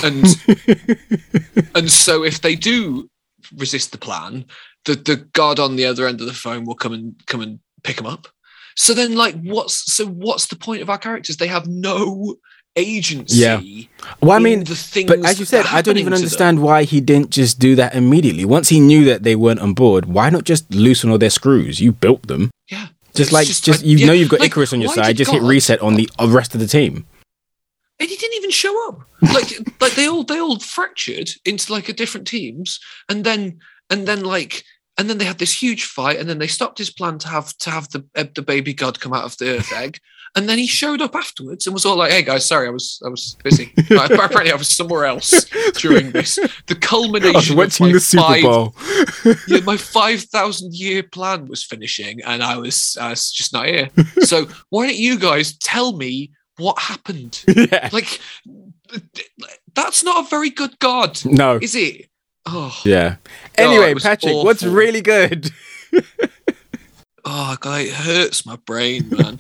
and 0.04 0.26
and 1.76 1.90
so 1.90 2.24
if 2.24 2.42
they 2.42 2.56
do 2.56 3.10
resist 3.58 3.94
the 3.94 3.98
plan, 3.98 4.46
the 4.84 4.96
the 4.96 5.16
God 5.34 5.60
on 5.60 5.78
the 5.78 5.86
other 5.86 6.06
end 6.06 6.20
of 6.20 6.28
the 6.28 6.34
phone 6.34 6.66
will 6.66 6.76
come 6.76 6.92
and 6.92 7.16
come 7.28 7.42
and 7.42 7.60
pick 7.84 7.96
them 7.96 8.06
up. 8.08 8.28
So 8.76 8.94
then, 8.94 9.16
like, 9.16 9.36
what's 9.42 9.94
so 9.94 10.06
what's 10.06 10.48
the 10.48 10.56
point 10.56 10.82
of 10.82 10.90
our 10.90 10.98
characters? 10.98 11.38
They 11.38 11.48
have 11.48 11.68
no 11.68 12.36
agency. 12.76 13.38
Yeah. 13.38 13.62
Well, 14.22 14.32
I 14.32 14.40
mean, 14.40 14.64
the 14.64 14.76
things 14.76 15.08
but 15.08 15.24
as 15.24 15.40
you 15.40 15.46
said, 15.46 15.66
I 15.68 15.82
don't 15.82 15.98
even 15.98 16.12
to 16.12 16.18
them. 16.18 16.24
understand 16.24 16.62
why 16.62 16.84
he 16.84 17.02
didn't 17.02 17.30
just 17.30 17.60
do 17.60 17.76
that 17.76 17.94
immediately. 17.96 18.46
Once 18.46 18.70
he 18.70 18.80
knew 18.80 19.06
that 19.06 19.24
they 19.24 19.36
weren't 19.36 19.60
on 19.60 19.74
board, 19.74 20.06
why 20.06 20.30
not 20.30 20.44
just 20.44 20.74
loosen 20.74 21.12
all 21.12 21.18
their 21.20 21.30
screws? 21.30 21.80
You 21.80 21.92
built 21.92 22.28
them. 22.28 22.50
Yeah, 22.70 22.88
Just 23.14 23.32
like, 23.32 23.46
just, 23.48 23.68
like, 23.68 23.84
you 23.84 23.98
yeah, 23.98 24.08
know, 24.08 24.14
you've 24.14 24.30
got 24.30 24.40
like, 24.40 24.52
Ikaris 24.52 24.74
on 24.74 24.82
your 24.82 24.92
side. 24.92 25.18
Just 25.18 25.30
hit 25.32 25.44
reset 25.44 25.82
on 25.82 25.96
the 25.96 26.10
uh, 26.18 26.28
rest 26.30 26.56
of 26.56 26.60
the 26.62 26.68
team. 26.68 27.06
and 28.00 28.10
he 28.10 28.16
didn't 28.16 28.38
even 28.38 28.50
show 28.50 28.90
up. 28.90 29.02
Like, 29.22 29.52
like 29.82 29.94
they 29.94 30.08
all 30.08 30.24
they 30.24 30.40
all 30.40 30.58
fractured 30.60 31.30
into 31.46 31.72
like 31.72 31.90
a 31.90 31.94
different 31.94 32.26
teams, 32.26 32.80
and 33.08 33.24
then 33.24 33.60
and 33.92 34.08
then 34.08 34.24
like 34.24 34.64
and 34.98 35.10
then 35.10 35.18
they 35.18 35.26
had 35.26 35.40
this 35.40 35.62
huge 35.62 35.86
fight, 35.86 36.20
and 36.20 36.30
then 36.30 36.38
they 36.40 36.48
stopped 36.48 36.78
his 36.78 36.90
plan 36.92 37.18
to 37.20 37.28
have 37.28 37.56
to 37.60 37.70
have 37.72 37.90
the 37.90 38.06
uh, 38.16 38.26
the 38.36 38.42
baby 38.42 38.74
god 38.74 39.00
come 39.00 39.14
out 39.14 39.24
of 39.26 39.38
the 39.38 39.58
earth 39.58 39.72
egg, 39.74 40.00
and 40.36 40.48
then 40.48 40.58
he 40.58 40.68
showed 40.68 41.02
up 41.02 41.16
afterwards 41.16 41.66
and 41.66 41.74
was 41.74 41.86
all 41.86 41.96
like, 41.98 42.12
"Hey 42.12 42.22
guys, 42.22 42.46
sorry, 42.46 42.68
I 42.68 42.72
was 42.72 43.02
I 43.06 43.10
was 43.10 43.36
busy. 43.44 43.74
Uh, 43.92 44.08
Apparently, 44.12 44.52
I 44.52 44.56
was 44.56 44.70
somewhere 44.70 45.06
else 45.06 45.46
during 45.76 46.12
this. 46.12 46.36
The 46.68 46.76
culmination 46.76 47.36
I 47.36 47.40
was 47.40 47.50
of 47.52 47.58
watching 47.58 47.86
my 47.88 47.94
the 47.94 48.00
Super 48.00 48.24
five- 48.24 48.44
Bowl. 48.44 48.76
yeah, 49.48 49.60
my 49.66 49.78
five 49.98 50.22
thousand 50.24 50.74
year 50.76 51.04
plan 51.04 51.48
was 51.48 51.64
finishing, 51.64 52.22
and 52.24 52.44
I 52.44 52.58
was 52.58 52.98
I 53.00 53.10
was 53.10 53.32
just 53.32 53.54
not 53.54 53.66
here. 53.68 53.90
So 54.22 54.48
why 54.70 54.88
don't 54.88 54.96
you 54.98 55.18
guys 55.20 55.58
tell 55.58 55.94
me 55.98 56.32
what 56.58 56.78
happened? 56.80 57.44
yeah. 57.48 57.90
Like, 57.92 58.20
that's 59.76 60.04
not 60.04 60.26
a 60.26 60.30
very 60.30 60.50
good 60.50 60.78
god, 60.80 61.20
No. 61.26 61.58
is 61.62 61.76
it? 61.76 62.10
Oh, 62.46 62.78
Yeah. 62.84 63.16
Anyway, 63.58 63.92
it 63.92 63.94
was 63.94 64.04
Patrick, 64.04 64.34
what's 64.36 64.64
really 64.64 65.02
good? 65.02 65.50
oh 67.26 67.56
God, 67.60 67.82
it 67.82 67.94
hurts 67.94 68.46
my 68.46 68.58
brain, 68.66 69.10
man. 69.10 69.38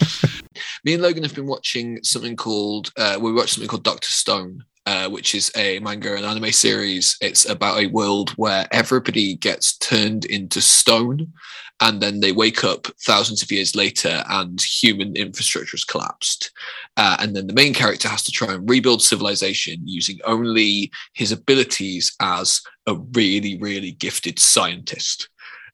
Me 0.86 0.94
and 0.94 1.04
Logan 1.04 1.24
have 1.24 1.36
been 1.36 1.48
watching 1.48 2.02
something 2.04 2.36
called 2.36 2.92
uh, 2.98 3.18
we 3.20 3.34
watched 3.34 3.56
something 3.56 3.68
called 3.70 3.84
Doctor 3.84 4.10
Stone. 4.12 4.64
Uh, 4.86 5.08
which 5.08 5.34
is 5.34 5.50
a 5.56 5.80
manga 5.80 6.14
and 6.14 6.26
anime 6.26 6.52
series. 6.52 7.16
It's 7.22 7.48
about 7.48 7.80
a 7.80 7.88
world 7.88 8.32
where 8.32 8.68
everybody 8.72 9.36
gets 9.36 9.78
turned 9.78 10.26
into 10.26 10.60
stone, 10.60 11.32
and 11.80 12.02
then 12.02 12.20
they 12.20 12.34
wake 12.34 12.66
up 12.66 12.88
thousands 13.06 13.42
of 13.42 13.50
years 13.50 13.78
later, 13.78 14.26
and 14.28 14.62
human 14.62 15.16
infrastructure 15.16 15.78
has 15.78 15.86
collapsed. 15.86 16.52
Uh, 16.96 17.18
and 17.20 17.36
then 17.36 17.48
the 17.48 17.54
main 17.54 17.74
character 17.74 18.08
has 18.08 18.24
to 18.24 18.32
try 18.32 18.54
and 18.54 18.70
rebuild 18.70 19.02
civilization 19.02 19.80
using 19.84 20.20
only 20.26 20.92
his 21.14 21.32
abilities 21.32 22.16
as 22.20 22.62
a 22.86 22.96
really, 23.14 23.58
really 23.58 23.92
gifted 23.94 24.38
scientist. 24.38 25.30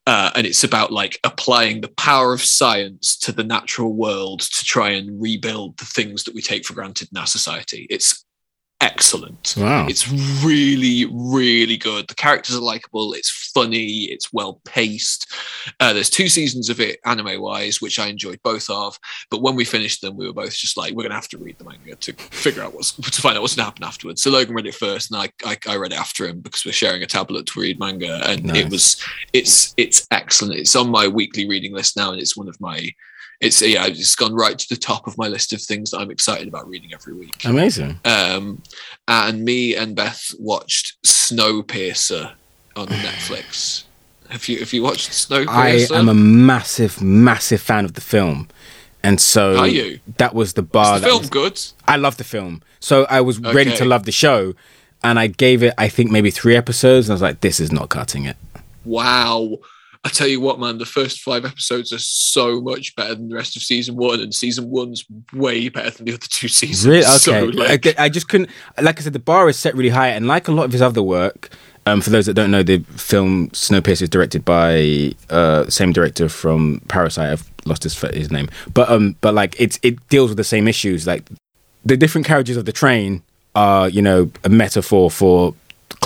Uh, 0.07 0.31
and 0.35 0.47
it's 0.47 0.63
about 0.63 0.91
like 0.91 1.19
applying 1.23 1.81
the 1.81 1.89
power 1.89 2.33
of 2.33 2.41
science 2.41 3.17
to 3.17 3.31
the 3.31 3.43
natural 3.43 3.93
world 3.93 4.39
to 4.39 4.65
try 4.65 4.89
and 4.89 5.21
rebuild 5.21 5.77
the 5.77 5.85
things 5.85 6.23
that 6.23 6.33
we 6.33 6.41
take 6.41 6.65
for 6.65 6.73
granted 6.73 7.09
in 7.11 7.17
our 7.17 7.27
society. 7.27 7.85
It's 7.89 8.25
excellent. 8.81 9.55
Wow. 9.57 9.87
It's 9.87 10.09
really, 10.43 11.05
really 11.11 11.77
good. 11.77 12.07
The 12.07 12.15
characters 12.15 12.55
are 12.55 12.61
likable. 12.61 13.13
It's 13.13 13.51
funny. 13.53 14.03
It's 14.05 14.31
well 14.31 14.61
paced. 14.65 15.31
Uh, 15.79 15.93
there's 15.93 16.09
two 16.09 16.29
seasons 16.29 16.69
of 16.69 16.79
it 16.79 16.99
anime 17.05 17.41
wise, 17.41 17.81
which 17.81 17.99
I 17.99 18.07
enjoyed 18.07 18.39
both 18.43 18.69
of. 18.69 18.97
But 19.29 19.41
when 19.41 19.55
we 19.55 19.65
finished 19.65 20.01
them, 20.01 20.15
we 20.17 20.25
were 20.27 20.33
both 20.33 20.53
just 20.53 20.77
like, 20.77 20.93
we're 20.93 21.03
gonna 21.03 21.15
have 21.15 21.27
to 21.29 21.37
read 21.37 21.57
the 21.57 21.65
manga 21.65 21.95
to 21.95 22.13
figure 22.13 22.63
out 22.63 22.73
what's 22.73 22.91
to 22.95 23.21
find 23.21 23.35
out 23.37 23.41
what's 23.41 23.55
gonna 23.55 23.65
happen 23.65 23.83
afterwards. 23.83 24.21
So 24.23 24.31
Logan 24.31 24.55
read 24.55 24.67
it 24.67 24.75
first, 24.75 25.11
and 25.11 25.21
I 25.21 25.29
I, 25.45 25.57
I 25.67 25.75
read 25.77 25.91
it 25.93 25.99
after 25.99 26.27
him 26.27 26.39
because 26.39 26.65
we're 26.65 26.71
sharing 26.71 27.03
a 27.03 27.07
tablet 27.07 27.45
to 27.47 27.59
read 27.59 27.79
manga, 27.79 28.21
and 28.29 28.45
Nice. 28.45 28.57
it 28.57 28.69
was 28.71 29.03
it's 29.33 29.73
it's 29.77 30.07
excellent. 30.11 30.55
It's 30.59 30.75
on 30.75 30.89
my 30.89 31.07
weekly 31.07 31.47
reading 31.47 31.73
list 31.73 31.97
now, 31.97 32.11
and 32.11 32.21
it's 32.21 32.37
one 32.37 32.47
of 32.47 32.59
my 32.61 32.89
it's 33.41 33.61
yeah, 33.61 33.85
it's 33.87 34.15
gone 34.15 34.33
right 34.33 34.57
to 34.59 34.69
the 34.69 34.75
top 34.75 35.07
of 35.07 35.17
my 35.17 35.27
list 35.27 35.53
of 35.53 35.61
things 35.61 35.91
that 35.91 35.99
I'm 35.99 36.11
excited 36.11 36.47
about 36.47 36.67
reading 36.67 36.93
every 36.93 37.13
week. 37.13 37.45
Amazing. 37.45 37.99
Um, 38.05 38.61
and 39.07 39.43
me 39.45 39.75
and 39.75 39.95
Beth 39.95 40.33
watched 40.39 40.97
Snowpiercer 41.05 42.31
on 42.75 42.87
Netflix. 43.07 43.83
Have 44.29 44.47
you 44.47 44.59
have 44.59 44.73
you 44.73 44.83
watched 44.83 45.09
Snowpiercer? 45.11 45.91
I 45.91 45.97
am 45.97 46.09
a 46.09 46.13
massive, 46.13 47.01
massive 47.01 47.61
fan 47.61 47.85
of 47.85 47.93
the 47.93 48.01
film. 48.01 48.47
And 49.01 49.21
so 49.21 49.55
Are 49.57 49.67
you? 49.67 49.99
that 50.17 50.35
was 50.35 50.53
the 50.53 50.61
bar. 50.61 50.95
Is 50.95 51.01
the 51.01 51.05
that 51.05 51.11
film 51.11 51.21
was- 51.21 51.29
good? 51.29 51.61
I 51.87 51.95
love 51.95 52.17
the 52.17 52.25
film. 52.25 52.61
So 52.81 53.05
I 53.09 53.21
was 53.21 53.39
ready 53.39 53.73
to 53.77 53.85
love 53.85 54.03
the 54.03 54.11
show. 54.11 54.53
And 55.01 55.17
I 55.17 55.27
gave 55.27 55.63
it, 55.63 55.73
I 55.77 55.87
think, 55.87 56.11
maybe 56.11 56.29
three 56.29 56.57
episodes. 56.57 57.07
And 57.07 57.13
I 57.13 57.15
was 57.15 57.21
like, 57.21 57.39
this 57.39 57.61
is 57.61 57.71
not 57.71 57.87
cutting 57.87 58.25
it. 58.25 58.35
Wow. 58.83 59.59
I 60.05 60.09
tell 60.09 60.27
you 60.27 60.39
what, 60.39 60.59
man, 60.61 60.77
the 60.77 60.85
first 60.85 61.19
five 61.21 61.43
episodes 61.43 61.91
are 61.91 61.99
so 61.99 62.61
much 62.61 62.95
better 62.95 63.15
than 63.15 63.27
the 63.27 63.35
rest 63.35 63.57
of 63.57 63.61
season 63.61 63.97
one, 63.97 64.21
and 64.21 64.33
season 64.33 64.69
one's 64.69 65.03
way 65.33 65.67
better 65.67 65.89
than 65.89 66.05
the 66.05 66.13
other 66.13 66.25
two 66.29 66.47
seasons. 66.47 66.87
Really? 66.87 67.03
So, 67.19 67.35
Okay. 67.35 67.51
like, 67.57 67.99
I, 67.99 68.05
I 68.05 68.09
just 68.09 68.29
couldn't, 68.29 68.49
like 68.81 68.97
I 68.99 69.03
said, 69.03 69.11
the 69.13 69.19
bar 69.19 69.49
is 69.49 69.57
set 69.59 69.75
really 69.75 69.89
high. 69.89 70.09
And 70.09 70.25
like 70.25 70.47
a 70.47 70.53
lot 70.53 70.63
of 70.63 70.71
his 70.71 70.81
other 70.81 71.03
work, 71.03 71.49
um, 71.85 71.99
for 71.99 72.11
those 72.11 72.27
that 72.27 72.33
don't 72.33 72.49
know, 72.49 72.63
the 72.63 72.79
film 72.95 73.49
Snowpiercer 73.49 74.03
is 74.03 74.09
directed 74.09 74.45
by 74.45 75.11
uh, 75.29 75.63
the 75.63 75.71
same 75.71 75.91
director 75.91 76.29
from 76.29 76.81
Parasite. 76.87 77.31
I've 77.31 77.51
lost 77.65 77.83
his, 77.83 77.99
his 77.99 78.31
name. 78.31 78.49
But, 78.73 78.89
um, 78.89 79.17
but 79.19 79.33
like, 79.33 79.59
it's, 79.59 79.79
it 79.83 80.07
deals 80.07 80.29
with 80.29 80.37
the 80.37 80.43
same 80.45 80.67
issues. 80.69 81.05
Like, 81.07 81.27
the 81.83 81.97
different 81.97 82.25
carriages 82.25 82.55
of 82.55 82.63
the 82.65 82.71
train 82.71 83.21
are, 83.55 83.89
you 83.89 84.01
know, 84.01 84.31
a 84.45 84.49
metaphor 84.49 85.11
for 85.11 85.53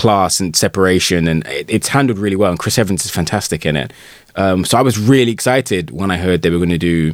class 0.03 0.39
and 0.41 0.53
separation, 0.55 1.27
and 1.29 1.45
it, 1.47 1.65
it's 1.69 1.87
handled 1.87 2.19
really 2.19 2.35
well. 2.35 2.51
And 2.51 2.59
Chris 2.59 2.77
Evans 2.77 3.05
is 3.05 3.11
fantastic 3.11 3.65
in 3.65 3.75
it. 3.77 3.93
Um, 4.35 4.65
so 4.65 4.77
I 4.77 4.81
was 4.81 4.99
really 4.99 5.31
excited 5.31 5.91
when 5.91 6.11
I 6.11 6.17
heard 6.17 6.41
they 6.41 6.49
were 6.49 6.57
going 6.57 6.69
to 6.69 6.77
do 6.77 7.13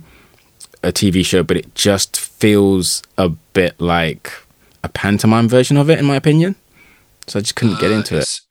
a 0.83 0.91
TV 0.91 1.23
show, 1.23 1.43
but 1.43 1.55
it 1.57 1.75
just 1.75 2.17
feels 2.19 3.03
a 3.17 3.29
bit 3.29 3.79
like 3.79 4.33
a 4.83 4.89
pantomime 4.89 5.47
version 5.47 5.77
of 5.77 5.89
it, 5.89 5.99
in 5.99 6.05
my 6.05 6.15
opinion. 6.15 6.55
So 7.27 7.37
I 7.37 7.41
just 7.43 7.55
couldn't 7.55 7.79
get 7.79 7.91
uh, 7.91 7.95
into 7.95 8.15
it. 8.15 8.21
it's, 8.21 8.41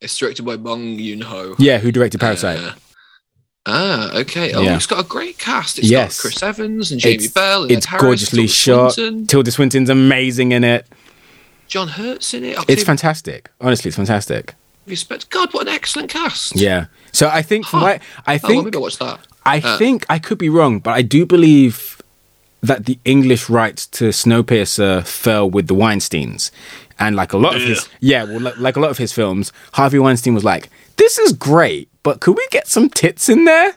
It's 0.00 0.18
directed 0.18 0.44
by 0.44 0.56
Bong 0.56 0.98
Joon 0.98 1.20
Ho. 1.20 1.54
Yeah, 1.58 1.78
who 1.78 1.92
directed 1.92 2.18
Parasite? 2.20 2.58
Uh, 2.58 2.72
ah, 3.66 4.10
okay. 4.22 4.52
Oh, 4.54 4.62
Yeah. 4.62 4.74
it's 4.76 4.86
got 4.86 5.04
a 5.04 5.08
great 5.08 5.38
cast. 5.38 5.78
It's 5.78 5.88
Yes. 5.88 6.16
got 6.16 6.22
Chris 6.22 6.42
Evans 6.42 6.90
and 6.90 7.00
Jamie 7.00 7.14
It's- 7.16 7.30
Bell. 7.32 7.62
And 7.62 7.70
it's 7.72 7.86
Harris, 7.86 8.02
gorgeously 8.02 8.48
Tilda 8.48 8.52
shot. 8.52 8.92
Swinton, 8.94 9.26
Tilda 9.28 9.50
Swinton's 9.52 9.90
amazing 9.90 10.50
in 10.52 10.64
it. 10.64 10.84
John 11.68 11.88
Hurt's 11.88 12.32
in 12.34 12.44
it. 12.44 12.48
It's 12.50 12.58
Octavia 12.60 12.84
fantastic. 12.84 13.50
Honestly, 13.60 13.88
it's 13.90 13.96
fantastic. 13.96 14.54
Respect. 14.86 15.28
God, 15.30 15.52
what 15.52 15.66
an 15.68 15.74
excellent 15.74 16.10
cast. 16.10 16.56
Yeah. 16.56 16.86
So 17.12 17.28
I 17.28 17.42
think 17.42 17.66
Huh. 17.66 17.78
what 17.80 18.02
I 18.26 18.34
Oh, 18.36 18.38
well, 18.42 18.50
think 18.50 18.64
maybe 18.64 18.76
I'll 18.76 18.82
watch 18.82 18.98
that. 18.98 19.20
I 19.44 19.58
Uh, 19.60 19.76
think 19.78 20.06
I 20.08 20.18
could 20.18 20.38
be 20.38 20.48
wrong, 20.48 20.78
but 20.80 20.92
I 20.94 21.02
do 21.02 21.26
believe 21.26 22.00
that 22.62 22.86
the 22.86 22.98
English 23.04 23.48
rights 23.48 23.86
to 23.86 24.06
Snowpiercer 24.08 25.06
fell 25.06 25.48
with 25.48 25.68
the 25.68 25.74
Weinsteins, 25.74 26.50
and 26.98 27.14
like 27.16 27.32
a 27.32 27.38
lot 27.38 27.54
of 27.54 27.62
his 27.62 27.88
yeah, 28.00 28.24
well, 28.24 28.40
like, 28.40 28.56
like 28.58 28.76
a 28.76 28.80
lot 28.80 28.90
of 28.90 28.98
his 28.98 29.12
films, 29.12 29.52
Harvey 29.72 29.98
Weinstein 29.98 30.34
was 30.34 30.44
like, 30.44 30.68
"This 30.96 31.18
is 31.18 31.32
great, 31.32 31.88
but 32.02 32.20
could 32.20 32.36
we 32.36 32.46
get 32.50 32.66
some 32.66 32.88
tits 32.88 33.28
in 33.28 33.44
there?" 33.44 33.76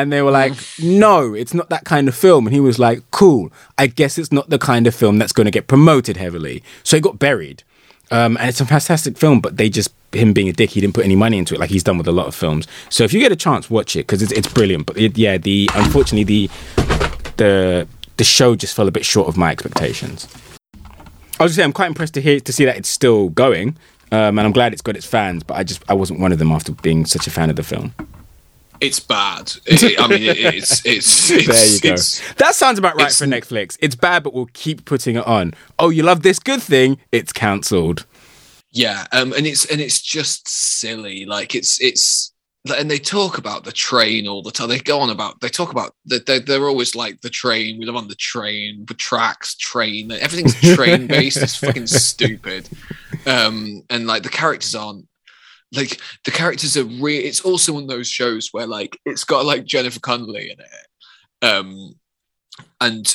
And 0.00 0.12
they 0.12 0.22
were 0.22 0.30
like, 0.30 0.54
"No, 0.78 1.34
it's 1.34 1.54
not 1.54 1.68
that 1.70 1.84
kind 1.84 2.08
of 2.08 2.14
film." 2.14 2.46
And 2.46 2.54
he 2.54 2.60
was 2.60 2.78
like, 2.78 3.02
"Cool, 3.10 3.52
I 3.78 3.86
guess 3.86 4.18
it's 4.18 4.32
not 4.32 4.50
the 4.50 4.58
kind 4.58 4.86
of 4.86 4.94
film 4.94 5.18
that's 5.18 5.32
going 5.32 5.46
to 5.46 5.50
get 5.50 5.66
promoted 5.66 6.16
heavily." 6.16 6.62
So 6.82 6.96
it 6.96 7.02
got 7.02 7.18
buried. 7.18 7.62
Um, 8.10 8.36
and 8.36 8.48
it's 8.48 8.60
a 8.60 8.66
fantastic 8.66 9.18
film, 9.18 9.40
but 9.40 9.56
they 9.56 9.68
just 9.68 9.90
him 10.12 10.32
being 10.32 10.48
a 10.48 10.52
dick, 10.52 10.70
he 10.70 10.80
didn't 10.80 10.94
put 10.94 11.04
any 11.04 11.16
money 11.16 11.38
into 11.38 11.54
it, 11.54 11.60
like 11.60 11.70
he's 11.70 11.82
done 11.82 11.98
with 11.98 12.06
a 12.06 12.12
lot 12.12 12.26
of 12.26 12.34
films. 12.34 12.66
So 12.88 13.04
if 13.04 13.12
you 13.12 13.20
get 13.20 13.32
a 13.32 13.36
chance, 13.36 13.68
watch 13.68 13.96
it 13.96 14.00
because 14.06 14.22
it's 14.22 14.32
it's 14.32 14.52
brilliant. 14.52 14.86
But 14.86 14.96
it, 14.96 15.18
yeah, 15.18 15.38
the 15.38 15.68
unfortunately 15.74 16.24
the 16.24 16.50
the 17.36 17.88
the 18.16 18.24
show 18.24 18.54
just 18.54 18.74
fell 18.74 18.88
a 18.88 18.92
bit 18.92 19.04
short 19.04 19.28
of 19.28 19.36
my 19.36 19.50
expectations. 19.50 20.28
I 21.38 21.42
was 21.42 21.52
just 21.52 21.56
say 21.56 21.64
I'm 21.64 21.72
quite 21.72 21.88
impressed 21.88 22.14
to 22.14 22.22
hear 22.22 22.40
to 22.40 22.52
see 22.52 22.64
that 22.64 22.76
it's 22.76 22.88
still 22.88 23.28
going, 23.30 23.76
um, 24.10 24.38
and 24.38 24.40
I'm 24.40 24.52
glad 24.52 24.72
it's 24.72 24.82
got 24.82 24.96
its 24.96 25.06
fans. 25.06 25.42
But 25.42 25.56
I 25.58 25.64
just 25.64 25.82
I 25.88 25.94
wasn't 25.94 26.20
one 26.20 26.32
of 26.32 26.38
them 26.38 26.52
after 26.52 26.72
being 26.72 27.04
such 27.04 27.26
a 27.26 27.30
fan 27.30 27.50
of 27.50 27.56
the 27.56 27.62
film. 27.62 27.92
It's 28.80 29.00
bad. 29.00 29.52
It- 29.66 29.98
I 30.00 30.06
mean, 30.08 30.22
it, 30.22 30.38
it's, 30.38 30.84
it's 30.84 31.30
it's 31.32 31.80
There 31.80 31.90
you 31.90 31.96
go. 31.96 32.34
That 32.38 32.54
sounds 32.54 32.78
about 32.78 32.96
right 32.96 33.12
for 33.12 33.24
Netflix. 33.26 33.76
It's 33.80 33.94
bad, 33.96 34.22
but 34.22 34.34
we'll 34.34 34.48
keep 34.52 34.84
putting 34.84 35.16
it 35.16 35.26
on. 35.26 35.54
Oh, 35.78 35.90
you 35.90 36.02
love 36.02 36.22
this 36.22 36.38
good 36.38 36.62
thing? 36.62 36.98
It's 37.12 37.32
cancelled. 37.32 38.06
yeah, 38.72 39.06
um, 39.12 39.32
and 39.32 39.46
it's 39.46 39.64
and 39.66 39.80
it's 39.80 40.00
just 40.02 40.48
silly. 40.48 41.24
Like 41.24 41.54
it's 41.54 41.80
it's 41.80 42.32
and 42.76 42.90
they 42.90 42.98
talk 42.98 43.38
about 43.38 43.62
the 43.62 43.70
train 43.70 44.26
all 44.26 44.42
the 44.42 44.50
time. 44.50 44.68
They 44.68 44.80
go 44.80 44.98
on 44.98 45.08
about 45.10 45.40
they 45.40 45.48
talk 45.48 45.70
about 45.70 45.94
that 46.06 46.26
they're, 46.26 46.40
they're 46.40 46.68
always 46.68 46.94
like 46.96 47.20
the 47.20 47.30
train. 47.30 47.78
We 47.78 47.86
live 47.86 47.94
on 47.96 48.08
the 48.08 48.16
train, 48.16 48.84
the 48.88 48.94
tracks, 48.94 49.54
train. 49.54 50.10
Everything's 50.10 50.60
train 50.74 51.06
based. 51.06 51.36
it's 51.38 51.56
fucking 51.56 51.86
stupid. 51.86 52.68
Um, 53.24 53.82
and 53.88 54.06
like 54.08 54.24
the 54.24 54.28
characters 54.28 54.74
aren't 54.74 55.06
like 55.72 56.00
the 56.24 56.30
characters 56.30 56.76
are 56.76 56.84
real. 56.84 57.24
It's 57.24 57.40
also 57.40 57.72
one 57.72 57.84
of 57.84 57.88
those 57.88 58.08
shows 58.08 58.48
where 58.52 58.66
like 58.66 58.98
it's 59.04 59.24
got 59.24 59.44
like 59.44 59.64
Jennifer 59.64 60.00
Connelly 60.00 60.50
in 60.50 60.58
it. 60.60 61.46
Um, 61.46 61.94
and 62.80 63.14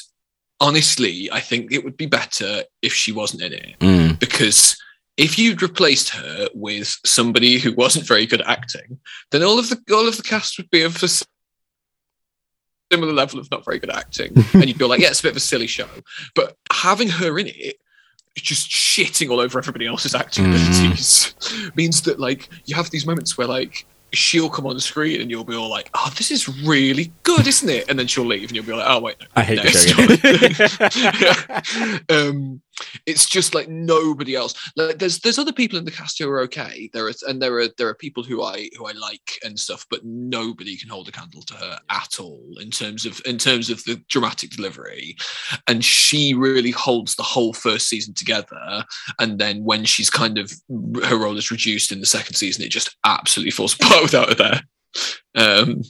honestly, 0.59 1.29
I 1.31 1.39
think 1.39 1.71
it 1.71 1.83
would 1.83 1.97
be 1.97 2.05
better 2.05 2.63
if 2.81 2.93
she 2.93 3.11
wasn't 3.11 3.43
in 3.43 3.53
it 3.53 3.79
Mm. 3.79 4.19
because 4.19 4.77
if 5.17 5.37
you'd 5.39 5.61
replaced 5.61 6.09
her 6.09 6.47
with 6.53 6.97
somebody 7.05 7.57
who 7.59 7.73
wasn't 7.73 8.07
very 8.07 8.25
good 8.25 8.41
at 8.41 8.47
acting, 8.47 8.99
then 9.31 9.43
all 9.43 9.57
of 9.59 9.69
the 9.69 9.79
all 9.93 10.07
of 10.07 10.17
the 10.17 10.23
cast 10.23 10.57
would 10.57 10.69
be 10.69 10.81
of 10.83 10.99
the 10.99 11.23
similar 12.91 13.13
level 13.13 13.39
of 13.39 13.49
not 13.51 13.63
very 13.65 13.79
good 13.79 13.91
acting, 13.91 14.33
and 14.53 14.67
you'd 14.67 14.77
be 14.77 14.85
like, 14.85 14.99
yeah, 14.99 15.09
it's 15.09 15.19
a 15.21 15.23
bit 15.23 15.31
of 15.31 15.37
a 15.37 15.41
silly 15.41 15.67
show. 15.67 15.87
But 16.35 16.55
having 16.71 17.07
her 17.09 17.39
in 17.39 17.47
it, 17.47 17.77
just 18.35 18.69
shitting 18.69 19.29
all 19.29 19.39
over 19.39 19.57
everybody 19.59 19.87
else's 19.87 20.15
acting 20.15 20.45
abilities, 20.53 21.35
means 21.75 22.01
that 22.03 22.19
like 22.19 22.49
you 22.65 22.75
have 22.75 22.89
these 22.89 23.05
moments 23.05 23.37
where 23.37 23.47
like 23.47 23.85
she'll 24.13 24.49
come 24.49 24.65
on 24.67 24.75
the 24.75 24.81
screen 24.81 25.21
and 25.21 25.29
you'll 25.29 25.43
be 25.43 25.55
all 25.55 25.69
like, 25.69 25.89
"Oh, 25.93 26.11
this 26.17 26.31
is 26.31 26.47
really 26.63 27.11
good, 27.23 27.47
isn't 27.47 27.69
it?" 27.69 27.89
And 27.89 27.97
then 27.97 28.07
she'll 28.07 28.25
leave 28.25 28.49
and 28.49 28.55
you'll 28.55 28.65
be 28.65 28.73
like, 28.73 28.85
"Oh 28.87 28.99
wait, 28.99 29.17
no, 29.19 29.27
I 29.35 29.43
hate 29.43 29.57
no, 29.57 29.63
it's 29.65 30.97
not." 32.09 32.09
um, 32.09 32.61
it's 33.05 33.27
just 33.27 33.53
like 33.53 33.69
nobody 33.69 34.35
else. 34.35 34.53
Like, 34.75 34.99
there's 34.99 35.19
there's 35.19 35.39
other 35.39 35.53
people 35.53 35.77
in 35.77 35.85
the 35.85 35.91
cast 35.91 36.19
who 36.19 36.29
are 36.29 36.41
okay. 36.41 36.89
There 36.93 37.07
are 37.07 37.13
and 37.27 37.41
there 37.41 37.57
are 37.57 37.67
there 37.77 37.87
are 37.87 37.95
people 37.95 38.23
who 38.23 38.43
I 38.43 38.69
who 38.77 38.87
I 38.87 38.91
like 38.93 39.39
and 39.43 39.59
stuff, 39.59 39.85
but 39.89 40.03
nobody 40.03 40.77
can 40.77 40.89
hold 40.89 41.07
a 41.07 41.11
candle 41.11 41.41
to 41.43 41.53
her 41.55 41.79
at 41.89 42.19
all 42.19 42.53
in 42.59 42.71
terms 42.71 43.05
of 43.05 43.21
in 43.25 43.37
terms 43.37 43.69
of 43.69 43.83
the 43.83 44.01
dramatic 44.09 44.51
delivery. 44.51 45.15
And 45.67 45.83
she 45.83 46.33
really 46.33 46.71
holds 46.71 47.15
the 47.15 47.23
whole 47.23 47.53
first 47.53 47.87
season 47.87 48.13
together. 48.13 48.85
And 49.19 49.39
then 49.39 49.63
when 49.63 49.85
she's 49.85 50.09
kind 50.09 50.37
of 50.37 50.51
her 51.03 51.17
role 51.17 51.37
is 51.37 51.51
reduced 51.51 51.91
in 51.91 51.99
the 51.99 52.05
second 52.05 52.35
season, 52.35 52.63
it 52.63 52.71
just 52.71 52.95
absolutely 53.05 53.51
falls 53.51 53.73
apart 53.79 54.03
without 54.03 54.29
her 54.29 54.35
there. 54.35 54.61
Um, 55.35 55.81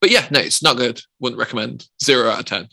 but 0.00 0.10
yeah, 0.10 0.26
no, 0.30 0.40
it's 0.40 0.62
not 0.62 0.76
good. 0.76 1.00
Wouldn't 1.20 1.38
recommend. 1.38 1.86
Zero 2.02 2.30
out 2.30 2.40
of 2.40 2.44
ten. 2.46 2.68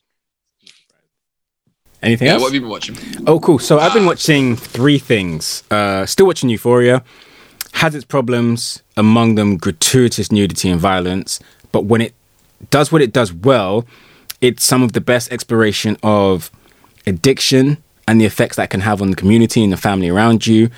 Anything 2.03 2.27
Yeah, 2.27 2.33
else? 2.33 2.41
what 2.43 2.47
have 2.49 2.55
you 2.55 2.61
been 2.61 2.69
watching? 2.69 2.95
Oh, 3.25 3.39
cool. 3.39 3.59
So 3.59 3.79
I've 3.79 3.93
been 3.93 4.05
watching 4.05 4.55
three 4.55 4.99
things. 4.99 5.63
Uh, 5.71 6.05
still 6.05 6.27
watching 6.27 6.49
Euphoria. 6.49 7.03
Has 7.73 7.95
its 7.95 8.05
problems, 8.05 8.81
among 8.95 9.35
them 9.35 9.57
gratuitous 9.57 10.31
nudity 10.31 10.69
and 10.69 10.79
violence. 10.79 11.39
But 11.71 11.85
when 11.85 12.01
it 12.01 12.13
does 12.69 12.91
what 12.91 13.01
it 13.01 13.13
does 13.13 13.33
well, 13.33 13.85
it's 14.41 14.63
some 14.63 14.83
of 14.83 14.93
the 14.93 15.01
best 15.01 15.31
exploration 15.31 15.97
of 16.03 16.49
addiction 17.05 17.77
and 18.07 18.21
the 18.21 18.25
effects 18.25 18.55
that 18.57 18.69
can 18.69 18.81
have 18.81 19.01
on 19.01 19.09
the 19.09 19.15
community 19.15 19.63
and 19.63 19.73
the 19.73 19.77
family 19.77 20.09
around 20.09 20.47
you. 20.47 20.69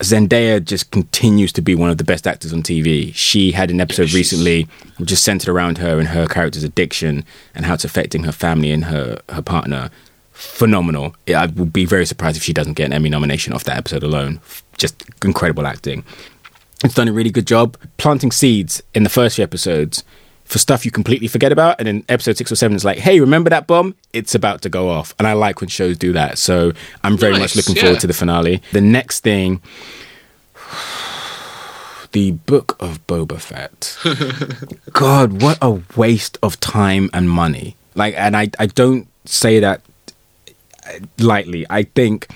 Zendaya 0.00 0.64
just 0.64 0.90
continues 0.92 1.52
to 1.52 1.60
be 1.60 1.74
one 1.74 1.90
of 1.90 1.98
the 1.98 2.04
best 2.04 2.26
actors 2.26 2.52
on 2.54 2.62
TV. 2.62 3.12
She 3.14 3.52
had 3.52 3.70
an 3.70 3.80
episode 3.80 4.12
recently 4.12 4.66
just 5.02 5.22
centered 5.24 5.50
around 5.50 5.76
her 5.78 5.98
and 5.98 6.08
her 6.08 6.26
character's 6.26 6.64
addiction 6.64 7.24
and 7.54 7.66
how 7.66 7.74
it's 7.74 7.84
affecting 7.84 8.24
her 8.24 8.32
family 8.32 8.70
and 8.70 8.86
her, 8.86 9.20
her 9.28 9.42
partner. 9.42 9.90
Phenomenal. 10.40 11.14
I 11.28 11.46
would 11.46 11.70
be 11.70 11.84
very 11.84 12.06
surprised 12.06 12.38
if 12.38 12.42
she 12.42 12.54
doesn't 12.54 12.72
get 12.72 12.86
an 12.86 12.94
Emmy 12.94 13.10
nomination 13.10 13.52
off 13.52 13.64
that 13.64 13.76
episode 13.76 14.02
alone. 14.02 14.40
Just 14.78 15.04
incredible 15.22 15.66
acting. 15.66 16.02
It's 16.82 16.94
done 16.94 17.08
a 17.08 17.12
really 17.12 17.30
good 17.30 17.46
job 17.46 17.76
planting 17.98 18.30
seeds 18.32 18.82
in 18.94 19.02
the 19.02 19.10
first 19.10 19.36
few 19.36 19.44
episodes 19.44 20.02
for 20.46 20.58
stuff 20.58 20.86
you 20.86 20.90
completely 20.90 21.28
forget 21.28 21.52
about. 21.52 21.78
And 21.78 21.86
in 21.86 22.04
episode 22.08 22.38
six 22.38 22.50
or 22.50 22.56
seven, 22.56 22.74
it's 22.74 22.86
like, 22.86 22.96
hey, 22.96 23.20
remember 23.20 23.50
that 23.50 23.66
bomb? 23.66 23.94
It's 24.14 24.34
about 24.34 24.62
to 24.62 24.70
go 24.70 24.88
off. 24.88 25.14
And 25.18 25.28
I 25.28 25.34
like 25.34 25.60
when 25.60 25.68
shows 25.68 25.98
do 25.98 26.14
that. 26.14 26.38
So 26.38 26.72
I'm 27.04 27.18
very 27.18 27.32
Nice, 27.34 27.40
much 27.40 27.56
looking 27.56 27.76
yeah. 27.76 27.82
forward 27.82 28.00
to 28.00 28.06
the 28.06 28.14
finale. 28.14 28.62
The 28.72 28.80
next 28.80 29.20
thing, 29.20 29.60
the 32.12 32.30
book 32.30 32.78
of 32.80 33.06
Boba 33.06 33.38
Fett. 33.38 33.98
God, 34.94 35.42
what 35.42 35.58
a 35.60 35.82
waste 35.96 36.38
of 36.42 36.58
time 36.60 37.10
and 37.12 37.28
money. 37.28 37.76
Like, 37.94 38.14
and 38.16 38.34
I, 38.34 38.48
I 38.58 38.66
don't 38.66 39.06
say 39.26 39.60
that 39.60 39.82
lightly. 41.18 41.66
I 41.70 41.84
think 41.84 42.28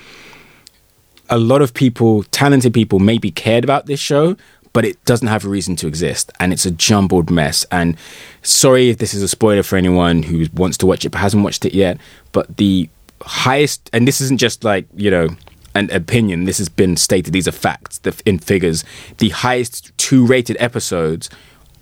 a 1.29 1.37
lot 1.37 1.61
of 1.61 1.73
people, 1.73 2.23
talented 2.23 2.73
people, 2.73 2.99
maybe 2.99 3.31
cared 3.31 3.63
about 3.63 3.85
this 3.85 3.99
show, 3.99 4.35
but 4.73 4.83
it 4.83 5.03
doesn't 5.05 5.29
have 5.29 5.45
a 5.45 5.49
reason 5.49 5.77
to 5.77 5.87
exist, 5.87 6.31
and 6.39 6.51
it's 6.51 6.65
a 6.65 6.71
jumbled 6.71 7.31
mess. 7.31 7.65
And 7.71 7.95
sorry 8.41 8.89
if 8.89 8.97
this 8.97 9.13
is 9.13 9.23
a 9.23 9.27
spoiler 9.27 9.63
for 9.63 9.77
anyone 9.77 10.23
who 10.23 10.47
wants 10.53 10.77
to 10.79 10.85
watch 10.85 11.05
it 11.05 11.11
but 11.11 11.19
hasn't 11.19 11.43
watched 11.43 11.65
it 11.65 11.73
yet. 11.73 11.97
But 12.33 12.57
the 12.57 12.89
highest, 13.21 13.89
and 13.93 14.07
this 14.07 14.19
isn't 14.19 14.37
just 14.37 14.63
like 14.63 14.85
you 14.93 15.09
know 15.09 15.29
an 15.75 15.89
opinion. 15.91 16.43
This 16.43 16.57
has 16.57 16.69
been 16.69 16.97
stated. 16.97 17.33
These 17.33 17.47
are 17.47 17.53
facts 17.53 17.99
the, 17.99 18.21
in 18.25 18.37
figures. 18.39 18.83
The 19.19 19.29
highest 19.29 19.97
two 19.97 20.25
rated 20.25 20.57
episodes 20.59 21.29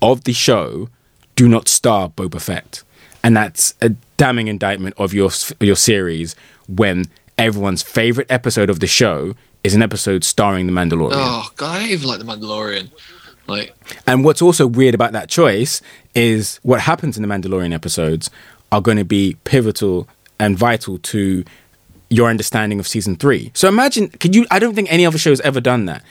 of 0.00 0.22
the 0.24 0.32
show 0.32 0.88
do 1.34 1.48
not 1.48 1.68
star 1.68 2.10
Boba 2.10 2.40
Fett, 2.40 2.84
and 3.24 3.36
that's 3.36 3.74
a 3.80 3.90
damning 4.16 4.46
indictment 4.46 4.94
of 4.98 5.12
your 5.12 5.30
your 5.60 5.76
series 5.76 6.36
when 6.68 7.06
everyone's 7.38 7.82
favorite 7.82 8.30
episode 8.30 8.70
of 8.70 8.80
the 8.80 8.86
show 8.86 9.34
is 9.62 9.74
an 9.74 9.82
episode 9.82 10.24
starring 10.24 10.66
the 10.66 10.72
Mandalorian. 10.72 11.12
Oh 11.14 11.48
god, 11.56 11.76
I 11.76 11.78
don't 11.80 11.90
even 11.90 12.08
like 12.08 12.18
the 12.18 12.24
Mandalorian. 12.24 12.90
Like, 13.46 13.74
And 14.06 14.24
what's 14.24 14.40
also 14.40 14.66
weird 14.66 14.94
about 14.94 15.12
that 15.12 15.28
choice 15.28 15.82
is 16.14 16.58
what 16.62 16.80
happens 16.80 17.18
in 17.18 17.22
the 17.22 17.28
Mandalorian 17.28 17.74
episodes 17.74 18.30
are 18.72 18.80
going 18.80 18.96
to 18.96 19.04
be 19.04 19.36
pivotal 19.44 20.08
and 20.40 20.56
vital 20.56 20.98
to 20.98 21.44
your 22.08 22.28
understanding 22.30 22.80
of 22.80 22.88
season 22.88 23.16
three. 23.16 23.50
So 23.54 23.68
imagine, 23.68 24.08
could 24.08 24.34
you? 24.34 24.46
I 24.50 24.58
don't 24.58 24.74
think 24.74 24.90
any 24.90 25.04
other 25.04 25.18
show 25.18 25.30
has 25.30 25.40
ever 25.42 25.60
done 25.60 25.84
that. 25.86 26.02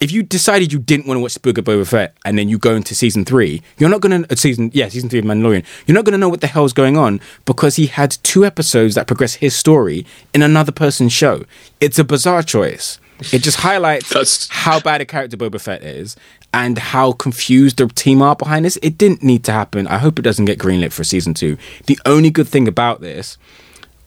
If 0.00 0.10
you 0.12 0.22
decided 0.22 0.72
you 0.72 0.78
didn't 0.78 1.06
want 1.06 1.18
to 1.18 1.20
watch 1.20 1.34
the 1.34 1.40
Book 1.40 1.58
of 1.58 1.64
Boba 1.66 1.86
Fett 1.86 2.16
and 2.24 2.38
then 2.38 2.48
you 2.48 2.58
go 2.58 2.74
into 2.74 2.94
season 2.94 3.26
three, 3.26 3.60
you're 3.76 3.90
not 3.90 4.00
going 4.00 4.24
to 4.24 4.36
season 4.36 4.70
yeah 4.72 4.88
season 4.88 5.10
three 5.10 5.18
of 5.18 5.26
Mandalorian. 5.26 5.64
You're 5.86 5.94
not 5.94 6.04
going 6.06 6.12
to 6.12 6.18
know 6.18 6.28
what 6.30 6.40
the 6.40 6.46
hell's 6.46 6.72
going 6.72 6.96
on 6.96 7.20
because 7.44 7.76
he 7.76 7.86
had 7.86 8.12
two 8.22 8.44
episodes 8.46 8.94
that 8.94 9.06
progress 9.06 9.34
his 9.34 9.54
story 9.54 10.06
in 10.32 10.40
another 10.42 10.72
person's 10.72 11.12
show. 11.12 11.44
It's 11.80 11.98
a 11.98 12.04
bizarre 12.04 12.42
choice. 12.42 12.98
It 13.32 13.42
just 13.42 13.58
highlights 13.58 14.08
That's- 14.14 14.48
how 14.50 14.80
bad 14.80 15.02
a 15.02 15.04
character 15.04 15.36
Boba 15.36 15.60
Fett 15.60 15.82
is 15.82 16.16
and 16.54 16.78
how 16.78 17.12
confused 17.12 17.76
the 17.76 17.86
team 17.88 18.22
are 18.22 18.34
behind 18.34 18.64
this. 18.64 18.78
It 18.82 18.96
didn't 18.96 19.22
need 19.22 19.44
to 19.44 19.52
happen. 19.52 19.86
I 19.86 19.98
hope 19.98 20.18
it 20.18 20.22
doesn't 20.22 20.46
get 20.46 20.58
greenlit 20.58 20.92
for 20.92 21.04
season 21.04 21.34
two. 21.34 21.58
The 21.86 21.98
only 22.06 22.30
good 22.30 22.48
thing 22.48 22.66
about 22.66 23.02
this 23.02 23.36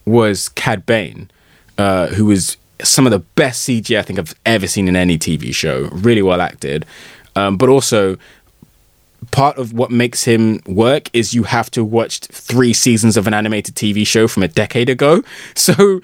was 0.04 0.48
Cad 0.50 0.84
Bane, 0.84 1.30
uh, 1.78 2.08
who 2.08 2.26
was 2.26 2.56
some 2.82 3.06
of 3.06 3.12
the 3.12 3.20
best 3.20 3.66
CG 3.68 3.96
I 3.98 4.02
think 4.02 4.18
I've 4.18 4.34
ever 4.44 4.66
seen 4.66 4.88
in 4.88 4.96
any 4.96 5.18
TV 5.18 5.54
show. 5.54 5.88
Really 5.92 6.22
well 6.22 6.40
acted, 6.40 6.84
um, 7.36 7.56
but 7.56 7.68
also 7.68 8.16
part 9.30 9.56
of 9.58 9.72
what 9.72 9.90
makes 9.90 10.24
him 10.24 10.60
work 10.66 11.08
is 11.14 11.32
you 11.34 11.44
have 11.44 11.70
to 11.70 11.82
watch 11.84 12.20
three 12.20 12.72
seasons 12.72 13.16
of 13.16 13.26
an 13.26 13.32
animated 13.34 13.74
TV 13.74 14.06
show 14.06 14.28
from 14.28 14.42
a 14.42 14.48
decade 14.48 14.88
ago. 14.88 15.22
So 15.54 16.00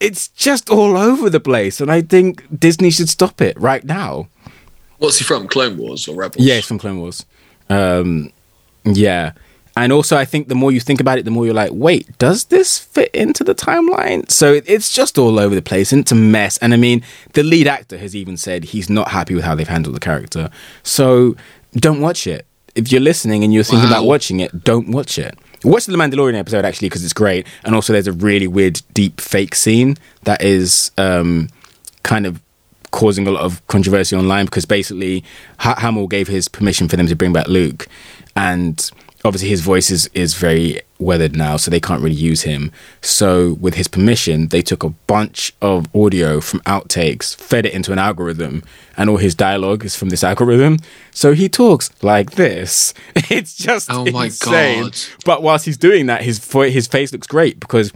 it's 0.00 0.28
just 0.28 0.68
all 0.68 0.96
over 0.96 1.30
the 1.30 1.40
place, 1.40 1.80
and 1.80 1.90
I 1.90 2.02
think 2.02 2.44
Disney 2.58 2.90
should 2.90 3.08
stop 3.08 3.40
it 3.40 3.58
right 3.58 3.84
now. 3.84 4.28
what's 4.98 5.18
he 5.18 5.24
from? 5.24 5.46
Clone 5.48 5.76
Wars 5.78 6.06
or 6.08 6.14
Rebels? 6.16 6.44
Yeah, 6.44 6.54
it's 6.56 6.66
from 6.66 6.78
Clone 6.78 6.98
Wars. 7.00 7.24
Um, 7.70 8.32
yeah. 8.84 9.32
And 9.76 9.92
also, 9.92 10.16
I 10.16 10.24
think 10.24 10.48
the 10.48 10.54
more 10.54 10.72
you 10.72 10.80
think 10.80 11.00
about 11.00 11.18
it, 11.18 11.26
the 11.26 11.30
more 11.30 11.44
you're 11.44 11.54
like, 11.54 11.70
wait, 11.72 12.16
does 12.16 12.46
this 12.46 12.78
fit 12.78 13.10
into 13.14 13.44
the 13.44 13.54
timeline? 13.54 14.30
So 14.30 14.54
it, 14.54 14.64
it's 14.66 14.90
just 14.90 15.18
all 15.18 15.38
over 15.38 15.54
the 15.54 15.60
place 15.60 15.92
and 15.92 16.00
it's 16.00 16.12
a 16.12 16.16
mess. 16.16 16.56
And 16.58 16.72
I 16.72 16.78
mean, 16.78 17.02
the 17.34 17.42
lead 17.42 17.68
actor 17.68 17.98
has 17.98 18.16
even 18.16 18.38
said 18.38 18.64
he's 18.64 18.88
not 18.88 19.08
happy 19.08 19.34
with 19.34 19.44
how 19.44 19.54
they've 19.54 19.68
handled 19.68 19.94
the 19.94 20.00
character. 20.00 20.48
So 20.82 21.36
don't 21.74 22.00
watch 22.00 22.26
it. 22.26 22.46
If 22.74 22.90
you're 22.90 23.02
listening 23.02 23.44
and 23.44 23.52
you're 23.52 23.64
thinking 23.64 23.88
about 23.88 24.04
watching 24.06 24.40
it, 24.40 24.64
don't 24.64 24.88
watch 24.88 25.18
it. 25.18 25.38
Watch 25.62 25.86
the 25.86 25.96
Mandalorian 25.96 26.34
episode 26.34 26.64
actually 26.64 26.88
because 26.88 27.04
it's 27.04 27.12
great. 27.12 27.46
And 27.64 27.74
also, 27.74 27.92
there's 27.92 28.06
a 28.06 28.12
really 28.12 28.46
weird, 28.46 28.80
deep 28.94 29.20
fake 29.20 29.54
scene 29.54 29.96
that 30.24 30.42
is 30.42 30.90
um, 30.96 31.48
kind 32.02 32.26
of 32.26 32.40
causing 32.92 33.26
a 33.26 33.30
lot 33.30 33.42
of 33.42 33.66
controversy 33.66 34.16
online 34.16 34.46
because 34.46 34.64
basically 34.64 35.22
ha- 35.58 35.74
Hamill 35.78 36.06
gave 36.06 36.28
his 36.28 36.48
permission 36.48 36.88
for 36.88 36.96
them 36.96 37.06
to 37.06 37.16
bring 37.16 37.32
back 37.32 37.48
Luke, 37.48 37.88
and 38.34 38.90
obviously 39.26 39.48
his 39.48 39.60
voice 39.60 39.90
is, 39.90 40.08
is 40.14 40.34
very 40.34 40.80
weathered 40.98 41.36
now, 41.36 41.56
so 41.56 41.70
they 41.70 41.80
can't 41.80 42.02
really 42.02 42.14
use 42.16 42.42
him. 42.42 42.70
So 43.02 43.54
with 43.54 43.74
his 43.74 43.88
permission, 43.88 44.48
they 44.48 44.62
took 44.62 44.82
a 44.82 44.90
bunch 44.90 45.52
of 45.60 45.86
audio 45.94 46.40
from 46.40 46.60
outtakes, 46.60 47.34
fed 47.36 47.66
it 47.66 47.74
into 47.74 47.92
an 47.92 47.98
algorithm, 47.98 48.62
and 48.96 49.10
all 49.10 49.18
his 49.18 49.34
dialogue 49.34 49.84
is 49.84 49.94
from 49.96 50.08
this 50.08 50.24
algorithm. 50.24 50.78
So 51.10 51.34
he 51.34 51.48
talks 51.48 51.90
like 52.02 52.32
this. 52.32 52.94
It's 53.28 53.54
just 53.56 53.90
Oh 53.90 54.10
my 54.10 54.26
insane. 54.26 54.84
God. 54.84 54.98
But 55.24 55.42
whilst 55.42 55.64
he's 55.66 55.76
doing 55.76 56.06
that, 56.06 56.22
his 56.22 56.38
his 56.52 56.86
face 56.86 57.12
looks 57.12 57.26
great 57.26 57.58
because 57.60 57.92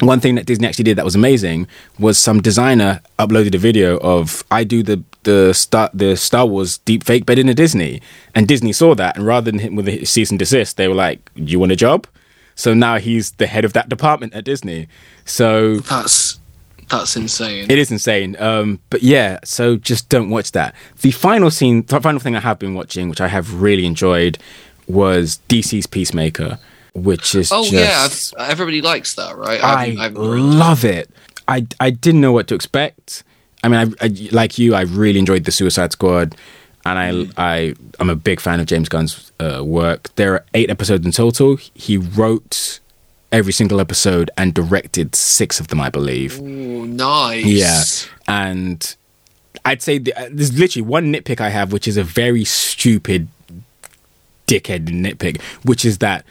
one 0.00 0.18
thing 0.18 0.34
that 0.36 0.46
Disney 0.46 0.66
actually 0.66 0.84
did 0.84 0.96
that 0.96 1.04
was 1.04 1.14
amazing 1.14 1.68
was 1.98 2.18
some 2.18 2.40
designer 2.40 3.00
uploaded 3.18 3.54
a 3.54 3.58
video 3.58 3.98
of 3.98 4.42
I 4.50 4.64
do 4.64 4.82
the 4.82 5.02
the 5.24 5.52
Star 5.52 5.90
the 5.92 6.16
Star 6.16 6.46
Wars 6.46 6.78
deep 6.78 7.04
fake 7.04 7.26
bed 7.26 7.38
in 7.38 7.48
a 7.48 7.54
Disney, 7.54 8.00
and 8.34 8.46
Disney 8.48 8.72
saw 8.72 8.94
that, 8.94 9.16
and 9.16 9.26
rather 9.26 9.50
than 9.50 9.60
him 9.60 9.74
with 9.76 9.88
a 9.88 10.04
cease 10.04 10.30
and 10.30 10.38
desist, 10.38 10.76
they 10.76 10.88
were 10.88 10.94
like, 10.94 11.30
"Do 11.34 11.42
you 11.44 11.58
want 11.58 11.72
a 11.72 11.76
job?" 11.76 12.06
So 12.54 12.72
now 12.72 12.98
he's 12.98 13.32
the 13.32 13.46
head 13.48 13.64
of 13.64 13.72
that 13.72 13.88
department 13.88 14.32
at 14.34 14.44
Disney. 14.44 14.86
So 15.24 15.78
That's 15.78 16.38
that's 16.88 17.16
insane. 17.16 17.70
it 17.70 17.78
is 17.78 17.90
insane. 17.90 18.36
Um, 18.38 18.78
but 18.90 19.02
yeah, 19.02 19.38
so 19.42 19.76
just 19.76 20.08
don't 20.08 20.30
watch 20.30 20.52
that. 20.52 20.74
The 21.00 21.10
final 21.10 21.50
scene, 21.50 21.82
the 21.86 22.00
final 22.00 22.20
thing 22.20 22.36
I 22.36 22.40
have 22.40 22.58
been 22.58 22.74
watching, 22.74 23.08
which 23.08 23.20
I 23.20 23.28
have 23.28 23.60
really 23.60 23.86
enjoyed, 23.86 24.38
was 24.86 25.40
DC's 25.48 25.86
Peacemaker, 25.86 26.58
which 26.94 27.34
is 27.34 27.50
oh 27.50 27.64
just, 27.64 27.72
yeah, 28.36 28.42
I've, 28.44 28.50
everybody 28.50 28.82
likes 28.82 29.14
that, 29.14 29.36
right? 29.36 29.60
I 29.62 29.86
haven't- 29.86 29.98
haven't 29.98 30.58
love 30.58 30.84
it. 30.84 31.10
I 31.48 31.66
I 31.80 31.90
didn't 31.90 32.20
know 32.20 32.32
what 32.32 32.46
to 32.48 32.54
expect. 32.54 33.24
I 33.64 33.68
mean, 33.68 33.94
I, 34.00 34.04
I 34.04 34.28
like 34.30 34.58
you. 34.58 34.74
I 34.74 34.82
really 34.82 35.18
enjoyed 35.18 35.44
the 35.44 35.50
Suicide 35.52 35.90
Squad. 35.92 36.36
and 36.84 36.98
I 36.98 37.42
I 37.52 37.74
I'm 37.98 38.10
a 38.10 38.14
big 38.16 38.40
fan 38.40 38.60
of 38.60 38.66
James 38.66 38.88
Gunn's 38.88 39.32
uh, 39.40 39.62
work. 39.64 40.14
There 40.16 40.34
are 40.34 40.44
eight 40.54 40.70
episodes 40.70 41.04
in 41.06 41.12
total. 41.12 41.56
He 41.74 41.96
wrote 41.96 42.80
every 43.32 43.52
single 43.52 43.80
episode 43.80 44.30
and 44.36 44.54
directed 44.54 45.14
six 45.14 45.58
of 45.58 45.68
them, 45.68 45.80
I 45.80 45.90
believe. 45.90 46.40
Ooh, 46.40 46.86
nice. 46.86 47.44
Yeah, 47.44 47.82
and 48.28 48.94
I'd 49.64 49.82
say 49.82 49.98
the, 49.98 50.14
uh, 50.14 50.28
there's 50.30 50.56
literally 50.58 50.86
one 50.86 51.12
nitpick 51.12 51.40
I 51.40 51.48
have, 51.48 51.72
which 51.72 51.88
is 51.88 51.96
a 51.96 52.04
very 52.04 52.44
stupid, 52.44 53.28
dickhead 54.46 54.86
nitpick, 54.86 55.40
which 55.64 55.84
is 55.84 55.98
that 55.98 56.24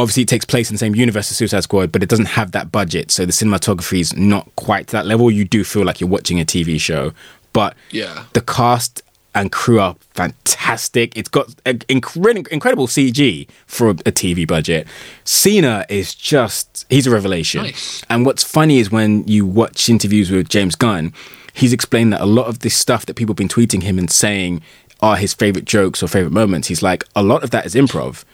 obviously 0.00 0.22
it 0.24 0.28
takes 0.28 0.44
place 0.44 0.70
in 0.70 0.74
the 0.74 0.78
same 0.78 0.94
universe 0.94 1.30
as 1.30 1.36
Suicide 1.36 1.62
Squad, 1.62 1.92
but 1.92 2.02
it 2.02 2.08
doesn't 2.08 2.26
have 2.26 2.52
that 2.52 2.72
budget, 2.72 3.10
so 3.10 3.24
the 3.26 3.32
cinematography 3.32 4.00
is 4.00 4.16
not 4.16 4.48
quite 4.56 4.86
to 4.88 4.92
that 4.92 5.06
level. 5.06 5.30
You 5.30 5.44
do 5.44 5.64
feel 5.64 5.84
like 5.84 6.00
you're 6.00 6.10
watching 6.10 6.40
a 6.40 6.44
TV 6.44 6.78
show, 6.80 7.12
but 7.52 7.76
Yeah. 7.90 8.24
the 8.32 8.40
cast 8.40 9.02
and 9.34 9.52
crew 9.52 9.78
are 9.78 9.94
fantastic. 10.12 11.16
It's 11.16 11.28
got 11.28 11.54
an 11.64 11.82
incredible, 11.88 12.48
incredible 12.50 12.86
CG 12.88 13.46
for 13.66 13.90
a 13.90 13.94
TV 14.12 14.44
budget. 14.46 14.88
Cena 15.24 15.86
is 15.88 16.14
just, 16.14 16.84
he's 16.90 17.06
a 17.06 17.10
revelation. 17.10 17.62
Nice. 17.62 18.02
And 18.10 18.26
what's 18.26 18.42
funny 18.42 18.78
is 18.80 18.90
when 18.90 19.24
you 19.28 19.46
watch 19.46 19.88
interviews 19.88 20.30
with 20.30 20.48
James 20.48 20.74
Gunn, 20.74 21.12
he's 21.52 21.72
explained 21.72 22.12
that 22.12 22.20
a 22.20 22.26
lot 22.26 22.46
of 22.46 22.60
this 22.60 22.74
stuff 22.74 23.06
that 23.06 23.14
people 23.14 23.32
have 23.32 23.36
been 23.38 23.48
tweeting 23.48 23.82
him 23.84 23.98
and 23.98 24.10
saying 24.10 24.62
are 25.00 25.16
his 25.16 25.32
favorite 25.32 25.64
jokes 25.64 26.02
or 26.02 26.08
favorite 26.08 26.32
moments, 26.32 26.68
he's 26.68 26.82
like, 26.82 27.04
a 27.16 27.22
lot 27.22 27.42
of 27.44 27.50
that 27.50 27.64
is 27.64 27.74
improv. 27.74 28.24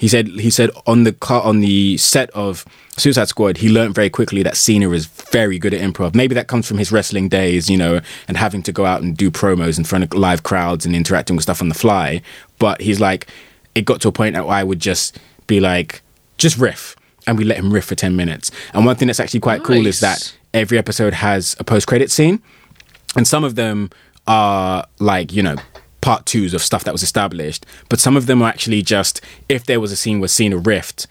He 0.00 0.08
said 0.08 0.28
he 0.28 0.48
said 0.48 0.70
on 0.86 1.04
the 1.04 1.12
car 1.12 1.42
on 1.42 1.60
the 1.60 1.98
set 1.98 2.30
of 2.30 2.64
Suicide 2.96 3.28
Squad, 3.28 3.58
he 3.58 3.68
learned 3.68 3.94
very 3.94 4.08
quickly 4.08 4.42
that 4.42 4.56
Cena 4.56 4.90
is 4.92 5.04
very 5.04 5.58
good 5.58 5.74
at 5.74 5.80
improv. 5.82 6.14
Maybe 6.14 6.34
that 6.34 6.48
comes 6.48 6.66
from 6.66 6.78
his 6.78 6.90
wrestling 6.90 7.28
days, 7.28 7.68
you 7.68 7.76
know, 7.76 8.00
and 8.26 8.38
having 8.38 8.62
to 8.62 8.72
go 8.72 8.86
out 8.86 9.02
and 9.02 9.14
do 9.14 9.30
promos 9.30 9.76
in 9.76 9.84
front 9.84 10.02
of 10.04 10.14
live 10.14 10.42
crowds 10.42 10.86
and 10.86 10.96
interacting 10.96 11.36
with 11.36 11.42
stuff 11.42 11.60
on 11.60 11.68
the 11.68 11.74
fly. 11.74 12.22
But 12.58 12.80
he's 12.80 12.98
like, 12.98 13.26
it 13.74 13.84
got 13.84 14.00
to 14.00 14.08
a 14.08 14.12
point 14.12 14.34
that 14.36 14.44
I 14.44 14.64
would 14.64 14.80
just 14.80 15.18
be 15.46 15.60
like, 15.60 16.00
just 16.38 16.56
riff, 16.56 16.96
and 17.26 17.36
we 17.36 17.44
let 17.44 17.58
him 17.58 17.70
riff 17.70 17.84
for 17.84 17.94
ten 17.94 18.16
minutes. 18.16 18.50
And 18.72 18.86
one 18.86 18.96
thing 18.96 19.06
that's 19.08 19.20
actually 19.20 19.40
quite 19.40 19.62
cool 19.64 19.86
is 19.86 20.00
that 20.00 20.34
every 20.54 20.78
episode 20.78 21.12
has 21.12 21.56
a 21.58 21.64
post 21.64 21.86
credit 21.86 22.10
scene 22.10 22.42
and 23.16 23.26
some 23.26 23.44
of 23.44 23.54
them 23.54 23.90
are 24.26 24.86
like 24.98 25.32
you 25.32 25.42
know 25.42 25.56
part 26.00 26.26
twos 26.26 26.54
of 26.54 26.62
stuff 26.62 26.84
that 26.84 26.92
was 26.92 27.02
established 27.02 27.66
but 27.88 28.00
some 28.00 28.16
of 28.16 28.26
them 28.26 28.42
are 28.42 28.48
actually 28.48 28.82
just 28.82 29.20
if 29.48 29.64
there 29.64 29.80
was 29.80 29.92
a 29.92 29.96
scene 29.96 30.20
where 30.20 30.28
a 30.52 30.56
rift, 30.56 31.06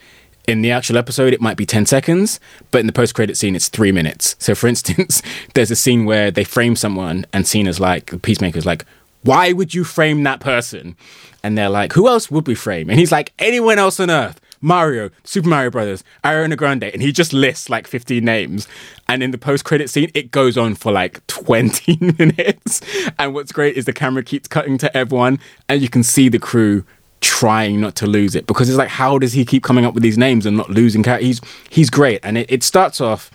in 0.47 0.61
the 0.63 0.71
actual 0.71 0.97
episode 0.97 1.31
it 1.31 1.41
might 1.41 1.57
be 1.57 1.65
10 1.65 1.85
seconds 1.85 2.39
but 2.71 2.79
in 2.79 2.87
the 2.87 2.93
post-credit 2.93 3.37
scene 3.37 3.55
it's 3.55 3.67
three 3.67 3.91
minutes. 3.91 4.35
So 4.39 4.55
for 4.55 4.67
instance 4.67 5.21
there's 5.53 5.71
a 5.71 5.75
scene 5.75 6.05
where 6.05 6.31
they 6.31 6.43
frame 6.43 6.75
someone 6.75 7.25
and 7.31 7.47
Cena's 7.47 7.79
like 7.79 8.07
the 8.07 8.17
peacemaker's 8.17 8.65
like 8.65 8.85
why 9.21 9.51
would 9.51 9.73
you 9.73 9.83
frame 9.83 10.23
that 10.23 10.39
person? 10.39 10.95
And 11.43 11.57
they're 11.57 11.69
like 11.69 11.93
who 11.93 12.07
else 12.07 12.31
would 12.31 12.47
we 12.47 12.55
frame? 12.55 12.89
And 12.89 12.97
he's 12.97 13.11
like 13.11 13.31
anyone 13.37 13.77
else 13.77 13.99
on 13.99 14.09
earth 14.09 14.41
Mario, 14.61 15.09
Super 15.23 15.47
Mario 15.47 15.69
Brothers, 15.69 16.03
Ariana 16.23 16.57
Grande, 16.57 16.85
and 16.85 17.01
he 17.01 17.11
just 17.11 17.33
lists 17.33 17.69
like 17.69 17.87
15 17.87 18.23
names. 18.23 18.67
And 19.07 19.23
in 19.23 19.31
the 19.31 19.37
post 19.37 19.65
credit 19.65 19.89
scene, 19.89 20.11
it 20.13 20.31
goes 20.31 20.57
on 20.57 20.75
for 20.75 20.91
like 20.91 21.25
20 21.27 21.97
minutes. 22.17 22.81
And 23.17 23.33
what's 23.33 23.51
great 23.51 23.77
is 23.77 23.85
the 23.85 23.93
camera 23.93 24.23
keeps 24.23 24.47
cutting 24.47 24.77
to 24.79 24.95
everyone, 24.95 25.39
and 25.67 25.81
you 25.81 25.89
can 25.89 26.03
see 26.03 26.29
the 26.29 26.39
crew 26.39 26.83
trying 27.21 27.81
not 27.81 27.95
to 27.97 28.07
lose 28.07 28.33
it 28.33 28.47
because 28.47 28.69
it's 28.69 28.77
like, 28.77 28.87
how 28.89 29.17
does 29.17 29.33
he 29.33 29.43
keep 29.43 29.63
coming 29.63 29.83
up 29.83 29.93
with 29.93 30.03
these 30.03 30.17
names 30.17 30.45
and 30.45 30.55
not 30.57 30.69
losing? 30.69 31.03
He's 31.03 31.41
he's 31.69 31.89
great, 31.89 32.19
and 32.23 32.37
it, 32.37 32.51
it 32.51 32.63
starts 32.63 33.01
off. 33.01 33.31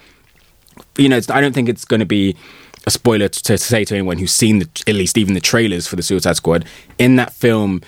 You 0.97 1.09
know, 1.09 1.20
I 1.29 1.41
don't 1.41 1.53
think 1.53 1.68
it's 1.68 1.85
going 1.85 2.01
to 2.01 2.07
be 2.07 2.37
a 2.87 2.91
spoiler 2.91 3.29
to, 3.29 3.43
to 3.43 3.59
say 3.59 3.85
to 3.85 3.95
anyone 3.95 4.18
who's 4.18 4.33
seen 4.33 4.59
the, 4.59 4.68
at 4.87 4.95
least 4.95 5.16
even 5.16 5.35
the 5.35 5.41
trailers 5.41 5.87
for 5.87 5.97
the 5.97 6.03
Suicide 6.03 6.37
Squad. 6.37 6.64
In 6.99 7.16
that 7.16 7.33
film, 7.33 7.83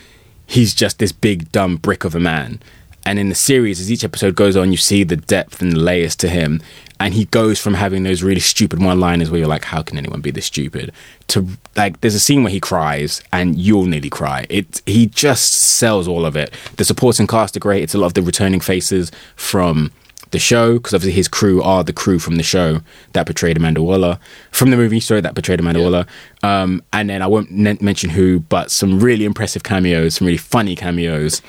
he's 0.47 0.75
just 0.75 0.99
this 0.99 1.13
big 1.13 1.51
dumb 1.53 1.77
brick 1.77 2.05
of 2.05 2.15
a 2.15 2.21
man. 2.21 2.61
And 3.07 3.21
in 3.21 3.29
the 3.29 3.37
series, 3.37 3.81
as 3.81 3.91
each 3.91 4.03
episode 4.03 4.35
goes 4.35 4.57
on, 4.57 4.73
you 4.73 4.77
see 4.77 5.05
the 5.05 5.17
depth 5.17 5.63
and 5.63 5.71
the 5.73 5.79
layers 5.79 6.17
to 6.17 6.29
him. 6.29 6.61
And 6.99 7.15
he 7.15 7.27
goes 7.27 7.61
from 7.61 7.75
having 7.75 8.03
those 8.03 8.23
really 8.23 8.41
stupid 8.41 8.83
one 8.83 8.99
liners 8.99 9.31
where 9.31 9.39
you're 9.39 9.49
like, 9.49 9.65
how 9.65 9.81
can 9.83 9.97
anyone 9.97 10.21
be 10.21 10.33
this 10.33 10.47
stupid? 10.47 10.91
To 11.29 11.47
like, 11.77 12.01
there's 12.01 12.17
a 12.17 12.21
scene 12.21 12.43
where 12.43 12.51
he 12.51 12.59
cries 12.59 13.23
and 13.33 13.57
you'll 13.57 13.87
nearly 13.87 14.11
cry. 14.11 14.47
It 14.51 14.83
He 14.87 15.07
just 15.07 15.53
sells 15.53 16.09
all 16.09 16.27
of 16.27 16.35
it. 16.35 16.53
The 16.79 16.85
supporting 16.85 17.29
cast 17.29 17.57
are 17.57 17.61
great. 17.61 17.85
It's 17.85 17.95
a 17.95 17.99
lot 17.99 18.09
of 18.09 18.15
the 18.15 18.23
returning 18.23 18.61
faces 18.61 19.13
from 19.37 19.93
the 20.33 20.41
show 20.41 20.75
because 20.75 20.93
obviously 20.93 21.13
his 21.13 21.29
crew 21.29 21.63
are 21.63 21.85
the 21.85 21.93
crew 21.93 22.19
from 22.19 22.35
the 22.35 22.43
show 22.43 22.81
that 23.13 23.27
portrayed 23.27 23.57
Amanda 23.57 23.81
Waller 23.81 24.19
from 24.51 24.71
the 24.71 24.77
movie 24.77 24.99
sorry 24.99 25.21
that 25.21 25.37
portrayed 25.37 25.61
Amanda 25.61 25.81
Waller 25.81 26.05
um, 26.43 26.83
and 26.93 27.09
then 27.09 27.23
I 27.23 27.29
won't 27.29 27.53
ne- 27.53 27.79
mention 27.81 28.11
who 28.11 28.41
but 28.41 28.73
some 28.73 28.99
really 28.99 29.25
impressive 29.25 29.63
cameos 29.63 30.17
some 30.17 30.27
really 30.27 30.37
funny 30.37 30.75
cameos 30.75 31.43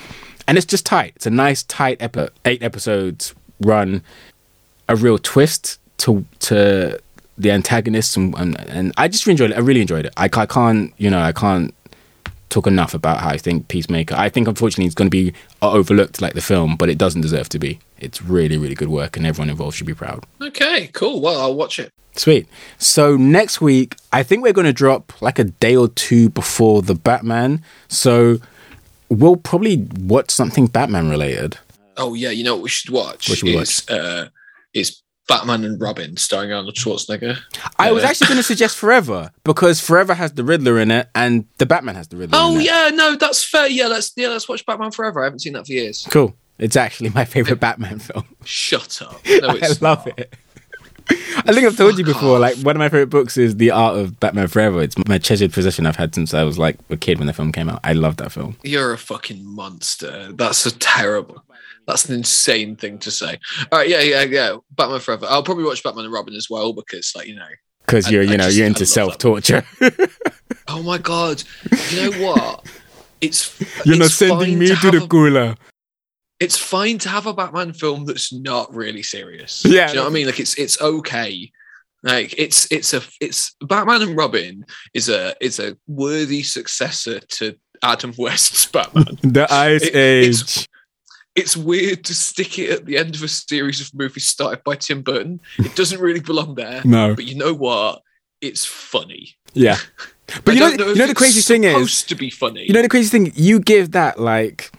and 0.48 0.58
it's 0.58 0.66
just 0.66 0.86
tight 0.86 1.14
it's 1.16 1.26
a 1.26 1.32
nice 1.32 1.64
tight 1.64 1.98
epi- 2.02 2.30
eight 2.46 2.64
episodes 2.64 3.34
run 3.62 4.02
a 4.88 4.96
real 4.96 5.18
twist 5.18 5.80
to 5.98 6.26
to 6.40 7.00
the 7.38 7.52
antagonists 7.52 8.18
and, 8.18 8.34
and, 8.36 8.60
and 8.70 8.94
I 8.98 9.08
just 9.08 9.26
really 9.26 9.34
enjoyed 9.34 9.52
it 9.52 9.58
I 9.58 9.60
really 9.60 9.82
enjoyed 9.82 10.06
it 10.06 10.14
I, 10.18 10.26
I 10.26 10.46
can't 10.46 10.94
you 10.98 11.10
know 11.10 11.20
I 11.20 11.32
can't 11.32 11.74
talk 12.50 12.68
enough 12.68 12.94
about 12.94 13.20
how 13.20 13.30
I 13.30 13.38
think 13.38 13.68
Peacemaker. 13.68 14.16
I 14.16 14.30
think 14.30 14.48
unfortunately 14.48 14.86
it's 14.86 14.96
going 14.96 15.10
to 15.10 15.12
be 15.12 15.34
overlooked 15.62 16.22
like 16.22 16.34
the 16.34 16.42
film, 16.42 16.78
but 16.78 16.90
it 16.90 16.98
doesn't 16.98 17.22
deserve 17.22 17.50
to 17.50 17.60
be. 17.60 17.80
It's 18.00 18.22
really, 18.22 18.58
really 18.58 18.76
good 18.76 18.88
work, 18.88 19.18
and 19.18 19.26
everyone 19.26 19.50
involved 19.50 19.76
should 19.76 19.88
be 19.88 19.94
proud. 19.94 20.26
Okay, 20.42 20.88
cool. 20.94 21.22
Well, 21.22 21.42
I'll 21.42 21.56
watch 21.56 21.80
it. 21.80 21.92
Sweet. 22.16 22.48
So 22.78 23.16
next 23.16 23.62
week, 23.62 23.96
I 24.12 24.24
think 24.24 24.44
we're 24.44 24.54
going 24.54 24.66
to 24.66 24.74
drop 24.74 25.22
like 25.22 25.40
a 25.40 25.44
day 25.44 25.76
or 25.76 25.88
two 25.88 26.30
before 26.30 26.82
the 26.82 26.96
Batman. 26.96 27.64
So 27.88 28.40
we'll 29.10 29.38
probably 29.38 29.88
watch 30.00 30.32
something 30.32 30.68
Batman 30.68 31.10
related. 31.10 31.58
Oh 31.98 32.14
yeah, 32.14 32.30
you 32.30 32.44
know 32.44 32.56
what 32.56 32.64
we 32.64 32.70
should 32.70 32.92
watch? 32.92 33.30
What 33.30 33.38
should 33.40 33.46
we 33.46 33.58
is, 33.58 33.88
Uh, 33.90 34.28
is 34.74 35.02
Batman 35.28 35.64
and 35.66 35.82
Robin 35.82 36.16
starring 36.16 36.54
Arnold 36.54 36.76
Schwarzenegger. 36.76 37.38
I 37.80 37.92
was 37.92 38.04
actually 38.04 38.28
going 38.28 38.38
to 38.44 38.44
suggest 38.44 38.78
Forever 38.78 39.32
because 39.44 39.82
Forever 39.82 40.14
has 40.14 40.32
the 40.34 40.44
Riddler 40.44 40.80
in 40.80 40.92
it, 40.92 41.10
and 41.16 41.46
the 41.58 41.66
Batman 41.66 41.96
has 41.96 42.08
the 42.08 42.18
Riddler. 42.18 42.38
Oh 42.40 42.56
in 42.56 42.62
it. 42.62 42.66
yeah, 42.66 42.90
no, 42.94 43.16
that's 43.16 43.44
fair. 43.44 43.68
Yeah, 43.68 43.88
let's 43.88 44.14
yeah, 44.16 44.28
let's 44.30 44.48
watch 44.48 44.66
Batman 44.66 44.92
Forever. 44.92 45.22
I 45.22 45.26
haven't 45.26 45.40
seen 45.40 45.54
that 45.54 45.66
for 45.66 45.74
years. 45.74 46.08
cool. 46.10 46.36
It's 46.60 46.76
actually 46.76 47.10
my 47.10 47.24
favorite 47.26 47.60
Batman 47.60 48.00
film. 48.00 48.26
Shut 48.44 49.02
up. 49.04 49.22
No, 49.28 49.50
I 49.50 49.68
love 49.82 49.82
not. 49.82 50.18
it. 50.20 50.34
I 51.10 51.54
think 51.54 51.66
I've 51.66 51.78
told 51.78 51.98
you 51.98 52.04
before. 52.06 52.40
Like 52.40 52.58
one 52.58 52.76
of 52.76 52.80
my 52.80 52.90
favorite 52.90 53.10
books 53.10 53.38
is 53.38 53.56
The 53.58 53.72
Art 53.72 53.98
of 53.98 54.20
Batman 54.20 54.48
Forever. 54.48 54.82
It's 54.82 54.96
my 55.08 55.18
treasured 55.18 55.54
possession 55.54 55.86
I've 55.86 55.96
had 55.96 56.14
since 56.14 56.34
I 56.34 56.44
was 56.44 56.58
like 56.60 56.78
a 56.90 56.98
kid 56.98 57.18
when 57.20 57.28
the 57.28 57.34
film 57.34 57.52
came 57.52 57.70
out. 57.70 57.80
I 57.84 57.94
love 57.94 58.18
that 58.18 58.32
film 58.32 58.58
You're 58.64 58.94
a 58.94 58.98
fucking 58.98 59.46
monster. 59.46 60.32
That's 60.34 60.66
a 60.66 60.78
terrible. 60.78 61.44
That's 61.86 62.10
an 62.10 62.16
insane 62.16 62.76
thing 62.76 62.98
to 63.00 63.12
say. 63.12 63.40
All 63.72 63.80
right, 63.80 63.88
yeah, 63.90 64.02
yeah, 64.02 64.24
yeah. 64.24 64.58
Batman 64.72 65.00
Forever. 65.00 65.26
I'll 65.30 65.44
probably 65.44 65.64
watch 65.64 65.82
Batman 65.84 66.04
and 66.06 66.14
Robin 66.14 66.34
as 66.34 66.50
well 66.50 66.74
because, 66.74 67.14
like, 67.16 67.28
you 67.28 67.36
know. 67.36 67.48
because 67.86 68.12
you're 68.12 68.24
I 68.24 68.26
you 68.26 68.38
know 68.38 68.44
just- 68.46 68.58
you're 68.58 68.68
into 68.68 68.86
self 68.86 69.18
torture. 69.18 69.64
Oh 70.68 70.84
my 70.84 70.98
god. 70.98 71.44
You 71.92 72.12
know 72.12 72.18
what? 72.28 72.66
It's 73.20 73.60
you're 73.84 73.98
not 73.98 74.12
sending 74.12 74.60
me 74.60 74.68
to, 74.68 74.92
the 74.92 75.02
a- 75.04 75.08
cooler. 75.08 75.56
It's 76.40 76.58
fine 76.58 76.98
to 77.00 77.10
have 77.10 77.26
a 77.26 77.34
Batman 77.34 77.74
film 77.74 78.06
that's 78.06 78.32
not 78.34 78.74
really 78.74 79.04
serious. 79.04 79.64
Yeah. 79.66 79.88
Do 79.88 79.94
you 79.94 79.96
know 79.98 80.04
what 80.04 80.10
I 80.12 80.14
mean? 80.14 80.26
Like 80.28 80.40
it's 80.40 80.56
it's 80.58 80.80
okay. 80.82 81.52
Like 82.04 82.34
it's 82.38 82.72
it's 82.72 82.94
a 82.94 83.02
it's 83.20 83.56
Batman 83.62 84.02
and 84.04 84.16
Robin 84.18 84.66
is 84.94 85.10
a 85.10 85.36
is 85.42 85.60
a 85.60 85.78
worthy 85.88 86.44
successor 86.44 87.20
to 87.20 87.56
Adam 87.84 88.14
West's 88.18 88.66
Batman. 88.68 89.18
The 89.24 89.52
Ice 89.52 89.84
It- 89.84 89.96
Age. 89.96 90.28
it's- 90.42 90.68
It's 91.36 91.56
weird 91.56 92.04
to 92.06 92.16
stick 92.16 92.58
it 92.58 92.72
at 92.72 92.86
the 92.88 92.98
end 92.98 93.14
of 93.14 93.22
a 93.22 93.28
series 93.28 93.80
of 93.80 93.94
movies 93.94 94.26
started 94.26 94.64
by 94.64 94.74
Tim 94.76 95.04
Burton. 95.04 95.40
It 95.60 95.76
doesn't 95.76 96.00
really 96.02 96.20
belong 96.20 96.56
there. 96.56 96.82
No. 96.84 97.14
But 97.14 97.26
you 97.26 97.36
know 97.36 97.54
what? 97.54 98.02
It's 98.42 98.66
funny. 98.66 99.36
Yeah. 99.54 99.78
But 100.44 100.56
you 100.56 100.60
know, 100.60 100.76
don't 100.76 100.90
you 100.90 100.96
know 100.96 101.08
the 101.08 101.16
crazy 101.16 101.40
thing 101.40 101.64
is, 101.64 101.72
supposed 101.74 102.10
to 102.10 102.16
be 102.16 102.30
funny. 102.30 102.66
you 102.68 102.74
know 102.74 102.82
the 102.82 102.90
crazy 102.90 103.08
thing. 103.10 103.32
You 103.36 103.62
give 103.62 103.92
that 103.94 104.20
like 104.20 104.72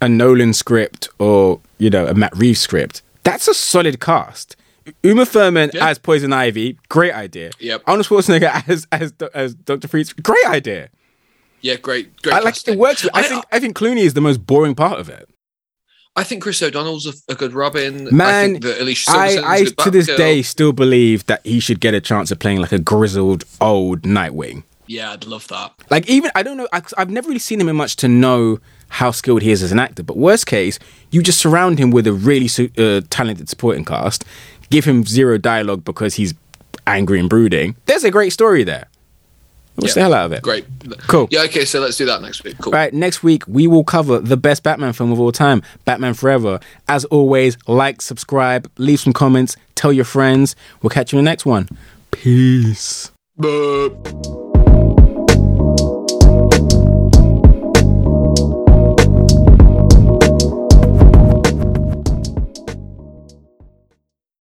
a 0.00 0.08
Nolan 0.08 0.52
script 0.52 1.08
or 1.18 1.60
you 1.78 1.90
know 1.90 2.06
a 2.06 2.14
Matt 2.14 2.36
Reeves 2.36 2.60
script. 2.60 3.02
That's 3.24 3.48
a 3.48 3.54
solid 3.54 4.00
cast. 4.00 4.56
Uma 5.02 5.26
Thurman 5.26 5.70
Yeah. 5.74 5.88
as 5.88 5.98
Poison 5.98 6.32
Ivy, 6.32 6.78
great 6.88 7.12
idea. 7.12 7.50
Yep. 7.60 7.82
Arnold 7.86 8.06
Schwarzenegger 8.06 8.62
as 8.68 8.86
as 8.92 9.12
as 9.34 9.54
Doctor 9.54 9.86
Freeze, 9.88 10.12
great 10.14 10.46
idea. 10.46 10.88
yeah, 11.60 11.76
great, 11.76 12.20
great. 12.22 12.34
I 12.34 12.38
like 12.38 12.54
casting. 12.54 12.74
it 12.74 12.80
works. 12.80 13.06
I, 13.12 13.20
I- 13.20 13.22
think 13.24 13.44
I 13.52 13.60
think 13.60 13.76
Clooney 13.76 13.98
is 14.04 14.14
the 14.14 14.20
most 14.22 14.46
boring 14.46 14.74
part 14.74 14.98
of 15.00 15.08
it. 15.08 15.28
I 16.16 16.24
think 16.24 16.42
Chris 16.42 16.60
O'Donnell's 16.62 17.06
a, 17.06 17.12
a 17.32 17.36
good 17.36 17.52
Robin. 17.52 18.08
I 18.08 18.10
Man, 18.10 18.50
think 18.52 18.62
that 18.64 18.80
Alicia 18.80 19.10
I, 19.12 19.62
good 19.64 19.78
to 19.78 19.90
this 19.90 20.08
Batgirl. 20.08 20.16
day 20.16 20.42
still 20.42 20.72
believe 20.72 21.24
that 21.26 21.46
he 21.46 21.60
should 21.60 21.78
get 21.78 21.94
a 21.94 22.00
chance 22.00 22.32
of 22.32 22.40
playing 22.40 22.58
like 22.60 22.72
a 22.72 22.78
grizzled 22.80 23.44
old 23.60 24.02
Nightwing. 24.02 24.64
Yeah, 24.88 25.12
I'd 25.12 25.26
love 25.26 25.46
that. 25.48 25.74
Like 25.90 26.08
even 26.08 26.30
I 26.34 26.42
don't 26.42 26.56
know. 26.56 26.66
I, 26.72 26.82
I've 26.96 27.10
never 27.10 27.28
really 27.28 27.38
seen 27.38 27.60
him 27.60 27.68
in 27.68 27.76
much 27.76 27.94
to 27.96 28.08
know 28.08 28.58
how 28.88 29.10
skilled 29.10 29.42
he 29.42 29.50
is 29.50 29.62
as 29.62 29.72
an 29.72 29.78
actor. 29.78 30.02
But 30.02 30.16
worst 30.16 30.46
case, 30.46 30.78
you 31.10 31.22
just 31.22 31.38
surround 31.38 31.78
him 31.78 31.90
with 31.90 32.06
a 32.06 32.12
really 32.12 32.48
uh, 32.76 33.02
talented 33.10 33.48
supporting 33.48 33.84
cast, 33.84 34.24
give 34.70 34.84
him 34.84 35.04
zero 35.04 35.38
dialogue 35.38 35.84
because 35.84 36.14
he's 36.14 36.34
angry 36.86 37.20
and 37.20 37.28
brooding. 37.28 37.76
There's 37.86 38.04
a 38.04 38.10
great 38.10 38.30
story 38.30 38.64
there. 38.64 38.88
Watch 39.76 39.94
the 39.94 40.00
hell 40.00 40.14
out 40.14 40.26
of 40.26 40.32
it. 40.32 40.42
Great. 40.42 40.66
Cool. 41.06 41.28
Yeah. 41.30 41.42
Okay. 41.42 41.64
So 41.64 41.80
let's 41.80 41.96
do 41.96 42.06
that 42.06 42.20
next 42.20 42.42
week. 42.42 42.56
Cool. 42.58 42.72
Right, 42.72 42.92
next 42.92 43.22
week 43.22 43.44
we 43.46 43.68
will 43.68 43.84
cover 43.84 44.18
the 44.18 44.36
best 44.36 44.64
Batman 44.64 44.92
film 44.92 45.12
of 45.12 45.20
all 45.20 45.30
time, 45.30 45.62
Batman 45.84 46.14
Forever. 46.14 46.58
As 46.88 47.04
always, 47.06 47.56
like, 47.68 48.02
subscribe, 48.02 48.68
leave 48.78 48.98
some 48.98 49.12
comments, 49.12 49.56
tell 49.76 49.92
your 49.92 50.04
friends. 50.04 50.56
We'll 50.82 50.90
catch 50.90 51.12
you 51.12 51.18
in 51.20 51.24
the 51.24 51.30
next 51.30 51.46
one. 51.46 51.68
Peace. 52.10 53.12